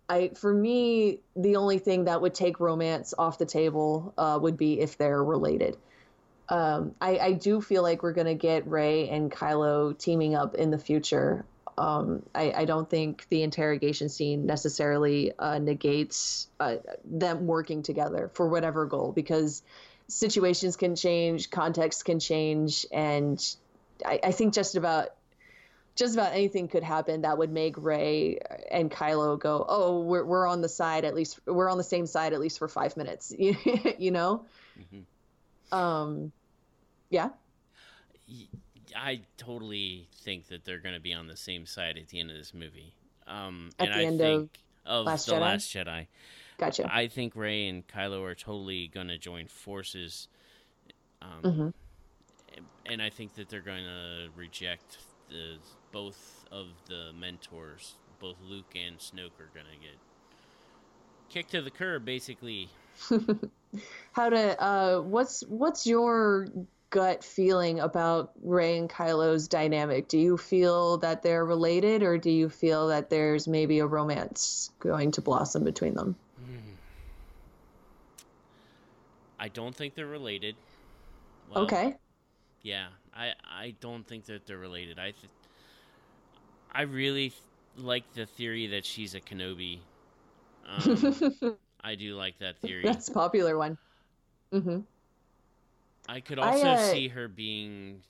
I 0.09 0.31
for 0.35 0.53
me 0.53 1.19
the 1.35 1.57
only 1.57 1.79
thing 1.79 2.05
that 2.05 2.21
would 2.21 2.33
take 2.33 2.59
romance 2.59 3.13
off 3.17 3.37
the 3.37 3.45
table 3.45 4.13
uh, 4.17 4.39
would 4.41 4.57
be 4.57 4.79
if 4.79 4.97
they're 4.97 5.23
related. 5.23 5.77
Um, 6.49 6.95
I, 7.01 7.17
I 7.19 7.31
do 7.33 7.61
feel 7.61 7.83
like 7.83 8.03
we're 8.03 8.13
gonna 8.13 8.35
get 8.35 8.67
Rey 8.67 9.09
and 9.09 9.31
Kylo 9.31 9.97
teaming 9.97 10.33
up 10.35 10.55
in 10.55 10.71
the 10.71 10.77
future. 10.79 11.45
Um, 11.77 12.23
I, 12.33 12.51
I 12.51 12.65
don't 12.65 12.89
think 12.89 13.27
the 13.29 13.43
interrogation 13.43 14.09
scene 14.09 14.45
necessarily 14.45 15.31
uh, 15.37 15.59
negates 15.59 16.47
uh, 16.59 16.77
them 17.05 17.45
working 17.45 17.83
together 17.83 18.31
for 18.33 18.47
whatever 18.49 18.85
goal 18.85 19.11
because 19.11 19.61
situations 20.07 20.75
can 20.75 20.95
change, 20.95 21.51
context 21.51 22.05
can 22.05 22.19
change, 22.19 22.85
and 22.91 23.43
I, 24.05 24.19
I 24.23 24.31
think 24.31 24.53
just 24.53 24.75
about 24.75 25.09
just 25.95 26.13
about 26.13 26.33
anything 26.33 26.67
could 26.67 26.83
happen 26.83 27.21
that 27.21 27.37
would 27.37 27.51
make 27.51 27.75
Rey 27.77 28.39
and 28.71 28.89
Kylo 28.89 29.39
go, 29.39 29.65
"Oh, 29.67 30.01
we're 30.01 30.23
we're 30.23 30.47
on 30.47 30.61
the 30.61 30.69
side 30.69 31.05
at 31.05 31.15
least. 31.15 31.39
We're 31.45 31.69
on 31.69 31.77
the 31.77 31.83
same 31.83 32.05
side 32.05 32.33
at 32.33 32.39
least 32.39 32.59
for 32.59 32.67
five 32.67 32.95
minutes." 32.97 33.33
you 33.37 34.11
know. 34.11 34.45
hmm 34.89 35.75
Um, 35.75 36.31
yeah. 37.09 37.29
I 38.97 39.21
totally 39.37 40.07
think 40.23 40.47
that 40.47 40.65
they're 40.65 40.79
going 40.79 40.95
to 40.95 41.01
be 41.01 41.13
on 41.13 41.27
the 41.27 41.37
same 41.37 41.65
side 41.65 41.97
at 41.97 42.07
the 42.09 42.19
end 42.19 42.31
of 42.31 42.37
this 42.37 42.53
movie. 42.53 42.93
Um, 43.27 43.69
At 43.79 43.89
and 43.89 43.93
the 43.95 43.99
I 43.99 44.03
end 44.05 44.21
of 44.21 44.39
think 44.39 44.59
of, 44.85 45.05
Last 45.05 45.25
the 45.27 45.33
Jedi? 45.33 45.39
Last 45.41 45.73
Jedi. 45.73 46.07
Gotcha. 46.57 46.89
I 46.93 47.07
think 47.07 47.35
Rey 47.35 47.67
and 47.67 47.87
Kylo 47.87 48.23
are 48.23 48.33
totally 48.35 48.87
going 48.87 49.09
to 49.09 49.17
join 49.17 49.47
forces. 49.47 50.27
Um, 51.21 51.41
Mhm. 51.43 51.73
And 52.87 53.01
I 53.01 53.09
think 53.09 53.35
that 53.35 53.49
they're 53.49 53.59
going 53.61 53.83
to 53.83 54.29
reject 54.35 54.97
the 55.29 55.57
both 55.91 56.45
of 56.51 56.67
the 56.87 57.11
mentors. 57.13 57.93
Both 58.19 58.37
Luke 58.47 58.73
and 58.75 58.97
Snoke 58.97 59.39
are 59.39 59.49
going 59.53 59.67
to 59.67 59.79
get 59.79 59.97
kicked 61.29 61.51
to 61.51 61.61
the 61.61 61.69
curb, 61.69 62.05
basically. 62.05 62.69
How 64.13 64.29
to? 64.29 64.61
Uh, 64.63 65.01
what's 65.01 65.41
what's 65.41 65.85
your 65.85 66.47
gut 66.89 67.23
feeling 67.23 67.79
about 67.79 68.31
Rey 68.41 68.77
and 68.77 68.89
Kylo's 68.89 69.47
dynamic? 69.47 70.07
Do 70.07 70.17
you 70.17 70.37
feel 70.37 70.97
that 70.97 71.21
they're 71.23 71.45
related, 71.45 72.03
or 72.03 72.17
do 72.17 72.31
you 72.31 72.49
feel 72.49 72.87
that 72.87 73.09
there's 73.09 73.47
maybe 73.47 73.79
a 73.79 73.85
romance 73.85 74.71
going 74.79 75.11
to 75.11 75.21
blossom 75.21 75.63
between 75.63 75.95
them? 75.95 76.15
I 79.39 79.49
don't 79.49 79.75
think 79.75 79.95
they're 79.95 80.07
related. 80.07 80.55
Well, 81.51 81.65
okay. 81.65 81.95
Yeah, 82.63 82.87
I 83.15 83.33
I 83.45 83.75
don't 83.81 84.05
think 84.05 84.25
that 84.25 84.45
they're 84.45 84.57
related. 84.57 84.99
I 84.99 85.11
th- 85.11 85.15
I 86.73 86.81
really 86.81 87.29
th- 87.29 87.41
like 87.77 88.11
the 88.13 88.25
theory 88.25 88.67
that 88.67 88.85
she's 88.85 89.13
a 89.13 89.21
Kenobi. 89.21 89.79
Um, 90.67 91.57
I 91.83 91.95
do 91.95 92.15
like 92.15 92.39
that 92.39 92.57
theory. 92.57 92.83
That's 92.83 93.09
a 93.09 93.13
popular 93.13 93.57
one. 93.57 93.77
hmm 94.51 94.79
I 96.07 96.19
could 96.21 96.39
I, 96.39 96.51
also 96.51 96.67
uh, 96.67 96.77
see 96.77 97.07
her 97.09 97.27
being 97.27 98.01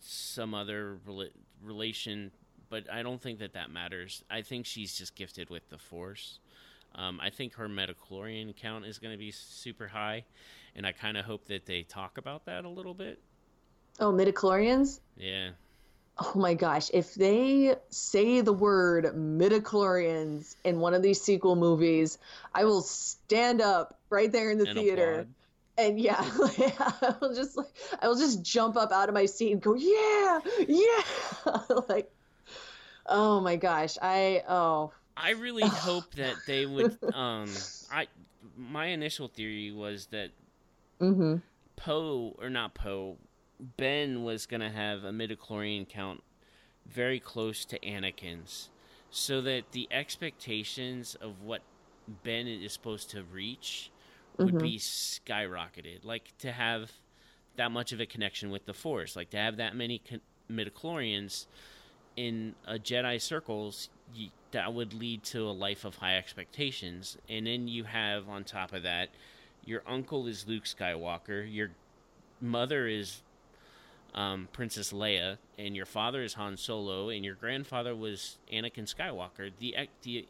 some 0.00 0.54
other 0.54 0.98
rela- 1.08 1.30
relation, 1.62 2.30
but 2.68 2.90
I 2.90 3.02
don't 3.02 3.20
think 3.20 3.38
that 3.40 3.54
that 3.54 3.70
matters. 3.70 4.22
I 4.30 4.42
think 4.42 4.66
she's 4.66 4.96
just 4.96 5.14
gifted 5.14 5.50
with 5.50 5.68
the 5.68 5.78
Force. 5.78 6.38
Um, 6.94 7.20
I 7.22 7.30
think 7.30 7.54
her 7.54 7.68
midichlorian 7.68 8.54
count 8.56 8.84
is 8.84 8.98
going 8.98 9.12
to 9.12 9.18
be 9.18 9.30
super 9.30 9.86
high, 9.86 10.24
and 10.74 10.86
I 10.86 10.92
kind 10.92 11.16
of 11.16 11.24
hope 11.24 11.46
that 11.46 11.64
they 11.66 11.82
talk 11.82 12.18
about 12.18 12.46
that 12.46 12.64
a 12.64 12.68
little 12.68 12.94
bit. 12.94 13.20
Oh, 14.00 14.12
midichlorians. 14.12 15.00
Yeah. 15.16 15.50
oh 16.18 16.32
my 16.34 16.54
gosh, 16.54 16.90
if 16.92 17.14
they 17.14 17.76
say 17.90 18.40
the 18.40 18.52
word 18.52 19.04
midichlorians 19.14 20.56
in 20.64 20.80
one 20.80 20.94
of 20.94 21.02
these 21.02 21.20
sequel 21.20 21.56
movies, 21.56 22.18
I 22.54 22.64
will 22.64 22.82
stand 22.82 23.60
up 23.60 23.98
right 24.10 24.30
there 24.30 24.50
in 24.50 24.58
the 24.58 24.68
And 24.68 24.78
theater. 24.78 25.12
applaud. 25.12 25.28
And 25.80 25.98
yeah, 25.98 26.16
I 26.20 27.14
will 27.20 27.34
just 27.34 27.56
like 27.56 27.72
I 28.00 28.08
will 28.08 28.16
just 28.18 28.42
jump 28.42 28.76
up 28.76 28.92
out 28.92 29.08
of 29.08 29.14
my 29.14 29.24
seat 29.24 29.52
and 29.52 29.62
go, 29.62 29.74
yeah, 29.74 30.40
yeah, 30.68 31.60
like, 31.88 32.12
oh 33.06 33.40
my 33.40 33.56
gosh, 33.56 33.96
I 34.02 34.42
oh 34.46 34.92
I 35.16 35.30
really 35.30 35.62
hope 35.66 36.14
that 36.16 36.34
they 36.46 36.66
would. 36.66 36.98
Um, 37.14 37.50
I 37.90 38.08
my 38.56 38.86
initial 38.86 39.28
theory 39.28 39.72
was 39.72 40.06
that 40.06 40.30
mm-hmm. 41.00 41.36
Poe 41.76 42.36
or 42.38 42.50
not 42.50 42.74
Poe, 42.74 43.16
Ben 43.76 44.22
was 44.22 44.46
gonna 44.46 44.70
have 44.70 45.04
a 45.04 45.12
midichlorian 45.12 45.88
count 45.88 46.22
very 46.86 47.20
close 47.20 47.64
to 47.66 47.78
Anakin's, 47.80 48.68
so 49.10 49.40
that 49.40 49.72
the 49.72 49.88
expectations 49.90 51.14
of 51.14 51.42
what 51.42 51.62
Ben 52.22 52.46
is 52.46 52.72
supposed 52.72 53.10
to 53.10 53.22
reach 53.22 53.90
would 54.40 54.54
Mhm. 54.54 54.62
be 54.62 54.78
skyrocketed. 54.78 56.04
Like 56.04 56.36
to 56.38 56.52
have 56.52 56.92
that 57.56 57.70
much 57.70 57.92
of 57.92 58.00
a 58.00 58.06
connection 58.06 58.50
with 58.50 58.64
the 58.66 58.74
Force, 58.74 59.16
like 59.16 59.30
to 59.30 59.36
have 59.36 59.56
that 59.58 59.74
many 59.76 59.98
con- 59.98 60.20
midichlorians 60.50 61.46
in 62.16 62.54
a 62.66 62.74
Jedi 62.78 63.20
circles. 63.20 63.88
You, 64.14 64.30
that 64.50 64.74
would 64.74 64.92
lead 64.92 65.22
to 65.24 65.42
a 65.48 65.52
life 65.52 65.84
of 65.84 65.96
high 65.96 66.16
expectations, 66.16 67.16
and 67.28 67.46
then 67.46 67.68
you 67.68 67.84
have 67.84 68.28
on 68.28 68.42
top 68.44 68.72
of 68.72 68.82
that 68.82 69.10
your 69.64 69.82
uncle 69.86 70.26
is 70.26 70.48
Luke 70.48 70.64
Skywalker, 70.64 71.46
your 71.48 71.70
mother 72.40 72.88
is 72.88 73.22
um, 74.14 74.48
Princess 74.52 74.92
Leia, 74.92 75.38
and 75.58 75.76
your 75.76 75.86
father 75.86 76.22
is 76.22 76.34
Han 76.34 76.56
Solo, 76.56 77.10
and 77.10 77.24
your 77.24 77.36
grandfather 77.36 77.94
was 77.94 78.38
Anakin 78.52 78.92
Skywalker. 78.92 79.52
The 79.60 79.76
the 80.02 80.26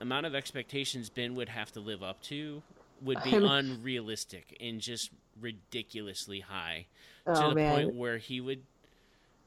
amount 0.00 0.24
of 0.24 0.34
expectations 0.34 1.10
Ben 1.10 1.34
would 1.34 1.50
have 1.50 1.70
to 1.72 1.80
live 1.80 2.02
up 2.02 2.22
to 2.22 2.62
would 3.02 3.22
be 3.22 3.32
unrealistic 3.34 4.56
and 4.60 4.80
just 4.80 5.10
ridiculously 5.40 6.40
high 6.40 6.86
to 7.26 7.32
oh 7.44 7.48
the 7.50 7.54
man, 7.54 7.74
point 7.74 7.94
where 7.94 8.18
he 8.18 8.40
would 8.40 8.62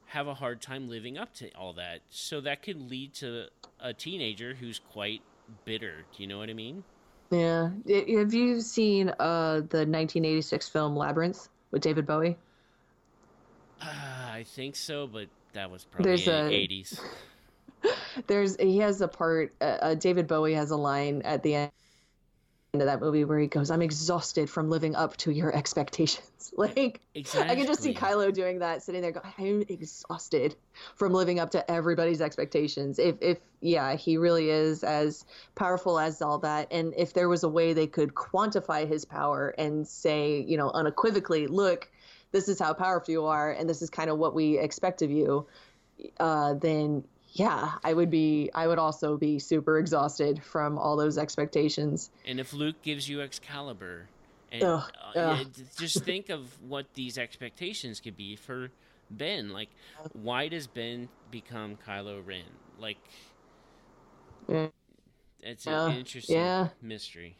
have 0.06 0.26
a 0.28 0.34
hard 0.34 0.60
time 0.60 0.88
living 0.88 1.18
up 1.18 1.34
to 1.34 1.50
all 1.54 1.72
that. 1.74 2.00
So 2.10 2.40
that 2.42 2.62
could 2.62 2.90
lead 2.90 3.14
to 3.14 3.46
a 3.80 3.92
teenager 3.92 4.54
who's 4.54 4.78
quite 4.78 5.20
bitter. 5.64 6.04
Do 6.16 6.22
you 6.22 6.28
know 6.28 6.38
what 6.38 6.50
I 6.50 6.54
mean? 6.54 6.84
yeah. 7.30 7.70
Have 8.18 8.34
you 8.34 8.60
seen 8.60 9.08
uh 9.18 9.54
the 9.56 9.82
1986 9.86 10.68
film 10.68 10.94
Labyrinth 10.96 11.48
with 11.72 11.82
David 11.82 12.06
Bowie? 12.06 12.36
Uh, 13.80 13.86
I 14.32 14.44
think 14.46 14.76
so, 14.76 15.06
but 15.06 15.26
that 15.52 15.70
was 15.70 15.84
probably 15.84 16.10
There's 16.10 16.28
in 16.28 16.34
a- 16.34 16.48
the 16.48 16.54
80s. 16.54 17.00
There's 18.26 18.56
he 18.56 18.78
has 18.78 19.00
a 19.00 19.08
part. 19.08 19.54
Uh, 19.60 19.64
uh, 19.64 19.94
David 19.94 20.26
Bowie 20.26 20.54
has 20.54 20.70
a 20.70 20.76
line 20.76 21.22
at 21.22 21.42
the 21.42 21.54
end 21.54 21.72
of 22.80 22.86
that 22.86 23.00
movie 23.00 23.24
where 23.24 23.38
he 23.38 23.46
goes, 23.46 23.70
"I'm 23.70 23.82
exhausted 23.82 24.48
from 24.48 24.70
living 24.70 24.94
up 24.94 25.16
to 25.18 25.30
your 25.30 25.54
expectations." 25.54 26.22
Like 26.56 27.00
Exactly. 27.14 27.50
I 27.50 27.56
can 27.56 27.66
just 27.66 27.82
see 27.82 27.92
Kylo 27.92 28.32
doing 28.32 28.60
that, 28.60 28.82
sitting 28.82 29.02
there 29.02 29.10
going, 29.10 29.26
"I'm 29.36 29.64
exhausted 29.68 30.54
from 30.94 31.12
living 31.12 31.40
up 31.40 31.50
to 31.50 31.70
everybody's 31.70 32.20
expectations." 32.20 33.00
If 33.00 33.16
if 33.20 33.38
yeah, 33.60 33.96
he 33.96 34.16
really 34.16 34.48
is 34.48 34.84
as 34.84 35.24
powerful 35.56 35.98
as 35.98 36.22
all 36.22 36.38
that, 36.38 36.68
and 36.70 36.94
if 36.96 37.12
there 37.12 37.28
was 37.28 37.42
a 37.42 37.48
way 37.48 37.72
they 37.72 37.88
could 37.88 38.14
quantify 38.14 38.86
his 38.86 39.04
power 39.04 39.54
and 39.58 39.86
say, 39.88 40.40
you 40.46 40.56
know, 40.56 40.70
unequivocally, 40.70 41.48
look, 41.48 41.90
this 42.30 42.48
is 42.48 42.60
how 42.60 42.72
powerful 42.74 43.10
you 43.12 43.24
are, 43.26 43.50
and 43.50 43.68
this 43.68 43.82
is 43.82 43.90
kind 43.90 44.08
of 44.08 44.18
what 44.18 44.34
we 44.34 44.58
expect 44.58 45.02
of 45.02 45.10
you, 45.10 45.46
uh, 46.20 46.54
then 46.54 47.04
yeah, 47.38 47.72
I 47.84 47.92
would 47.92 48.10
be. 48.10 48.50
I 48.54 48.66
would 48.66 48.78
also 48.78 49.16
be 49.16 49.38
super 49.38 49.78
exhausted 49.78 50.42
from 50.42 50.78
all 50.78 50.96
those 50.96 51.18
expectations. 51.18 52.10
And 52.24 52.40
if 52.40 52.52
Luke 52.52 52.76
gives 52.82 53.08
you 53.08 53.20
Excalibur, 53.20 54.08
and 54.50 54.62
Ugh, 54.62 54.90
uh, 55.14 55.18
ugh. 55.18 55.46
just 55.78 56.02
think 56.04 56.30
of 56.30 56.40
what 56.62 56.86
these 56.94 57.18
expectations 57.18 58.00
could 58.00 58.16
be 58.16 58.36
for 58.36 58.70
Ben. 59.10 59.50
Like, 59.50 59.68
why 60.14 60.48
does 60.48 60.66
Ben 60.66 61.08
become 61.30 61.76
Kylo 61.86 62.26
Ren? 62.26 62.42
Like, 62.78 62.98
Yeah. 64.48 64.68
it's 65.42 65.66
Yeah, 65.66 65.90
an 65.90 65.96
interesting 65.98 66.36
yeah. 66.36 66.68
mystery. 66.80 67.36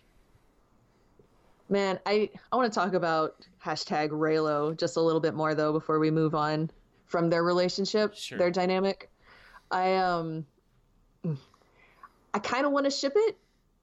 Man, 1.68 1.98
I 2.06 2.30
I 2.52 2.56
want 2.56 2.72
to 2.72 2.78
talk 2.78 2.92
about 2.92 3.34
hashtag 3.64 4.10
Reylo 4.10 4.76
just 4.76 4.96
a 4.96 5.00
little 5.00 5.20
bit 5.20 5.34
more 5.34 5.54
though 5.54 5.72
before 5.72 5.98
we 5.98 6.10
move 6.10 6.34
on 6.34 6.70
from 7.06 7.30
their 7.30 7.42
relationship, 7.42 8.14
Sure. 8.14 8.36
their 8.38 8.50
dynamic. 8.50 9.10
I 9.70 9.96
um, 9.96 10.46
I 12.34 12.38
kind 12.38 12.66
of 12.66 12.72
want 12.72 12.84
to 12.84 12.90
ship 12.90 13.12
it. 13.16 13.36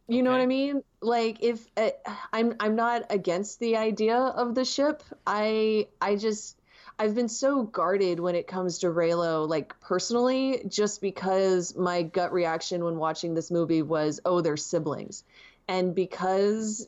You 0.08 0.22
know 0.22 0.32
what 0.32 0.42
I 0.42 0.46
mean? 0.46 0.84
Like 1.02 1.38
if 1.42 1.66
uh, 1.78 1.92
I'm 2.32 2.56
I'm 2.60 2.76
not 2.76 3.04
against 3.10 3.60
the 3.60 3.78
idea 3.78 4.18
of 4.18 4.56
the 4.56 4.66
ship. 4.66 5.04
I 5.26 5.88
I 6.02 6.16
just 6.16 6.60
I've 7.00 7.16
been 7.16 7.30
so 7.30 7.64
guarded 7.64 8.20
when 8.20 8.36
it 8.36 8.46
comes 8.46 8.80
to 8.80 8.88
Reylo, 8.88 9.48
like 9.48 9.80
personally, 9.80 10.64
just 10.68 11.02
because 11.02 11.76
my 11.76 12.04
gut 12.04 12.32
reaction 12.34 12.84
when 12.84 12.98
watching 12.98 13.34
this 13.34 13.50
movie 13.50 13.82
was, 13.82 14.20
oh, 14.26 14.42
they're 14.42 14.58
siblings, 14.58 15.24
and 15.68 15.96
because 15.96 16.88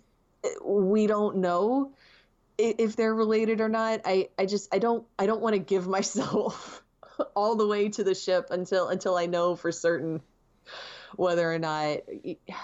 we 0.63 1.07
don't 1.07 1.37
know 1.37 1.91
if 2.57 2.95
they're 2.95 3.13
related 3.13 3.59
or 3.59 3.69
not 3.69 4.01
i 4.05 4.29
i 4.39 4.45
just 4.45 4.73
i 4.73 4.79
don't 4.79 5.05
i 5.19 5.25
don't 5.25 5.41
want 5.41 5.53
to 5.53 5.59
give 5.59 5.87
myself 5.97 6.83
all 7.35 7.55
the 7.55 7.67
way 7.67 7.89
to 7.89 8.03
the 8.03 8.15
ship 8.15 8.47
until 8.51 8.89
until 8.89 9.15
i 9.15 9.25
know 9.25 9.55
for 9.55 9.71
certain 9.71 10.21
whether 11.15 11.51
or 11.51 11.59
not 11.59 11.99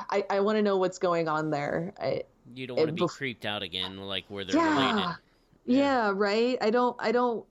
i 0.09 0.23
i 0.29 0.39
want 0.41 0.57
to 0.57 0.61
know 0.61 0.77
what's 0.77 0.99
going 0.99 1.27
on 1.27 1.49
there. 1.51 1.93
I, 1.99 2.23
You 2.53 2.67
don't 2.67 2.77
want 2.77 2.87
to 2.89 2.93
be 2.93 3.01
bef- 3.01 3.09
creeped 3.09 3.45
out 3.45 3.63
again, 3.63 3.97
like 3.97 4.25
where 4.27 4.43
they're 4.43 4.55
yeah, 4.55 4.75
related. 4.75 5.17
yeah 5.65 6.11
right? 6.13 6.57
I 6.61 6.69
don't 6.69 6.95
i 6.99 7.11
don't 7.11 7.45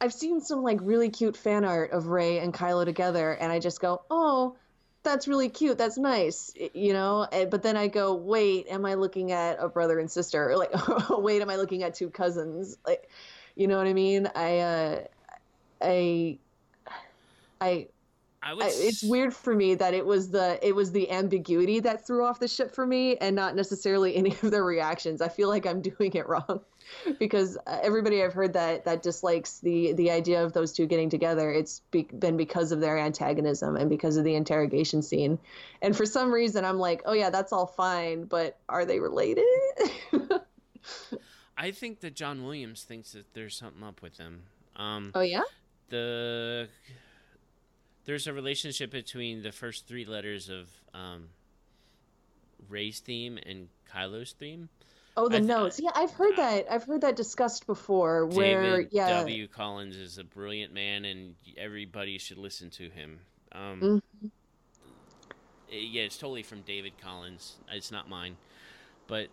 i've 0.00 0.12
seen 0.12 0.40
some 0.40 0.62
like 0.62 0.78
really 0.82 1.08
cute 1.08 1.36
fan 1.36 1.64
art 1.64 1.92
of 1.92 2.08
rey 2.08 2.38
and 2.38 2.52
kylo 2.52 2.84
together 2.84 3.32
and 3.32 3.50
i 3.50 3.58
just 3.58 3.80
go 3.80 4.02
oh 4.10 4.56
that's 5.02 5.26
really 5.26 5.48
cute 5.48 5.78
that's 5.78 5.96
nice 5.96 6.52
you 6.74 6.92
know? 6.92 7.26
But 7.30 7.62
then 7.62 7.76
i 7.76 7.86
go 7.86 8.14
wait 8.14 8.66
am 8.68 8.84
i 8.84 8.94
looking 8.94 9.32
at 9.32 9.56
a 9.60 9.68
brother 9.68 9.98
and 9.98 10.10
sister? 10.10 10.50
Or 10.50 10.56
like 10.62 10.72
wait 11.10 11.40
am 11.40 11.48
i 11.48 11.56
looking 11.56 11.82
at 11.84 11.94
two 11.94 12.10
cousins? 12.10 12.76
Like 12.86 13.08
you 13.54 13.68
know 13.68 13.78
what 13.78 13.86
i 13.86 13.92
mean? 13.94 14.28
I 14.34 14.58
uh 14.58 15.04
i 15.80 16.38
i 17.60 17.86
I 18.46 18.54
it's 18.60 19.02
weird 19.02 19.34
for 19.34 19.54
me 19.54 19.74
that 19.74 19.92
it 19.92 20.06
was 20.06 20.30
the 20.30 20.64
it 20.64 20.72
was 20.72 20.92
the 20.92 21.10
ambiguity 21.10 21.80
that 21.80 22.06
threw 22.06 22.24
off 22.24 22.38
the 22.38 22.46
ship 22.46 22.72
for 22.72 22.86
me 22.86 23.16
and 23.16 23.34
not 23.34 23.56
necessarily 23.56 24.14
any 24.14 24.30
of 24.42 24.50
their 24.52 24.62
reactions. 24.62 25.20
I 25.20 25.28
feel 25.28 25.48
like 25.48 25.66
I'm 25.66 25.82
doing 25.98 26.12
it 26.12 26.28
wrong 26.28 26.60
because 27.18 27.56
uh, 27.66 27.80
everybody 27.82 28.22
I've 28.22 28.34
heard 28.34 28.52
that 28.52 28.84
that 28.84 29.02
dislikes 29.02 29.58
the 29.58 29.94
the 29.94 30.12
idea 30.12 30.44
of 30.44 30.52
those 30.52 30.72
two 30.72 30.86
getting 30.86 31.10
together. 31.10 31.50
It's 31.50 31.80
be, 31.90 32.02
been 32.02 32.36
because 32.36 32.70
of 32.70 32.80
their 32.80 32.96
antagonism 32.96 33.76
and 33.76 33.90
because 33.90 34.16
of 34.16 34.22
the 34.22 34.36
interrogation 34.36 35.02
scene. 35.02 35.40
And 35.82 35.96
for 35.96 36.06
some 36.06 36.30
reason, 36.32 36.64
I'm 36.64 36.78
like, 36.78 37.02
oh 37.04 37.14
yeah, 37.14 37.30
that's 37.30 37.52
all 37.52 37.66
fine, 37.66 38.26
but 38.26 38.58
are 38.68 38.84
they 38.84 39.00
related? 39.00 39.44
I 41.58 41.72
think 41.72 41.98
that 42.00 42.14
John 42.14 42.44
Williams 42.44 42.84
thinks 42.84 43.12
that 43.12 43.34
there's 43.34 43.56
something 43.56 43.82
up 43.82 44.02
with 44.02 44.18
them. 44.18 44.42
Um, 44.76 45.10
oh 45.16 45.22
yeah. 45.22 45.42
The 45.88 46.68
there's 48.04 48.26
a 48.26 48.32
relationship 48.32 48.90
between 48.90 49.42
the 49.42 49.52
first 49.52 49.86
three 49.86 50.04
letters 50.04 50.48
of 50.48 50.68
um, 50.94 51.28
Rey's 52.68 53.00
theme 53.00 53.38
and 53.44 53.68
Kylo's 53.92 54.32
theme. 54.32 54.68
Oh, 55.16 55.28
the 55.28 55.36
I 55.36 55.40
th- 55.40 55.48
notes. 55.48 55.80
Yeah, 55.80 55.90
I've 55.94 56.12
heard 56.12 56.36
that. 56.36 56.66
I've 56.70 56.84
heard 56.84 57.00
that 57.00 57.16
discussed 57.16 57.66
before. 57.66 58.26
Where 58.26 58.76
David 58.76 58.88
yeah, 58.92 59.20
W. 59.20 59.48
Collins 59.48 59.96
is 59.96 60.18
a 60.18 60.24
brilliant 60.24 60.72
man, 60.74 61.04
and 61.04 61.34
everybody 61.56 62.18
should 62.18 62.38
listen 62.38 62.70
to 62.70 62.90
him. 62.90 63.20
Um, 63.52 64.02
Mhm. 64.22 64.30
eh, 65.72 65.78
yeah, 65.78 66.02
it's 66.02 66.18
totally 66.18 66.42
from 66.42 66.60
David 66.62 66.92
Collins. 67.00 67.56
It's 67.72 67.90
not 67.90 68.08
mine, 68.10 68.36
but 69.06 69.28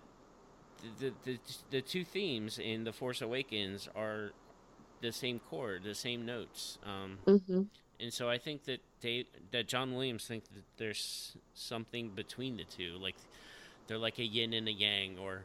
the 0.99 1.13
the 1.25 1.39
the 1.69 1.81
two 1.81 2.05
themes 2.05 2.59
in 2.59 2.85
the 2.85 2.93
Force 2.93 3.21
Awakens 3.21 3.89
are 3.93 4.31
the 5.03 5.11
same 5.11 5.39
chord, 5.39 5.83
the 5.83 5.93
same 5.93 6.25
notes. 6.25 6.79
Um, 6.85 7.19
hmm 7.27 7.63
and 7.99 8.11
so 8.11 8.29
I 8.29 8.37
think 8.37 8.65
that 8.65 8.81
Dave, 9.01 9.27
that 9.51 9.67
John 9.67 9.93
Williams 9.93 10.25
thinks 10.25 10.47
that 10.49 10.63
there's 10.77 11.35
something 11.53 12.09
between 12.09 12.57
the 12.57 12.63
two, 12.63 12.97
like 12.99 13.15
they're 13.87 13.97
like 13.99 14.17
a 14.19 14.23
yin 14.25 14.53
and 14.53 14.67
a 14.67 14.71
yang, 14.71 15.17
or 15.19 15.43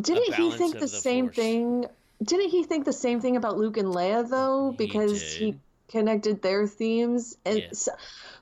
Didn't 0.00 0.34
he 0.34 0.50
think 0.52 0.74
the, 0.74 0.80
the 0.80 0.88
same 0.88 1.26
Force. 1.26 1.36
thing? 1.36 1.86
Didn't 2.22 2.50
he 2.50 2.64
think 2.64 2.84
the 2.84 2.92
same 2.92 3.20
thing 3.20 3.36
about 3.36 3.58
Luke 3.58 3.76
and 3.76 3.88
Leia 3.88 4.28
though? 4.28 4.72
Because 4.76 5.32
he, 5.34 5.46
did. 5.46 5.60
connected 5.88 6.42
their 6.42 6.66
themes, 6.66 7.36
and 7.44 7.58
Yeah. 7.58 7.66
so, 7.72 7.92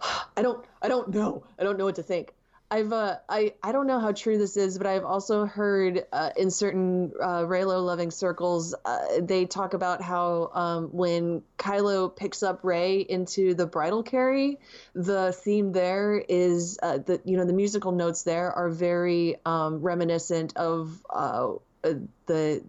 I 0.37 0.43
don't, 0.43 0.65
I 0.83 0.89
don't 0.89 1.09
know, 1.11 1.43
I 1.59 1.65
don't 1.65 1.79
know 1.79 1.85
what 1.85 1.97
to 1.97 2.03
think. 2.03 2.33
I've 2.71 2.93
uh, 2.93 3.17
I 3.29 3.55
I 3.63 3.73
don't 3.73 3.87
know 3.87 3.99
how 3.99 4.13
true 4.13 4.37
this 4.37 4.59
is, 4.59 4.77
but 4.77 4.87
I've 4.87 5.05
also 5.05 5.47
heard 5.47 6.05
uh, 6.13 6.31
in 6.37 6.51
certain 6.51 7.13
uh, 7.19 7.43
Reylo 7.45 7.83
loving 7.85 8.11
circles 8.11 8.75
uh, 8.85 9.21
they 9.23 9.47
talk 9.47 9.73
about 9.73 10.03
how 10.03 10.51
um, 10.53 10.89
when 10.93 11.43
Kylo 11.57 12.15
picks 12.15 12.43
up 12.43 12.65
Rey 12.65 13.01
into 13.01 13.55
the 13.55 13.65
bridal 13.65 14.03
carry, 14.03 14.59
the 14.95 15.33
theme 15.33 15.73
there 15.73 16.23
is 16.29 16.79
uh, 16.83 16.99
the 16.99 17.23
you 17.25 17.39
know 17.39 17.47
the 17.47 17.55
musical 17.55 17.93
notes 17.93 18.25
there 18.25 18.53
are 18.53 18.69
very 18.69 19.37
um, 19.47 19.81
reminiscent 19.81 20.55
of 20.57 21.03
uh, 21.09 21.55
the 22.27 22.63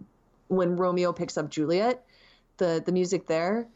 when 0.48 0.76
Romeo 0.76 1.12
picks 1.12 1.36
up 1.36 1.50
Juliet, 1.50 2.02
the 2.56 2.82
the 2.84 2.92
music 2.92 3.26
there 3.26 3.68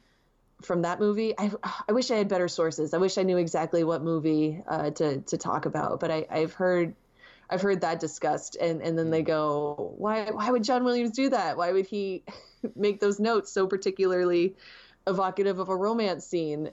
from 0.62 0.82
that 0.82 1.00
movie. 1.00 1.34
I, 1.38 1.50
I 1.88 1.92
wish 1.92 2.10
I 2.10 2.16
had 2.16 2.28
better 2.28 2.48
sources. 2.48 2.94
I 2.94 2.98
wish 2.98 3.18
I 3.18 3.22
knew 3.22 3.36
exactly 3.36 3.84
what 3.84 4.02
movie 4.02 4.62
uh, 4.66 4.90
to 4.90 5.20
to 5.20 5.38
talk 5.38 5.66
about. 5.66 6.00
But 6.00 6.10
I, 6.10 6.26
I've 6.30 6.54
heard 6.54 6.94
I've 7.50 7.62
heard 7.62 7.82
that 7.82 8.00
discussed, 8.00 8.56
and 8.56 8.82
and 8.82 8.98
then 8.98 9.10
they 9.10 9.22
go, 9.22 9.94
why 9.96 10.30
why 10.30 10.50
would 10.50 10.64
John 10.64 10.84
Williams 10.84 11.10
do 11.12 11.30
that? 11.30 11.56
Why 11.56 11.72
would 11.72 11.86
he 11.86 12.24
make 12.76 13.00
those 13.00 13.20
notes 13.20 13.52
so 13.52 13.66
particularly 13.66 14.56
evocative 15.06 15.58
of 15.58 15.68
a 15.68 15.76
romance 15.76 16.26
scene? 16.26 16.70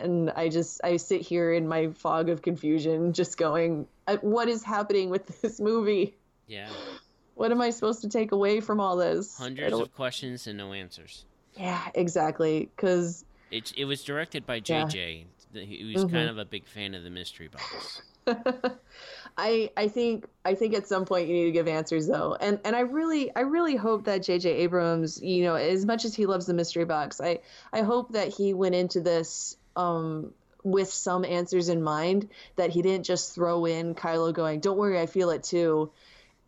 And 0.00 0.30
I 0.30 0.48
just 0.48 0.80
I 0.84 0.96
sit 0.96 1.22
here 1.22 1.52
in 1.52 1.66
my 1.66 1.88
fog 1.88 2.28
of 2.28 2.40
confusion, 2.40 3.12
just 3.12 3.36
going, 3.36 3.86
uh, 4.06 4.16
what 4.18 4.48
is 4.48 4.62
happening 4.62 5.10
with 5.10 5.26
this 5.42 5.60
movie? 5.60 6.14
Yeah. 6.46 6.68
What 7.34 7.52
am 7.52 7.60
I 7.60 7.70
supposed 7.70 8.00
to 8.00 8.08
take 8.08 8.32
away 8.32 8.60
from 8.60 8.80
all 8.80 8.96
this? 8.96 9.36
Hundreds 9.36 9.72
of 9.72 9.94
questions 9.94 10.48
and 10.48 10.58
no 10.58 10.72
answers. 10.72 11.24
Yeah, 11.58 11.82
exactly. 11.94 12.70
Because 12.74 13.24
it 13.50 13.72
it 13.76 13.84
was 13.84 14.04
directed 14.04 14.46
by 14.46 14.60
JJ. 14.60 15.24
Yeah. 15.52 15.62
He 15.62 15.92
was 15.94 16.04
mm-hmm. 16.04 16.14
kind 16.14 16.28
of 16.28 16.38
a 16.38 16.44
big 16.44 16.66
fan 16.66 16.94
of 16.94 17.04
the 17.04 17.10
mystery 17.10 17.48
box. 17.48 18.02
I 19.38 19.70
I 19.76 19.88
think 19.88 20.26
I 20.44 20.54
think 20.54 20.74
at 20.74 20.86
some 20.86 21.04
point 21.04 21.28
you 21.28 21.34
need 21.34 21.44
to 21.46 21.52
give 21.52 21.68
answers 21.68 22.06
though, 22.06 22.36
and 22.38 22.60
and 22.64 22.76
I 22.76 22.80
really 22.80 23.34
I 23.34 23.40
really 23.40 23.76
hope 23.76 24.04
that 24.04 24.22
J.J. 24.22 24.50
Abrams, 24.50 25.22
you 25.22 25.44
know, 25.44 25.54
as 25.54 25.86
much 25.86 26.04
as 26.04 26.14
he 26.14 26.26
loves 26.26 26.46
the 26.46 26.54
mystery 26.54 26.84
box, 26.84 27.20
I 27.20 27.40
I 27.72 27.82
hope 27.82 28.12
that 28.12 28.28
he 28.28 28.52
went 28.52 28.74
into 28.74 29.00
this 29.00 29.56
um, 29.76 30.32
with 30.64 30.92
some 30.92 31.24
answers 31.24 31.68
in 31.68 31.82
mind. 31.82 32.28
That 32.56 32.70
he 32.70 32.82
didn't 32.82 33.06
just 33.06 33.34
throw 33.34 33.64
in 33.64 33.94
Kylo 33.94 34.32
going, 34.32 34.60
"Don't 34.60 34.76
worry, 34.76 35.00
I 35.00 35.06
feel 35.06 35.30
it 35.30 35.44
too," 35.44 35.90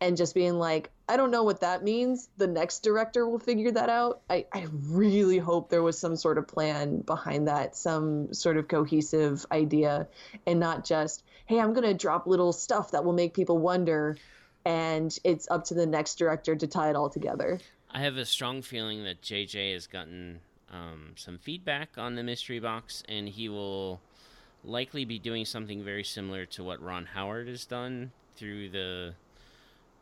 and 0.01 0.17
just 0.17 0.33
being 0.33 0.57
like, 0.57 0.89
I 1.07 1.15
don't 1.15 1.29
know 1.29 1.43
what 1.43 1.61
that 1.61 1.83
means. 1.83 2.27
The 2.37 2.47
next 2.47 2.79
director 2.79 3.27
will 3.27 3.39
figure 3.39 3.71
that 3.71 3.87
out. 3.87 4.21
I, 4.29 4.47
I 4.51 4.65
really 4.71 5.37
hope 5.37 5.69
there 5.69 5.83
was 5.83 5.97
some 5.97 6.15
sort 6.15 6.39
of 6.39 6.47
plan 6.47 7.01
behind 7.01 7.47
that, 7.47 7.75
some 7.75 8.33
sort 8.33 8.57
of 8.57 8.67
cohesive 8.67 9.45
idea, 9.51 10.07
and 10.47 10.59
not 10.59 10.83
just, 10.85 11.23
hey, 11.45 11.59
I'm 11.59 11.73
going 11.73 11.87
to 11.87 11.93
drop 11.93 12.25
little 12.25 12.51
stuff 12.51 12.91
that 12.91 13.05
will 13.05 13.13
make 13.13 13.35
people 13.35 13.59
wonder, 13.59 14.17
and 14.65 15.15
it's 15.23 15.47
up 15.51 15.65
to 15.65 15.75
the 15.75 15.85
next 15.85 16.15
director 16.15 16.55
to 16.55 16.65
tie 16.65 16.89
it 16.89 16.95
all 16.95 17.09
together. 17.09 17.59
I 17.91 17.99
have 17.99 18.17
a 18.17 18.25
strong 18.25 18.63
feeling 18.63 19.03
that 19.03 19.21
JJ 19.21 19.73
has 19.73 19.85
gotten 19.85 20.39
um, 20.71 21.11
some 21.15 21.37
feedback 21.37 21.97
on 21.97 22.15
the 22.15 22.23
mystery 22.23 22.59
box, 22.59 23.03
and 23.07 23.29
he 23.29 23.49
will 23.49 24.01
likely 24.63 25.05
be 25.05 25.19
doing 25.19 25.45
something 25.45 25.83
very 25.83 26.03
similar 26.03 26.45
to 26.47 26.63
what 26.63 26.81
Ron 26.81 27.05
Howard 27.05 27.47
has 27.47 27.65
done 27.65 28.11
through 28.35 28.69
the 28.69 29.13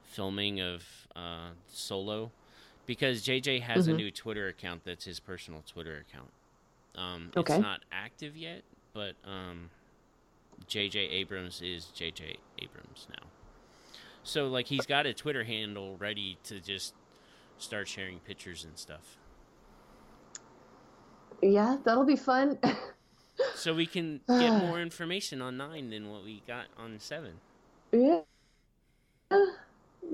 filming 0.10 0.60
of 0.60 0.84
uh, 1.16 1.50
Solo 1.68 2.32
because 2.86 3.24
JJ 3.24 3.62
has 3.62 3.86
mm-hmm. 3.86 3.94
a 3.94 3.98
new 3.98 4.12
Twitter 4.12 4.48
account 4.48 4.82
that's 4.84 5.06
his 5.06 5.20
personal 5.20 5.64
Twitter 5.72 6.04
account. 6.10 6.32
Um, 6.96 7.32
okay. 7.38 7.56
It's 7.56 7.62
not 7.62 7.82
active 7.92 8.36
yet, 8.36 8.64
but 8.94 9.14
um, 9.24 9.70
JJ 10.68 11.12
Abrams 11.12 11.62
is 11.62 11.92
JJ 11.96 12.38
Abrams 12.60 13.08
now. 13.10 13.28
So 14.24 14.48
like 14.48 14.68
he's 14.68 14.86
got 14.86 15.06
a 15.06 15.14
Twitter 15.14 15.44
handle 15.44 15.96
ready 15.98 16.38
to 16.46 16.60
just 16.60 16.94
start 17.58 17.88
sharing 17.88 18.20
pictures 18.20 18.64
and 18.64 18.78
stuff. 18.78 19.18
Yeah, 21.42 21.78
that'll 21.86 22.06
be 22.06 22.18
fun. 22.18 22.58
so 23.56 23.74
we 23.74 23.86
can 23.86 24.20
get 24.28 24.52
more 24.52 24.82
information 24.82 25.42
on 25.42 25.58
nine 25.58 25.92
than 25.92 26.10
what 26.10 26.24
we 26.24 26.42
got 26.48 26.66
on 26.78 27.00
seven. 27.00 27.34
Yeah 27.92 28.22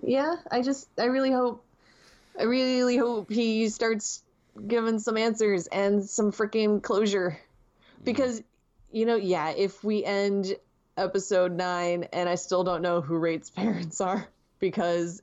yeah, 0.06 0.36
I 0.52 0.61
just 0.61 0.88
I 0.99 1.06
really 1.06 1.32
hope 1.32 1.64
I 2.40 2.44
really 2.44 2.98
hope 2.98 3.32
he 3.32 3.69
starts 3.69 4.23
giving 4.68 4.99
some 4.99 5.18
answers 5.18 5.68
and 5.68 6.03
some 6.03 6.32
freaking 6.32 6.82
closure. 6.82 7.40
Because 8.03 8.44
you 8.91 9.06
know, 9.06 9.15
yeah, 9.15 9.49
if 9.49 9.84
we 9.84 10.03
end 10.03 10.56
episode 10.98 11.52
9 11.52 12.07
and 12.14 12.30
I 12.30 12.36
still 12.36 12.64
don't 12.64 12.82
know 12.82 13.02
who 13.02 13.18
Rate's 13.18 13.49
parents 13.61 13.99
are 13.99 14.27
because 14.60 15.22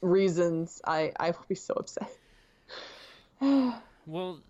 reasons, 0.00 0.80
I 0.84 1.12
I 1.18 1.30
will 1.30 1.44
be 1.48 1.54
so 1.54 1.74
upset. 1.74 2.10
well, 3.40 4.40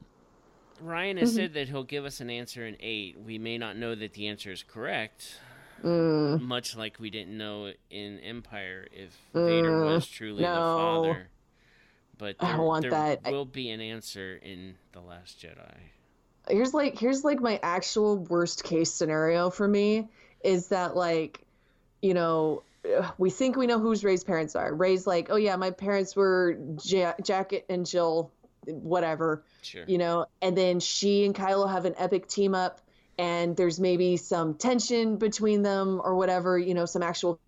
Rian 0.85 1.19
has 1.19 1.31
mm-hmm. 1.31 1.37
said 1.37 1.55
that 1.55 1.69
he'll 1.69 1.85
give 1.85 2.05
us 2.05 2.21
an 2.21 2.31
answer 2.31 2.67
in 2.67 2.77
8. 2.81 3.19
We 3.25 3.39
may 3.39 3.59
not 3.59 3.77
know 3.77 3.95
that 3.95 4.15
the 4.15 4.29
answer 4.29 4.51
is 4.51 4.63
correct. 4.63 5.41
Mm. 5.85 6.41
Much 6.41 6.77
like 6.77 6.99
we 6.99 7.11
didn't 7.11 7.37
know 7.37 7.73
in 7.91 8.19
Empire 8.21 8.87
if 8.93 9.17
mm. 9.35 9.47
Vader 9.47 9.85
was 9.85 10.07
truly 10.07 10.43
no. 10.43 10.55
the 10.55 11.09
father. 11.09 11.29
But 12.19 12.39
there, 12.39 12.51
I 12.51 12.59
want 12.59 12.83
there 12.83 12.91
that. 12.91 13.25
will 13.25 13.45
be 13.45 13.71
an 13.71 13.81
answer 13.81 14.37
in 14.43 14.77
The 14.93 15.01
Last 15.01 15.41
Jedi. 15.41 15.77
Here's 16.49 16.73
like 16.73 16.99
here's 16.99 17.25
like 17.25 17.41
my 17.41 17.61
actual 17.63 18.17
worst 18.17 18.65
case 18.65 18.93
scenario 18.93 19.51
for 19.51 19.67
me 19.67 20.09
is 20.43 20.69
that 20.69 20.97
like, 20.97 21.43
you 22.01 22.15
know, 22.15 22.63
we 23.19 23.31
think 23.31 23.57
we 23.57 23.67
know 23.67 23.81
whose 23.81 24.05
Rey's 24.05 24.25
parents 24.25 24.55
are. 24.55 24.73
Rey's 24.73 25.07
like, 25.07 25.29
oh 25.31 25.37
yeah, 25.37 25.57
my 25.57 25.71
parents 25.71 26.15
were 26.15 26.59
ja- 26.85 27.15
Jacket 27.23 27.67
and 27.69 27.85
Jill, 27.85 28.31
whatever. 28.65 29.43
Sure. 29.63 29.85
You 29.87 29.99
know, 29.99 30.27
and 30.41 30.57
then 30.57 30.81
she 30.81 31.25
and 31.25 31.35
Kylo 31.35 31.71
have 31.71 31.85
an 31.85 31.95
epic 31.99 32.29
team 32.29 32.55
up 32.55 32.81
and 33.19 33.57
there's 33.57 33.81
maybe 33.81 34.17
some 34.17 34.55
tension 34.55 35.17
between 35.17 35.63
them 35.63 36.01
or 36.03 36.17
whatever, 36.17 36.59
you 36.59 36.75
know, 36.75 36.87
some 36.87 37.03
actual 37.03 37.41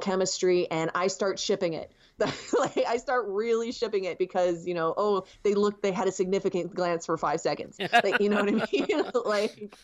chemistry, 0.00 0.70
and 0.70 0.90
I 0.94 1.06
start 1.08 1.38
shipping 1.38 1.74
it. 1.74 1.92
like 2.58 2.78
I 2.86 2.98
start 2.98 3.26
really 3.26 3.72
shipping 3.72 4.04
it 4.04 4.18
because 4.18 4.68
you 4.68 4.74
know, 4.74 4.94
oh, 4.96 5.24
they 5.42 5.54
look, 5.54 5.82
they 5.82 5.90
had 5.90 6.06
a 6.06 6.12
significant 6.12 6.72
glance 6.72 7.06
for 7.06 7.18
five 7.18 7.40
seconds. 7.40 7.76
Like, 7.92 8.20
you 8.20 8.28
know 8.28 8.36
what 8.44 8.48
I 8.48 8.68
mean? 8.72 9.04
like, 9.24 9.74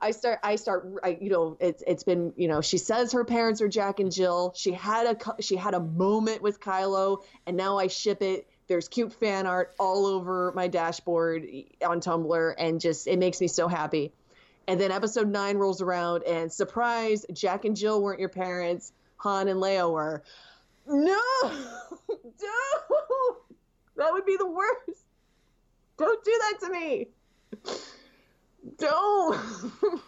I 0.00 0.10
start, 0.12 0.38
I 0.42 0.56
start, 0.56 0.88
I, 1.04 1.18
you 1.20 1.28
know, 1.28 1.58
it's 1.60 1.82
it's 1.86 2.02
been, 2.02 2.32
you 2.36 2.48
know, 2.48 2.62
she 2.62 2.78
says 2.78 3.12
her 3.12 3.26
parents 3.26 3.60
are 3.60 3.68
Jack 3.68 4.00
and 4.00 4.10
Jill. 4.10 4.54
She 4.56 4.72
had 4.72 5.06
a 5.06 5.42
she 5.42 5.56
had 5.56 5.74
a 5.74 5.80
moment 5.80 6.40
with 6.40 6.60
Kylo, 6.60 7.22
and 7.46 7.58
now 7.58 7.78
I 7.78 7.88
ship 7.88 8.22
it 8.22 8.48
there's 8.68 8.88
cute 8.88 9.12
fan 9.12 9.46
art 9.46 9.74
all 9.78 10.06
over 10.06 10.52
my 10.54 10.68
dashboard 10.68 11.46
on 11.84 12.00
Tumblr, 12.00 12.54
and 12.58 12.80
just 12.80 13.06
it 13.06 13.18
makes 13.18 13.40
me 13.40 13.48
so 13.48 13.68
happy. 13.68 14.12
And 14.68 14.80
then 14.80 14.90
episode 14.90 15.28
nine 15.28 15.56
rolls 15.56 15.80
around, 15.80 16.24
and 16.24 16.52
surprise, 16.52 17.24
Jack 17.32 17.64
and 17.64 17.76
Jill 17.76 18.02
weren't 18.02 18.18
your 18.18 18.28
parents. 18.28 18.92
Han 19.18 19.48
and 19.48 19.60
Leia 19.60 19.90
were. 19.90 20.22
No, 20.86 21.20
don't. 22.08 23.36
That 23.96 24.12
would 24.12 24.26
be 24.26 24.36
the 24.36 24.46
worst. 24.48 25.04
Don't 25.96 26.24
do 26.24 26.40
that 26.40 26.66
to 26.66 26.72
me. 26.72 27.08
Don't. 28.78 29.38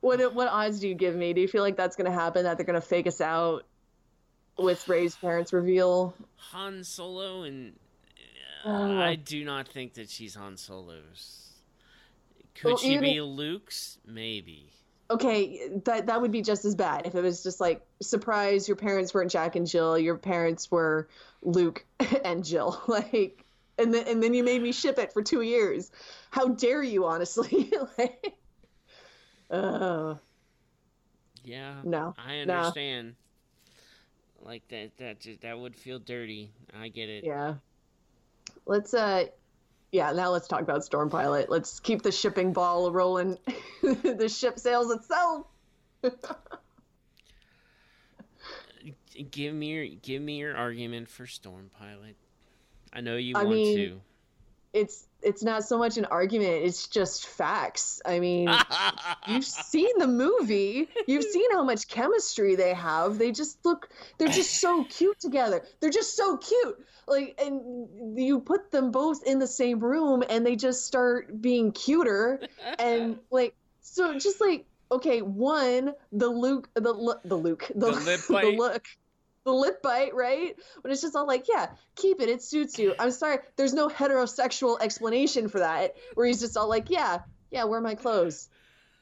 what 0.00 0.34
what 0.34 0.48
odds 0.48 0.80
do 0.80 0.88
you 0.88 0.94
give 0.94 1.16
me? 1.16 1.32
Do 1.32 1.40
you 1.40 1.48
feel 1.48 1.62
like 1.62 1.76
that's 1.76 1.96
going 1.96 2.10
to 2.10 2.16
happen? 2.16 2.44
That 2.44 2.56
they're 2.56 2.66
going 2.66 2.80
to 2.80 2.86
fake 2.86 3.06
us 3.06 3.20
out? 3.20 3.64
With 4.58 4.88
Rey's 4.88 5.16
parents 5.16 5.52
reveal. 5.52 6.14
Han 6.36 6.84
Solo 6.84 7.42
and 7.42 7.74
uh, 8.64 8.68
uh, 8.68 9.02
I 9.02 9.14
do 9.14 9.44
not 9.44 9.68
think 9.68 9.94
that 9.94 10.10
she's 10.10 10.34
Han 10.34 10.56
Solo's. 10.56 11.52
Could 12.54 12.68
well, 12.68 12.76
she 12.76 12.98
be 12.98 13.20
Luke's? 13.20 13.98
Maybe. 14.04 14.70
Okay, 15.10 15.70
that 15.84 16.06
that 16.06 16.20
would 16.20 16.32
be 16.32 16.42
just 16.42 16.64
as 16.64 16.74
bad 16.74 17.06
if 17.06 17.14
it 17.14 17.22
was 17.22 17.42
just 17.42 17.60
like 17.60 17.80
surprise. 18.02 18.68
Your 18.68 18.76
parents 18.76 19.14
weren't 19.14 19.30
Jack 19.30 19.56
and 19.56 19.66
Jill. 19.66 19.98
Your 19.98 20.16
parents 20.16 20.70
were 20.70 21.08
Luke 21.42 21.84
and 22.24 22.44
Jill. 22.44 22.82
Like, 22.88 23.44
and 23.78 23.94
then 23.94 24.08
and 24.08 24.22
then 24.22 24.34
you 24.34 24.42
made 24.42 24.60
me 24.60 24.72
ship 24.72 24.98
it 24.98 25.12
for 25.12 25.22
two 25.22 25.40
years. 25.40 25.90
How 26.30 26.48
dare 26.48 26.82
you? 26.82 27.06
Honestly, 27.06 27.72
like, 27.98 28.34
uh, 29.50 30.16
yeah. 31.44 31.76
No, 31.84 32.14
I 32.18 32.38
understand. 32.40 33.08
No 33.08 33.27
like 34.40 34.66
that 34.68 34.96
that 34.98 35.20
just, 35.20 35.40
that 35.42 35.58
would 35.58 35.76
feel 35.76 35.98
dirty. 35.98 36.50
I 36.78 36.88
get 36.88 37.08
it. 37.08 37.24
Yeah. 37.24 37.54
Let's 38.66 38.94
uh 38.94 39.26
yeah, 39.90 40.12
now 40.12 40.30
let's 40.30 40.46
talk 40.46 40.60
about 40.60 40.84
Storm 40.84 41.08
Pilot. 41.08 41.48
Let's 41.48 41.80
keep 41.80 42.02
the 42.02 42.12
shipping 42.12 42.52
ball 42.52 42.92
rolling. 42.92 43.38
the 43.82 44.28
ship 44.28 44.58
sails 44.58 44.90
itself. 44.90 45.46
give 49.30 49.54
me 49.54 49.66
your 49.68 49.86
give 50.02 50.22
me 50.22 50.36
your 50.36 50.56
argument 50.56 51.08
for 51.08 51.26
Storm 51.26 51.70
Pilot. 51.78 52.16
I 52.92 53.00
know 53.00 53.16
you 53.16 53.34
I 53.36 53.44
want 53.44 53.56
mean, 53.56 53.76
to. 53.76 54.00
it's 54.72 55.07
it's 55.22 55.42
not 55.42 55.64
so 55.64 55.78
much 55.78 55.96
an 55.96 56.04
argument 56.06 56.64
it's 56.64 56.86
just 56.86 57.26
facts. 57.26 58.00
I 58.04 58.20
mean 58.20 58.48
you've 59.28 59.44
seen 59.44 59.98
the 59.98 60.06
movie. 60.06 60.88
You've 61.06 61.24
seen 61.24 61.50
how 61.52 61.64
much 61.64 61.88
chemistry 61.88 62.54
they 62.54 62.74
have. 62.74 63.18
They 63.18 63.32
just 63.32 63.64
look 63.64 63.88
they're 64.18 64.28
just 64.28 64.60
so 64.60 64.84
cute 64.84 65.18
together. 65.20 65.64
They're 65.80 65.90
just 65.90 66.16
so 66.16 66.36
cute. 66.36 66.84
Like 67.06 67.40
and 67.42 68.18
you 68.18 68.40
put 68.40 68.70
them 68.70 68.90
both 68.90 69.24
in 69.24 69.38
the 69.38 69.46
same 69.46 69.80
room 69.80 70.22
and 70.28 70.44
they 70.44 70.56
just 70.56 70.86
start 70.86 71.40
being 71.40 71.72
cuter. 71.72 72.40
And 72.78 73.18
like 73.30 73.54
so 73.80 74.18
just 74.18 74.40
like 74.40 74.66
okay 74.90 75.20
one 75.20 75.94
the 76.12 76.28
luke 76.28 76.68
the 76.74 77.18
the 77.24 77.34
luke 77.34 77.70
the, 77.74 77.92
The 77.92 78.24
the 78.28 78.56
look 78.56 78.86
the 79.48 79.54
lip 79.54 79.80
bite, 79.82 80.14
right? 80.14 80.54
But 80.82 80.92
it's 80.92 81.00
just 81.00 81.16
all 81.16 81.26
like, 81.26 81.48
yeah, 81.48 81.68
keep 81.96 82.20
it. 82.20 82.28
It 82.28 82.42
suits 82.42 82.78
you. 82.78 82.94
I'm 82.98 83.10
sorry. 83.10 83.38
There's 83.56 83.72
no 83.72 83.88
heterosexual 83.88 84.78
explanation 84.82 85.48
for 85.48 85.60
that 85.60 85.96
where 86.14 86.26
he's 86.26 86.40
just 86.40 86.58
all 86.58 86.68
like, 86.68 86.90
yeah, 86.90 87.20
yeah, 87.50 87.64
wear 87.64 87.80
my 87.80 87.94
clothes. 87.94 88.48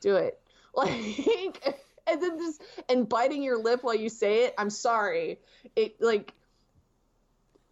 Do 0.01 0.17
it. 0.17 0.41
Like, 0.77 1.81
and 2.07 2.23
then 2.23 2.37
this, 2.37 2.59
and 2.91 3.09
biting 3.09 3.43
your 3.43 3.57
lip 3.57 3.83
while 3.83 3.95
you 3.95 4.11
say 4.11 4.45
it. 4.45 4.55
I'm 4.59 4.69
sorry. 4.69 5.39
It, 5.75 5.97
like, 6.03 6.35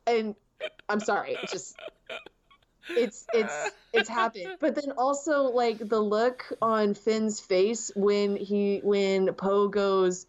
and 0.07 0.35
I'm 0.89 1.01
sorry. 1.01 1.37
Just, 1.51 1.77
it's, 2.89 3.27
it's, 3.35 3.71
it's 3.93 4.09
happened. 4.09 4.57
But 4.59 4.75
then 4.75 4.93
also, 4.97 5.43
like, 5.43 5.87
the 5.87 6.01
look 6.01 6.51
on 6.63 6.95
Finn's 6.95 7.41
face 7.41 7.91
when 7.95 8.37
he, 8.37 8.81
when 8.83 9.35
Poe 9.35 9.69
goes, 9.69 10.25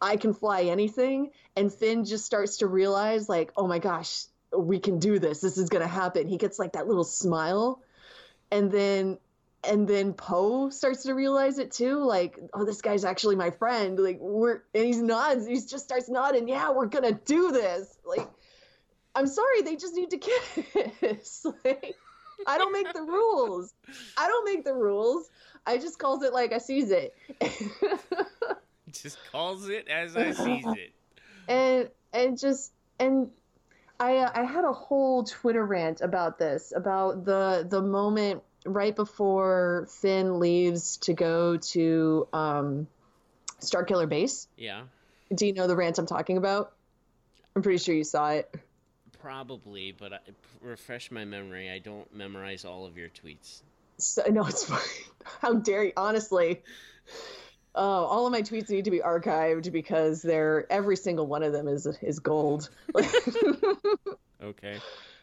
I 0.00 0.16
can 0.16 0.32
fly 0.32 0.62
anything. 0.62 1.32
And 1.56 1.72
Finn 1.72 2.04
just 2.04 2.24
starts 2.24 2.58
to 2.58 2.66
realize, 2.66 3.28
like, 3.28 3.52
oh 3.56 3.66
my 3.66 3.78
gosh, 3.78 4.24
we 4.56 4.78
can 4.78 4.98
do 4.98 5.18
this. 5.18 5.40
This 5.40 5.58
is 5.58 5.68
going 5.68 5.82
to 5.82 5.88
happen. 5.88 6.28
He 6.28 6.36
gets 6.36 6.58
like 6.58 6.72
that 6.72 6.86
little 6.86 7.04
smile. 7.04 7.82
And 8.50 8.70
then, 8.70 9.18
and 9.64 9.88
then 9.88 10.12
Poe 10.12 10.70
starts 10.70 11.04
to 11.04 11.14
realize 11.14 11.58
it 11.58 11.72
too. 11.72 12.04
Like, 12.04 12.38
oh, 12.52 12.64
this 12.64 12.82
guy's 12.82 13.04
actually 13.04 13.36
my 13.36 13.50
friend. 13.50 13.98
Like, 13.98 14.18
we're, 14.20 14.60
and 14.74 14.84
he's 14.84 15.00
nods. 15.00 15.46
He 15.46 15.54
just 15.54 15.84
starts 15.84 16.08
nodding. 16.08 16.48
Yeah, 16.48 16.70
we're 16.70 16.86
going 16.86 17.12
to 17.12 17.20
do 17.24 17.50
this. 17.52 17.98
Like, 18.04 18.28
I'm 19.14 19.26
sorry. 19.26 19.62
They 19.62 19.76
just 19.76 19.94
need 19.94 20.10
to 20.10 20.18
kiss. 21.00 21.46
like, 21.64 21.96
I 22.46 22.58
don't 22.58 22.72
make 22.72 22.92
the 22.92 23.02
rules. 23.02 23.74
I 24.16 24.28
don't 24.28 24.44
make 24.44 24.64
the 24.64 24.74
rules. 24.74 25.28
I 25.66 25.78
just 25.78 25.98
calls 25.98 26.22
it 26.22 26.32
like 26.32 26.52
I 26.52 26.58
sees 26.58 26.90
it. 26.90 27.14
Just 28.92 29.18
calls 29.30 29.68
it 29.68 29.88
as 29.88 30.16
I 30.16 30.30
sees 30.30 30.64
it. 30.64 30.92
And 31.48 31.90
and 32.12 32.38
just 32.38 32.72
and 32.98 33.30
I 33.98 34.18
uh, 34.18 34.30
I 34.34 34.44
had 34.44 34.64
a 34.64 34.72
whole 34.72 35.24
Twitter 35.24 35.64
rant 35.64 36.00
about 36.00 36.38
this 36.38 36.72
about 36.74 37.24
the 37.24 37.66
the 37.68 37.82
moment 37.82 38.42
right 38.64 38.94
before 38.94 39.86
Finn 40.00 40.40
leaves 40.40 40.96
to 40.98 41.14
go 41.14 41.56
to 41.56 42.28
um, 42.32 42.86
Starkiller 43.60 44.08
Base. 44.08 44.48
Yeah, 44.56 44.82
Do 45.34 45.46
you 45.46 45.52
know 45.52 45.66
the 45.66 45.76
rant 45.76 45.98
I'm 45.98 46.06
talking 46.06 46.36
about? 46.36 46.72
I'm 47.54 47.62
pretty 47.62 47.78
sure 47.78 47.94
you 47.94 48.04
saw 48.04 48.30
it. 48.30 48.52
probably, 49.20 49.92
but 49.92 50.12
I, 50.12 50.18
refresh 50.60 51.10
my 51.10 51.24
memory. 51.24 51.70
I 51.70 51.78
don't 51.78 52.12
memorize 52.14 52.64
all 52.64 52.84
of 52.86 52.98
your 52.98 53.08
tweets. 53.08 53.62
So, 53.98 54.22
no, 54.28 54.44
it's 54.46 54.64
fine. 54.68 54.80
How 55.40 55.54
dare 55.54 55.84
you? 55.84 55.92
Honestly, 55.96 56.62
uh, 57.76 57.80
all 57.80 58.26
of 58.26 58.32
my 58.32 58.42
tweets 58.42 58.70
need 58.70 58.86
to 58.86 58.90
be 58.90 59.00
archived 59.00 59.70
because 59.70 60.22
they're 60.22 60.66
every 60.70 60.96
single 60.96 61.26
one 61.26 61.42
of 61.42 61.52
them 61.52 61.68
is 61.68 61.86
is 62.02 62.18
gold. 62.18 62.70
Okay. 64.42 64.78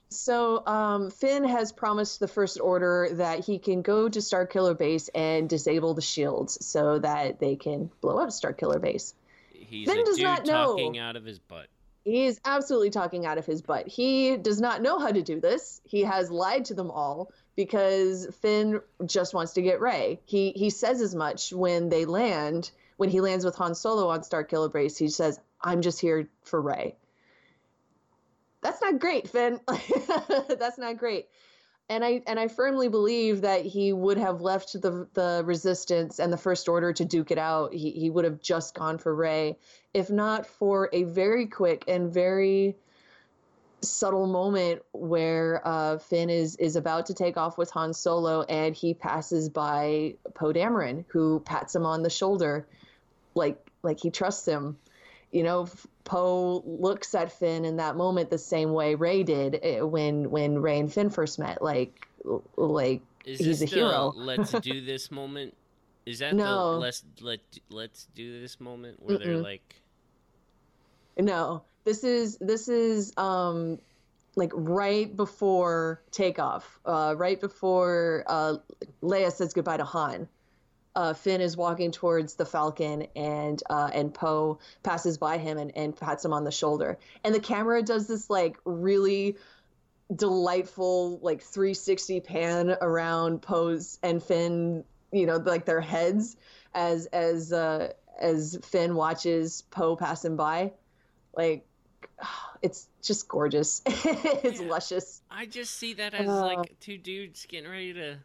So 0.09 0.65
um, 0.65 1.09
Finn 1.09 1.43
has 1.43 1.71
promised 1.71 2.19
the 2.19 2.27
First 2.27 2.59
Order 2.59 3.09
that 3.13 3.45
he 3.45 3.57
can 3.57 3.81
go 3.81 4.07
to 4.07 4.19
Starkiller 4.19 4.77
Base 4.77 5.09
and 5.09 5.49
disable 5.49 5.93
the 5.93 6.01
shields 6.01 6.63
so 6.65 6.99
that 6.99 7.39
they 7.39 7.55
can 7.55 7.89
blow 8.01 8.19
up 8.19 8.30
Starkiller 8.30 8.80
Base. 8.80 9.15
He's 9.51 9.89
Finn 9.89 10.01
a 10.01 10.05
does 10.05 10.19
not 10.19 10.45
know. 10.45 10.75
talking 10.75 10.99
out 10.99 11.15
of 11.15 11.25
his 11.25 11.39
butt. 11.39 11.67
He 12.03 12.25
is 12.25 12.41
absolutely 12.43 12.89
talking 12.89 13.25
out 13.25 13.38
of 13.38 13.45
his 13.45 13.61
butt. 13.61 13.88
He 13.88 14.35
does 14.35 14.59
not 14.59 14.81
know 14.81 14.99
how 14.99 15.11
to 15.11 15.21
do 15.21 15.39
this. 15.39 15.80
He 15.85 16.01
has 16.01 16.30
lied 16.30 16.65
to 16.65 16.73
them 16.73 16.91
all 16.91 17.31
because 17.55 18.27
Finn 18.41 18.81
just 19.05 19.34
wants 19.34 19.53
to 19.53 19.61
get 19.61 19.80
Rey. 19.80 20.19
He 20.25 20.51
he 20.51 20.69
says 20.69 21.01
as 21.01 21.15
much 21.15 21.53
when 21.53 21.89
they 21.89 22.05
land. 22.05 22.71
When 22.97 23.09
he 23.09 23.21
lands 23.21 23.43
with 23.43 23.55
Han 23.55 23.73
Solo 23.73 24.09
on 24.09 24.21
Starkiller 24.21 24.71
Base, 24.71 24.97
he 24.97 25.07
says, 25.07 25.39
"I'm 25.61 25.81
just 25.81 25.99
here 25.99 26.30
for 26.43 26.61
Rey." 26.61 26.95
That's 28.61 28.81
not 28.81 28.99
great, 28.99 29.30
Finn. 29.30 29.59
That's 30.47 30.77
not 30.77 30.97
great. 30.97 31.27
And 31.89 32.03
I 32.03 32.21
and 32.27 32.39
I 32.39 32.47
firmly 32.47 32.88
believe 32.88 33.41
that 33.41 33.65
he 33.65 33.93
would 33.93 34.17
have 34.17 34.41
left 34.41 34.73
the 34.73 35.07
the 35.13 35.43
resistance 35.45 36.19
and 36.19 36.31
the 36.31 36.38
first 36.38 36.69
order 36.69 36.93
to 36.93 37.05
duke 37.05 37.31
it 37.31 37.38
out. 37.38 37.73
He 37.73 37.91
he 37.91 38.09
would 38.09 38.25
have 38.25 38.41
just 38.41 38.73
gone 38.73 38.97
for 38.97 39.13
Rey, 39.13 39.57
if 39.93 40.09
not 40.09 40.45
for 40.45 40.89
a 40.93 41.03
very 41.03 41.45
quick 41.47 41.83
and 41.87 42.11
very 42.13 42.75
subtle 43.81 44.27
moment 44.27 44.81
where 44.93 45.61
uh, 45.65 45.97
Finn 45.97 46.29
is 46.29 46.55
is 46.55 46.75
about 46.75 47.07
to 47.07 47.13
take 47.13 47.35
off 47.37 47.57
with 47.57 47.69
Han 47.71 47.93
Solo 47.93 48.43
and 48.43 48.73
he 48.75 48.93
passes 48.93 49.49
by 49.49 50.15
Poe 50.33 50.53
Dameron, 50.53 51.03
who 51.09 51.41
pats 51.41 51.75
him 51.75 51.85
on 51.85 52.01
the 52.01 52.09
shoulder, 52.09 52.65
like 53.35 53.57
like 53.81 53.99
he 53.99 54.09
trusts 54.09 54.47
him. 54.47 54.77
You 55.31 55.43
know, 55.43 55.67
Poe 56.05 56.61
looks 56.65 57.13
at 57.15 57.31
Finn 57.31 57.65
in 57.65 57.77
that 57.77 57.95
moment 57.95 58.29
the 58.29 58.37
same 58.37 58.71
way 58.71 58.95
Rey 58.95 59.23
did 59.23 59.59
eh, 59.61 59.81
when 59.81 60.29
when 60.31 60.61
Rey 60.61 60.79
and 60.79 60.91
Finn 60.93 61.09
first 61.09 61.37
met. 61.39 61.61
Like 61.61 62.07
like 62.55 63.01
Is 63.25 63.39
he's 63.39 63.61
a 63.61 63.65
hero. 63.65 64.13
let's 64.15 64.51
do 64.51 64.79
this 64.85 65.11
moment? 65.11 65.55
Is 66.05 66.19
that 66.19 66.33
No. 66.35 66.73
the 66.73 66.79
let's 66.79 67.03
let 67.21 67.39
let's 67.69 68.07
do 68.15 68.39
this 68.41 68.59
moment 68.61 69.01
where 69.01 69.17
they're 69.17 69.37
like 69.37 69.75
No, 71.18 71.64
this 71.84 72.03
is 72.03 72.38
this 72.38 72.68
is 72.68 73.14
um 73.18 73.80
like 74.35 74.52
right 74.53 75.15
before 75.15 76.02
takeoff, 76.11 76.80
uh, 76.85 77.14
right 77.15 77.40
before 77.40 78.23
uh, 78.27 78.56
Leia 79.02 79.31
says 79.31 79.53
goodbye 79.53 79.77
to 79.77 79.84
Han. 79.84 80.27
Uh, 80.95 81.14
Finn 81.14 81.41
is 81.41 81.57
walking 81.57 81.91
towards 81.91 82.35
the 82.35 82.45
Falcon, 82.45 83.07
and 83.15 83.61
uh, 83.69 83.90
and 83.94 84.14
Poe 84.14 84.60
passes 84.84 85.18
by 85.18 85.38
him 85.38 85.57
and, 85.57 85.76
and 85.76 85.95
pats 85.95 86.23
him 86.23 86.34
on 86.34 86.44
the 86.44 86.52
shoulder. 86.52 86.98
And 87.23 87.34
the 87.34 87.40
camera 87.40 87.81
does 87.81 88.07
this 88.07 88.30
like 88.30 88.57
really 88.65 89.38
delightful 90.14 91.19
like 91.22 91.41
360 91.41 92.19
pan 92.22 92.76
around 92.81 93.41
Poe's 93.41 93.98
and 94.03 94.22
Finn, 94.22 94.84
you 95.11 95.26
know, 95.26 95.38
like 95.38 95.65
their 95.65 95.81
heads 95.81 96.35
as 96.73 97.07
as 97.07 97.52
uh, 97.52 97.94
as 98.19 98.60
Finn 98.64 98.95
watches 98.95 99.64
Poe 99.72 99.95
pass 99.95 100.23
him 100.23 100.35
by 100.35 100.73
like 101.35 101.65
it's 102.61 102.88
just 103.01 103.27
gorgeous 103.27 103.81
it's 103.85 104.60
Yeah. 104.60 104.68
luscious 104.68 105.22
I 105.30 105.45
just 105.45 105.76
see 105.76 105.93
that 105.95 106.14
as 106.14 106.27
Uh, 106.27 106.45
like 106.45 106.80
two 106.80 106.97
dudes 106.97 107.45
getting 107.47 107.69
ready 107.69 107.93
to 107.93 108.18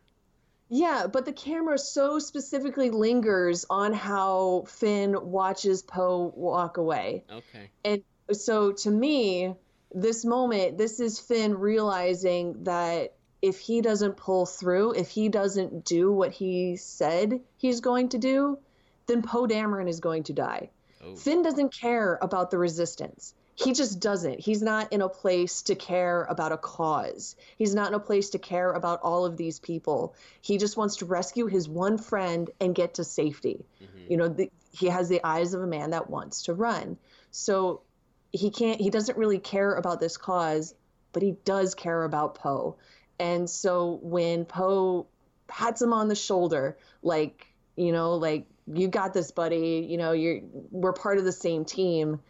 yeah 0.69 1.07
but 1.11 1.25
the 1.25 1.33
camera 1.33 1.79
so 1.79 2.19
specifically 2.19 2.91
lingers 2.91 3.65
on 3.71 3.93
how 3.93 4.65
finn 4.69 5.17
watches 5.21 5.83
poe 5.83 6.33
walk 6.37 6.77
away 6.77 7.25
Okay. 7.31 7.71
and 7.85 8.03
so 8.33 8.73
to 8.73 8.91
me 8.91 9.55
this 9.95 10.25
moment 10.25 10.77
this 10.77 11.01
is 11.01 11.19
finn 11.19 11.55
realizing 11.55 12.65
that 12.65 13.15
if 13.41 13.59
he 13.59 13.81
doesn't 13.81 14.17
pull 14.19 14.45
through 14.45 14.93
if 14.93 15.09
he 15.09 15.29
doesn't 15.31 15.85
do 15.87 16.13
what 16.13 16.33
he 16.33 16.77
said 16.77 17.41
he's 17.57 17.81
going 17.81 18.09
to 18.11 18.19
do 18.19 18.59
then 19.07 19.23
poe 19.23 19.47
dameron 19.47 19.89
is 19.89 20.01
going 20.01 20.23
to 20.25 20.35
die 20.35 20.69
Oh. 21.05 21.17
Finn 21.17 21.43
doesn't 21.43 21.73
care 21.73 22.19
about 22.21 22.51
the 22.51 22.59
resistance. 22.59 23.35
He 23.55 23.73
just 23.73 23.99
doesn't. 23.99 24.39
He's 24.39 24.63
not 24.63 24.93
in 24.93 25.03
a 25.03 25.09
place 25.09 25.63
to 25.63 25.75
care 25.75 26.25
about 26.31 26.53
a 26.53 26.57
cause. 26.57 27.35
He's 27.57 27.75
not 27.75 27.89
in 27.89 27.95
a 27.95 28.01
place 28.01 28.31
to 28.31 28.39
care 28.39 28.71
about 28.71 29.01
all 29.03 29.25
of 29.25 29.37
these 29.37 29.59
people. 29.59 30.15
He 30.41 30.59
just 30.59 30.77
wants 30.77 30.97
to 30.97 31.07
rescue 31.07 31.47
his 31.47 31.69
one 31.69 31.99
friend 31.99 32.49
and 32.61 32.73
get 32.73 32.95
to 32.95 33.05
safety. 33.05 33.67
Mhm. 33.83 34.11
You 34.11 34.17
know, 34.17 34.29
the, 34.29 34.53
he 34.73 34.87
has 34.87 35.09
the 35.09 35.21
eyes 35.25 35.55
of 35.55 35.63
a 35.63 35.67
man 35.67 35.91
that 35.91 36.09
wants 36.09 36.45
to 36.45 36.55
run. 36.55 36.99
So 37.33 37.83
he 38.31 38.51
can't, 38.51 38.81
he 38.81 38.91
doesn't 38.91 39.19
really 39.19 39.41
care 39.41 39.75
about 39.75 39.99
this 39.99 40.17
cause, 40.17 40.75
but 41.13 41.23
he 41.23 41.33
does 41.45 41.75
care 41.75 42.05
about 42.05 42.37
Poe. 42.37 42.77
And 43.19 43.51
so 43.51 43.99
when 44.03 44.45
Poe 44.45 45.09
pats 45.49 45.83
him 45.83 45.93
on 45.93 46.07
the 46.07 46.15
shoulder, 46.15 46.79
like, 47.03 47.47
you 47.75 47.91
know, 47.91 48.15
like, 48.15 48.47
you 48.75 48.89
got 48.89 49.15
this, 49.15 49.31
buddy. 49.31 49.87
You 49.89 49.97
know, 49.97 50.13
you're 50.13 50.41
we're 50.71 50.93
part 50.93 51.19
of 51.19 51.25
the 51.25 51.33
same 51.33 51.65
team. 51.65 52.21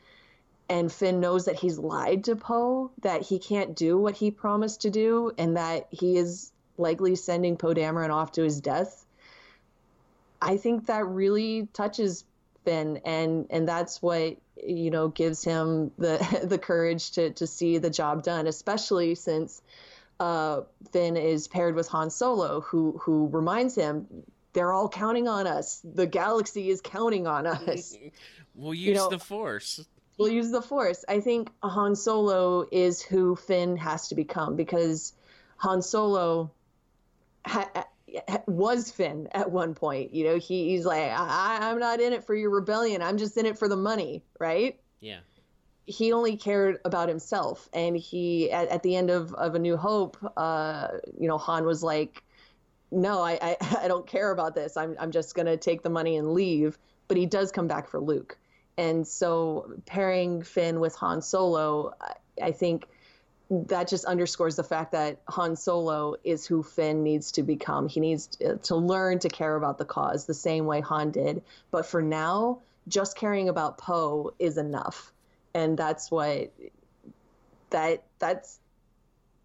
And 0.70 0.92
Finn 0.92 1.20
knows 1.20 1.46
that 1.46 1.56
he's 1.56 1.78
lied 1.78 2.24
to 2.24 2.36
Poe, 2.36 2.90
that 3.00 3.22
he 3.22 3.38
can't 3.38 3.74
do 3.74 3.96
what 3.96 4.14
he 4.14 4.30
promised 4.30 4.82
to 4.82 4.90
do, 4.90 5.32
and 5.38 5.56
that 5.56 5.88
he 5.90 6.18
is 6.18 6.52
likely 6.76 7.14
sending 7.14 7.56
Poe 7.56 7.72
Dameron 7.72 8.10
off 8.10 8.32
to 8.32 8.42
his 8.42 8.60
death. 8.60 9.06
I 10.42 10.58
think 10.58 10.86
that 10.86 11.06
really 11.06 11.68
touches 11.72 12.24
Finn, 12.64 13.00
and 13.04 13.46
and 13.50 13.66
that's 13.66 14.02
what 14.02 14.36
you 14.62 14.90
know 14.90 15.08
gives 15.08 15.42
him 15.42 15.90
the 15.96 16.40
the 16.44 16.58
courage 16.58 17.12
to 17.12 17.30
to 17.30 17.46
see 17.46 17.78
the 17.78 17.90
job 17.90 18.22
done, 18.22 18.46
especially 18.46 19.14
since 19.14 19.62
uh, 20.20 20.62
Finn 20.92 21.16
is 21.16 21.48
paired 21.48 21.74
with 21.74 21.88
Han 21.88 22.10
Solo, 22.10 22.60
who 22.60 23.00
who 23.02 23.28
reminds 23.28 23.74
him 23.74 24.06
they're 24.58 24.72
all 24.72 24.88
counting 24.88 25.28
on 25.28 25.46
us. 25.46 25.80
The 25.84 26.04
galaxy 26.04 26.68
is 26.68 26.80
counting 26.80 27.28
on 27.28 27.46
us. 27.68 27.94
we'll 28.56 28.74
use 28.74 28.88
you 28.88 28.94
know, 28.94 29.08
the 29.08 29.20
Force. 29.20 29.86
We'll 30.18 30.32
use 30.32 30.50
the 30.50 30.60
Force. 30.60 31.04
I 31.08 31.20
think 31.20 31.48
Han 31.62 31.94
Solo 31.94 32.66
is 32.72 33.00
who 33.00 33.36
Finn 33.36 33.76
has 33.76 34.08
to 34.08 34.16
become 34.16 34.56
because 34.56 35.12
Han 35.58 35.80
Solo 35.80 36.50
ha- 37.46 37.86
was 38.48 38.90
Finn 38.90 39.28
at 39.30 39.52
one 39.52 39.76
point. 39.76 40.12
You 40.12 40.24
know, 40.24 40.38
he, 40.38 40.70
he's 40.70 40.84
like, 40.84 41.12
I, 41.12 41.58
I'm 41.60 41.78
not 41.78 42.00
in 42.00 42.12
it 42.12 42.24
for 42.24 42.34
your 42.34 42.50
rebellion. 42.50 43.00
I'm 43.00 43.16
just 43.16 43.36
in 43.36 43.46
it 43.46 43.56
for 43.56 43.68
the 43.68 43.76
money, 43.76 44.24
right? 44.40 44.76
Yeah. 44.98 45.20
He 45.86 46.12
only 46.12 46.36
cared 46.36 46.80
about 46.84 47.08
himself, 47.08 47.68
and 47.72 47.96
he 47.96 48.50
at, 48.50 48.68
at 48.68 48.82
the 48.82 48.96
end 48.96 49.08
of, 49.08 49.32
of 49.34 49.54
A 49.54 49.58
New 49.60 49.76
Hope, 49.76 50.16
uh, 50.36 50.88
you 51.16 51.28
know, 51.28 51.38
Han 51.38 51.64
was 51.64 51.80
like, 51.84 52.24
"No, 52.90 53.22
I, 53.22 53.38
I, 53.40 53.56
I 53.84 53.88
don't 53.88 54.06
care 54.06 54.30
about 54.30 54.54
this. 54.54 54.76
I'm 54.76 54.96
I'm 54.98 55.10
just 55.10 55.34
gonna 55.34 55.56
take 55.56 55.82
the 55.82 55.90
money 55.90 56.16
and 56.16 56.32
leave." 56.32 56.78
But 57.08 57.16
he 57.16 57.26
does 57.26 57.52
come 57.52 57.68
back 57.68 57.88
for 57.88 58.00
Luke, 58.00 58.36
and 58.76 59.06
so 59.06 59.72
pairing 59.86 60.42
Finn 60.42 60.80
with 60.80 60.94
Han 60.96 61.22
Solo, 61.22 61.94
I, 62.00 62.12
I 62.42 62.52
think 62.52 62.86
that 63.50 63.88
just 63.88 64.04
underscores 64.04 64.56
the 64.56 64.64
fact 64.64 64.92
that 64.92 65.20
Han 65.28 65.56
Solo 65.56 66.16
is 66.22 66.46
who 66.46 66.62
Finn 66.62 67.02
needs 67.02 67.32
to 67.32 67.42
become. 67.42 67.88
He 67.88 68.00
needs 68.00 68.36
uh, 68.44 68.54
to 68.64 68.76
learn 68.76 69.20
to 69.20 69.28
care 69.28 69.56
about 69.56 69.78
the 69.78 69.84
cause 69.86 70.26
the 70.26 70.34
same 70.34 70.66
way 70.66 70.80
Han 70.82 71.10
did. 71.10 71.42
But 71.70 71.86
for 71.86 72.02
now, 72.02 72.60
just 72.88 73.16
caring 73.16 73.48
about 73.48 73.78
Poe 73.78 74.34
is 74.38 74.58
enough. 74.58 75.12
And 75.54 75.78
that's 75.78 76.10
what 76.10 76.52
that 77.70 78.02
that's 78.18 78.58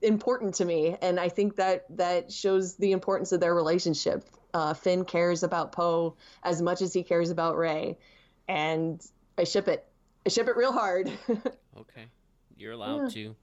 important 0.03 0.55
to 0.55 0.65
me 0.65 0.95
and 1.01 1.19
I 1.19 1.29
think 1.29 1.55
that 1.55 1.85
that 1.97 2.31
shows 2.31 2.75
the 2.75 2.91
importance 2.91 3.31
of 3.31 3.39
their 3.39 3.55
relationship. 3.55 4.23
Uh, 4.53 4.73
Finn 4.73 5.03
cares 5.05 5.41
about 5.43 5.71
Poe 5.71 6.15
as 6.43 6.61
much 6.61 6.81
as 6.81 6.93
he 6.93 7.03
cares 7.03 7.31
about 7.31 7.57
Rey 7.57 7.97
and 8.47 9.03
I 9.37 9.43
ship 9.45 9.67
it. 9.67 9.85
I 10.25 10.29
ship 10.29 10.47
it 10.47 10.55
real 10.55 10.71
hard. 10.71 11.11
okay. 11.29 12.05
You're 12.57 12.73
allowed 12.73 13.03
yeah. 13.03 13.09
to. 13.09 13.35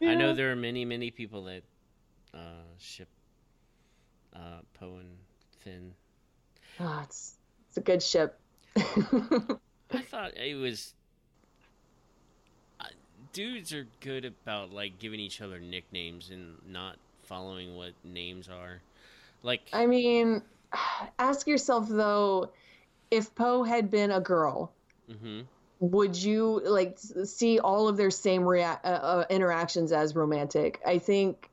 Yeah. 0.00 0.10
I 0.10 0.14
know 0.14 0.34
there 0.34 0.52
are 0.52 0.56
many, 0.56 0.84
many 0.84 1.10
people 1.10 1.44
that 1.44 1.62
uh, 2.34 2.62
ship 2.78 3.08
uh, 4.34 4.60
Poe 4.74 4.96
and 4.96 5.16
Finn. 5.60 5.92
Oh, 6.78 7.00
it's 7.04 7.34
it's 7.68 7.76
a 7.76 7.80
good 7.80 8.02
ship. 8.02 8.38
I 8.76 10.02
thought 10.02 10.36
it 10.36 10.56
was. 10.56 10.94
Dudes 13.32 13.72
are 13.72 13.86
good 14.00 14.24
about 14.24 14.72
like 14.72 14.98
giving 14.98 15.20
each 15.20 15.40
other 15.40 15.60
nicknames 15.60 16.30
and 16.30 16.56
not 16.66 16.96
following 17.22 17.76
what 17.76 17.92
names 18.04 18.48
are. 18.48 18.80
Like, 19.42 19.62
I 19.72 19.86
mean, 19.86 20.42
ask 21.18 21.46
yourself 21.46 21.88
though, 21.88 22.52
if 23.10 23.34
Poe 23.34 23.62
had 23.62 23.90
been 23.90 24.10
a 24.10 24.20
girl. 24.20 24.72
Mm-hmm 25.10 25.40
would 25.80 26.14
you 26.14 26.60
like 26.64 26.98
see 26.98 27.58
all 27.58 27.88
of 27.88 27.96
their 27.96 28.10
same 28.10 28.44
rea- 28.44 28.64
uh, 28.64 28.76
uh, 28.86 29.24
interactions 29.30 29.92
as 29.92 30.14
romantic? 30.14 30.80
I 30.86 30.98
think, 30.98 31.50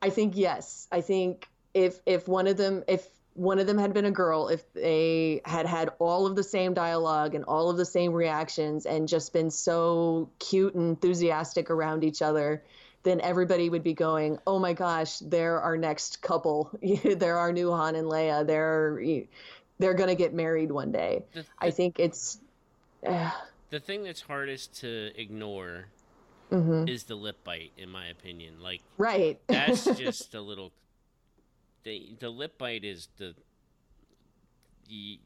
I 0.00 0.10
think 0.10 0.36
yes. 0.36 0.88
I 0.90 1.02
think 1.02 1.46
if 1.74 2.00
if 2.06 2.26
one 2.26 2.46
of 2.46 2.56
them 2.56 2.82
if 2.88 3.06
one 3.38 3.60
of 3.60 3.68
them 3.68 3.78
had 3.78 3.94
been 3.94 4.04
a 4.04 4.10
girl, 4.10 4.48
if 4.48 4.70
they 4.72 5.40
had 5.44 5.64
had 5.64 5.90
all 6.00 6.26
of 6.26 6.34
the 6.34 6.42
same 6.42 6.74
dialogue 6.74 7.36
and 7.36 7.44
all 7.44 7.70
of 7.70 7.76
the 7.76 7.84
same 7.84 8.12
reactions 8.12 8.84
and 8.84 9.06
just 9.06 9.32
been 9.32 9.50
so 9.50 10.28
cute 10.40 10.74
and 10.74 10.90
enthusiastic 10.90 11.70
around 11.70 12.02
each 12.02 12.20
other, 12.20 12.64
then 13.04 13.20
everybody 13.20 13.70
would 13.70 13.84
be 13.84 13.94
going, 13.94 14.38
"Oh 14.44 14.58
my 14.58 14.72
gosh, 14.72 15.20
they're 15.20 15.60
our 15.60 15.76
next 15.76 16.20
couple. 16.20 16.70
they're 17.04 17.38
our 17.38 17.52
new 17.52 17.70
Han 17.70 17.94
and 17.94 18.08
Leia. 18.08 18.44
They're 18.44 19.00
they're 19.78 19.94
gonna 19.94 20.16
get 20.16 20.34
married 20.34 20.72
one 20.72 20.90
day." 20.90 21.24
The, 21.32 21.42
the, 21.42 21.46
I 21.60 21.70
think 21.70 22.00
it's. 22.00 22.40
Uh, 23.06 23.30
the 23.70 23.78
thing 23.78 24.02
that's 24.02 24.22
hardest 24.22 24.80
to 24.80 25.12
ignore 25.14 25.86
mm-hmm. 26.50 26.88
is 26.88 27.04
the 27.04 27.14
lip 27.14 27.44
bite, 27.44 27.70
in 27.78 27.88
my 27.88 28.08
opinion. 28.08 28.54
Like, 28.60 28.82
right? 28.96 29.38
that's 29.46 29.84
just 29.98 30.34
a 30.34 30.40
little. 30.40 30.72
The 31.88 32.16
the 32.20 32.28
lip 32.28 32.58
bite 32.58 32.84
is 32.84 33.08
the. 33.16 33.34
the 34.88 35.18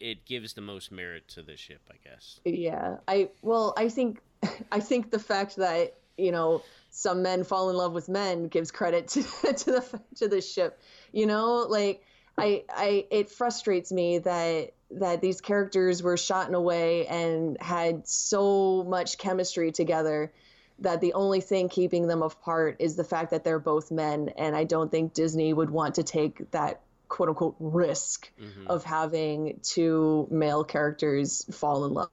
it 0.00 0.24
gives 0.24 0.54
the 0.54 0.62
most 0.62 0.90
merit 0.90 1.28
to 1.28 1.42
the 1.42 1.56
ship, 1.58 1.82
I 1.90 1.96
guess. 2.02 2.40
Yeah, 2.44 2.96
I 3.06 3.28
well, 3.42 3.74
I 3.76 3.90
think, 3.90 4.20
I 4.72 4.80
think 4.80 5.10
the 5.10 5.18
fact 5.18 5.56
that 5.56 5.98
you 6.16 6.32
know 6.32 6.62
some 6.88 7.22
men 7.22 7.44
fall 7.44 7.68
in 7.68 7.76
love 7.76 7.92
with 7.92 8.08
men 8.08 8.48
gives 8.48 8.70
credit 8.70 9.08
to 9.08 9.22
to 9.42 9.64
the 9.72 10.00
to 10.16 10.28
the 10.28 10.40
ship. 10.40 10.80
You 11.12 11.26
know, 11.26 11.66
like 11.68 12.02
I 12.38 12.64
I 12.70 13.06
it 13.10 13.30
frustrates 13.30 13.92
me 13.92 14.18
that 14.20 14.70
that 14.92 15.20
these 15.20 15.42
characters 15.42 16.02
were 16.02 16.16
shot 16.16 16.48
in 16.48 16.54
a 16.54 16.62
way 16.62 17.06
and 17.08 17.58
had 17.60 18.08
so 18.08 18.84
much 18.84 19.18
chemistry 19.18 19.70
together 19.70 20.32
that 20.80 21.00
the 21.00 21.12
only 21.14 21.40
thing 21.40 21.68
keeping 21.68 22.06
them 22.06 22.22
apart 22.22 22.76
is 22.78 22.96
the 22.96 23.04
fact 23.04 23.30
that 23.30 23.44
they're 23.44 23.58
both 23.58 23.90
men 23.90 24.30
and 24.36 24.56
I 24.56 24.64
don't 24.64 24.90
think 24.90 25.14
Disney 25.14 25.52
would 25.52 25.70
want 25.70 25.96
to 25.96 26.02
take 26.02 26.50
that 26.50 26.80
quote 27.08 27.28
unquote 27.28 27.56
risk 27.60 28.30
mm-hmm. 28.40 28.66
of 28.66 28.84
having 28.84 29.60
two 29.62 30.26
male 30.30 30.64
characters 30.64 31.44
fall 31.56 31.84
in 31.84 31.94
love 31.94 32.10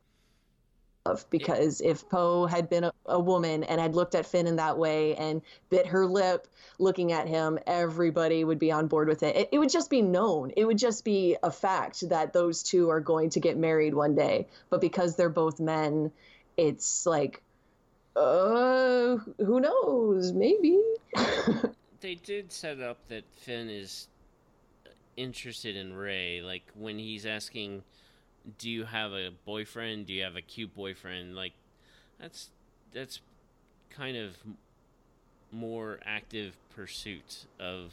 because 1.29 1.81
if 1.81 2.07
Poe 2.09 2.45
had 2.45 2.69
been 2.69 2.83
a, 2.83 2.93
a, 3.07 3.19
woman 3.19 3.63
and 3.63 3.81
had 3.81 3.95
looked 3.95 4.13
at 4.13 4.25
Finn 4.25 4.45
in 4.45 4.57
that 4.57 4.77
way 4.77 5.15
and 5.15 5.41
bit 5.69 5.87
her 5.87 6.05
lip 6.05 6.47
looking 6.77 7.11
at 7.11 7.27
him, 7.27 7.57
everybody 7.65 8.43
would 8.43 8.59
be 8.59 8.71
on 8.71 8.87
board 8.87 9.07
with 9.07 9.23
it. 9.23 9.35
it. 9.35 9.49
It 9.51 9.59
would 9.59 9.71
just 9.71 9.89
be 9.89 10.01
known. 10.01 10.51
It 10.55 10.65
would 10.65 10.77
just 10.77 11.03
be 11.03 11.37
a 11.41 11.49
fact 11.49 12.07
that 12.09 12.33
those 12.33 12.61
two 12.61 12.89
are 12.89 12.99
going 12.99 13.31
to 13.31 13.39
get 13.39 13.57
married 13.57 13.95
one 13.95 14.13
day. 14.13 14.47
But 14.69 14.81
because 14.81 15.15
they're 15.15 15.29
both 15.29 15.59
men, 15.59 16.11
it's 16.55 17.07
like, 17.07 17.41
uh, 18.15 19.17
who 19.37 19.59
knows? 19.59 20.31
Maybe. 20.31 20.79
they 22.01 22.15
did 22.15 22.51
set 22.51 22.79
up 22.79 22.97
that 23.09 23.23
Finn 23.37 23.69
is 23.69 24.07
interested 25.17 25.75
in 25.75 25.93
Rey. 25.93 26.41
Like 26.41 26.63
when 26.75 26.97
he's 26.97 27.25
asking 27.25 27.83
do 28.57 28.69
you 28.69 28.85
have 28.85 29.13
a 29.13 29.29
boyfriend? 29.45 30.07
Do 30.07 30.13
you 30.13 30.23
have 30.23 30.35
a 30.35 30.41
cute 30.41 30.73
boyfriend? 30.73 31.35
Like 31.35 31.53
that's 32.19 32.49
that's 32.93 33.21
kind 33.89 34.17
of 34.17 34.35
more 35.51 35.99
active 36.05 36.55
pursuit 36.75 37.45
of 37.59 37.91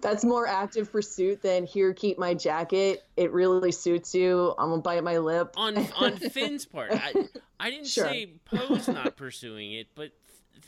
that's 0.00 0.24
more 0.24 0.46
active 0.46 0.90
pursuit 0.90 1.42
than 1.42 1.64
here 1.64 1.92
keep 1.92 2.18
my 2.18 2.34
jacket 2.34 3.04
it 3.16 3.32
really 3.32 3.72
suits 3.72 4.14
you 4.14 4.54
i'm 4.58 4.70
gonna 4.70 4.82
bite 4.82 5.02
my 5.04 5.18
lip 5.18 5.54
on 5.56 5.76
on 5.96 6.16
finn's 6.30 6.64
part 6.64 6.92
i, 6.92 7.12
I 7.60 7.70
didn't 7.70 7.86
sure. 7.86 8.06
say 8.06 8.32
poe's 8.44 8.88
not 8.88 9.16
pursuing 9.16 9.72
it 9.72 9.88
but 9.94 10.10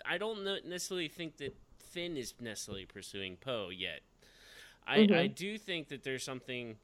i 0.05 0.19
don't 0.19 0.45
necessarily 0.67 1.09
think 1.09 1.37
that 1.39 1.55
finn 1.79 2.17
is 2.17 2.35
necessarily 2.41 2.85
pursuing 2.85 3.37
poe 3.37 3.71
yet 3.71 4.01
i 4.87 4.99
mm-hmm. 4.99 5.15
i 5.15 5.27
do 5.27 5.59
think 5.59 5.89
that 5.89 6.03
there's 6.03 6.25
something 6.25 6.77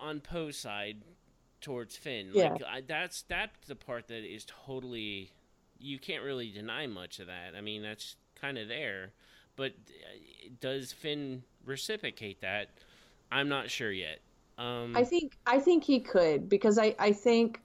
on 0.00 0.20
Poe's 0.20 0.56
side 0.56 0.98
towards 1.60 1.96
Finn. 1.96 2.30
Yeah. 2.32 2.52
Like 2.52 2.62
I, 2.62 2.80
that's 2.86 3.22
that's 3.22 3.66
the 3.66 3.74
part 3.74 4.08
that 4.08 4.24
is 4.24 4.46
totally 4.66 5.32
you 5.78 5.98
can't 5.98 6.24
really 6.24 6.50
deny 6.50 6.86
much 6.86 7.20
of 7.20 7.26
that. 7.26 7.54
I 7.56 7.60
mean, 7.60 7.82
that's 7.82 8.16
kind 8.40 8.58
of 8.58 8.68
there. 8.68 9.12
But 9.58 9.72
uh, 9.72 10.48
does 10.60 10.92
Finn 10.92 11.42
reciprocate 11.66 12.40
that? 12.40 12.68
I'm 13.30 13.50
not 13.50 13.70
sure 13.70 13.92
yet. 13.92 14.20
Um, 14.56 14.96
I 14.96 15.04
think 15.04 15.36
I 15.46 15.58
think 15.58 15.84
he 15.84 16.00
could 16.00 16.48
because 16.48 16.78
I 16.78 16.94
I 16.98 17.12
think 17.12 17.60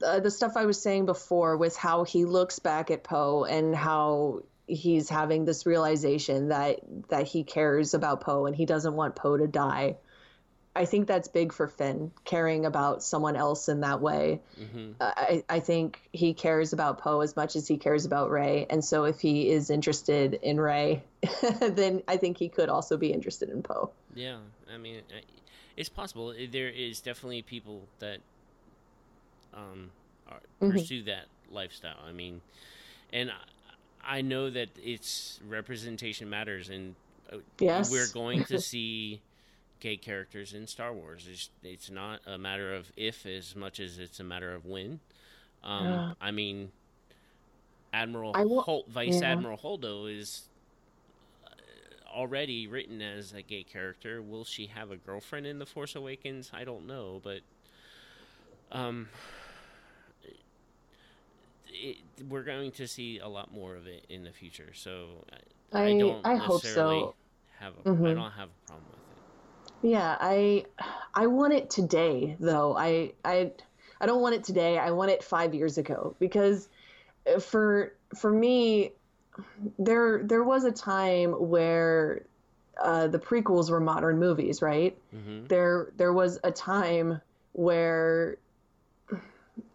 the, 0.00 0.20
the 0.20 0.30
stuff 0.30 0.52
I 0.56 0.66
was 0.66 0.82
saying 0.82 1.06
before 1.06 1.56
with 1.56 1.76
how 1.76 2.04
he 2.04 2.24
looks 2.24 2.58
back 2.58 2.90
at 2.90 3.04
Poe 3.04 3.44
and 3.44 3.74
how 3.74 4.42
he's 4.66 5.08
having 5.08 5.44
this 5.44 5.64
realization 5.64 6.48
that 6.48 6.80
that 7.08 7.26
he 7.26 7.44
cares 7.44 7.94
about 7.94 8.20
Poe 8.20 8.46
and 8.46 8.54
he 8.54 8.66
doesn't 8.66 8.94
want 8.94 9.16
Poe 9.16 9.36
to 9.36 9.46
die. 9.46 9.96
I 10.78 10.84
think 10.84 11.08
that's 11.08 11.26
big 11.26 11.52
for 11.52 11.66
Finn, 11.66 12.12
caring 12.24 12.64
about 12.64 13.02
someone 13.02 13.34
else 13.34 13.68
in 13.68 13.80
that 13.80 14.00
way. 14.00 14.40
Mm-hmm. 14.60 14.92
Uh, 15.00 15.12
I, 15.16 15.44
I 15.48 15.58
think 15.58 16.00
he 16.12 16.34
cares 16.34 16.72
about 16.72 16.98
Poe 16.98 17.20
as 17.20 17.34
much 17.34 17.56
as 17.56 17.66
he 17.66 17.78
cares 17.78 18.06
about 18.06 18.30
Rey. 18.30 18.64
And 18.70 18.84
so 18.84 19.02
if 19.02 19.18
he 19.18 19.50
is 19.50 19.70
interested 19.70 20.38
in 20.40 20.60
Rey, 20.60 21.02
then 21.60 22.04
I 22.06 22.16
think 22.16 22.38
he 22.38 22.48
could 22.48 22.68
also 22.68 22.96
be 22.96 23.12
interested 23.12 23.48
in 23.50 23.64
Poe. 23.64 23.90
Yeah. 24.14 24.36
I 24.72 24.78
mean, 24.78 25.02
it's 25.76 25.88
possible. 25.88 26.32
There 26.32 26.68
is 26.68 27.00
definitely 27.00 27.42
people 27.42 27.82
that 27.98 28.18
um, 29.52 29.90
are, 30.28 30.36
mm-hmm. 30.62 30.70
pursue 30.70 31.02
that 31.04 31.24
lifestyle. 31.50 31.98
I 32.08 32.12
mean, 32.12 32.40
and 33.12 33.32
I 34.06 34.22
know 34.22 34.48
that 34.48 34.68
it's 34.80 35.40
representation 35.44 36.30
matters, 36.30 36.68
and 36.68 36.94
uh, 37.32 37.38
yes. 37.58 37.90
we're 37.90 38.06
going 38.14 38.44
to 38.44 38.60
see 38.60 39.20
gay 39.80 39.96
characters 39.96 40.54
in 40.54 40.66
Star 40.66 40.92
Wars. 40.92 41.26
It's, 41.30 41.50
it's 41.62 41.90
not 41.90 42.20
a 42.26 42.36
matter 42.38 42.74
of 42.74 42.90
if 42.96 43.26
as 43.26 43.54
much 43.56 43.80
as 43.80 43.98
it's 43.98 44.20
a 44.20 44.24
matter 44.24 44.52
of 44.54 44.64
when. 44.66 45.00
Um, 45.62 45.84
yeah. 45.86 46.12
I 46.20 46.30
mean, 46.30 46.70
Admiral 47.92 48.32
I 48.34 48.44
wa- 48.44 48.62
Hol- 48.62 48.84
Vice 48.88 49.20
yeah. 49.20 49.32
Admiral 49.32 49.56
Holdo 49.58 50.06
is 50.14 50.48
uh, 51.46 51.50
already 52.16 52.66
written 52.66 53.00
as 53.02 53.32
a 53.32 53.42
gay 53.42 53.62
character. 53.62 54.20
Will 54.22 54.44
she 54.44 54.66
have 54.66 54.90
a 54.90 54.96
girlfriend 54.96 55.46
in 55.46 55.58
The 55.58 55.66
Force 55.66 55.94
Awakens? 55.96 56.50
I 56.52 56.64
don't 56.64 56.86
know, 56.86 57.20
but 57.24 57.40
um, 58.72 59.08
it, 61.68 61.98
we're 62.28 62.42
going 62.42 62.72
to 62.72 62.86
see 62.86 63.18
a 63.18 63.28
lot 63.28 63.52
more 63.52 63.76
of 63.76 63.86
it 63.86 64.04
in 64.08 64.24
the 64.24 64.32
future. 64.32 64.70
So 64.74 65.24
I, 65.72 65.78
I 65.78 65.84
I- 65.88 65.98
don't 65.98 66.26
I 66.26 66.36
hope 66.36 66.62
necessarily 66.62 67.00
so. 67.00 67.14
have 67.60 67.72
a, 67.84 67.88
I 67.88 67.92
Mhm. 67.92 68.14
don't 68.14 68.30
have 68.32 68.48
a 68.48 68.66
problem 68.66 68.84
with 68.90 68.98
it. 68.98 69.07
Yeah, 69.82 70.16
I 70.20 70.64
I 71.14 71.26
want 71.26 71.52
it 71.54 71.70
today 71.70 72.36
though. 72.40 72.76
I 72.76 73.12
I 73.24 73.52
I 74.00 74.06
don't 74.06 74.20
want 74.20 74.34
it 74.34 74.44
today. 74.44 74.78
I 74.78 74.90
want 74.92 75.10
it 75.10 75.22
5 75.22 75.54
years 75.54 75.78
ago 75.78 76.16
because 76.18 76.68
uh, 77.32 77.38
for 77.40 77.94
for 78.16 78.30
me 78.30 78.92
there 79.78 80.22
there 80.24 80.42
was 80.42 80.64
a 80.64 80.72
time 80.72 81.32
where 81.32 82.22
uh, 82.82 83.08
the 83.08 83.18
prequels 83.18 83.70
were 83.70 83.80
modern 83.80 84.18
movies, 84.18 84.62
right? 84.62 84.96
hmm 85.10 85.46
There 85.46 85.92
there 85.96 86.12
was 86.12 86.38
a 86.42 86.50
time 86.50 87.20
where 87.52 88.38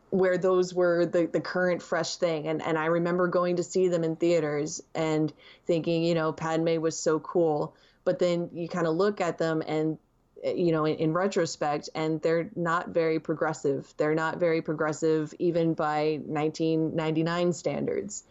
where 0.10 0.38
those 0.38 0.74
were 0.74 1.06
the, 1.08 1.26
the 1.26 1.42
current 1.42 1.82
fresh 1.82 2.18
thing 2.18 2.48
and, 2.48 2.62
and 2.62 2.78
I 2.78 2.86
remember 2.86 3.28
going 3.28 3.56
to 3.56 3.64
see 3.64 3.88
them 3.88 4.04
in 4.04 4.16
theaters 4.16 4.82
and 4.94 5.34
thinking, 5.66 6.04
you 6.04 6.14
know, 6.14 6.32
Padme 6.32 6.80
was 6.80 6.98
so 7.00 7.20
cool. 7.20 7.76
But 8.06 8.20
then 8.20 8.50
you 8.54 8.68
kind 8.68 8.88
of 8.88 8.96
look 8.96 9.22
at 9.22 9.38
them 9.38 9.64
and 9.66 9.98
you 10.44 10.72
know, 10.72 10.86
in, 10.86 10.98
in 10.98 11.14
retrospect, 11.14 11.90
and 11.96 12.22
they're 12.22 12.50
not 12.56 12.90
very 12.90 13.20
progressive. 13.20 13.94
They're 13.98 14.16
not 14.16 14.38
very 14.40 14.62
progressive 14.62 15.34
even 15.40 15.74
by 15.74 16.20
1999 16.26 17.54
standards. 17.54 18.24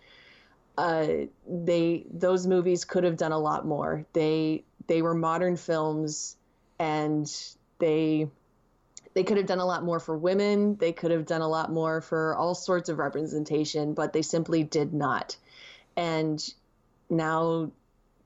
Uh, 0.76 1.06
they 1.48 2.04
those 2.12 2.46
movies 2.46 2.84
could 2.84 3.04
have 3.04 3.16
done 3.16 3.32
a 3.32 3.38
lot 3.38 3.66
more. 3.66 4.04
They 4.12 4.64
they 4.86 5.02
were 5.02 5.14
modern 5.14 5.56
films, 5.56 6.36
and 6.78 7.30
they 7.78 8.28
they 9.14 9.24
could 9.24 9.36
have 9.36 9.46
done 9.46 9.58
a 9.58 9.66
lot 9.66 9.84
more 9.84 10.00
for 10.00 10.16
women. 10.16 10.76
They 10.76 10.92
could 10.92 11.10
have 11.10 11.26
done 11.26 11.42
a 11.42 11.48
lot 11.48 11.70
more 11.70 12.00
for 12.00 12.34
all 12.34 12.54
sorts 12.54 12.88
of 12.88 12.98
representation, 12.98 13.94
but 13.94 14.12
they 14.12 14.22
simply 14.22 14.62
did 14.64 14.94
not. 14.94 15.36
And 15.96 16.42
now 17.10 17.70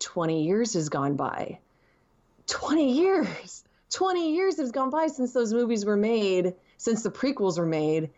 20 0.00 0.44
years 0.44 0.74
has 0.74 0.88
gone 0.88 1.16
by. 1.16 1.58
20 2.46 2.92
years. 2.92 3.64
20 3.90 4.34
years 4.34 4.58
has 4.58 4.72
gone 4.72 4.90
by 4.90 5.06
since 5.06 5.32
those 5.32 5.52
movies 5.52 5.84
were 5.84 5.96
made, 5.96 6.54
since 6.76 7.02
the 7.02 7.10
prequels 7.10 7.58
were 7.58 7.66
made, 7.66 8.10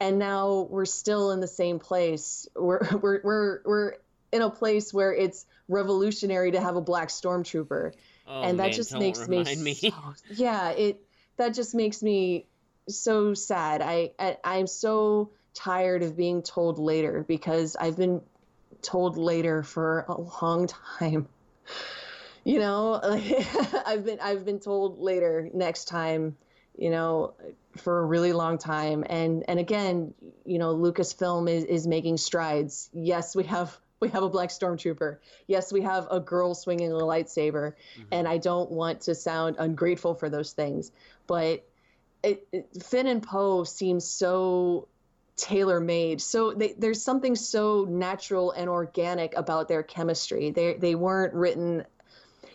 and 0.00 0.18
now 0.18 0.66
we're 0.70 0.86
still 0.86 1.30
in 1.30 1.40
the 1.40 1.46
same 1.46 1.78
place. 1.78 2.48
We're 2.56 2.80
we're 3.00 3.20
we're 3.22 3.60
we're 3.64 3.94
in 4.32 4.42
a 4.42 4.50
place 4.50 4.94
where 4.94 5.12
it's 5.12 5.46
revolutionary 5.68 6.52
to 6.52 6.60
have 6.60 6.76
a 6.76 6.80
black 6.80 7.08
stormtrooper 7.08 7.92
Oh, 8.30 8.42
and 8.42 8.60
that 8.60 8.66
man, 8.66 8.72
just 8.72 8.96
makes 8.96 9.26
me, 9.26 9.42
me. 9.56 9.74
so, 9.74 9.92
yeah 10.30 10.70
it 10.70 11.02
that 11.36 11.52
just 11.52 11.74
makes 11.74 12.00
me 12.00 12.46
so 12.88 13.34
sad 13.34 13.82
I, 13.82 14.12
I 14.20 14.36
i'm 14.44 14.68
so 14.68 15.32
tired 15.52 16.04
of 16.04 16.16
being 16.16 16.42
told 16.42 16.78
later 16.78 17.24
because 17.26 17.74
i've 17.74 17.96
been 17.96 18.20
told 18.82 19.16
later 19.16 19.62
for 19.62 20.04
a 20.08 20.20
long 20.20 20.68
time. 20.98 21.28
You 22.44 22.58
know 22.58 23.00
like, 23.02 23.46
i've 23.86 24.04
been 24.04 24.18
i've 24.20 24.44
been 24.44 24.60
told 24.60 24.98
later 24.98 25.50
next 25.52 25.86
time 25.86 26.36
you 26.76 26.90
know 26.90 27.34
for 27.76 28.00
a 28.00 28.04
really 28.04 28.32
long 28.32 28.58
time. 28.58 29.04
And 29.08 29.44
and 29.48 29.60
again 29.60 30.14
you 30.44 30.58
know 30.58 30.74
lucasfilm 30.74 31.48
is 31.48 31.64
is 31.64 31.86
making 31.86 32.16
strides. 32.16 32.88
Yes 32.92 33.36
we 33.36 33.44
have 33.44 33.78
we 34.00 34.08
have 34.08 34.22
a 34.22 34.28
black 34.30 34.48
stormtrooper. 34.48 35.18
Yes 35.46 35.72
we 35.72 35.82
have 35.82 36.08
a 36.10 36.20
girl 36.20 36.54
swinging 36.54 36.92
a 36.92 36.96
lightsaber. 36.96 37.72
Mm-hmm. 37.72 38.02
And 38.12 38.26
i 38.26 38.38
don't 38.38 38.70
want 38.70 39.02
to 39.02 39.14
sound 39.14 39.56
ungrateful 39.58 40.14
for 40.14 40.30
those 40.30 40.52
things. 40.52 40.90
But 41.26 41.66
it, 42.22 42.46
it, 42.52 42.82
finn 42.82 43.06
and 43.06 43.22
poe 43.22 43.64
seem 43.64 44.00
so 44.00 44.88
tailor 45.40 45.80
made 45.80 46.20
so 46.20 46.52
they, 46.52 46.74
there's 46.78 47.02
something 47.02 47.34
so 47.34 47.86
natural 47.88 48.52
and 48.52 48.68
organic 48.68 49.34
about 49.36 49.68
their 49.68 49.82
chemistry. 49.82 50.50
They 50.50 50.74
they 50.74 50.94
weren't 50.94 51.34
written 51.34 51.84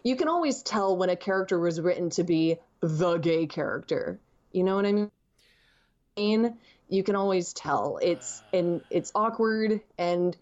you 0.03 0.16
can 0.16 0.28
always 0.28 0.62
tell 0.62 0.95
when 0.95 1.10
a 1.10 1.16
character 1.16 1.60
was 1.60 1.82
written 1.82 2.12
to 2.12 2.24
be 2.24 2.57
the 2.80 3.18
gay 3.18 3.48
character. 3.48 4.20
You 4.52 4.64
know 4.64 4.76
what 4.76 4.86
i 4.86 5.10
mean? 6.16 6.57
You 6.88 7.03
can 7.03 7.16
always 7.16 7.53
tell. 7.53 7.99
It's 8.02 8.44
and 8.53 8.82
it's 8.90 9.12
awkward 9.16 9.82
and 9.98 10.38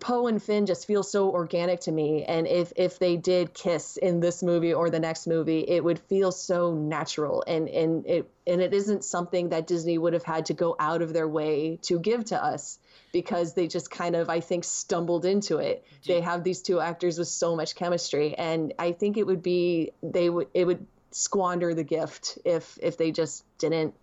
Poe 0.00 0.28
and 0.28 0.42
Finn 0.42 0.66
just 0.66 0.86
feel 0.86 1.02
so 1.02 1.30
organic 1.30 1.80
to 1.80 1.92
me, 1.92 2.24
and 2.24 2.46
if 2.46 2.72
if 2.76 2.98
they 2.98 3.16
did 3.16 3.52
kiss 3.52 3.96
in 3.96 4.20
this 4.20 4.42
movie 4.42 4.72
or 4.72 4.90
the 4.90 5.00
next 5.00 5.26
movie, 5.26 5.64
it 5.66 5.82
would 5.82 5.98
feel 5.98 6.30
so 6.30 6.72
natural, 6.72 7.42
and 7.46 7.68
and 7.68 8.06
it 8.06 8.30
and 8.46 8.60
it 8.60 8.72
isn't 8.72 9.04
something 9.04 9.48
that 9.48 9.66
Disney 9.66 9.98
would 9.98 10.12
have 10.12 10.22
had 10.22 10.46
to 10.46 10.54
go 10.54 10.76
out 10.78 11.02
of 11.02 11.12
their 11.12 11.26
way 11.26 11.78
to 11.82 11.98
give 11.98 12.24
to 12.26 12.42
us 12.42 12.78
because 13.12 13.54
they 13.54 13.66
just 13.66 13.90
kind 13.90 14.14
of 14.14 14.30
I 14.30 14.40
think 14.40 14.64
stumbled 14.64 15.24
into 15.24 15.58
it. 15.58 15.84
They 16.06 16.20
have 16.20 16.44
these 16.44 16.62
two 16.62 16.80
actors 16.80 17.18
with 17.18 17.28
so 17.28 17.56
much 17.56 17.74
chemistry, 17.74 18.34
and 18.36 18.74
I 18.78 18.92
think 18.92 19.16
it 19.16 19.26
would 19.26 19.42
be 19.42 19.92
they 20.02 20.30
would 20.30 20.48
it 20.54 20.64
would 20.64 20.86
squander 21.10 21.74
the 21.74 21.84
gift 21.84 22.38
if 22.44 22.78
if 22.80 22.96
they 22.96 23.10
just 23.10 23.44
didn't 23.58 23.94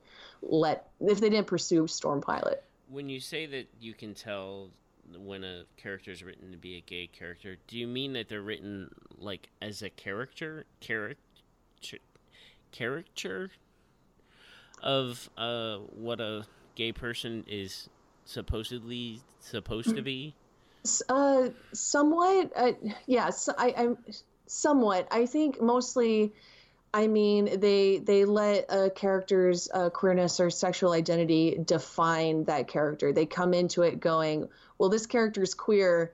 let 0.41 0.89
if 0.99 1.21
they 1.21 1.29
didn't 1.29 1.47
pursue 1.47 1.87
Storm 1.87 2.21
Pilot. 2.21 2.63
When 2.89 3.09
you 3.09 3.19
say 3.19 3.45
that 3.47 3.67
you 3.79 3.93
can 3.93 4.13
tell 4.13 4.69
when 5.17 5.43
a 5.43 5.63
character 5.77 6.11
is 6.11 6.23
written 6.23 6.51
to 6.51 6.57
be 6.57 6.77
a 6.77 6.81
gay 6.81 7.07
character, 7.07 7.57
do 7.67 7.77
you 7.77 7.87
mean 7.87 8.13
that 8.13 8.29
they're 8.29 8.41
written 8.41 8.89
like 9.17 9.49
as 9.61 9.81
a 9.81 9.89
character, 9.89 10.65
character, 10.79 11.17
character 12.71 13.49
of 14.81 15.29
uh, 15.37 15.77
what 15.77 16.19
a 16.19 16.45
gay 16.75 16.91
person 16.91 17.43
is 17.47 17.89
supposedly 18.25 19.21
supposed 19.39 19.95
to 19.95 20.01
be? 20.01 20.35
Uh, 21.09 21.49
somewhat. 21.73 22.51
Uh, 22.55 22.73
yes, 23.07 23.49
I, 23.57 23.73
I'm 23.77 23.97
somewhat. 24.45 25.07
I 25.11 25.25
think 25.25 25.61
mostly. 25.61 26.33
I 26.93 27.07
mean, 27.07 27.59
they 27.59 27.97
they 27.97 28.23
let 28.23 28.67
a 28.69 28.89
character's 28.89 29.67
uh, 29.73 29.89
queerness 29.89 30.39
or 30.39 30.49
sexual 30.49 30.93
identity 30.93 31.59
define 31.61 32.45
that 32.45 32.69
character. 32.69 33.11
They 33.11 33.25
come 33.25 33.53
into 33.53 33.81
it 33.81 33.99
going, 33.99 34.47
"Well, 34.77 34.89
this 34.89 35.05
character's 35.05 35.53
queer," 35.53 36.13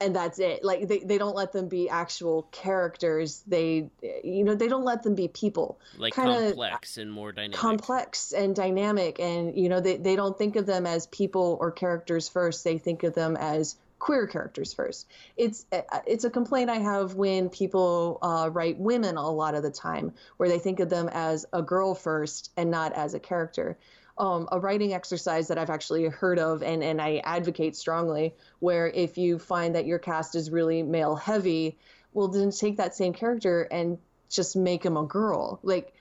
and 0.00 0.14
that's 0.14 0.38
it. 0.38 0.64
Like 0.64 0.88
they, 0.88 0.98
they 0.98 1.18
don't 1.18 1.36
let 1.36 1.52
them 1.52 1.68
be 1.68 1.88
actual 1.88 2.48
characters. 2.50 3.42
They 3.46 3.90
you 4.02 4.44
know 4.44 4.54
they 4.54 4.68
don't 4.68 4.84
let 4.84 5.02
them 5.02 5.14
be 5.14 5.28
people 5.28 5.78
Like 5.98 6.14
Kinda 6.14 6.48
complex 6.48 6.98
and 6.98 7.12
more 7.12 7.32
dynamic. 7.32 7.56
complex 7.56 8.32
and 8.32 8.54
dynamic 8.54 9.20
and 9.20 9.56
you 9.56 9.68
know 9.68 9.80
they, 9.80 9.96
they 9.96 10.16
don't 10.16 10.36
think 10.36 10.56
of 10.56 10.66
them 10.66 10.86
as 10.86 11.06
people 11.06 11.56
or 11.60 11.70
characters 11.70 12.28
first 12.28 12.64
they 12.64 12.78
think 12.78 13.02
of 13.02 13.14
them 13.14 13.36
as 13.36 13.76
queer 14.00 14.26
characters 14.26 14.74
first 14.74 15.06
it's 15.36 15.64
it's 16.06 16.24
a 16.24 16.30
complaint 16.30 16.68
i 16.68 16.76
have 16.76 17.14
when 17.14 17.48
people 17.48 18.18
uh, 18.20 18.50
write 18.52 18.78
women 18.78 19.16
a 19.16 19.30
lot 19.30 19.54
of 19.54 19.62
the 19.62 19.70
time 19.70 20.12
where 20.36 20.48
they 20.48 20.58
think 20.58 20.80
of 20.80 20.90
them 20.90 21.08
as 21.12 21.46
a 21.54 21.62
girl 21.62 21.94
first 21.94 22.50
and 22.56 22.70
not 22.70 22.92
as 22.92 23.14
a 23.14 23.20
character 23.20 23.78
um, 24.16 24.48
a 24.52 24.60
writing 24.60 24.94
exercise 24.94 25.48
that 25.48 25.58
I've 25.58 25.70
actually 25.70 26.04
heard 26.04 26.38
of 26.38 26.62
and, 26.62 26.82
and 26.82 27.00
I 27.00 27.20
advocate 27.24 27.76
strongly, 27.76 28.34
where 28.60 28.86
if 28.86 29.18
you 29.18 29.38
find 29.38 29.74
that 29.74 29.86
your 29.86 29.98
cast 29.98 30.34
is 30.34 30.50
really 30.50 30.82
male 30.82 31.16
heavy, 31.16 31.78
well, 32.12 32.28
then 32.28 32.50
take 32.50 32.76
that 32.76 32.94
same 32.94 33.12
character 33.12 33.62
and 33.62 33.98
just 34.30 34.54
make 34.54 34.84
him 34.84 34.96
a 34.96 35.04
girl. 35.04 35.58
Like, 35.62 35.92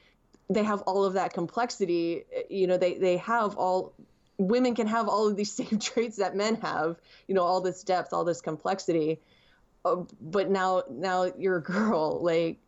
they 0.49 0.63
have 0.63 0.81
all 0.81 1.05
of 1.05 1.13
that 1.13 1.33
complexity. 1.33 2.25
You 2.49 2.67
know, 2.67 2.77
they, 2.77 2.95
they 2.95 3.17
have 3.17 3.57
all, 3.57 3.93
women 4.37 4.75
can 4.75 4.87
have 4.87 5.07
all 5.07 5.27
of 5.27 5.35
these 5.35 5.51
same 5.55 5.79
traits 5.79 6.17
that 6.17 6.35
men 6.35 6.55
have, 6.55 6.97
you 7.27 7.33
know, 7.33 7.43
all 7.43 7.61
this 7.61 7.83
depth, 7.83 8.13
all 8.13 8.23
this 8.23 8.41
complexity. 8.41 9.19
Uh, 9.83 10.03
but 10.21 10.49
now, 10.49 10.83
now 10.89 11.31
you're 11.37 11.57
a 11.57 11.63
girl. 11.63 12.23
Like, 12.23 12.59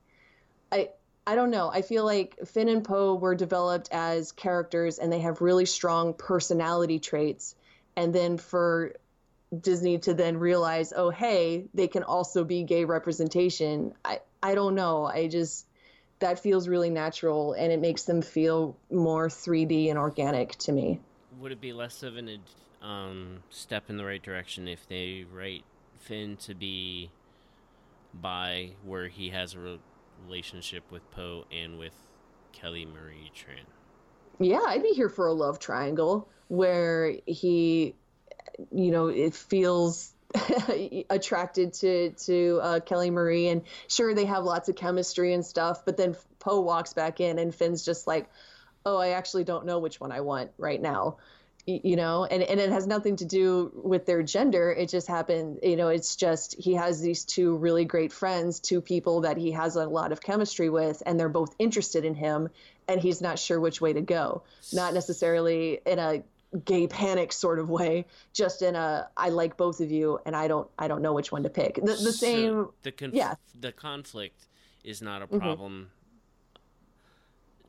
I, 0.71 0.89
I 1.27 1.35
don't 1.35 1.49
know. 1.49 1.69
I 1.71 1.81
feel 1.81 2.05
like 2.05 2.37
Finn 2.45 2.69
and 2.69 2.83
Poe 2.83 3.15
were 3.15 3.33
developed 3.33 3.89
as 3.91 4.31
characters 4.31 4.99
and 4.99 5.11
they 5.11 5.21
have 5.21 5.41
really 5.41 5.65
strong 5.65 6.13
personality 6.13 6.99
traits. 6.99 7.55
And 7.95 8.13
then 8.13 8.37
for 8.37 8.93
Disney 9.59 9.97
to 9.99 10.13
then 10.13 10.37
realize, 10.37 10.93
oh, 10.95 11.09
hey, 11.09 11.65
they 11.73 11.87
can 11.87 12.03
also 12.03 12.43
be 12.43 12.63
gay 12.63 12.85
representation. 12.85 13.93
I, 14.03 14.19
I 14.43 14.53
don't 14.53 14.75
know. 14.75 15.05
I 15.05 15.27
just, 15.27 15.65
that 16.19 16.39
feels 16.39 16.67
really 16.67 16.91
natural 16.91 17.53
and 17.53 17.71
it 17.71 17.79
makes 17.79 18.03
them 18.03 18.21
feel 18.21 18.77
more 18.91 19.27
3D 19.27 19.89
and 19.89 19.97
organic 19.97 20.55
to 20.59 20.71
me. 20.71 20.99
Would 21.39 21.51
it 21.51 21.61
be 21.61 21.73
less 21.73 22.03
of 22.03 22.17
an 22.17 22.39
um, 22.83 23.43
step 23.49 23.89
in 23.89 23.97
the 23.97 24.05
right 24.05 24.21
direction 24.21 24.67
if 24.67 24.87
they 24.87 25.25
write 25.33 25.63
Finn 25.99 26.37
to 26.37 26.53
be 26.53 27.09
by 28.13 28.71
where 28.83 29.07
he 29.07 29.29
has 29.29 29.55
a 29.55 29.59
re- 29.59 29.79
relationship 30.23 30.83
with 30.91 31.09
Poe 31.11 31.45
and 31.51 31.77
with 31.77 31.93
Kelly 32.51 32.85
Marie 32.85 33.31
Tran? 33.35 33.65
Yeah, 34.39 34.61
I'd 34.65 34.83
be 34.83 34.89
here 34.89 35.09
for 35.09 35.27
a 35.27 35.33
love 35.33 35.59
triangle 35.59 36.27
where 36.47 37.15
he 37.25 37.95
you 38.71 38.91
know, 38.91 39.07
it 39.07 39.33
feels 39.33 40.13
attracted 41.09 41.73
to 41.73 42.11
to 42.11 42.59
uh, 42.61 42.79
Kelly 42.81 43.11
Marie, 43.11 43.47
and 43.47 43.63
sure 43.87 44.13
they 44.13 44.25
have 44.25 44.43
lots 44.43 44.69
of 44.69 44.75
chemistry 44.75 45.33
and 45.33 45.45
stuff. 45.45 45.85
But 45.85 45.97
then 45.97 46.15
Poe 46.39 46.61
walks 46.61 46.93
back 46.93 47.19
in, 47.19 47.39
and 47.39 47.53
Finn's 47.53 47.85
just 47.85 48.07
like, 48.07 48.29
"Oh, 48.85 48.97
I 48.97 49.09
actually 49.09 49.43
don't 49.43 49.65
know 49.65 49.79
which 49.79 49.99
one 49.99 50.11
I 50.11 50.21
want 50.21 50.51
right 50.57 50.81
now." 50.81 51.17
You 51.65 51.95
know 51.95 52.25
and, 52.25 52.43
and 52.43 52.59
it 52.59 52.69
has 52.69 52.85
nothing 52.85 53.15
to 53.17 53.25
do 53.25 53.71
with 53.73 54.05
their 54.05 54.21
gender. 54.21 54.71
It 54.71 54.89
just 54.89 55.07
happened 55.07 55.59
you 55.63 55.75
know 55.75 55.89
it's 55.89 56.15
just 56.15 56.55
he 56.59 56.75
has 56.75 57.01
these 57.01 57.25
two 57.25 57.57
really 57.57 57.85
great 57.85 58.13
friends 58.13 58.59
two 58.59 58.81
people 58.81 59.21
that 59.21 59.37
he 59.37 59.51
has 59.51 59.75
a 59.75 59.85
lot 59.85 60.11
of 60.11 60.21
chemistry 60.21 60.69
with 60.69 61.01
and 61.05 61.19
they're 61.19 61.29
both 61.29 61.55
interested 61.57 62.05
in 62.05 62.13
him 62.15 62.49
and 62.87 63.01
he's 63.01 63.21
not 63.21 63.39
sure 63.39 63.59
which 63.59 63.81
way 63.81 63.93
to 63.93 64.01
go. 64.01 64.43
Not 64.71 64.93
necessarily 64.93 65.79
in 65.85 65.99
a 65.99 66.23
gay 66.63 66.87
panic 66.87 67.33
sort 67.33 67.59
of 67.59 67.69
way 67.69 68.05
just 68.31 68.61
in 68.61 68.75
a 68.75 69.09
i 69.17 69.27
like 69.27 69.57
both 69.57 69.81
of 69.81 69.91
you 69.91 70.17
and 70.25 70.37
i 70.37 70.47
don't 70.47 70.69
i 70.79 70.87
don't 70.87 71.01
know 71.01 71.11
which 71.13 71.29
one 71.31 71.43
to 71.43 71.49
pick. 71.49 71.75
The, 71.75 71.81
the 71.81 71.95
so 71.97 72.11
same 72.11 72.69
the 72.83 72.91
conf- 72.93 73.13
yeah. 73.13 73.33
the 73.59 73.73
conflict 73.73 74.47
is 74.83 75.01
not 75.01 75.21
a 75.21 75.25
mm-hmm. 75.25 75.39
problem. 75.39 75.89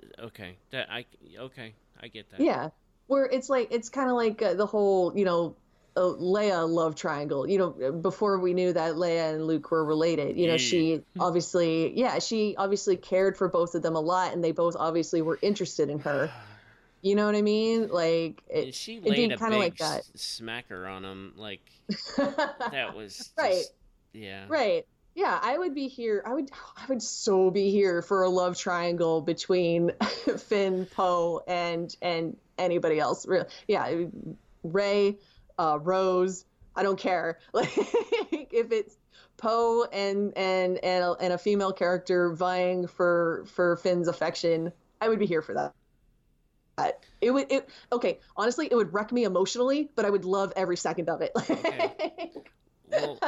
Mm-hmm. 0.05 0.27
okay 0.27 0.57
that 0.71 0.89
i 0.91 1.05
okay 1.39 1.75
i 2.01 2.07
get 2.07 2.31
that. 2.31 2.39
Yeah 2.41 2.71
where 3.07 3.27
it's 3.27 3.49
like 3.49 3.69
it's 3.71 3.89
kind 3.89 4.09
of 4.11 4.17
like 4.17 4.43
uh, 4.43 4.55
the 4.55 4.67
whole 4.67 5.17
you 5.17 5.25
know 5.25 5.57
uh, 5.97 6.01
Leia 6.01 6.69
love 6.69 6.95
triangle. 6.95 7.49
You 7.49 7.59
know, 7.59 7.93
before 7.93 8.39
we 8.39 8.53
knew 8.55 8.73
that 8.73 8.95
Leia 8.95 9.35
and 9.35 9.47
Luke 9.47 9.71
were 9.71 9.85
related, 9.85 10.37
you 10.37 10.47
know, 10.47 10.57
she 10.57 11.03
obviously, 11.21 11.99
yeah, 11.99 12.19
she 12.19 12.55
obviously 12.57 12.97
cared 12.97 13.37
for 13.37 13.49
both 13.49 13.75
of 13.75 13.83
them 13.83 13.97
a 13.97 14.01
lot, 14.01 14.33
and 14.33 14.45
they 14.45 14.53
both 14.53 14.77
obviously 14.79 15.23
were 15.23 15.39
interested 15.43 15.89
in 15.89 16.01
her. 16.01 16.31
You 17.03 17.15
know 17.15 17.27
what 17.27 17.35
I 17.35 17.43
mean? 17.43 17.89
Like 17.89 18.43
it, 18.49 18.75
she 18.75 19.01
laid 19.01 19.33
a 19.33 19.37
kind 19.37 19.55
of 19.55 19.61
like 19.61 19.79
that. 19.79 20.03
smacker 20.17 20.91
on 20.91 21.05
him, 21.05 21.33
like 21.37 21.61
that 22.17 22.95
was 22.97 23.17
just, 23.17 23.33
right. 23.39 23.65
Yeah, 24.13 24.45
right. 24.49 24.87
Yeah, 25.15 25.39
I 25.43 25.57
would 25.57 25.75
be 25.75 25.89
here. 25.89 26.23
I 26.27 26.35
would, 26.35 26.51
I 26.77 26.85
would 26.89 27.03
so 27.03 27.51
be 27.51 27.71
here 27.71 28.03
for 28.03 28.23
a 28.23 28.29
love 28.29 28.59
triangle 28.59 29.23
between 29.23 29.93
Finn, 30.39 30.87
Poe, 30.95 31.43
and 31.47 31.95
and 32.03 32.37
anybody 32.59 32.99
else. 32.99 33.27
Yeah, 33.69 34.05
Rey, 34.63 35.19
uh, 35.59 35.79
Rose. 35.83 36.45
I 36.75 36.83
don't 36.83 36.99
care. 36.99 37.39
Like 37.53 37.77
if 38.53 38.73
it's 38.73 38.97
Poe 39.39 39.85
and 39.93 40.37
and 40.37 40.79
and 40.79 41.05
a, 41.05 41.13
and 41.21 41.33
a 41.33 41.39
female 41.39 41.73
character 41.73 42.33
vying 42.33 42.87
for 42.87 43.45
for 43.47 43.77
Finn's 43.77 44.09
affection, 44.09 44.73
I 45.01 45.09
would 45.09 45.19
be 45.19 45.27
here 45.27 45.43
for 45.43 45.55
that. 45.55 45.75
It 47.21 47.31
would 47.31 47.51
it 47.51 47.69
okay. 47.93 48.21
Honestly, 48.37 48.69
it 48.71 48.75
would 48.75 48.93
wreck 48.93 49.11
me 49.13 49.25
emotionally, 49.25 49.91
but 49.97 50.05
I 50.05 50.11
would 50.11 50.25
love 50.25 50.53
every 50.57 50.77
second 50.77 51.09
of 51.09 51.23
it. 51.23 51.33
okay. 51.51 52.33
Well, 52.89 53.19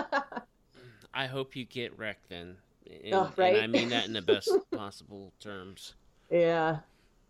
I 1.14 1.26
hope 1.26 1.56
you 1.56 1.64
get 1.64 1.98
wrecked 1.98 2.28
then. 2.28 2.56
And, 2.86 3.14
oh, 3.14 3.32
right? 3.36 3.55
and 3.55 3.62
I 3.62 3.66
mean 3.66 3.88
that 3.90 4.06
in 4.06 4.12
the 4.12 4.22
best 4.22 4.50
possible 4.72 5.32
terms. 5.40 5.94
Yeah. 6.30 6.78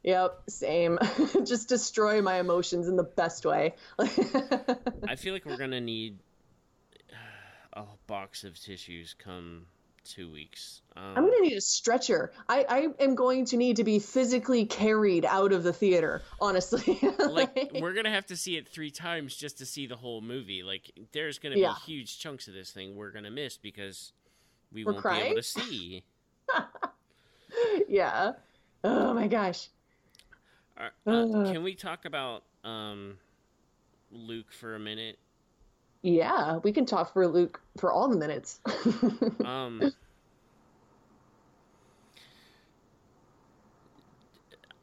Yep, 0.03 0.43
same. 0.49 0.99
Just 1.45 1.69
destroy 1.69 2.23
my 2.23 2.39
emotions 2.39 2.89
in 2.89 2.97
the 2.97 3.05
best 3.05 3.45
way. 3.45 3.75
I 3.99 5.17
feel 5.17 5.33
like 5.33 5.45
we're 5.45 5.57
gonna 5.57 5.81
need 5.81 6.19
a 7.73 7.85
box 8.07 8.45
of 8.45 8.59
tissues 8.59 9.15
come 9.19 9.67
two 10.05 10.31
weeks. 10.31 10.81
Um, 10.97 11.15
I'm 11.17 11.25
gonna 11.25 11.41
need 11.41 11.57
a 11.57 11.61
stretcher. 11.61 12.33
I, 12.49 12.65
I 12.69 13.03
am 13.03 13.15
going 13.15 13.47
to 13.47 13.57
need 13.57 13.77
to 13.77 13.85
be 13.85 13.99
physically 13.99 14.65
carried 14.67 15.25
out 15.25 15.53
of 15.53 15.63
the 15.63 15.73
theater. 15.73 16.23
Honestly, 16.41 16.99
like 17.19 17.73
we're 17.75 17.93
gonna 17.93 18.11
have 18.11 18.27
to 18.27 18.37
see 18.37 18.57
it 18.57 18.69
three 18.69 18.91
times 18.91 19.37
just 19.37 19.59
to 19.59 19.67
see 19.67 19.87
the 19.87 19.97
whole 19.97 20.21
movie. 20.21 20.63
Like 20.63 20.93
there's 21.13 21.39
gonna 21.39 21.57
yeah. 21.57 21.75
be 21.87 21.93
huge 21.93 22.19
chunks 22.19 22.49
of 22.49 22.55
this 22.55 22.71
thing 22.71 22.97
we're 22.97 23.11
gonna 23.11 23.31
miss 23.31 23.57
because 23.57 24.13
we 24.73 24.85
we're 24.85 24.93
won't 24.93 25.03
crying? 25.03 25.23
be 25.23 25.27
able 25.27 25.37
to 25.37 25.43
see. 25.43 26.05
yeah. 27.89 28.33
Oh 28.85 29.13
my 29.13 29.27
gosh. 29.27 29.69
Uh, 30.79 30.91
uh, 31.07 31.53
can 31.53 31.63
we 31.63 31.75
talk 31.75 32.05
about 32.05 32.45
um, 32.65 33.19
Luke 34.13 34.53
for 34.53 34.75
a 34.75 34.79
minute? 34.79 35.19
Yeah, 36.03 36.59
we 36.59 36.73
can 36.73 36.87
talk 36.87 37.13
for 37.13 37.27
Luke 37.27 37.61
for 37.79 37.91
all 37.91 38.09
the 38.09 38.17
minutes. 38.17 38.61
um, 39.45 39.93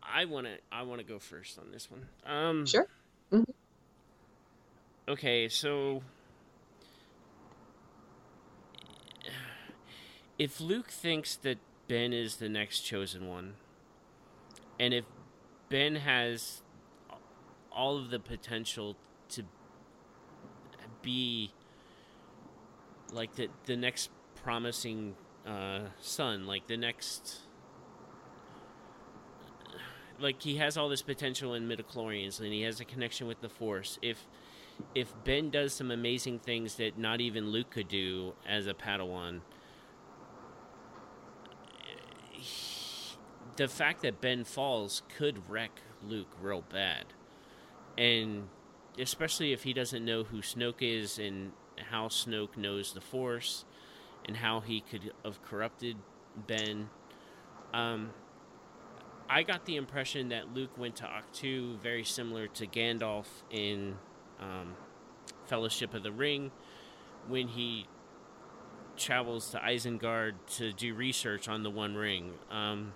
I 0.04 0.26
want 0.26 0.48
to. 0.48 0.58
I 0.72 0.84
want 0.84 1.00
to 1.00 1.08
go 1.08 1.20
first 1.20 1.58
on 1.58 1.72
this 1.72 1.90
one. 1.90 2.06
Um, 2.26 2.66
sure. 2.66 2.88
Mm-hmm. 3.32 3.52
Okay, 5.08 5.48
so 5.48 6.02
if 10.38 10.60
Luke 10.60 10.90
thinks 10.90 11.36
that 11.38 11.60
Ben 11.88 12.12
is 12.12 12.38
the 12.38 12.50
next 12.50 12.82
chosen 12.82 13.28
one, 13.28 13.54
and 14.80 14.94
if 14.94 15.06
Ben 15.76 15.96
has 15.98 16.62
all 17.70 17.98
of 17.98 18.10
the 18.10 18.18
potential 18.18 18.96
to 19.28 19.44
be 21.02 21.52
like 23.12 23.36
the 23.36 23.50
the 23.66 23.76
next 23.76 24.10
promising 24.42 25.16
uh, 25.46 25.82
son, 26.00 26.48
like 26.48 26.66
the 26.68 26.78
next 26.78 27.40
like 30.18 30.42
he 30.42 30.56
has 30.56 30.78
all 30.78 30.88
this 30.88 31.02
potential 31.02 31.54
in 31.56 31.68
midichlorians 31.68 32.40
and 32.40 32.54
he 32.54 32.62
has 32.62 32.80
a 32.80 32.86
connection 32.86 33.28
with 33.28 33.42
the 33.42 33.50
force. 33.50 34.00
If 34.02 34.30
if 34.96 35.14
ben 35.26 35.50
does 35.50 35.74
some 35.74 35.92
amazing 35.92 36.40
things 36.40 36.76
that 36.76 36.98
not 36.98 37.20
even 37.20 37.50
luke 37.50 37.72
could 37.72 37.90
do 37.90 38.34
as 38.48 38.66
a 38.68 38.74
padawan 38.74 39.42
the 43.56 43.68
fact 43.68 44.02
that 44.02 44.22
Ben 44.22 44.44
falls 44.44 45.02
could 45.18 45.50
wreck 45.50 45.82
Luke 46.04 46.36
real 46.42 46.64
bad. 46.72 47.06
And 47.98 48.50
especially 49.00 49.54
if 49.54 49.64
he 49.64 49.74
doesn't 49.74 50.04
know 50.04 50.24
who 50.24 50.42
Snoke 50.42 50.82
is 50.82 51.20
and 51.20 51.52
how 51.90 52.08
Snoke 52.08 52.58
knows 52.58 52.94
the 52.94 53.02
Force 53.02 53.66
and 54.26 54.38
how 54.38 54.60
he 54.60 54.82
could 54.82 55.12
have 55.24 55.42
corrupted 55.42 55.98
Ben. 56.48 56.90
Um, 57.74 58.12
I 59.30 59.44
got 59.44 59.66
the 59.66 59.76
impression 59.76 60.30
that 60.30 60.54
Luke 60.54 60.78
went 60.78 60.98
to 60.98 61.04
Ahch-To 61.04 61.78
very 61.82 62.04
similar 62.04 62.48
to 62.48 62.68
Gandalf 62.68 63.28
in 63.50 63.98
um, 64.40 64.76
Fellowship 65.46 65.94
of 65.94 66.04
the 66.04 66.12
Ring 66.12 66.52
when 67.28 67.48
he 67.48 67.88
travels 68.98 69.50
to 69.52 69.58
Isengard 69.58 70.34
to 70.58 70.72
do 70.74 70.94
research 70.94 71.48
on 71.50 71.64
the 71.64 71.70
One 71.70 71.96
Ring. 71.96 72.34
Um, 72.52 72.94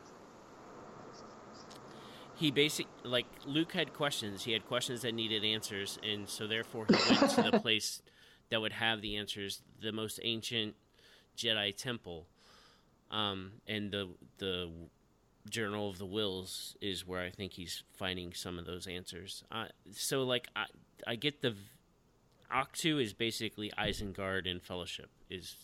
he 2.40 2.52
basically 2.52 2.91
like 3.03 3.26
Luke 3.45 3.74
had 3.74 3.94
questions. 3.94 4.45
He 4.45 4.53
had 4.53 4.66
questions 4.66 5.02
that 5.02 5.14
needed 5.14 5.44
answers, 5.44 5.99
and 6.02 6.28
so 6.28 6.48
therefore 6.48 6.86
he 6.88 7.14
went 7.14 7.32
to 7.32 7.41
the 7.52 7.60
place 7.61 8.02
that 8.49 8.61
would 8.61 8.72
have 8.72 9.02
the 9.02 9.18
answers, 9.18 9.61
the 9.82 9.91
most 9.91 10.22
ancient 10.24 10.76
Jedi 11.38 11.76
temple, 11.76 12.28
um, 13.11 13.52
and 13.68 13.91
the 13.91 14.10
the 14.38 14.72
Journal 15.49 15.90
of 15.90 15.98
the 15.98 16.06
Whills 16.06 16.76
is 16.80 17.06
where 17.06 17.22
I 17.22 17.30
think 17.30 17.53
he's 17.53 17.84
finding 17.98 18.34
some 18.34 18.57
of 18.57 18.66
those 18.66 18.88
answers. 18.88 19.44
Uh, 19.52 19.66
so 19.91 20.24
like 20.24 20.48
I 20.56 20.66
I 21.06 21.16
get 21.16 21.41
the 21.41 21.56
Ahch-To 22.49 22.99
is 22.99 23.14
basically 23.14 23.70
Isengard 23.78 24.49
and 24.49 24.64
Fellowship 24.64 25.10
is 25.30 25.56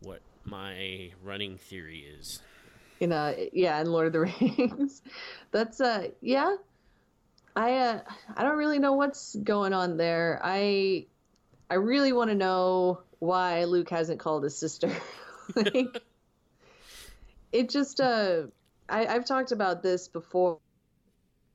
what 0.00 0.20
my 0.44 1.10
running 1.20 1.58
theory 1.58 2.06
is 2.18 2.40
in 3.00 3.12
uh 3.12 3.34
yeah 3.52 3.80
in 3.80 3.86
Lord 3.86 4.06
of 4.06 4.12
the 4.12 4.20
Rings. 4.58 5.02
That's 5.50 5.80
uh 5.80 6.08
yeah. 6.20 6.56
I 7.56 7.74
uh 7.74 8.00
I 8.36 8.42
don't 8.42 8.56
really 8.56 8.78
know 8.78 8.92
what's 8.92 9.34
going 9.34 9.72
on 9.72 9.96
there. 9.96 10.40
I 10.42 11.06
I 11.70 11.74
really 11.74 12.12
want 12.12 12.30
to 12.30 12.36
know 12.36 13.00
why 13.18 13.64
Luke 13.64 13.90
hasn't 13.90 14.20
called 14.20 14.44
his 14.44 14.56
sister. 14.56 14.92
like 15.56 16.02
it 17.52 17.68
just 17.68 18.00
uh 18.00 18.42
I, 18.88 19.06
I've 19.06 19.26
talked 19.26 19.52
about 19.52 19.82
this 19.82 20.08
before 20.08 20.58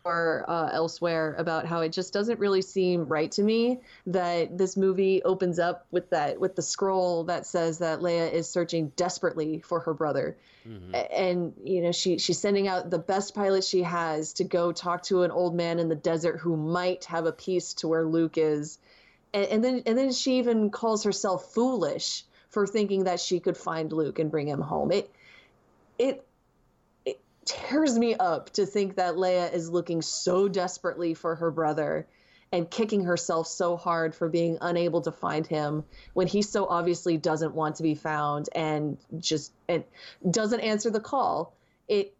or 0.05 0.43
uh, 0.49 0.69
elsewhere 0.73 1.33
about 1.37 1.65
how 1.65 1.79
it 1.79 1.89
just 1.89 2.11
doesn't 2.11 2.39
really 2.39 2.61
seem 2.61 3.05
right 3.05 3.31
to 3.31 3.41
me 3.41 3.79
that 4.05 4.57
this 4.57 4.75
movie 4.75 5.23
opens 5.23 5.59
up 5.59 5.85
with 5.91 6.09
that 6.09 6.39
with 6.39 6.55
the 6.55 6.61
scroll 6.61 7.23
that 7.23 7.45
says 7.45 7.77
that 7.77 7.99
Leia 7.99 8.31
is 8.31 8.49
searching 8.49 8.91
desperately 8.97 9.59
for 9.59 9.79
her 9.79 9.93
brother, 9.93 10.35
mm-hmm. 10.67 10.93
and 11.15 11.53
you 11.63 11.81
know 11.81 11.93
she 11.93 12.17
she's 12.17 12.37
sending 12.37 12.67
out 12.67 12.89
the 12.89 12.99
best 12.99 13.33
pilot 13.33 13.63
she 13.63 13.81
has 13.83 14.33
to 14.33 14.43
go 14.43 14.73
talk 14.73 15.03
to 15.03 15.23
an 15.23 15.31
old 15.31 15.55
man 15.55 15.79
in 15.79 15.87
the 15.87 15.95
desert 15.95 16.37
who 16.37 16.57
might 16.57 17.05
have 17.05 17.25
a 17.25 17.31
piece 17.31 17.73
to 17.75 17.87
where 17.87 18.05
Luke 18.05 18.37
is, 18.37 18.79
and, 19.33 19.45
and 19.45 19.63
then 19.63 19.83
and 19.85 19.97
then 19.97 20.11
she 20.11 20.37
even 20.37 20.69
calls 20.69 21.03
herself 21.03 21.53
foolish 21.53 22.25
for 22.49 22.67
thinking 22.67 23.05
that 23.05 23.21
she 23.21 23.39
could 23.39 23.57
find 23.57 23.93
Luke 23.93 24.19
and 24.19 24.29
bring 24.29 24.47
him 24.47 24.59
home. 24.59 24.91
It 24.91 25.09
it 25.97 26.27
tears 27.45 27.97
me 27.97 28.15
up 28.15 28.51
to 28.51 28.65
think 28.65 28.95
that 28.95 29.15
Leia 29.15 29.51
is 29.53 29.69
looking 29.69 30.01
so 30.01 30.47
desperately 30.47 31.13
for 31.13 31.35
her 31.35 31.51
brother 31.51 32.07
and 32.53 32.69
kicking 32.69 33.03
herself 33.03 33.47
so 33.47 33.75
hard 33.75 34.13
for 34.13 34.29
being 34.29 34.59
unable 34.61 35.01
to 35.01 35.11
find 35.11 35.47
him 35.47 35.83
when 36.13 36.27
he 36.27 36.43
so 36.43 36.67
obviously 36.67 37.17
doesn't 37.17 37.55
want 37.55 37.77
to 37.77 37.83
be 37.83 37.95
found 37.95 38.47
and 38.53 38.97
just 39.19 39.51
and 39.67 39.83
doesn't 40.29 40.59
answer 40.59 40.91
the 40.91 40.99
call. 40.99 41.55
It 41.87 42.15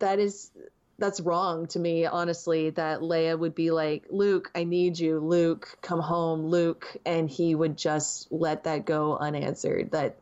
that 0.00 0.18
is 0.18 0.50
that's 0.98 1.20
wrong 1.20 1.66
to 1.68 1.78
me 1.78 2.04
honestly 2.04 2.70
that 2.70 3.00
Leia 3.00 3.38
would 3.38 3.54
be 3.54 3.70
like 3.70 4.06
Luke 4.10 4.50
I 4.56 4.64
need 4.64 4.98
you. 4.98 5.20
Luke 5.20 5.78
come 5.82 6.00
home. 6.00 6.46
Luke 6.46 6.96
and 7.06 7.30
he 7.30 7.54
would 7.54 7.78
just 7.78 8.32
let 8.32 8.64
that 8.64 8.86
go 8.86 9.16
unanswered. 9.16 9.92
That 9.92 10.16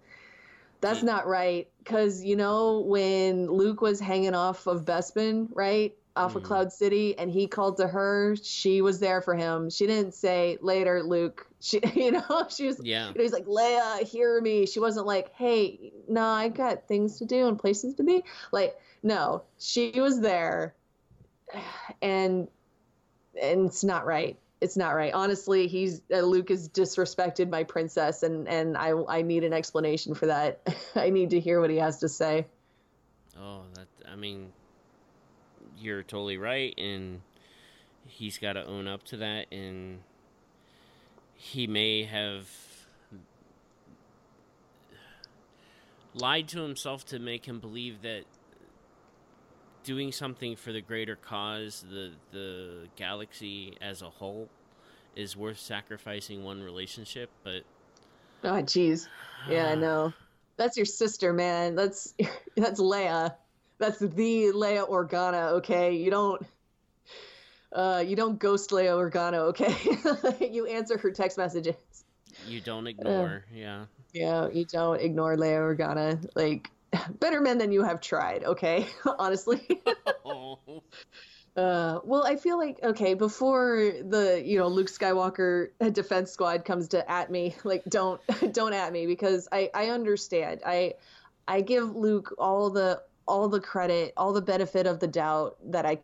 that's 0.83 1.03
not 1.03 1.27
right 1.27 1.69
cuz 1.85 2.25
you 2.25 2.37
know 2.37 2.81
when 2.81 3.51
Luke 3.51 3.81
was 3.81 4.01
hanging 4.01 4.35
off 4.35 4.67
of 4.67 4.85
Bespin 4.85 5.49
right 5.53 5.97
off 6.17 6.35
mm. 6.35 6.37
of 6.37 6.43
Cloud 6.45 6.73
City 6.73 7.19
and 7.19 7.31
he 7.31 7.47
called 7.47 7.77
to 7.79 7.87
her 7.87 8.37
she 8.43 8.83
was 8.83 9.01
there 9.01 9.21
for 9.21 9.35
him 9.35 9.71
she 9.71 9.87
didn't 9.87 10.15
say 10.15 10.59
later 10.61 11.03
Luke 11.03 11.47
she 11.61 11.81
you 11.95 12.13
know 12.13 12.47
she 12.49 12.67
was 12.67 12.81
yeah 12.83 13.09
you 13.09 13.15
know, 13.15 13.23
he's 13.23 13.33
like 13.33 13.47
Leia 13.47 14.03
hear 14.07 14.41
me 14.41 14.67
she 14.67 14.81
wasn't 14.81 15.07
like 15.07 15.33
hey 15.35 15.93
no 16.09 16.25
I 16.25 16.49
got 16.49 16.89
things 16.89 17.19
to 17.19 17.25
do 17.25 17.49
and 17.49 17.59
places 17.59 17.95
to 17.95 18.05
be 18.05 18.25
like 18.53 18.77
no, 19.05 19.43
she 19.59 20.01
was 20.01 20.19
there, 20.21 20.75
and 22.03 22.49
and 23.41 23.67
it's 23.67 23.85
not 23.85 24.07
right. 24.07 24.39
It's 24.65 24.79
not 24.79 24.93
right. 24.93 25.13
Honestly, 25.13 25.67
he's 25.67 26.01
uh, 26.11 26.21
Luke 26.21 26.49
has 26.49 26.71
disrespected 26.71 27.51
my 27.51 27.65
princess, 27.65 28.23
and 28.23 28.49
and 28.49 28.79
I 28.79 28.93
I 29.09 29.21
need 29.21 29.45
an 29.45 29.53
explanation 29.53 30.15
for 30.15 30.25
that. 30.25 30.67
I 30.95 31.11
need 31.11 31.29
to 31.31 31.39
hear 31.39 31.61
what 31.61 31.69
he 31.69 31.77
has 31.77 31.99
to 31.99 32.09
say. 32.09 32.47
Oh, 33.39 33.61
that 33.75 33.89
I 34.11 34.17
mean, 34.17 34.55
you're 35.79 36.03
totally 36.03 36.39
right, 36.39 36.73
and 36.79 37.21
he's 38.07 38.39
got 38.39 38.55
to 38.55 38.65
own 38.65 38.89
up 38.89 39.03
to 39.09 39.19
that, 39.19 39.53
and 39.53 39.99
he 41.35 41.67
may 41.67 42.05
have 42.05 42.49
lied 46.15 46.49
to 46.49 46.63
himself 46.63 47.05
to 47.09 47.19
make 47.19 47.45
him 47.45 47.61
believe 47.61 48.01
that 48.01 48.25
doing 49.85 50.11
something 50.11 50.57
for 50.57 50.73
the 50.73 50.81
greater 50.81 51.17
cause, 51.17 51.85
the 51.89 52.11
the 52.33 52.89
galaxy 52.97 53.77
as 53.81 54.03
a 54.03 54.11
whole, 54.11 54.49
is 55.15 55.37
worth 55.37 55.59
sacrificing 55.59 56.43
one 56.43 56.63
relationship. 56.63 57.31
But 57.45 57.63
oh, 58.43 58.63
jeez, 58.63 59.09
yeah, 59.49 59.69
I 59.69 59.75
know. 59.77 60.13
That's 60.57 60.77
your 60.77 60.87
sister, 60.87 61.33
man. 61.33 61.75
That's 61.75 62.15
that's 62.57 62.81
Leia. 62.81 63.35
That's 63.79 63.99
the 63.99 64.07
Leia 64.09 64.89
Organa. 64.89 65.53
Okay, 65.53 65.95
you 65.95 66.11
don't. 66.11 66.45
Uh, 67.73 68.05
you 68.07 68.15
don't 68.15 68.39
ghost 68.39 68.71
Leia 68.71 68.93
Organa, 68.93 69.39
okay? 69.49 70.47
you 70.53 70.67
answer 70.67 70.97
her 70.97 71.11
text 71.11 71.37
messages. 71.37 71.75
You 72.47 72.61
don't 72.61 72.87
ignore, 72.87 73.45
uh, 73.51 73.55
yeah. 73.55 73.85
Yeah, 74.13 74.49
you 74.49 74.65
don't 74.65 75.01
ignore 75.01 75.37
Leia 75.37 75.77
Organa. 75.77 76.25
Like, 76.37 76.71
better 77.21 77.41
men 77.41 77.59
than 77.59 77.73
you 77.73 77.83
have 77.83 78.01
tried. 78.01 78.45
Okay, 78.45 78.87
honestly. 79.19 79.67
Uh, 81.57 82.01
well, 82.03 82.27
I 82.27 82.35
feel 82.35 82.59
like 82.59 82.81
okay 82.83 83.15
before 83.15 83.93
the 84.03 84.43
you 84.45 84.59
know 84.59 84.67
Luke 84.67 84.89
Skywalker 84.89 85.69
defense 85.93 86.33
squad 86.33 86.65
comes 86.65 86.89
to 86.89 87.09
at 87.09 87.31
me, 87.31 87.55
like 87.63 87.85
don't 87.85 88.21
don't 88.51 88.73
at 88.73 88.93
me 88.93 89.07
because 89.07 89.47
I 89.53 89.71
I 89.73 89.91
understand. 89.91 90.63
I 90.67 90.95
I 91.47 91.61
give 91.61 91.95
Luke 91.95 92.35
all 92.39 92.71
the 92.71 93.03
all 93.29 93.49
the 93.49 93.61
credit, 93.61 94.15
all 94.17 94.33
the 94.33 94.43
benefit 94.43 94.89
of 94.89 94.99
the 94.99 95.07
doubt 95.07 95.57
that 95.71 95.87
I 95.87 96.01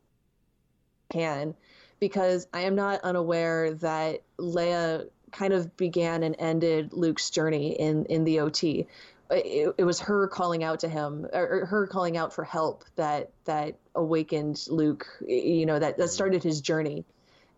can, 1.11 1.57
because 1.99 2.47
I 2.55 2.61
am 2.61 2.77
not 2.77 3.01
unaware 3.01 3.75
that 3.75 4.23
Leia 4.39 5.09
kind 5.33 5.53
of 5.53 5.77
began 5.77 6.23
and 6.23 6.37
ended 6.39 6.93
Luke's 6.93 7.29
journey 7.29 7.73
in 7.73 8.05
in 8.05 8.23
the 8.23 8.39
OT 8.39 8.87
it, 9.31 9.75
it, 9.79 9.85
was 9.85 10.01
her 10.01 10.29
calling 10.29 10.65
out 10.65 10.81
to 10.81 10.89
him 10.89 11.27
or, 11.33 11.67
her 11.67 11.87
calling 11.87 12.17
out 12.17 12.33
for 12.33 12.45
help 12.45 12.85
that 12.97 13.31
that 13.45 13.77
awakened 13.95 14.65
Luke 14.69 15.07
you 15.27 15.67
know 15.67 15.79
that 15.79 15.97
that 15.97 16.05
mm-hmm. 16.05 16.13
started 16.13 16.43
his 16.43 16.61
journey. 16.61 17.05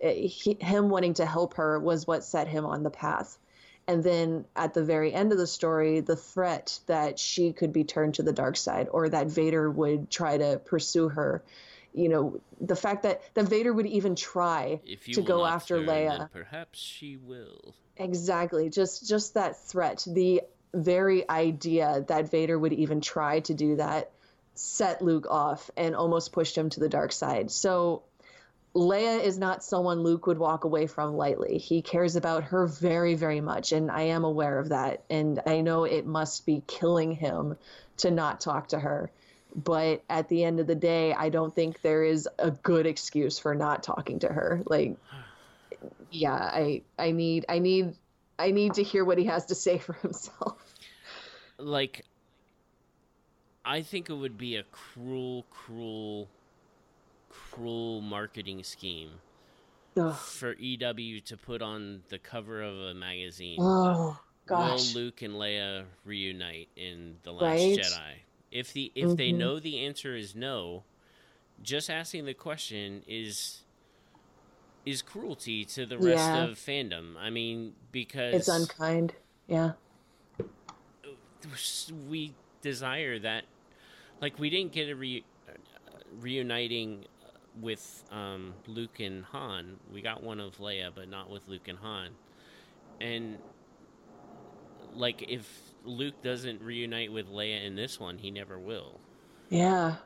He, 0.01 0.57
him 0.61 0.89
wanting 0.89 1.15
to 1.15 1.27
help 1.27 1.55
her 1.55 1.79
was 1.79 2.07
what 2.07 2.25
set 2.25 2.49
him 2.49 2.67
on 2.67 2.83
the 2.83 2.91
path. 2.91 3.39
And 3.87 4.03
then 4.03 4.47
at 4.57 4.75
the 4.75 4.83
very 4.83 5.13
end 5.13 5.33
of 5.33 5.39
the 5.39 5.47
story 5.47 6.01
the 6.01 6.17
threat 6.17 6.79
that 6.87 7.19
she 7.19 7.53
could 7.53 7.73
be 7.73 7.85
turned 7.85 8.15
to 8.15 8.23
the 8.23 8.33
dark 8.33 8.57
side 8.57 8.89
or 8.91 9.09
that 9.09 9.29
Vader 9.29 9.71
would 9.71 10.11
try 10.11 10.39
to 10.39 10.61
pursue 10.65 11.09
her 11.09 11.43
you 11.95 12.09
know 12.09 12.41
the 12.61 12.77
fact 12.77 13.03
that 13.03 13.23
that 13.35 13.45
Vader 13.45 13.73
would 13.73 13.87
even 13.87 14.17
try 14.17 14.81
to 15.13 15.23
go 15.23 15.45
after 15.45 15.79
Leia. 15.79 16.31
perhaps 16.33 16.79
she 16.79 17.17
will. 17.17 17.75
Exactly. 17.97 18.71
Just 18.71 19.09
just 19.09 19.35
that 19.35 19.63
threat 19.67 20.05
the 20.07 20.43
very 20.75 21.29
idea 21.29 22.05
that 22.09 22.31
Vader 22.31 22.59
would 22.59 22.73
even 22.73 23.01
try 23.01 23.41
to 23.41 23.55
do 23.55 23.77
that 23.77 24.11
set 24.55 25.03
Luke 25.03 25.27
off 25.29 25.71
and 25.77 25.95
almost 25.95 26.33
pushed 26.33 26.57
him 26.57 26.71
to 26.71 26.81
the 26.81 26.89
dark 26.89 27.13
side. 27.13 27.51
So 27.51 28.03
Leia 28.75 29.23
is 29.23 29.39
not 29.39 29.63
someone 29.63 30.03
Luke 30.03 30.27
would 30.27 30.39
walk 30.39 30.65
away 30.65 30.87
from 30.87 31.17
lightly. 31.17 31.59
He 31.59 31.83
cares 31.83 32.17
about 32.17 32.45
her 32.45 32.67
very, 32.67 33.15
very 33.15 33.41
much, 33.41 33.73
and 33.73 33.91
I 33.91 34.03
am 34.03 34.25
aware 34.25 34.59
of 34.59 34.71
that. 34.71 35.05
And 35.11 35.41
I 35.47 35.61
know 35.61 35.85
it 35.85 36.07
must 36.07 36.47
be 36.47 36.63
killing 36.67 37.13
him 37.13 37.57
to 37.99 38.11
not 38.11 38.41
talk 38.41 38.69
to 38.69 38.79
her. 38.79 39.11
But 39.55 40.03
at 40.09 40.31
the 40.31 40.45
end 40.45 40.61
of 40.61 40.67
the 40.67 40.75
day, 40.75 41.13
I 41.13 41.29
don't 41.29 41.55
think 41.55 41.83
there 41.83 42.03
is 42.03 42.27
a 42.39 42.51
good 42.51 42.87
excuse 42.87 43.39
for 43.39 43.55
not 43.55 43.83
talking 43.83 44.21
to 44.21 44.29
her. 44.29 44.63
Like, 44.65 44.97
yeah, 46.11 46.33
I, 46.33 46.83
I 46.99 47.13
need, 47.13 47.45
I 47.51 47.59
need 47.59 47.95
I 48.43 48.51
need 48.51 48.75
to 48.75 48.83
hear 48.83 49.05
what 49.05 49.19
he 49.19 49.25
has 49.27 49.47
to 49.47 49.55
say 49.55 49.79
for 49.87 49.93
himself. 49.95 50.75
Like, 51.59 52.05
I 53.65 53.83
think 53.83 54.11
it 54.11 54.15
would 54.15 54.37
be 54.37 54.57
a 54.57 54.65
cruel, 54.65 55.47
cruel, 55.51 56.29
cruel 57.31 58.01
marketing 58.01 58.65
scheme 58.65 59.11
Ugh. 59.97 60.15
for 60.15 60.55
EW 60.55 61.21
to 61.21 61.37
put 61.37 61.63
on 61.63 62.03
the 62.09 62.19
cover 62.19 62.63
of 62.63 62.77
a 62.77 62.95
magazine. 62.95 63.59
Oh 63.61 64.19
gosh! 64.47 64.93
Will 64.93 65.03
Luke 65.03 65.23
and 65.23 65.35
Leia 65.35 65.85
reunite 66.05 66.69
in 66.77 67.17
the 67.23 67.33
Last 67.33 67.43
right? 67.43 67.79
Jedi? 67.79 68.13
If 68.51 68.73
the 68.73 68.91
if 68.95 69.07
mm-hmm. 69.07 69.15
they 69.15 69.33
know 69.33 69.61
the 69.61 69.87
answer 69.87 70.17
is 70.17 70.35
no, 70.35 70.83
just 71.63 71.89
asking 71.89 72.25
the 72.25 72.35
question 72.35 73.03
is 73.07 73.62
is 74.85 75.03
cruelty 75.03 75.65
to 75.65 75.87
the 75.87 75.99
rest 75.99 76.19
yeah. 76.19 76.45
of 76.45 76.59
fandom. 76.59 77.17
I 77.19 77.31
mean, 77.31 77.75
because 77.93 78.35
it's 78.35 78.49
unkind. 78.49 79.15
Yeah. 79.47 79.73
We 82.09 82.35
desire 82.61 83.19
that. 83.21 83.45
Like, 84.21 84.39
we 84.39 84.51
didn't 84.51 84.73
get 84.73 84.89
a 84.89 84.95
re- 84.95 85.25
reuniting 86.21 87.05
with 87.61 88.05
um, 88.11 88.55
Luke 88.67 89.01
and 89.01 89.25
Han. 89.27 89.77
We 89.93 90.01
got 90.01 90.23
one 90.23 90.41
of 90.41 90.59
Leia, 90.59 90.91
but 90.95 91.09
not 91.09 91.29
with 91.29 91.49
Luke 91.49 91.67
and 91.69 91.79
Han. 91.79 92.11
And, 93.01 93.39
like, 94.95 95.25
if 95.29 95.49
Luke 95.85 96.23
doesn't 96.23 96.63
reunite 96.63 97.13
with 97.13 97.29
Leia 97.29 97.65
in 97.67 97.75
this 97.75 97.99
one, 97.99 98.19
he 98.19 98.31
never 98.31 98.59
will. 98.59 99.01
Yeah. 99.51 99.97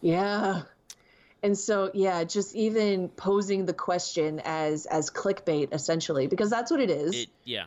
Yeah 0.00 0.62
and 1.42 1.56
so 1.56 1.90
yeah 1.94 2.24
just 2.24 2.54
even 2.54 3.08
posing 3.08 3.66
the 3.66 3.72
question 3.72 4.40
as 4.44 4.86
as 4.86 5.10
clickbait 5.10 5.72
essentially 5.72 6.26
because 6.26 6.50
that's 6.50 6.70
what 6.70 6.80
it 6.80 6.90
is. 6.90 7.14
It, 7.14 7.28
yeah. 7.44 7.64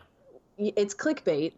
It's 0.58 0.94
clickbait. 0.94 1.54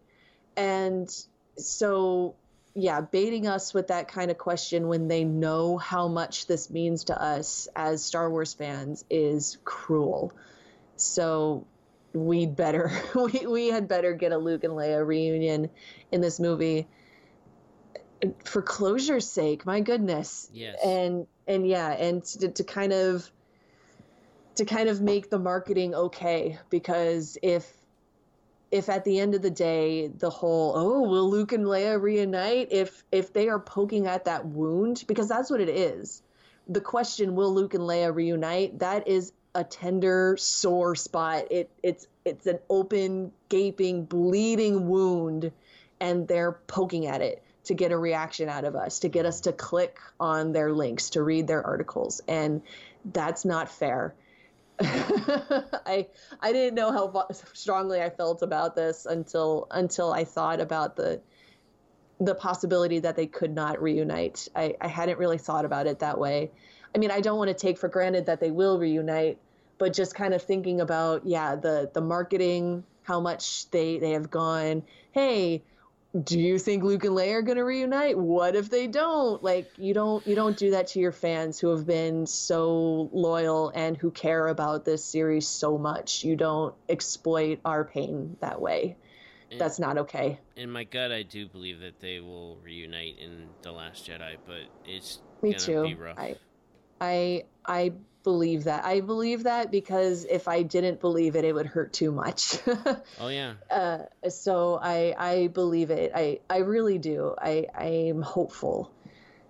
And 0.55 1.13
so 1.57 2.35
yeah 2.73 3.01
baiting 3.01 3.47
us 3.47 3.73
with 3.73 3.87
that 3.87 4.07
kind 4.07 4.31
of 4.31 4.37
question 4.37 4.87
when 4.87 5.07
they 5.07 5.23
know 5.23 5.77
how 5.77 6.07
much 6.07 6.47
this 6.47 6.69
means 6.69 7.05
to 7.05 7.21
us 7.21 7.67
as 7.75 8.03
star 8.03 8.29
wars 8.29 8.53
fans 8.53 9.03
is 9.09 9.57
cruel. 9.63 10.33
So 10.97 11.65
we'd 12.13 12.55
better 12.55 12.91
we, 13.15 13.45
we 13.45 13.67
had 13.67 13.87
better 13.87 14.13
get 14.13 14.31
a 14.31 14.37
luke 14.37 14.63
and 14.63 14.73
leia 14.73 15.05
reunion 15.05 15.69
in 16.11 16.21
this 16.21 16.39
movie 16.39 16.87
for 18.43 18.61
closure's 18.61 19.29
sake 19.29 19.65
my 19.65 19.79
goodness. 19.79 20.49
Yes. 20.53 20.77
And 20.83 21.27
and 21.47 21.67
yeah 21.67 21.91
and 21.91 22.23
to, 22.23 22.49
to 22.49 22.63
kind 22.63 22.93
of 22.93 23.29
to 24.55 24.65
kind 24.65 24.89
of 24.89 25.01
make 25.01 25.29
the 25.29 25.39
marketing 25.39 25.93
okay 25.93 26.57
because 26.69 27.37
if 27.41 27.71
if 28.71 28.89
at 28.89 29.03
the 29.03 29.19
end 29.19 29.35
of 29.35 29.41
the 29.41 29.49
day 29.49 30.07
the 30.07 30.29
whole 30.29 30.73
oh 30.75 31.09
will 31.09 31.29
Luke 31.29 31.51
and 31.51 31.65
Leia 31.65 32.01
reunite? 32.01 32.69
if 32.71 33.03
if 33.11 33.33
they 33.33 33.49
are 33.49 33.59
poking 33.59 34.07
at 34.07 34.25
that 34.25 34.45
wound 34.45 35.03
because 35.07 35.27
that's 35.27 35.49
what 35.49 35.61
it 35.61 35.69
is. 35.69 36.21
The 36.67 36.81
question 36.81 37.35
will 37.35 37.53
Luke 37.53 37.73
and 37.73 37.83
Leia 37.83 38.13
reunite? 38.13 38.79
that 38.79 39.07
is 39.07 39.33
a 39.53 39.63
tender 39.63 40.35
sore 40.37 40.95
spot. 40.95 41.45
It 41.51 41.69
it's 41.83 42.07
it's 42.25 42.47
an 42.47 42.59
open 42.69 43.31
gaping 43.49 44.05
bleeding 44.05 44.87
wound 44.87 45.51
and 45.99 46.27
they're 46.27 46.53
poking 46.67 47.07
at 47.07 47.21
it 47.21 47.44
to 47.65 47.73
get 47.73 47.91
a 47.91 47.97
reaction 47.97 48.49
out 48.49 48.65
of 48.65 48.75
us, 48.75 48.99
to 48.99 49.09
get 49.09 49.25
us 49.25 49.41
to 49.41 49.51
click 49.51 49.99
on 50.19 50.51
their 50.51 50.71
links, 50.71 51.11
to 51.11 51.23
read 51.23 51.47
their 51.47 51.65
articles. 51.65 52.21
And 52.27 52.61
that's 53.05 53.45
not 53.45 53.69
fair. 53.69 54.13
I 54.79 56.07
I 56.41 56.51
didn't 56.51 56.75
know 56.75 56.91
how 56.91 57.27
strongly 57.53 58.01
I 58.01 58.09
felt 58.09 58.41
about 58.41 58.75
this 58.75 59.05
until 59.05 59.67
until 59.71 60.11
I 60.11 60.25
thought 60.25 60.59
about 60.59 60.97
the 60.97 61.21
the 62.19 62.35
possibility 62.35 62.99
that 62.99 63.15
they 63.15 63.27
could 63.27 63.53
not 63.53 63.81
reunite. 63.81 64.47
I, 64.55 64.75
I 64.79 64.87
hadn't 64.87 65.17
really 65.17 65.37
thought 65.37 65.65
about 65.65 65.87
it 65.87 65.99
that 65.99 66.17
way. 66.17 66.51
I 66.93 66.97
mean, 66.97 67.11
I 67.11 67.19
don't 67.21 67.37
want 67.37 67.49
to 67.49 67.53
take 67.53 67.77
for 67.77 67.89
granted 67.89 68.27
that 68.27 68.39
they 68.39 68.51
will 68.51 68.79
reunite, 68.79 69.37
but 69.77 69.93
just 69.93 70.15
kind 70.15 70.33
of 70.33 70.41
thinking 70.41 70.81
about 70.81 71.25
yeah 71.25 71.55
the 71.55 71.89
the 71.93 72.01
marketing, 72.01 72.83
how 73.03 73.21
much 73.21 73.69
they 73.71 73.97
they 73.97 74.11
have 74.11 74.29
gone. 74.29 74.83
Hey, 75.11 75.63
do 76.23 76.39
you 76.39 76.57
think 76.57 76.83
Luke 76.83 77.03
and 77.03 77.15
Leia 77.15 77.33
are 77.33 77.41
going 77.41 77.57
to 77.57 77.65
reunite? 77.65 78.17
What 78.17 78.55
if 78.55 78.69
they 78.69 78.87
don't? 78.87 79.43
Like 79.43 79.71
you 79.77 79.93
don't 79.93 80.25
you 80.25 80.35
don't 80.35 80.55
do 80.55 80.71
that 80.71 80.87
to 80.87 80.99
your 80.99 81.11
fans 81.11 81.59
who 81.59 81.69
have 81.69 81.85
been 81.85 82.25
so 82.25 83.09
loyal 83.11 83.71
and 83.75 83.97
who 83.97 84.11
care 84.11 84.47
about 84.47 84.85
this 84.85 85.03
series 85.03 85.47
so 85.47 85.77
much. 85.77 86.23
You 86.23 86.35
don't 86.35 86.73
exploit 86.87 87.59
our 87.65 87.83
pain 87.83 88.37
that 88.39 88.61
way. 88.61 88.95
And, 89.51 89.59
That's 89.59 89.77
not 89.77 89.97
okay. 89.99 90.39
In 90.55 90.71
my 90.71 90.85
gut, 90.85 91.11
I 91.11 91.23
do 91.23 91.47
believe 91.47 91.79
that 91.81 91.99
they 91.99 92.19
will 92.19 92.57
reunite 92.63 93.19
in 93.19 93.47
the 93.61 93.71
Last 93.71 94.07
Jedi, 94.07 94.37
but 94.45 94.61
it's 94.85 95.19
me 95.41 95.53
too. 95.53 95.97
I, 96.17 96.37
I 97.01 97.43
I 97.65 97.91
believe 98.25 98.65
that. 98.65 98.83
I 98.83 98.99
believe 98.99 99.43
that 99.43 99.71
because 99.71 100.25
if 100.25 100.49
I 100.49 100.63
didn't 100.63 100.99
believe 100.99 101.37
it, 101.37 101.45
it 101.45 101.53
would 101.53 101.67
hurt 101.67 101.93
too 101.93 102.11
much. 102.11 102.57
oh 103.21 103.29
yeah. 103.29 103.53
Uh, 103.71 103.99
so 104.29 104.77
I 104.81 105.15
I 105.17 105.47
believe 105.47 105.91
it. 105.91 106.11
I 106.13 106.39
I 106.49 106.57
really 106.57 106.97
do. 106.97 107.33
I 107.41 107.67
I 107.73 107.85
am 107.85 108.21
hopeful 108.21 108.91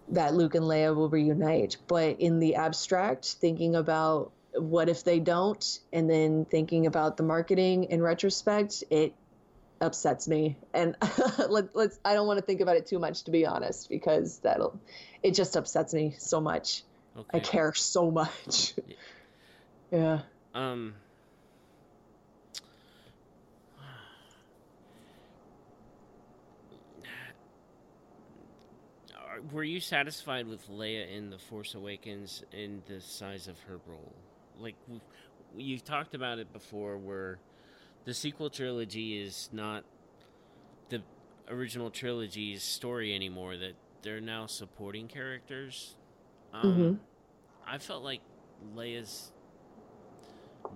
that 0.09 0.35
Luke 0.35 0.53
and 0.53 0.65
Leia 0.65 0.95
will 0.95 1.09
reunite. 1.09 1.77
But 1.87 2.19
in 2.19 2.39
the 2.39 2.55
abstract, 2.55 3.25
thinking 3.25 3.75
about 3.75 4.31
what 4.53 4.89
if 4.89 5.03
they 5.03 5.19
don't, 5.19 5.79
and 5.91 6.07
then 6.07 6.45
thinking 6.45 6.85
about 6.85 7.17
the 7.17 7.23
marketing 7.23 7.85
in 7.85 8.03
retrospect, 8.03 8.83
it 8.91 9.13
upsets 9.81 10.27
me. 10.27 10.57
And 10.73 10.95
let, 11.49 11.75
let's 11.75 11.97
I 12.05 12.13
don't 12.13 12.27
want 12.27 12.39
to 12.39 12.45
think 12.45 12.61
about 12.61 12.75
it 12.75 12.85
too 12.85 12.99
much 12.99 13.23
to 13.23 13.31
be 13.31 13.45
honest, 13.45 13.89
because 13.89 14.39
that'll 14.39 14.79
it 15.23 15.33
just 15.33 15.55
upsets 15.55 15.93
me 15.93 16.13
so 16.19 16.41
much. 16.41 16.83
Okay. 17.17 17.37
I 17.37 17.39
care 17.39 17.73
so 17.73 18.11
much. 18.11 18.73
yeah. 19.91 20.19
Um. 20.53 20.93
Were 29.51 29.65
you 29.65 29.81
satisfied 29.81 30.47
with 30.47 30.69
Leia 30.69 31.13
in 31.13 31.29
The 31.29 31.37
Force 31.37 31.75
Awakens 31.75 32.41
in 32.53 32.81
the 32.87 33.01
size 33.01 33.49
of 33.49 33.59
her 33.67 33.81
role? 33.85 34.13
Like, 34.57 34.75
you've 35.57 35.83
talked 35.83 36.15
about 36.15 36.39
it 36.39 36.53
before, 36.53 36.97
where 36.97 37.37
the 38.05 38.13
sequel 38.13 38.49
trilogy 38.49 39.21
is 39.21 39.49
not 39.51 39.83
the 40.87 41.01
original 41.49 41.89
trilogy's 41.89 42.63
story 42.63 43.13
anymore, 43.13 43.57
that 43.57 43.73
they're 44.03 44.21
now 44.21 44.45
supporting 44.45 45.09
characters 45.09 45.95
um, 46.61 46.71
mm-hmm. 46.71 46.93
I 47.67 47.77
felt 47.77 48.03
like 48.03 48.21
Leia's 48.75 49.31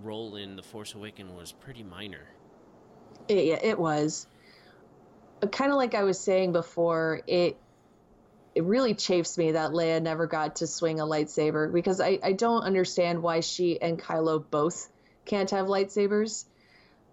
role 0.04 0.36
in 0.36 0.56
The 0.56 0.64
Force 0.64 0.94
Awakens 0.94 1.32
was 1.32 1.52
pretty 1.52 1.84
minor. 1.84 2.28
It, 3.28 3.46
yeah, 3.46 3.60
it 3.62 3.80
was. 3.80 4.28
Kind 5.52 5.72
of 5.72 5.78
like 5.78 5.96
I 5.96 6.04
was 6.04 6.20
saying 6.20 6.52
before, 6.52 7.22
it 7.28 7.58
it 8.56 8.64
really 8.64 8.94
chafes 8.94 9.38
me 9.38 9.54
that 9.54 9.72
Leia 9.72 10.02
never 10.02 10.28
got 10.28 10.58
to 10.58 10.68
swing 10.68 11.00
a 11.00 11.04
lightsaber 11.04 11.72
because 11.72 12.02
I, 12.02 12.20
I 12.22 12.34
don't 12.34 12.64
understand 12.64 13.22
why 13.22 13.40
she 13.40 13.80
and 13.80 13.98
Kylo 13.98 14.44
both 14.50 14.90
can't 15.26 15.50
have 15.52 15.68
lightsabers. 15.68 16.46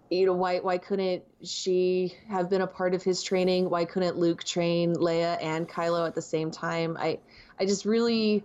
You 0.09 0.25
know, 0.25 0.33
why 0.33 0.59
why 0.59 0.77
couldn't 0.77 1.23
she 1.43 2.15
have 2.29 2.49
been 2.49 2.61
a 2.61 2.67
part 2.67 2.95
of 2.95 3.03
his 3.03 3.23
training? 3.23 3.69
Why 3.69 3.85
couldn't 3.85 4.17
Luke 4.17 4.43
train 4.43 4.95
Leia 4.95 5.37
and 5.41 5.69
Kylo 5.69 6.07
at 6.07 6.15
the 6.15 6.21
same 6.21 6.51
time? 6.51 6.97
I 6.99 7.19
I 7.59 7.65
just 7.65 7.85
really 7.85 8.43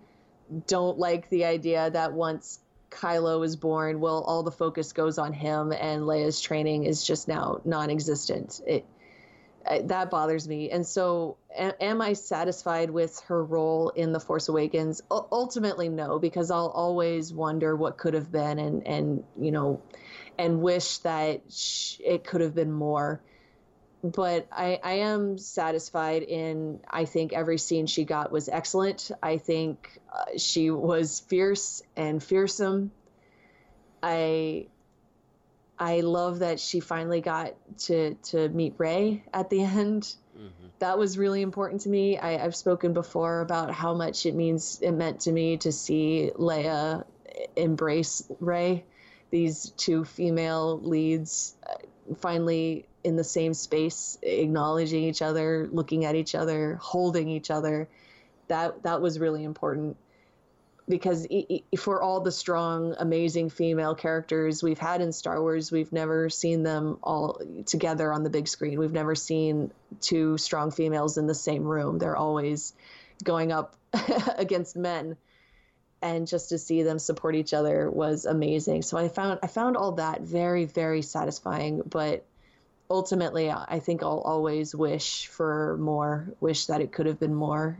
don't 0.66 0.98
like 0.98 1.28
the 1.28 1.44
idea 1.44 1.90
that 1.90 2.12
once 2.12 2.60
Kylo 2.90 3.44
is 3.44 3.56
born, 3.56 4.00
well, 4.00 4.22
all 4.22 4.42
the 4.42 4.52
focus 4.52 4.92
goes 4.92 5.18
on 5.18 5.32
him, 5.32 5.72
and 5.72 6.02
Leia's 6.02 6.40
training 6.40 6.84
is 6.84 7.04
just 7.04 7.28
now 7.28 7.60
non-existent. 7.64 8.60
It 8.66 8.84
that 9.84 10.10
bothers 10.10 10.48
me. 10.48 10.70
And 10.70 10.84
so, 10.86 11.36
a- 11.56 11.80
am 11.82 12.02
I 12.02 12.14
satisfied 12.14 12.90
with 12.90 13.20
her 13.28 13.44
role 13.44 13.90
in 13.90 14.12
the 14.12 14.20
Force 14.20 14.48
Awakens? 14.48 15.00
U- 15.10 15.26
ultimately, 15.30 15.88
no, 15.88 16.18
because 16.18 16.50
I'll 16.50 16.72
always 16.74 17.32
wonder 17.32 17.76
what 17.76 17.96
could 17.96 18.14
have 18.14 18.30
been, 18.30 18.58
and 18.58 18.86
and 18.86 19.24
you 19.40 19.52
know, 19.52 19.80
and 20.38 20.62
wish 20.62 20.98
that 20.98 21.42
sh- 21.50 22.00
it 22.04 22.24
could 22.24 22.40
have 22.40 22.54
been 22.54 22.72
more 22.72 23.20
but 24.02 24.48
I, 24.50 24.80
I 24.82 24.92
am 24.94 25.38
satisfied 25.38 26.22
in 26.22 26.80
I 26.88 27.04
think 27.04 27.32
every 27.32 27.58
scene 27.58 27.86
she 27.86 28.04
got 28.04 28.32
was 28.32 28.48
excellent. 28.48 29.10
I 29.22 29.38
think 29.38 30.00
uh, 30.12 30.38
she 30.38 30.70
was 30.70 31.20
fierce 31.20 31.82
and 31.96 32.22
fearsome. 32.22 32.90
I 34.02 34.66
I 35.78 36.00
love 36.00 36.40
that 36.40 36.58
she 36.58 36.80
finally 36.80 37.20
got 37.20 37.54
to 37.86 38.14
to 38.14 38.48
meet 38.48 38.74
Rey 38.78 39.22
at 39.32 39.50
the 39.50 39.62
end. 39.64 40.14
Mm-hmm. 40.36 40.66
That 40.80 40.98
was 40.98 41.16
really 41.16 41.42
important 41.42 41.82
to 41.82 41.88
me. 41.88 42.18
I, 42.18 42.38
have 42.38 42.56
spoken 42.56 42.92
before 42.92 43.40
about 43.40 43.70
how 43.70 43.94
much 43.94 44.26
it 44.26 44.34
means 44.34 44.80
it 44.82 44.92
meant 44.92 45.20
to 45.20 45.32
me 45.32 45.58
to 45.58 45.70
see 45.70 46.32
Leia 46.34 47.04
embrace 47.54 48.28
Rey. 48.40 48.84
These 49.30 49.70
two 49.76 50.04
female 50.04 50.80
leads 50.80 51.54
uh, 51.68 51.74
finally 52.16 52.86
in 53.04 53.16
the 53.16 53.24
same 53.24 53.54
space, 53.54 54.18
acknowledging 54.22 55.04
each 55.04 55.22
other, 55.22 55.68
looking 55.70 56.04
at 56.04 56.14
each 56.14 56.34
other, 56.34 56.78
holding 56.80 57.28
each 57.28 57.50
other. 57.50 57.88
That 58.48 58.82
that 58.82 59.00
was 59.00 59.18
really 59.18 59.44
important 59.44 59.96
because 60.88 61.26
for 61.78 62.02
all 62.02 62.20
the 62.20 62.32
strong, 62.32 62.94
amazing 62.98 63.50
female 63.50 63.94
characters 63.94 64.62
we've 64.62 64.78
had 64.78 65.00
in 65.00 65.12
Star 65.12 65.40
Wars, 65.40 65.70
we've 65.70 65.92
never 65.92 66.28
seen 66.28 66.62
them 66.62 66.98
all 67.02 67.40
together 67.66 68.12
on 68.12 68.24
the 68.24 68.30
big 68.30 68.48
screen. 68.48 68.78
We've 68.78 68.92
never 68.92 69.14
seen 69.14 69.70
two 70.00 70.38
strong 70.38 70.70
females 70.70 71.18
in 71.18 71.26
the 71.26 71.34
same 71.34 71.62
room. 71.62 71.98
They're 71.98 72.16
always 72.16 72.74
going 73.22 73.52
up 73.52 73.76
against 74.36 74.76
men 74.76 75.16
and 76.02 76.26
just 76.26 76.48
to 76.48 76.58
see 76.58 76.82
them 76.82 76.98
support 76.98 77.36
each 77.36 77.54
other 77.54 77.88
was 77.88 78.26
amazing. 78.26 78.82
So 78.82 78.98
I 78.98 79.08
found 79.08 79.38
I 79.42 79.46
found 79.46 79.76
all 79.76 79.92
that 79.92 80.22
very 80.22 80.64
very 80.64 81.02
satisfying, 81.02 81.82
but 81.86 82.24
ultimately, 82.92 83.50
I 83.50 83.80
think 83.80 84.02
I'll 84.02 84.20
always 84.20 84.74
wish 84.74 85.26
for 85.26 85.78
more. 85.78 86.28
Wish 86.40 86.66
that 86.66 86.80
it 86.80 86.92
could 86.92 87.06
have 87.06 87.18
been 87.18 87.34
more. 87.34 87.78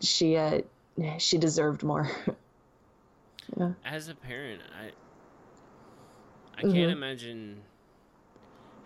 she 0.00 0.36
uh, 0.36 0.60
she 1.18 1.36
deserved 1.36 1.82
more. 1.82 2.10
yeah. 3.58 3.72
As 3.84 4.08
a 4.08 4.14
parent, 4.14 4.62
I 4.80 4.92
I 6.56 6.62
can't 6.62 6.74
mm-hmm. 6.74 6.90
imagine 6.90 7.60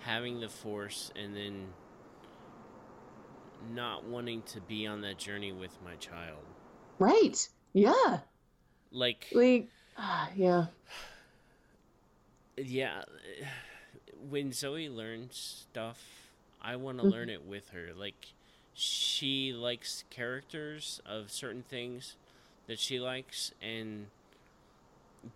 having 0.00 0.40
the 0.40 0.48
force 0.48 1.12
and 1.14 1.36
then 1.36 1.66
not 3.74 4.04
wanting 4.04 4.42
to 4.42 4.60
be 4.62 4.86
on 4.86 5.02
that 5.02 5.18
journey 5.18 5.52
with 5.52 5.76
my 5.84 5.94
child. 5.96 6.42
Right. 6.98 7.48
Yeah. 7.74 8.20
Like 8.90 9.28
like 9.32 9.68
uh, 9.98 10.26
yeah. 10.34 10.66
Yeah 12.56 13.02
when 14.30 14.52
Zoe 14.52 14.88
learns 14.88 15.66
stuff, 15.70 16.02
I 16.62 16.76
want 16.76 16.98
to 16.98 17.04
mm-hmm. 17.04 17.12
learn 17.12 17.30
it 17.30 17.46
with 17.46 17.70
her. 17.70 17.88
Like 17.96 18.32
she 18.74 19.52
likes 19.52 20.04
characters 20.10 21.00
of 21.06 21.30
certain 21.30 21.62
things 21.62 22.16
that 22.66 22.78
she 22.78 22.98
likes 22.98 23.52
and 23.62 24.06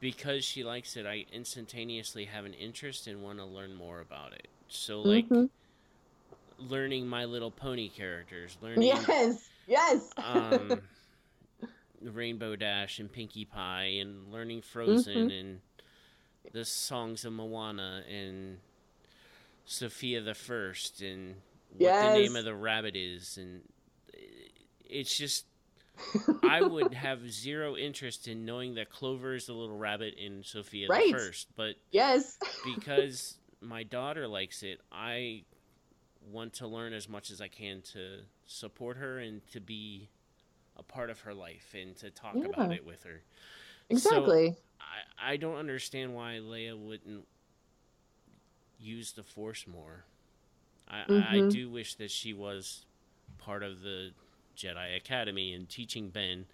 because 0.00 0.44
she 0.44 0.64
likes 0.64 0.96
it, 0.96 1.06
I 1.06 1.24
instantaneously 1.32 2.26
have 2.26 2.44
an 2.44 2.54
interest 2.54 3.06
and 3.06 3.22
want 3.22 3.38
to 3.38 3.44
learn 3.44 3.74
more 3.74 4.00
about 4.00 4.32
it. 4.32 4.48
So 4.68 5.00
like 5.00 5.28
mm-hmm. 5.28 5.46
learning 6.68 7.06
My 7.06 7.24
Little 7.24 7.50
Pony 7.50 7.88
characters, 7.88 8.56
learning 8.62 8.82
Yes. 8.82 9.48
Yes. 9.66 10.10
um 10.16 10.80
Rainbow 12.02 12.54
Dash 12.56 13.00
and 13.00 13.10
Pinkie 13.12 13.44
Pie 13.44 13.98
and 14.00 14.32
learning 14.32 14.62
Frozen 14.62 15.14
mm-hmm. 15.14 15.30
and 15.30 15.60
the 16.52 16.64
songs 16.64 17.24
of 17.24 17.32
Moana 17.32 18.02
and 18.08 18.58
Sofia 19.68 20.22
the 20.22 20.34
First 20.34 21.02
and 21.02 21.34
what 21.76 21.80
yes. 21.80 22.14
the 22.14 22.22
name 22.22 22.36
of 22.36 22.44
the 22.46 22.54
rabbit 22.54 22.96
is, 22.96 23.36
and 23.36 23.60
it's 24.88 25.16
just 25.16 25.44
I 26.42 26.62
would 26.62 26.94
have 26.94 27.30
zero 27.30 27.76
interest 27.76 28.28
in 28.28 28.46
knowing 28.46 28.76
that 28.76 28.88
Clover 28.88 29.34
is 29.34 29.44
the 29.44 29.52
little 29.52 29.76
rabbit 29.76 30.14
in 30.14 30.42
Sofia 30.42 30.88
right. 30.88 31.12
the 31.12 31.18
First, 31.18 31.48
but 31.54 31.74
yes, 31.90 32.38
because 32.76 33.36
my 33.60 33.82
daughter 33.82 34.26
likes 34.26 34.62
it, 34.62 34.80
I 34.90 35.44
want 36.32 36.54
to 36.54 36.66
learn 36.66 36.94
as 36.94 37.06
much 37.06 37.30
as 37.30 37.42
I 37.42 37.48
can 37.48 37.82
to 37.92 38.20
support 38.46 38.96
her 38.96 39.18
and 39.18 39.46
to 39.52 39.60
be 39.60 40.08
a 40.78 40.82
part 40.82 41.10
of 41.10 41.20
her 41.20 41.34
life 41.34 41.74
and 41.78 41.94
to 41.98 42.10
talk 42.10 42.36
yeah. 42.36 42.46
about 42.46 42.72
it 42.72 42.86
with 42.86 43.02
her. 43.02 43.22
Exactly. 43.90 44.52
So, 44.52 44.56
I 44.80 45.32
I 45.32 45.36
don't 45.36 45.56
understand 45.56 46.14
why 46.14 46.40
Leia 46.42 46.74
wouldn't 46.74 47.26
use 48.80 49.12
the 49.12 49.22
Force 49.22 49.66
more. 49.66 50.04
I 50.88 51.04
mm-hmm. 51.08 51.46
I 51.46 51.50
do 51.50 51.70
wish 51.70 51.94
that 51.96 52.10
she 52.10 52.32
was 52.32 52.84
part 53.38 53.62
of 53.62 53.82
the 53.82 54.10
Jedi 54.56 54.96
Academy 54.96 55.54
and 55.54 55.68
teaching 55.68 56.08
Ben 56.08 56.46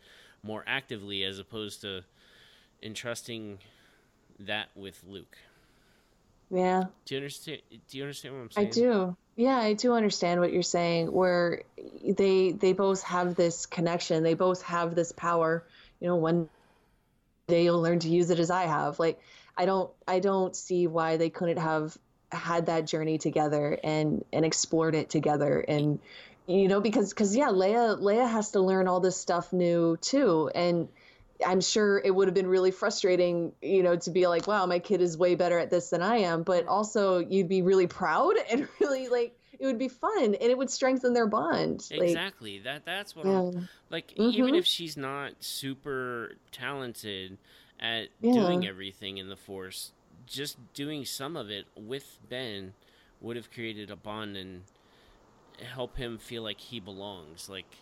more 0.43 0.65
actively 0.67 1.25
as 1.25 1.39
opposed 1.39 1.81
to 1.83 2.03
entrusting 2.83 3.59
that 4.41 4.69
with 4.75 5.03
Luke. 5.07 5.39
Yeah. 6.51 6.85
Do 7.05 7.15
you 7.15 7.21
understand? 7.21 7.63
Do 7.89 7.99
you 7.99 8.05
understand 8.05 8.35
what 8.35 8.41
I'm 8.43 8.51
saying? 8.51 8.69
I 8.69 8.71
do. 8.71 9.17
Yeah, 9.37 9.57
I 9.57 9.73
do 9.73 9.93
understand 9.95 10.41
what 10.41 10.53
you're 10.53 10.63
saying. 10.63 11.13
Where 11.13 11.63
they 12.05 12.53
they 12.53 12.73
both 12.73 13.03
have 13.05 13.35
this 13.35 13.67
connection. 13.67 14.23
They 14.23 14.35
both 14.35 14.63
have 14.63 14.95
this 14.95 15.13
power. 15.13 15.65
You 16.01 16.09
know, 16.09 16.17
one 16.17 16.49
day 17.49 17.65
you'll 17.65 17.81
learn 17.81 17.99
to 18.01 18.09
use 18.09 18.31
it 18.31 18.39
as 18.39 18.51
I 18.51 18.65
have. 18.65 18.99
Like, 18.99 19.21
I 19.57 19.67
don't 19.67 19.91
I 20.07 20.21
don't 20.21 20.55
see 20.55 20.87
why 20.87 21.17
they 21.17 21.31
couldn't 21.31 21.59
have 21.59 21.97
had 22.35 22.67
that 22.67 22.87
journey 22.87 23.19
together 23.19 23.79
and 23.83 24.25
and 24.33 24.45
explored 24.45 24.95
it 24.95 25.11
together 25.11 25.61
and 25.61 25.99
you 26.47 26.69
know 26.69 26.81
because 26.81 27.11
because 27.11 27.35
yeah 27.37 27.49
leia 27.49 27.99
leia 28.01 28.29
has 28.29 28.51
to 28.51 28.61
learn 28.61 28.89
all 28.89 29.01
this 29.01 29.17
stuff 29.17 29.53
new 29.53 29.97
too 30.01 30.51
and 30.55 30.89
i'm 31.47 31.61
sure 31.61 32.01
it 32.05 32.11
would 32.15 32.29
have 32.29 32.35
been 32.35 32.47
really 32.47 32.71
frustrating 32.71 33.53
you 33.63 33.83
know 33.83 33.97
to 33.97 34.11
be 34.11 34.27
like 34.27 34.47
wow 34.47 34.67
my 34.67 34.79
kid 34.79 35.01
is 35.01 35.17
way 35.17 35.35
better 35.35 35.59
at 35.59 35.71
this 35.71 35.91
than 35.91 36.03
i 36.03 36.19
am 36.19 36.43
but 36.43 36.67
also 36.67 37.19
you'd 37.19 37.49
be 37.49 37.63
really 37.63 37.87
proud 37.87 38.35
and 38.51 38.69
really 38.81 39.09
like 39.09 39.37
it 39.59 39.67
would 39.67 39.79
be 39.79 39.89
fun 39.89 40.25
and 40.25 40.37
it 40.37 40.59
would 40.59 40.71
strengthen 40.71 41.13
their 41.15 41.27
bond 41.27 41.87
exactly 41.91 42.57
like, 42.57 42.65
that 42.65 42.85
that's 42.85 43.17
what 43.17 43.25
yeah. 43.25 43.51
like 43.91 44.09
mm-hmm. 44.09 44.31
even 44.31 44.55
if 44.55 44.67
she's 44.67 44.97
not 44.97 45.33
super 45.41 46.33
talented 46.53 47.39
at 47.81 48.09
yeah. 48.21 48.33
doing 48.33 48.67
everything 48.67 49.19
in 49.19 49.29
the 49.29 49.37
force 49.37 49.93
just 50.27 50.57
doing 50.75 51.05
some 51.05 51.37
of 51.37 51.51
it 51.51 51.67
with 51.77 52.19
ben 52.29 52.73
would 53.21 53.37
have 53.37 53.51
created 53.51 53.91
a 53.91 53.97
bond 53.97 54.37
and 54.37 54.63
help 55.63 55.97
him 55.97 56.19
feel 56.19 56.43
like 56.43 56.61
he 56.61 56.81
belongs. 56.81 57.49
Like, 57.49 57.77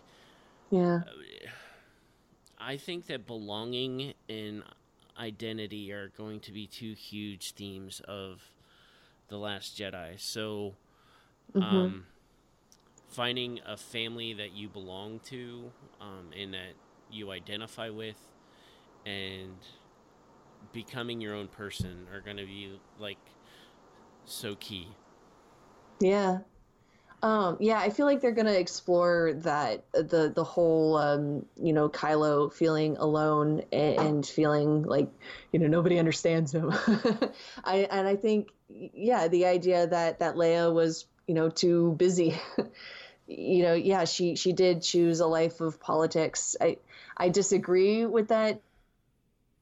yeah. 0.71 1.01
I 2.59 2.77
think 2.77 3.07
that 3.07 3.27
belonging 3.27 4.15
and 4.29 4.63
identity 5.19 5.93
are 5.93 6.09
going 6.17 6.41
to 6.41 6.53
be 6.53 6.67
two 6.67 6.95
huge 6.95 7.53
themes 7.53 8.01
of 8.07 8.43
The 9.29 9.37
Last 9.37 9.77
Jedi. 9.77 10.21
So, 10.21 10.75
mm-hmm. 11.55 11.77
um, 11.77 12.07
finding 13.09 13.61
a 13.67 13.77
family 13.77 14.33
that 14.35 14.53
you 14.53 14.69
belong 14.69 15.21
to 15.25 15.71
um, 16.01 16.31
and 16.39 16.55
that 16.55 16.75
you 17.11 17.31
identify 17.31 17.91
with, 17.91 18.17
and 19.05 19.57
becoming 20.73 21.21
your 21.21 21.35
own 21.35 21.49
person 21.49 22.07
are 22.13 22.21
going 22.21 22.37
to 22.37 22.47
be 22.47 22.79
like 22.99 23.19
so 24.25 24.55
key. 24.57 24.89
Yeah, 26.01 26.39
um, 27.23 27.57
yeah, 27.61 27.79
I 27.79 27.91
feel 27.91 28.07
like 28.07 28.21
they're 28.21 28.33
gonna 28.33 28.51
explore 28.53 29.35
that 29.43 29.85
the 29.93 30.33
the 30.35 30.43
whole 30.43 30.97
um, 30.97 31.47
you 31.57 31.73
know 31.73 31.89
Kylo 31.89 32.53
feeling 32.53 32.97
alone 32.97 33.63
and, 33.71 33.99
and, 33.99 34.27
feeling 34.27 34.83
like 34.83 35.09
you 35.53 35.61
know 35.61 35.69
nobody 35.69 36.01
understands 36.01 36.53
him. 36.53 36.73
I 37.65 37.87
and 37.91 38.09
I 38.09 38.17
think 38.17 38.49
yeah, 38.69 39.29
the 39.29 39.47
idea 39.47 39.87
that 39.87 40.19
that 40.19 40.35
Leia 40.35 40.75
was 40.75 41.07
you 41.29 41.35
know 41.35 41.49
too 41.49 41.95
busy. 41.97 42.41
you 43.29 43.63
know, 43.63 43.75
yeah, 43.75 44.05
she 44.05 44.35
she 44.35 44.53
did 44.53 44.83
choose 44.83 45.21
a 45.21 45.27
life 45.27 45.61
of 45.61 45.79
politics. 45.79 46.57
I 46.61 46.79
I 47.17 47.29
disagree 47.29 48.05
with 48.05 48.29
that 48.29 48.61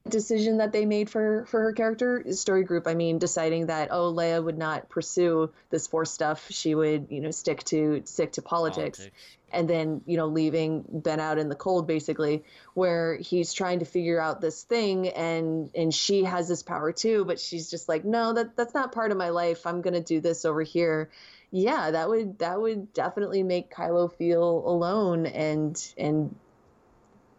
decision 0.09 0.57
that 0.57 0.71
they 0.71 0.85
made 0.85 1.09
for 1.09 1.45
for 1.45 1.61
her 1.61 1.73
character 1.73 2.23
story 2.31 2.63
group 2.63 2.87
i 2.87 2.95
mean 2.95 3.19
deciding 3.19 3.67
that 3.67 3.89
oh 3.91 4.11
leia 4.11 4.43
would 4.43 4.57
not 4.57 4.89
pursue 4.89 5.51
this 5.69 5.87
force 5.87 6.11
stuff. 6.11 6.47
She 6.49 6.75
would 6.75 7.07
you 7.09 7.21
know 7.21 7.31
stick 7.31 7.63
to 7.65 8.01
stick 8.05 8.33
to 8.33 8.41
politics, 8.41 8.99
politics. 8.99 9.15
and 9.51 9.69
then 9.69 10.01
you 10.05 10.17
know 10.17 10.27
leaving 10.27 10.85
ben 10.89 11.19
out 11.19 11.37
in 11.37 11.49
the 11.49 11.55
cold 11.55 11.87
basically 11.87 12.43
where 12.73 13.15
he's 13.15 13.53
trying 13.53 13.79
to 13.79 13.85
figure 13.85 14.19
out 14.19 14.41
this 14.41 14.63
thing 14.63 15.07
and 15.09 15.69
and 15.75 15.93
she 15.93 16.23
has 16.23 16.47
this 16.47 16.63
power 16.63 16.91
too 16.91 17.25
but 17.25 17.39
she's 17.39 17.69
just 17.69 17.89
like 17.89 18.05
no 18.05 18.33
that 18.33 18.55
that's 18.55 18.73
not 18.73 18.91
part 18.91 19.11
of 19.11 19.17
my 19.17 19.29
life. 19.29 19.65
I'm 19.65 19.81
going 19.81 19.93
to 19.93 20.01
do 20.01 20.19
this 20.19 20.45
over 20.45 20.61
here. 20.61 21.09
Yeah 21.51 21.91
that 21.91 22.09
would 22.09 22.39
that 22.39 22.61
would 22.61 22.93
definitely 22.93 23.43
make 23.43 23.73
kylo 23.73 24.11
feel 24.11 24.63
alone 24.65 25.25
and 25.25 25.93
and 25.97 26.35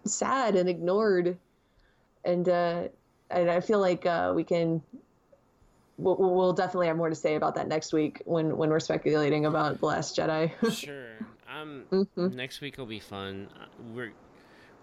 sad 0.05 0.57
and 0.57 0.69
ignored 0.69 1.39
and 2.25 2.49
uh, 2.49 2.89
and 3.31 3.51
I 3.51 3.61
feel 3.61 3.81
like 3.81 4.07
uh, 4.07 4.33
we 4.35 4.45
can. 4.45 4.83
We'll, 5.99 6.17
we'll, 6.17 6.55
definitely 6.55 6.87
have 6.89 6.97
more 6.97 7.11
to 7.11 7.15
say 7.15 7.35
about 7.37 7.55
that 7.57 7.69
next 7.69 7.93
week 7.93 8.23
when 8.25 8.57
when 8.57 8.71
we're 8.71 8.81
speculating 8.81 9.47
about 9.47 9.79
the 9.79 9.87
Last 9.87 10.17
Jedi. 10.17 10.51
sure. 10.73 11.19
Um. 11.53 11.85
Mm-hmm. 11.91 12.35
Next 12.35 12.61
week 12.61 12.79
will 12.79 12.87
be 12.87 13.01
fun. 13.01 13.49
Uh, 13.55 13.67
we're 13.95 14.13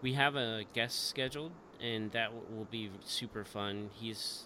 we 0.02 0.14
have 0.14 0.36
a 0.36 0.64
guest 0.74 1.08
scheduled, 1.08 1.52
and 1.82 2.12
that 2.12 2.32
will 2.34 2.68
be 2.70 2.90
super 3.04 3.44
fun. 3.44 3.90
He's. 3.94 4.46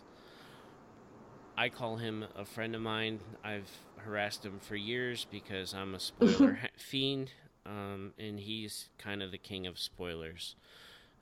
I 1.55 1.69
call 1.69 1.97
him 1.97 2.25
a 2.35 2.45
friend 2.45 2.73
of 2.73 2.81
mine. 2.81 3.19
I've 3.43 3.69
harassed 3.97 4.43
him 4.43 4.59
for 4.59 4.75
years 4.75 5.27
because 5.29 5.73
I'm 5.73 5.93
a 5.93 5.99
spoiler 5.99 6.57
fiend, 6.77 7.31
um, 7.65 8.13
and 8.17 8.39
he's 8.39 8.89
kind 8.97 9.21
of 9.21 9.31
the 9.31 9.37
king 9.37 9.67
of 9.67 9.77
spoilers. 9.77 10.55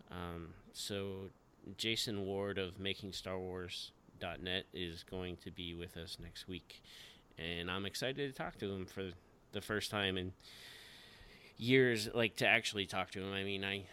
Um, 0.10 0.53
so 0.72 1.30
Jason 1.77 2.25
Ward 2.25 2.57
of 2.57 2.77
MakingStarWars.net 2.77 4.65
is 4.73 5.03
going 5.03 5.38
to 5.38 5.51
be 5.51 5.73
with 5.73 5.97
us 5.97 6.17
next 6.21 6.47
week, 6.47 6.83
and 7.38 7.69
I'm 7.69 7.85
excited 7.85 8.33
to 8.33 8.38
talk 8.38 8.57
to 8.59 8.71
him 8.71 8.85
for 8.85 9.09
the 9.51 9.61
first 9.61 9.91
time 9.91 10.17
in 10.17 10.33
years. 11.57 12.09
Like 12.13 12.38
to 12.38 12.47
actually 12.47 12.85
talk 12.85 13.11
to 13.11 13.21
him. 13.21 13.33
I 13.33 13.43
mean, 13.43 13.63
I 13.63 13.85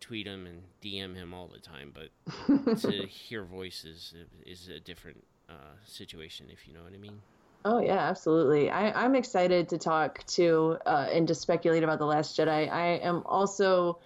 tweet 0.00 0.26
him 0.26 0.46
and 0.46 0.62
DM 0.82 1.14
him 1.14 1.32
all 1.32 1.48
the 1.48 1.60
time, 1.60 1.92
but 1.94 2.80
to 2.80 3.06
hear 3.06 3.44
voices 3.44 4.14
is 4.44 4.68
a 4.68 4.80
different 4.80 5.22
uh, 5.48 5.76
situation, 5.84 6.46
if 6.50 6.66
you 6.66 6.74
know 6.74 6.82
what 6.82 6.92
I 6.92 6.98
mean. 6.98 7.20
Oh 7.64 7.78
yeah, 7.78 7.98
absolutely. 7.98 8.70
I, 8.70 9.04
I'm 9.04 9.14
excited 9.14 9.68
to 9.68 9.78
talk 9.78 10.24
to 10.28 10.78
uh, 10.84 11.06
and 11.12 11.28
to 11.28 11.34
speculate 11.34 11.84
about 11.84 11.98
the 11.98 12.06
Last 12.06 12.36
Jedi. 12.36 12.70
I 12.70 12.96
am 12.96 13.22
also 13.24 14.00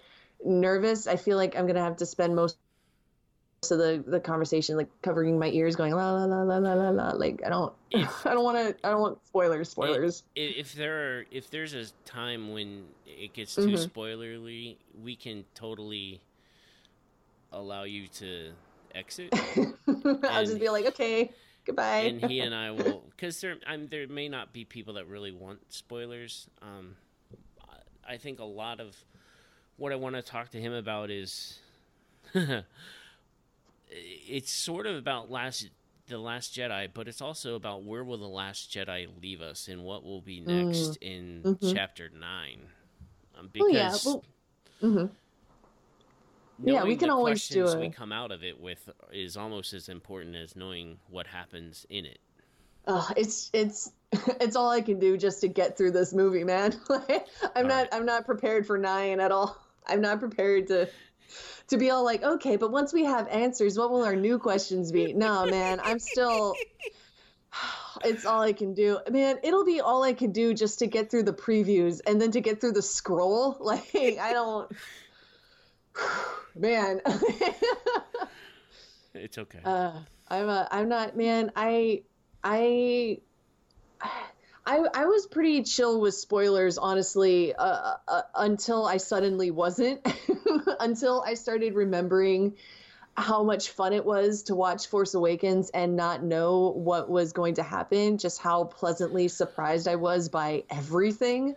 nervous. 0.45 1.07
I 1.07 1.15
feel 1.15 1.37
like 1.37 1.55
I'm 1.57 1.65
gonna 1.65 1.81
have 1.81 1.97
to 1.97 2.05
spend 2.05 2.35
most 2.35 2.57
so 3.63 3.75
the 3.75 4.03
the 4.07 4.19
conversation 4.19 4.77
like 4.77 4.89
covering 5.01 5.39
my 5.39 5.49
ears 5.49 5.75
going 5.75 5.93
la 5.93 6.11
la 6.11 6.25
la 6.25 6.43
la 6.43 6.57
la 6.57 6.73
la 6.73 6.89
la 6.89 7.11
like 7.11 7.41
i 7.45 7.49
don't 7.49 7.73
if, 7.91 8.07
i 8.27 8.33
don't 8.33 8.43
want 8.43 8.57
to 8.57 8.87
i 8.87 8.91
don't 8.91 9.01
want 9.01 9.17
spoilers 9.25 9.69
spoilers. 9.69 10.23
if, 10.35 10.57
if, 10.57 10.73
there 10.73 11.19
are 11.19 11.25
if 11.31 11.49
there's 11.49 11.73
a 11.73 11.85
time 12.05 12.51
when 12.51 12.83
it 13.05 13.33
gets 13.33 13.55
too 13.55 13.61
mm-hmm. 13.61 13.99
spoilerly 13.99 14.77
we 15.01 15.15
can 15.15 15.43
totally 15.55 16.21
allow 17.51 17.83
you 17.83 18.07
to 18.07 18.51
exit. 18.93 19.33
I'll 20.23 20.45
just 20.45 20.59
be 20.59 20.69
like 20.69 20.85
okay 20.87 21.31
goodbye. 21.65 21.99
and 21.99 22.23
he 22.25 22.39
and 22.39 22.53
i 22.65 22.71
will 22.71 23.03
because 23.11 23.39
there 23.41 23.55
I'm, 23.65 23.87
there 23.87 24.07
may 24.07 24.29
not 24.29 24.53
be 24.53 24.65
people 24.65 24.95
that 24.95 25.07
really 25.07 25.31
want 25.31 25.59
spoilers. 25.69 26.47
Um 26.61 26.95
i 28.07 28.17
think 28.17 28.39
a 28.39 28.45
lot 28.45 28.79
of 28.79 28.95
what 29.75 29.91
i 29.91 29.95
want 29.95 30.15
to 30.15 30.21
talk 30.21 30.49
to 30.51 30.61
him 30.61 30.71
about 30.71 31.11
is 31.11 31.59
it's 33.89 34.51
sort 34.51 34.85
of 34.85 34.95
about 34.95 35.29
last 35.31 35.69
the 36.07 36.17
last 36.17 36.55
Jedi, 36.55 36.87
but 36.93 37.07
it's 37.07 37.21
also 37.21 37.55
about 37.55 37.83
where 37.83 38.03
will 38.03 38.17
the 38.17 38.27
last 38.27 38.71
Jedi 38.71 39.07
leave 39.21 39.41
us 39.41 39.67
and 39.67 39.83
what 39.83 40.03
will 40.03 40.21
be 40.21 40.39
mm. 40.39 40.47
next 40.47 40.91
mm. 40.91 40.97
in 41.01 41.41
mm-hmm. 41.43 41.73
chapter 41.73 42.09
nine. 42.09 42.61
Um, 43.37 43.49
because 43.51 43.67
oh, 43.69 43.73
yeah, 43.73 43.97
well, 44.05 44.23
mm-hmm. 44.83 46.67
yeah, 46.69 46.83
we 46.83 46.95
can 46.95 47.09
always 47.09 47.47
do 47.49 47.67
it. 47.67 47.79
We 47.79 47.89
come 47.89 48.11
out 48.11 48.31
of 48.31 48.43
it 48.43 48.59
with 48.59 48.89
is 49.11 49.37
almost 49.37 49.73
as 49.73 49.89
important 49.89 50.35
as 50.35 50.55
knowing 50.55 50.97
what 51.09 51.27
happens 51.27 51.85
in 51.89 52.05
it. 52.05 52.19
Oh, 52.87 53.07
it's 53.17 53.49
it's 53.53 53.91
it's 54.41 54.55
all 54.55 54.69
I 54.69 54.81
can 54.81 54.99
do 54.99 55.17
just 55.17 55.41
to 55.41 55.47
get 55.47 55.77
through 55.77 55.91
this 55.91 56.13
movie, 56.13 56.43
man. 56.43 56.75
I'm 56.89 56.99
all 57.55 57.63
not 57.63 57.69
right. 57.69 57.89
I'm 57.91 58.05
not 58.05 58.25
prepared 58.25 58.65
for 58.65 58.77
nine 58.77 59.19
at 59.19 59.31
all. 59.31 59.57
I'm 59.87 60.01
not 60.01 60.19
prepared 60.19 60.67
to 60.67 60.89
to 61.67 61.77
be 61.77 61.89
all 61.89 62.03
like, 62.03 62.23
okay, 62.23 62.55
but 62.55 62.71
once 62.71 62.93
we 62.93 63.05
have 63.05 63.27
answers, 63.27 63.77
what 63.77 63.91
will 63.91 64.03
our 64.03 64.15
new 64.15 64.39
questions 64.39 64.91
be? 64.91 65.13
No, 65.13 65.45
man, 65.45 65.79
I'm 65.83 65.99
still. 65.99 66.55
It's 68.05 68.27
all 68.27 68.43
I 68.43 68.53
can 68.53 68.75
do. 68.75 68.99
Man, 69.09 69.37
it'll 69.41 69.65
be 69.65 69.81
all 69.81 70.03
I 70.03 70.13
can 70.13 70.31
do 70.31 70.53
just 70.53 70.77
to 70.79 70.85
get 70.85 71.09
through 71.09 71.23
the 71.23 71.33
previews 71.33 71.99
and 72.05 72.21
then 72.21 72.29
to 72.31 72.41
get 72.41 72.61
through 72.61 72.73
the 72.73 72.83
scroll. 72.83 73.57
Like, 73.59 73.89
I 73.95 74.33
don't. 74.33 74.71
Man. 76.55 77.01
it's 79.15 79.39
okay. 79.39 79.59
Uh, 79.65 79.93
I'm 80.27 80.47
a, 80.47 80.67
I'm 80.69 80.89
not, 80.89 81.17
man, 81.17 81.51
I, 81.55 82.03
I. 82.43 83.17
I, 84.67 84.85
I 84.93 85.05
was 85.05 85.27
pretty 85.27 85.63
chill 85.63 86.01
with 86.01 86.13
spoilers, 86.13 86.77
honestly, 86.77 87.55
uh, 87.55 87.93
uh, 88.05 88.21
until 88.35 88.85
I 88.85 88.97
suddenly 88.97 89.49
wasn't. 89.49 90.05
until 90.79 91.23
I 91.25 91.33
started 91.33 91.73
remembering 91.75 92.55
how 93.15 93.43
much 93.43 93.69
fun 93.69 93.93
it 93.93 94.05
was 94.05 94.43
to 94.43 94.55
watch 94.55 94.87
Force 94.87 95.15
Awakens 95.15 95.71
and 95.71 95.95
not 95.95 96.23
know 96.23 96.71
what 96.75 97.09
was 97.09 97.33
going 97.33 97.55
to 97.55 97.63
happen, 97.63 98.19
just 98.19 98.39
how 98.39 98.65
pleasantly 98.65 99.27
surprised 99.27 99.87
I 99.87 99.95
was 99.95 100.29
by 100.29 100.63
everything. 100.69 101.55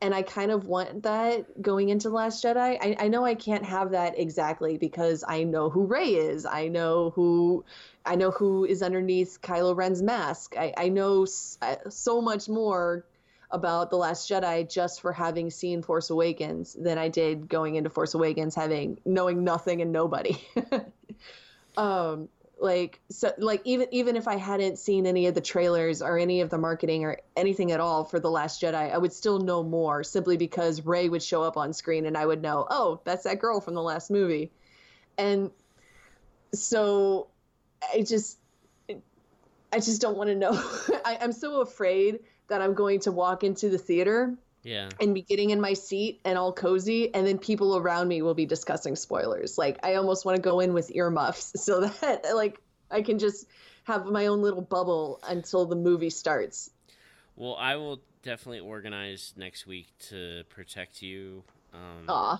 And 0.00 0.14
I 0.14 0.22
kind 0.22 0.50
of 0.50 0.64
want 0.64 1.02
that 1.02 1.60
going 1.60 1.90
into 1.90 2.08
the 2.08 2.14
Last 2.14 2.42
Jedi. 2.42 2.78
I, 2.80 2.96
I 2.98 3.08
know 3.08 3.26
I 3.26 3.34
can't 3.34 3.64
have 3.64 3.90
that 3.90 4.18
exactly 4.18 4.78
because 4.78 5.22
I 5.26 5.44
know 5.44 5.68
who 5.68 5.84
Rey 5.84 6.14
is. 6.14 6.46
I 6.46 6.68
know 6.68 7.10
who 7.10 7.64
I 8.04 8.16
know 8.16 8.30
who 8.30 8.64
is 8.64 8.82
underneath 8.82 9.40
Kylo 9.42 9.76
Ren's 9.76 10.02
mask. 10.02 10.56
I, 10.58 10.72
I 10.76 10.88
know 10.88 11.26
uh, 11.60 11.76
so 11.90 12.22
much 12.22 12.48
more 12.48 13.04
about 13.52 13.90
The 13.90 13.96
Last 13.96 14.28
Jedi 14.28 14.68
just 14.72 15.00
for 15.00 15.12
having 15.12 15.50
seen 15.50 15.82
Force 15.82 16.10
Awakens 16.10 16.74
than 16.74 16.98
I 16.98 17.08
did 17.08 17.48
going 17.48 17.76
into 17.76 17.90
Force 17.90 18.14
Awakens 18.14 18.54
having 18.54 18.98
knowing 19.04 19.44
nothing 19.44 19.82
and 19.82 19.92
nobody. 19.92 20.36
um 21.76 22.28
like 22.58 23.00
so 23.10 23.32
like 23.38 23.60
even 23.64 23.88
even 23.90 24.16
if 24.16 24.28
I 24.28 24.36
hadn't 24.36 24.78
seen 24.78 25.06
any 25.06 25.26
of 25.26 25.34
the 25.34 25.40
trailers 25.40 26.00
or 26.00 26.16
any 26.16 26.40
of 26.40 26.48
the 26.48 26.58
marketing 26.58 27.04
or 27.04 27.18
anything 27.36 27.72
at 27.72 27.80
all 27.80 28.04
for 28.04 28.20
The 28.20 28.30
Last 28.30 28.62
Jedi, 28.62 28.92
I 28.92 28.96
would 28.96 29.12
still 29.12 29.38
know 29.38 29.62
more 29.62 30.04
simply 30.04 30.36
because 30.36 30.84
Rey 30.84 31.08
would 31.08 31.22
show 31.22 31.42
up 31.42 31.56
on 31.56 31.72
screen 31.72 32.06
and 32.06 32.16
I 32.16 32.24
would 32.24 32.40
know, 32.40 32.66
"Oh, 32.70 33.00
that's 33.04 33.24
that 33.24 33.40
girl 33.40 33.60
from 33.60 33.74
the 33.74 33.82
last 33.82 34.10
movie." 34.10 34.52
And 35.18 35.50
so 36.54 37.28
I 37.92 38.02
just 38.02 38.38
I 38.88 39.76
just 39.76 40.00
don't 40.00 40.16
want 40.16 40.28
to 40.28 40.36
know. 40.36 40.52
I, 41.04 41.18
I'm 41.20 41.32
so 41.32 41.62
afraid 41.62 42.20
that 42.48 42.60
I'm 42.60 42.74
going 42.74 43.00
to 43.00 43.12
walk 43.12 43.44
into 43.44 43.68
the 43.68 43.78
theater 43.78 44.36
yeah. 44.62 44.88
and 45.00 45.14
be 45.14 45.22
getting 45.22 45.50
in 45.50 45.60
my 45.60 45.72
seat 45.74 46.20
and 46.24 46.38
all 46.38 46.52
cozy 46.52 47.12
and 47.14 47.26
then 47.26 47.38
people 47.38 47.76
around 47.76 48.08
me 48.08 48.22
will 48.22 48.34
be 48.34 48.46
discussing 48.46 48.96
spoilers 48.96 49.58
like 49.58 49.78
i 49.82 49.94
almost 49.94 50.24
want 50.24 50.36
to 50.36 50.42
go 50.42 50.60
in 50.60 50.72
with 50.72 50.94
earmuffs 50.94 51.52
so 51.56 51.80
that 51.80 52.24
like 52.34 52.60
i 52.90 53.02
can 53.02 53.18
just 53.18 53.46
have 53.84 54.06
my 54.06 54.26
own 54.26 54.40
little 54.40 54.62
bubble 54.62 55.20
until 55.28 55.66
the 55.66 55.76
movie 55.76 56.10
starts 56.10 56.70
well 57.36 57.56
i 57.56 57.76
will 57.76 58.00
definitely 58.22 58.60
organize 58.60 59.34
next 59.36 59.66
week 59.66 59.88
to 59.98 60.44
protect 60.48 61.02
you 61.02 61.42
um, 61.74 62.38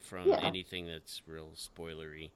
from 0.00 0.28
Yeah. 0.28 0.40
anything 0.42 0.86
that's 0.86 1.22
real 1.26 1.52
spoilery 1.56 2.30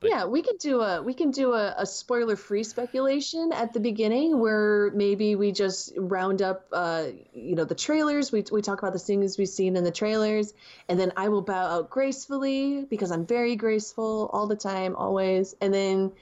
But- 0.00 0.10
yeah 0.10 0.24
we 0.24 0.42
could 0.42 0.58
do 0.58 0.80
a 0.80 1.02
we 1.02 1.12
can 1.12 1.30
do 1.30 1.52
a, 1.52 1.74
a 1.76 1.84
spoiler 1.84 2.34
free 2.34 2.64
speculation 2.64 3.52
at 3.52 3.72
the 3.74 3.80
beginning 3.80 4.38
where 4.40 4.90
maybe 4.94 5.36
we 5.36 5.52
just 5.52 5.92
round 5.96 6.40
up 6.40 6.66
uh 6.72 7.08
you 7.34 7.54
know 7.54 7.64
the 7.64 7.74
trailers. 7.74 8.32
We, 8.32 8.44
we 8.50 8.62
talk 8.62 8.78
about 8.78 8.94
the 8.94 8.98
things 8.98 9.36
we've 9.36 9.48
seen 9.48 9.76
in 9.76 9.84
the 9.84 9.90
trailers. 9.90 10.54
And 10.88 10.98
then 10.98 11.12
i 11.16 11.28
will 11.28 11.42
bow 11.42 11.66
out 11.66 11.90
gracefully 11.90 12.86
because 12.88 13.10
i'm 13.10 13.26
very 13.26 13.56
graceful 13.56 14.30
all 14.32 14.46
the 14.46 14.56
time 14.56 14.96
always. 14.96 15.54
And 15.60 15.72
then 15.72 16.12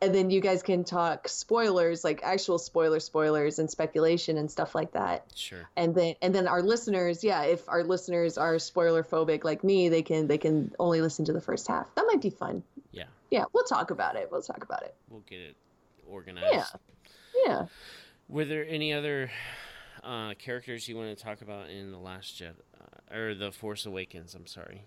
and 0.00 0.14
then 0.14 0.28
you 0.28 0.40
guys 0.40 0.62
can 0.62 0.84
talk 0.84 1.28
spoilers 1.28 2.04
like 2.04 2.20
actual 2.22 2.58
spoiler 2.58 3.00
spoilers 3.00 3.58
and 3.58 3.70
speculation 3.70 4.36
and 4.36 4.50
stuff 4.50 4.74
like 4.74 4.92
that. 4.92 5.24
Sure. 5.34 5.68
And 5.76 5.94
then 5.94 6.14
and 6.22 6.34
then 6.34 6.46
our 6.46 6.62
listeners 6.62 7.24
yeah 7.24 7.42
if 7.42 7.68
our 7.68 7.82
listeners 7.82 8.38
are 8.38 8.58
spoiler 8.60 9.02
phobic 9.02 9.42
like 9.42 9.64
me 9.64 9.88
they 9.88 10.02
can 10.02 10.28
they 10.28 10.38
can 10.38 10.72
only 10.78 11.00
listen 11.00 11.24
to 11.24 11.32
the 11.32 11.40
first 11.40 11.66
half. 11.66 11.92
That 11.96 12.06
might 12.06 12.20
be 12.20 12.30
fun 12.30 12.62
yeah 13.34 13.44
we'll 13.52 13.64
talk 13.64 13.90
about 13.90 14.16
it. 14.16 14.28
We'll 14.30 14.42
talk 14.42 14.62
about 14.62 14.82
it. 14.84 14.94
We'll 15.08 15.24
get 15.28 15.40
it 15.40 15.56
organized. 16.06 16.52
Yeah. 16.52 16.64
yeah 17.46 17.66
were 18.28 18.44
there 18.44 18.66
any 18.66 18.92
other 18.92 19.30
uh, 20.02 20.34
characters 20.34 20.88
you 20.88 20.96
want 20.96 21.16
to 21.16 21.24
talk 21.24 21.42
about 21.42 21.68
in 21.68 21.90
the 21.90 21.98
last 21.98 22.36
jet 22.36 22.54
uh, 22.80 23.14
or 23.14 23.34
the 23.34 23.52
force 23.52 23.86
awakens? 23.86 24.34
I'm 24.34 24.46
sorry. 24.46 24.84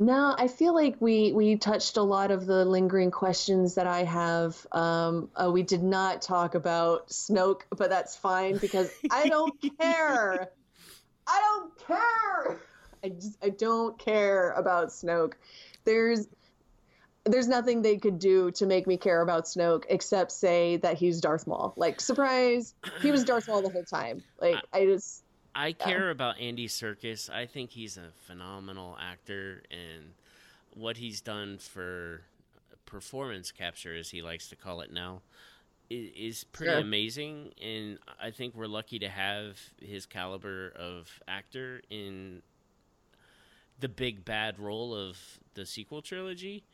No 0.00 0.34
i 0.38 0.48
feel 0.48 0.74
like 0.74 0.96
we 0.98 1.32
we 1.32 1.56
touched 1.56 1.96
a 1.96 2.02
lot 2.02 2.32
of 2.32 2.46
the 2.46 2.64
lingering 2.64 3.12
questions 3.12 3.76
that 3.76 3.86
i 3.86 4.02
have. 4.02 4.66
Um 4.72 5.30
uh, 5.36 5.50
we 5.52 5.62
did 5.62 5.84
not 5.84 6.20
talk 6.20 6.56
about 6.56 7.08
snoke 7.08 7.60
but 7.70 7.90
that's 7.90 8.16
fine 8.16 8.58
because 8.58 8.90
i 9.10 9.28
don't 9.28 9.54
care. 9.78 10.50
I 11.26 11.40
don't 11.40 11.86
care. 11.86 12.60
I 13.04 13.08
just 13.10 13.38
i 13.40 13.50
don't 13.50 13.96
care 13.98 14.50
about 14.52 14.88
snoke. 14.88 15.34
There's 15.84 16.26
there's 17.24 17.48
nothing 17.48 17.82
they 17.82 17.96
could 17.96 18.18
do 18.18 18.50
to 18.52 18.66
make 18.66 18.86
me 18.86 18.96
care 18.96 19.22
about 19.22 19.44
Snoke 19.44 19.84
except 19.88 20.30
say 20.32 20.76
that 20.78 20.98
he's 20.98 21.20
Darth 21.20 21.46
Maul. 21.46 21.72
Like, 21.76 22.00
surprise, 22.00 22.74
he 23.00 23.10
was 23.10 23.24
Darth 23.24 23.48
Maul 23.48 23.62
the 23.62 23.70
whole 23.70 23.84
time. 23.84 24.22
Like, 24.40 24.56
I 24.72 24.84
just 24.84 25.24
I 25.54 25.72
care 25.72 26.10
about 26.10 26.38
Andy 26.40 26.68
Serkis. 26.68 27.30
I 27.30 27.46
think 27.46 27.70
he's 27.70 27.96
a 27.96 28.10
phenomenal 28.26 28.96
actor, 29.00 29.62
and 29.70 30.12
what 30.74 30.96
he's 30.96 31.20
done 31.20 31.58
for 31.58 32.22
performance 32.86 33.50
capture, 33.52 33.94
as 33.94 34.10
he 34.10 34.20
likes 34.20 34.48
to 34.48 34.56
call 34.56 34.80
it 34.80 34.92
now, 34.92 35.22
is 35.90 36.44
pretty 36.44 36.72
Sure. 36.72 36.80
amazing. 36.80 37.52
And 37.62 37.98
I 38.20 38.30
think 38.30 38.54
we're 38.54 38.66
lucky 38.66 38.98
to 38.98 39.08
have 39.08 39.58
his 39.80 40.06
caliber 40.06 40.72
of 40.76 41.20
actor 41.28 41.82
in 41.88 42.42
the 43.78 43.88
big 43.88 44.24
bad 44.24 44.58
role 44.58 44.94
of 44.94 45.38
the 45.54 45.66
sequel 45.66 46.02
trilogy. 46.02 46.64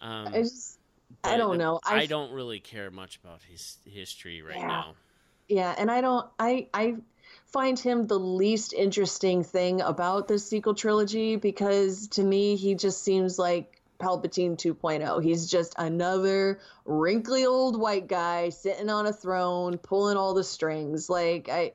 Um, 0.00 0.28
I 0.34 0.42
just 0.42 0.78
I 1.24 1.36
don't 1.36 1.58
know. 1.58 1.80
I 1.84 2.02
I 2.02 2.06
don't 2.06 2.32
really 2.32 2.60
care 2.60 2.90
much 2.90 3.18
about 3.22 3.40
his 3.42 3.78
history 3.84 4.42
right 4.42 4.56
Yeah. 4.56 4.66
now. 4.66 4.94
yeah, 5.48 5.74
and 5.76 5.90
I 5.90 6.00
don't 6.00 6.26
I 6.38 6.68
I 6.74 6.96
find 7.46 7.78
him 7.78 8.06
the 8.06 8.18
least 8.18 8.72
interesting 8.72 9.42
thing 9.44 9.80
about 9.80 10.28
the 10.28 10.38
sequel 10.38 10.74
trilogy 10.74 11.36
because 11.36 12.08
to 12.08 12.22
me 12.22 12.56
he 12.56 12.74
just 12.74 13.02
seems 13.02 13.38
like 13.38 13.80
Palpatine 13.98 14.56
2.0. 14.56 15.22
He's 15.22 15.50
just 15.50 15.74
another 15.78 16.60
wrinkly 16.84 17.46
old 17.46 17.80
white 17.80 18.08
guy 18.08 18.50
sitting 18.50 18.90
on 18.90 19.06
a 19.06 19.12
throne 19.12 19.78
pulling 19.78 20.16
all 20.16 20.34
the 20.34 20.44
strings. 20.44 21.08
Like 21.08 21.48
I 21.48 21.72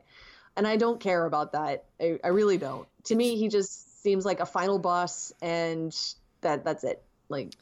and 0.56 0.68
I 0.68 0.76
don't 0.77 0.99
care 0.99 1.26
about 1.26 1.53
that. 1.53 1.85
I, 1.99 2.19
I 2.23 2.27
really 2.27 2.57
don't. 2.57 2.88
To 3.06 3.15
me 3.15 3.38
he 3.38 3.48
just 3.48 4.03
seems 4.03 4.26
like 4.26 4.39
a 4.39 4.45
final 4.45 4.77
boss 4.80 5.34
and 5.41 5.95
that 6.41 6.64
that's 6.64 6.84
it. 6.84 7.02
Like 7.30 7.53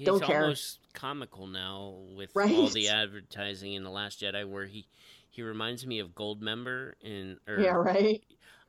He's 0.00 0.06
Don't 0.06 0.22
care. 0.22 0.44
almost 0.44 0.78
comical 0.94 1.46
now 1.46 1.94
with 2.16 2.30
all 2.34 2.68
the 2.68 2.88
advertising 2.88 3.74
in 3.74 3.84
the 3.84 3.90
Last 3.90 4.22
Jedi, 4.22 4.48
where 4.48 4.64
he 4.64 4.86
he 5.28 5.42
reminds 5.42 5.86
me 5.86 5.98
of 5.98 6.14
Goldmember 6.14 6.94
in. 7.02 7.36
Or, 7.46 7.60
yeah, 7.60 7.72
right? 7.72 8.24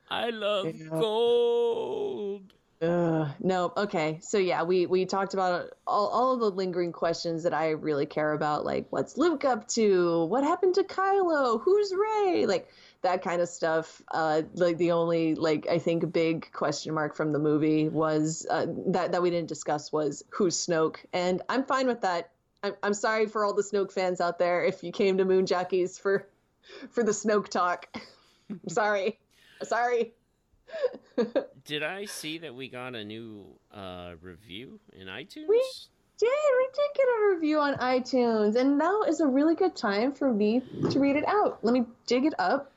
I 0.10 0.32
love 0.32 0.66
Yeah. 0.66 0.90
gold. 0.90 2.52
Ugh, 2.82 3.30
no, 3.40 3.72
okay. 3.78 4.20
So 4.22 4.40
yeah, 4.40 4.64
we 4.64 4.88
we 4.88 5.06
talked 5.06 5.34
about 5.34 5.70
all, 5.88 6.08
all 6.08 6.34
of 6.34 6.42
the 6.42 6.52
lingering 6.52 6.92
questions 6.92 7.44
that 7.44 7.54
I 7.54 7.70
really 7.70 8.06
care 8.06 8.34
about, 8.34 8.66
like 8.66 8.88
what's 8.90 9.18
Luke 9.18 9.46
up 9.46 9.70
to? 9.70 10.26
What 10.26 10.44
happened 10.44 10.76
to 10.76 10.84
Kylo? 10.84 11.62
Who's 11.62 11.94
Rey? 11.94 12.46
Like 12.46 12.68
that 13.02 13.24
kind 13.24 13.42
of 13.42 13.50
stuff. 13.50 14.02
Uh, 14.12 14.44
like 14.54 14.78
the 14.78 14.92
only 14.92 15.36
like 15.36 15.68
I 15.70 15.80
think 15.80 16.12
big 16.12 16.52
question 16.52 16.94
mark 16.94 17.16
from 17.16 17.32
the 17.32 17.40
movie 17.40 17.90
was 17.90 18.46
uh, 18.50 18.68
that 18.88 19.12
that 19.12 19.22
we 19.22 19.30
didn't 19.30 19.50
discuss 19.50 19.92
was 19.92 20.24
who's 20.30 20.56
Snoke, 20.56 20.98
and 21.14 21.42
I'm 21.50 21.64
fine 21.64 21.88
with 21.88 22.02
that. 22.02 22.32
I'm 22.64 22.74
I'm 22.84 22.94
sorry 22.94 23.26
for 23.26 23.44
all 23.44 23.54
the 23.54 23.64
Snoke 23.64 23.92
fans 23.92 24.22
out 24.22 24.40
there 24.40 24.64
if 24.64 24.84
you 24.84 24.92
came 24.92 25.18
to 25.18 25.26
Moon 25.26 25.46
Jockeys 25.46 25.98
for 25.98 26.28
for 26.90 27.04
the 27.04 27.12
Snoke 27.12 27.48
talk. 27.50 27.88
I'm 28.50 28.70
sorry, 28.70 29.20
sorry. 29.64 30.14
Did 31.66 31.84
I 31.84 32.06
see 32.06 32.38
that 32.40 32.56
we 32.56 32.70
got 32.70 32.96
a 32.96 33.04
new 33.04 33.46
uh, 33.74 34.14
review 34.22 34.80
in 34.94 35.08
iTunes? 35.08 35.48
We- 35.48 35.64
did. 36.18 36.30
We 36.30 36.68
did 36.68 36.98
get 36.98 37.08
a 37.08 37.34
review 37.34 37.60
on 37.60 37.74
iTunes, 37.76 38.56
and 38.56 38.78
now 38.78 39.02
is 39.04 39.22
a 39.22 39.28
really 39.28 39.56
good 39.56 39.76
time 39.76 40.14
for 40.14 40.32
me 40.32 40.62
to 40.92 41.00
read 41.00 41.16
it 41.16 41.28
out. 41.28 41.58
Let 41.64 41.74
me 41.74 41.86
dig 42.06 42.26
it 42.26 42.36
up. 42.38 42.71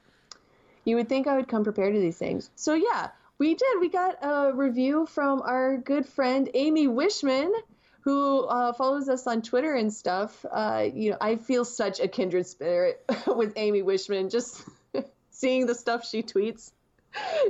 You 0.84 0.96
would 0.96 1.08
think 1.08 1.26
I 1.26 1.36
would 1.36 1.48
come 1.48 1.64
prepared 1.64 1.94
to 1.94 2.00
these 2.00 2.18
things. 2.18 2.50
So, 2.54 2.74
yeah, 2.74 3.10
we 3.38 3.54
did. 3.54 3.80
We 3.80 3.88
got 3.88 4.18
a 4.22 4.52
review 4.54 5.06
from 5.06 5.42
our 5.42 5.76
good 5.76 6.06
friend 6.06 6.48
Amy 6.54 6.86
Wishman, 6.86 7.52
who 8.00 8.40
uh, 8.44 8.72
follows 8.74 9.08
us 9.08 9.26
on 9.26 9.42
Twitter 9.42 9.74
and 9.74 9.92
stuff. 9.92 10.44
Uh, 10.50 10.88
you 10.92 11.10
know, 11.10 11.16
I 11.20 11.36
feel 11.36 11.64
such 11.64 12.00
a 12.00 12.08
kindred 12.08 12.46
spirit 12.46 13.02
with 13.26 13.54
Amy 13.56 13.82
Wishman, 13.82 14.30
just 14.30 14.62
seeing 15.30 15.66
the 15.66 15.74
stuff 15.74 16.06
she 16.06 16.22
tweets. 16.22 16.72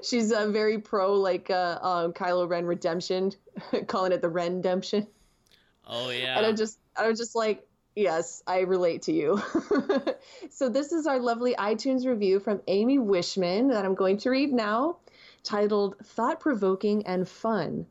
She's 0.03 0.31
uh, 0.31 0.49
very 0.49 0.79
pro, 0.79 1.15
like 1.15 1.51
uh, 1.51 1.79
um, 1.81 2.13
Kylo 2.13 2.49
Ren 2.49 2.67
redemption, 2.67 3.33
calling 3.87 4.13
it 4.13 4.21
the 4.21 4.29
Rendemption. 4.29 5.07
Oh 5.87 6.11
yeah. 6.11 6.37
And 6.37 6.47
I'm 6.47 6.57
just, 6.57 6.79
I 6.97 7.09
was 7.09 7.19
just 7.19 7.35
like, 7.35 7.67
yes, 7.97 8.43
I 8.47 8.61
relate 8.61 9.03
to 9.03 9.13
you. 9.13 9.41
so 10.51 10.69
this 10.69 10.93
is 10.93 11.07
our 11.07 11.19
lovely 11.19 11.55
iTunes 11.55 12.07
review 12.07 12.41
from 12.41 12.63
Amy 12.67 12.99
Wishman 12.99 13.71
that 13.71 13.85
I'm 13.85 13.95
going 13.95 14.19
to 14.19 14.31
read 14.31 14.53
now, 14.53 14.97
titled 15.43 15.97
"Thought 16.03 16.41
Provoking 16.41 17.07
and 17.07 17.29
Fun." 17.29 17.87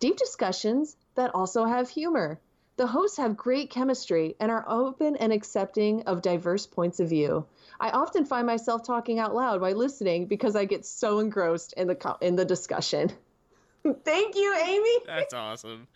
Deep 0.00 0.16
discussions 0.16 0.96
that 1.14 1.34
also 1.34 1.64
have 1.64 1.88
humor. 1.88 2.40
The 2.76 2.86
hosts 2.86 3.18
have 3.18 3.36
great 3.36 3.70
chemistry 3.70 4.34
and 4.40 4.50
are 4.50 4.64
open 4.66 5.16
and 5.16 5.32
accepting 5.32 6.02
of 6.04 6.22
diverse 6.22 6.66
points 6.66 7.00
of 7.00 7.08
view. 7.08 7.46
I 7.78 7.90
often 7.90 8.24
find 8.24 8.46
myself 8.46 8.82
talking 8.82 9.18
out 9.18 9.34
loud 9.34 9.60
while 9.60 9.74
listening 9.74 10.26
because 10.26 10.56
I 10.56 10.64
get 10.64 10.86
so 10.86 11.18
engrossed 11.18 11.74
in 11.74 11.86
the 11.86 11.94
co- 11.94 12.16
in 12.20 12.34
the 12.34 12.44
discussion. 12.44 13.12
Thank 14.04 14.36
you, 14.36 14.56
Amy. 14.64 14.96
That's 15.06 15.34
awesome. 15.34 15.86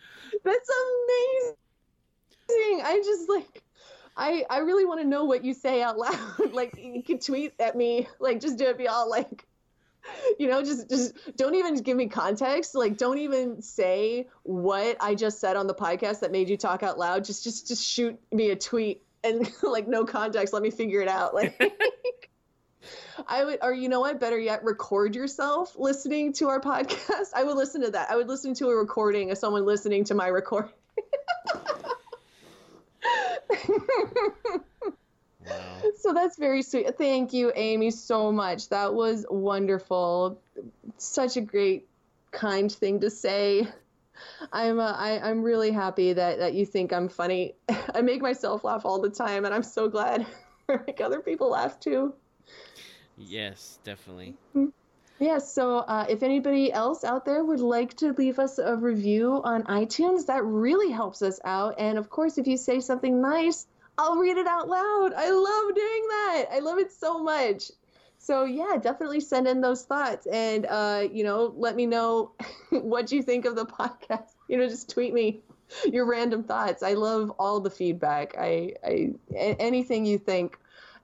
That's 0.45 0.69
amazing. 0.69 1.57
I'm 2.51 3.03
just 3.03 3.29
like, 3.29 3.63
I 4.17 4.45
I 4.49 4.59
really 4.59 4.85
want 4.85 5.01
to 5.01 5.07
know 5.07 5.25
what 5.25 5.45
you 5.45 5.55
say 5.55 5.83
out 5.83 5.99
loud. 5.99 6.19
like 6.53 6.77
you 6.79 7.03
could 7.03 7.21
tweet 7.21 7.55
at 7.59 7.77
me, 7.77 8.09
like 8.19 8.41
just 8.41 8.59
do 8.59 8.67
it, 8.67 8.79
be 8.79 8.89
all 8.89 9.11
like, 9.11 9.47
you 10.39 10.49
know, 10.49 10.63
just 10.63 10.89
just 10.89 11.37
don't 11.37 11.55
even 11.55 11.77
give 11.77 11.97
me 11.97 12.07
context. 12.07 12.75
Like 12.75 12.97
don't 12.97 13.19
even 13.19 13.63
say 13.63 14.29
what 14.43 14.97
I 15.01 15.15
just 15.15 15.41
said 15.41 15.57
on 15.57 15.67
the 15.67 15.75
podcast 15.75 16.21
that 16.21 16.33
made 16.33 16.49
you 16.49 16.57
talk 16.57 16.83
out 16.83 16.99
loud. 16.99 17.25
Just 17.25 17.45
just 17.45 17.69
just 17.69 17.85
shoot 17.85 18.19
me 18.33 18.51
a 18.51 18.57
tweet 18.57 19.03
and 19.23 19.51
like 19.63 19.87
no 19.89 20.05
context. 20.05 20.55
Let 20.55 20.63
me 20.63 20.71
figure 20.71 21.01
it 21.01 21.09
out. 21.09 21.35
Like. 21.35 21.61
I 23.27 23.45
would, 23.45 23.59
or 23.63 23.73
you 23.73 23.89
know 23.89 23.99
what? 23.99 24.21
Better 24.21 24.39
yet, 24.39 24.63
record 24.63 25.17
yourself 25.17 25.75
listening 25.77 26.33
to 26.35 26.49
our 26.49 26.61
podcast. 26.61 27.31
I 27.35 27.43
would 27.43 27.57
listen 27.57 27.81
to 27.83 27.91
that. 27.93 28.11
I 28.11 28.17
would 28.17 28.29
listen 28.29 28.55
to 28.55 28.69
a 28.69 28.77
recording 28.77 29.33
of 29.33 29.39
someone 29.39 29.65
listening 29.65 30.05
to 30.05 30.15
my 30.15 30.29
recording. 30.29 30.71
Wow. 35.41 35.83
So 36.03 36.13
that's 36.13 36.39
very 36.39 36.63
sweet. 36.63 36.97
Thank 36.99 37.33
you, 37.33 37.53
Amy, 37.55 37.91
so 37.91 38.33
much. 38.33 38.69
That 38.69 38.95
was 38.95 39.27
wonderful. 39.29 40.41
Such 40.97 41.37
a 41.37 41.41
great, 41.41 41.89
kind 42.33 42.71
thing 42.71 43.01
to 43.01 43.11
say. 43.11 43.67
I'm 44.53 44.79
uh, 44.79 44.93
I, 44.93 45.19
I'm 45.19 45.43
really 45.43 45.71
happy 45.71 46.13
that 46.13 46.39
that 46.39 46.55
you 46.55 46.67
think 46.67 46.93
I'm 46.93 47.09
funny. 47.09 47.55
I 47.95 48.03
make 48.03 48.23
myself 48.23 48.65
laugh 48.65 48.85
all 48.85 49.01
the 49.01 49.11
time, 49.11 49.45
and 49.45 49.55
I'm 49.55 49.63
so 49.63 49.89
glad 49.89 50.27
I 50.69 50.79
make 50.87 51.01
other 51.01 51.21
people 51.21 51.51
laugh 51.51 51.79
too. 51.81 52.15
Yes, 53.19 53.79
definitely. 53.85 54.35
Yes. 55.19 55.29
Yeah, 55.29 55.39
so 55.39 55.79
uh, 55.79 56.07
if 56.09 56.23
anybody 56.23 56.73
else 56.73 57.05
out 57.05 57.25
there 57.25 57.45
would 57.45 57.61
like 57.61 57.95
to 57.99 58.13
leave 58.13 58.39
us 58.39 58.59
a 58.59 58.77
review 58.77 59.41
on 59.45 59.63
iTunes, 59.65 60.27
that 60.27 60.45
really 60.45 60.91
helps 60.91 61.23
us 61.23 61.41
out. 61.45 61.77
And 61.79 61.97
of 61.99 62.11
course, 62.11 62.39
if 62.39 62.47
you 62.47 62.57
say 62.57 62.81
something 62.81 63.21
nice, 63.21 63.67
I'll 63.99 64.17
read 64.17 64.37
it 64.37 64.47
out 64.47 64.69
loud. 64.69 65.15
I 65.17 65.31
love 65.31 65.75
doing 65.75 66.09
that. 66.09 66.45
I 66.53 66.59
love 66.59 66.79
it 66.79 66.93
so 66.93 67.23
much. 67.23 67.71
So 68.19 68.45
yeah, 68.45 68.77
definitely 68.81 69.21
send 69.21 69.47
in 69.47 69.61
those 69.61 69.85
thoughts 69.85 70.27
and 70.27 70.67
uh, 70.67 71.05
you 71.11 71.25
know, 71.25 71.55
let 71.57 71.77
me 71.77 71.87
know 71.87 72.33
what 72.71 73.11
you 73.13 73.23
think 73.23 73.45
of 73.47 73.57
the 73.57 73.67
podcast. 73.81 74.35
You 74.49 74.59
know, 74.59 74.69
just 74.69 74.91
tweet 74.91 75.15
me 75.15 75.41
your 75.87 76.07
random 76.07 76.45
thoughts. 76.45 76.83
I 76.83 76.93
love 76.93 77.31
all 77.39 77.61
the 77.61 77.71
feedback. 77.71 78.35
I, 78.39 78.75
I 78.85 79.13
anything 79.35 80.05
you 80.07 80.19
think, 80.19 80.59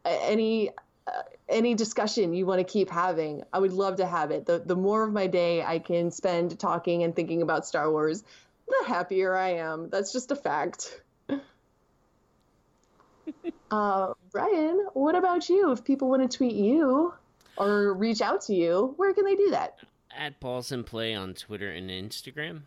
any 0.05 0.71
uh, 1.07 1.23
any 1.49 1.75
discussion 1.75 2.33
you 2.33 2.47
want 2.47 2.59
to 2.61 2.65
keep 2.65 2.91
having, 2.91 3.43
I 3.53 3.59
would 3.59 3.73
love 3.73 3.97
to 3.97 4.07
have 4.07 4.31
it. 4.31 4.47
The 4.47 4.63
the 4.65 4.77
more 4.77 5.05
of 5.05 5.13
my 5.13 5.27
day 5.27 5.63
I 5.63 5.79
can 5.79 6.11
spend 6.11 6.59
talking 6.59 7.03
and 7.03 7.15
thinking 7.15 7.43
about 7.43 7.67
Star 7.67 7.91
Wars, 7.91 8.25
the 8.69 8.85
happier 8.87 9.37
I 9.37 9.55
am. 9.55 9.91
That's 9.91 10.13
just 10.13 10.31
a 10.31 10.37
fact. 10.37 11.03
uh, 13.71 14.13
Brian, 14.31 14.87
what 14.95 15.15
about 15.15 15.49
you? 15.49 15.73
If 15.73 15.85
people 15.85 16.09
want 16.09 16.29
to 16.31 16.37
tweet 16.37 16.55
you 16.55 17.13
or 17.57 17.95
reach 17.95 18.21
out 18.21 18.43
to 18.43 18.55
you, 18.55 18.95
where 18.97 19.13
can 19.13 19.25
they 19.25 19.37
do 19.37 19.51
that? 19.51 19.79
At 20.17 20.41
Paulson 20.41 20.85
Play 20.85 21.15
on 21.15 21.35
Twitter 21.35 21.71
and 21.71 21.91
Instagram. 21.91 22.63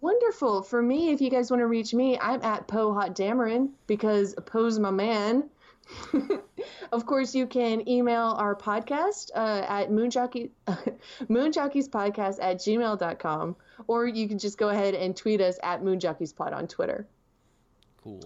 Wonderful. 0.00 0.62
For 0.62 0.80
me, 0.80 1.10
if 1.10 1.20
you 1.20 1.28
guys 1.28 1.50
want 1.50 1.60
to 1.60 1.66
reach 1.66 1.92
me, 1.92 2.18
I'm 2.18 2.42
at 2.42 2.66
Poe 2.66 2.94
Hot 2.94 3.14
Dameron 3.14 3.70
because 3.86 4.34
Poe's 4.46 4.78
my 4.78 4.90
man. 4.90 5.50
of 6.92 7.06
course, 7.06 7.34
you 7.34 7.46
can 7.46 7.88
email 7.88 8.34
our 8.38 8.54
podcast 8.54 9.30
uh, 9.34 9.64
at 9.68 9.90
moonjockey, 9.90 10.50
moonjockeys.podcast 11.28 12.38
at 12.40 12.58
gmail.com, 12.58 13.56
or 13.86 14.06
you 14.06 14.28
can 14.28 14.38
just 14.38 14.58
go 14.58 14.68
ahead 14.68 14.94
and 14.94 15.16
tweet 15.16 15.40
us 15.40 15.58
at 15.62 15.82
moonjockeys.pod 15.82 16.52
on 16.52 16.68
Twitter. 16.68 17.06
Cool. 18.02 18.20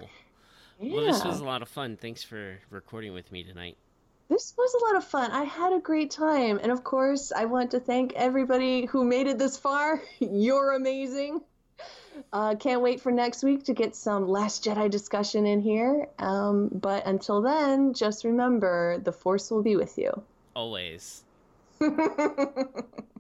Yeah. 0.81 0.95
Well, 0.95 1.05
this 1.05 1.25
was 1.25 1.41
a 1.41 1.45
lot 1.45 1.63
of 1.63 1.69
fun. 1.69 1.97
Thanks 1.97 2.23
for 2.23 2.59
recording 2.71 3.15
with 3.15 3.31
me 3.33 3.45
tonight. 3.45 3.77
This 4.29 4.55
was 4.57 4.75
a 4.75 4.85
lot 4.87 4.97
of 4.97 5.05
fun. 5.05 5.31
I 5.31 5.45
had 5.45 5.73
a 5.73 5.81
great 5.81 6.11
time. 6.11 6.59
And 6.63 6.73
of 6.73 6.83
course, 6.83 7.31
I 7.35 7.45
want 7.45 7.73
to 7.73 7.81
thank 7.81 8.15
everybody 8.15 8.87
who 8.87 9.05
made 9.05 9.27
it 9.27 9.39
this 9.39 9.57
far. 9.57 10.03
You're 10.19 10.73
amazing. 10.73 11.41
Uh, 12.33 12.55
can't 12.57 12.81
wait 12.81 13.01
for 13.01 13.13
next 13.13 13.43
week 13.43 13.65
to 13.65 13.75
get 13.75 13.95
some 13.95 14.29
Last 14.29 14.65
Jedi 14.65 14.91
discussion 14.91 15.47
in 15.47 15.61
here. 15.61 16.09
Um, 16.19 16.69
but 16.73 17.07
until 17.07 17.43
then, 17.43 17.95
just 17.95 18.25
remember 18.25 18.99
the 18.99 19.13
Force 19.13 19.51
will 19.51 19.63
be 19.63 19.77
with 19.77 19.99
you. 19.99 20.23
Always. 20.55 21.25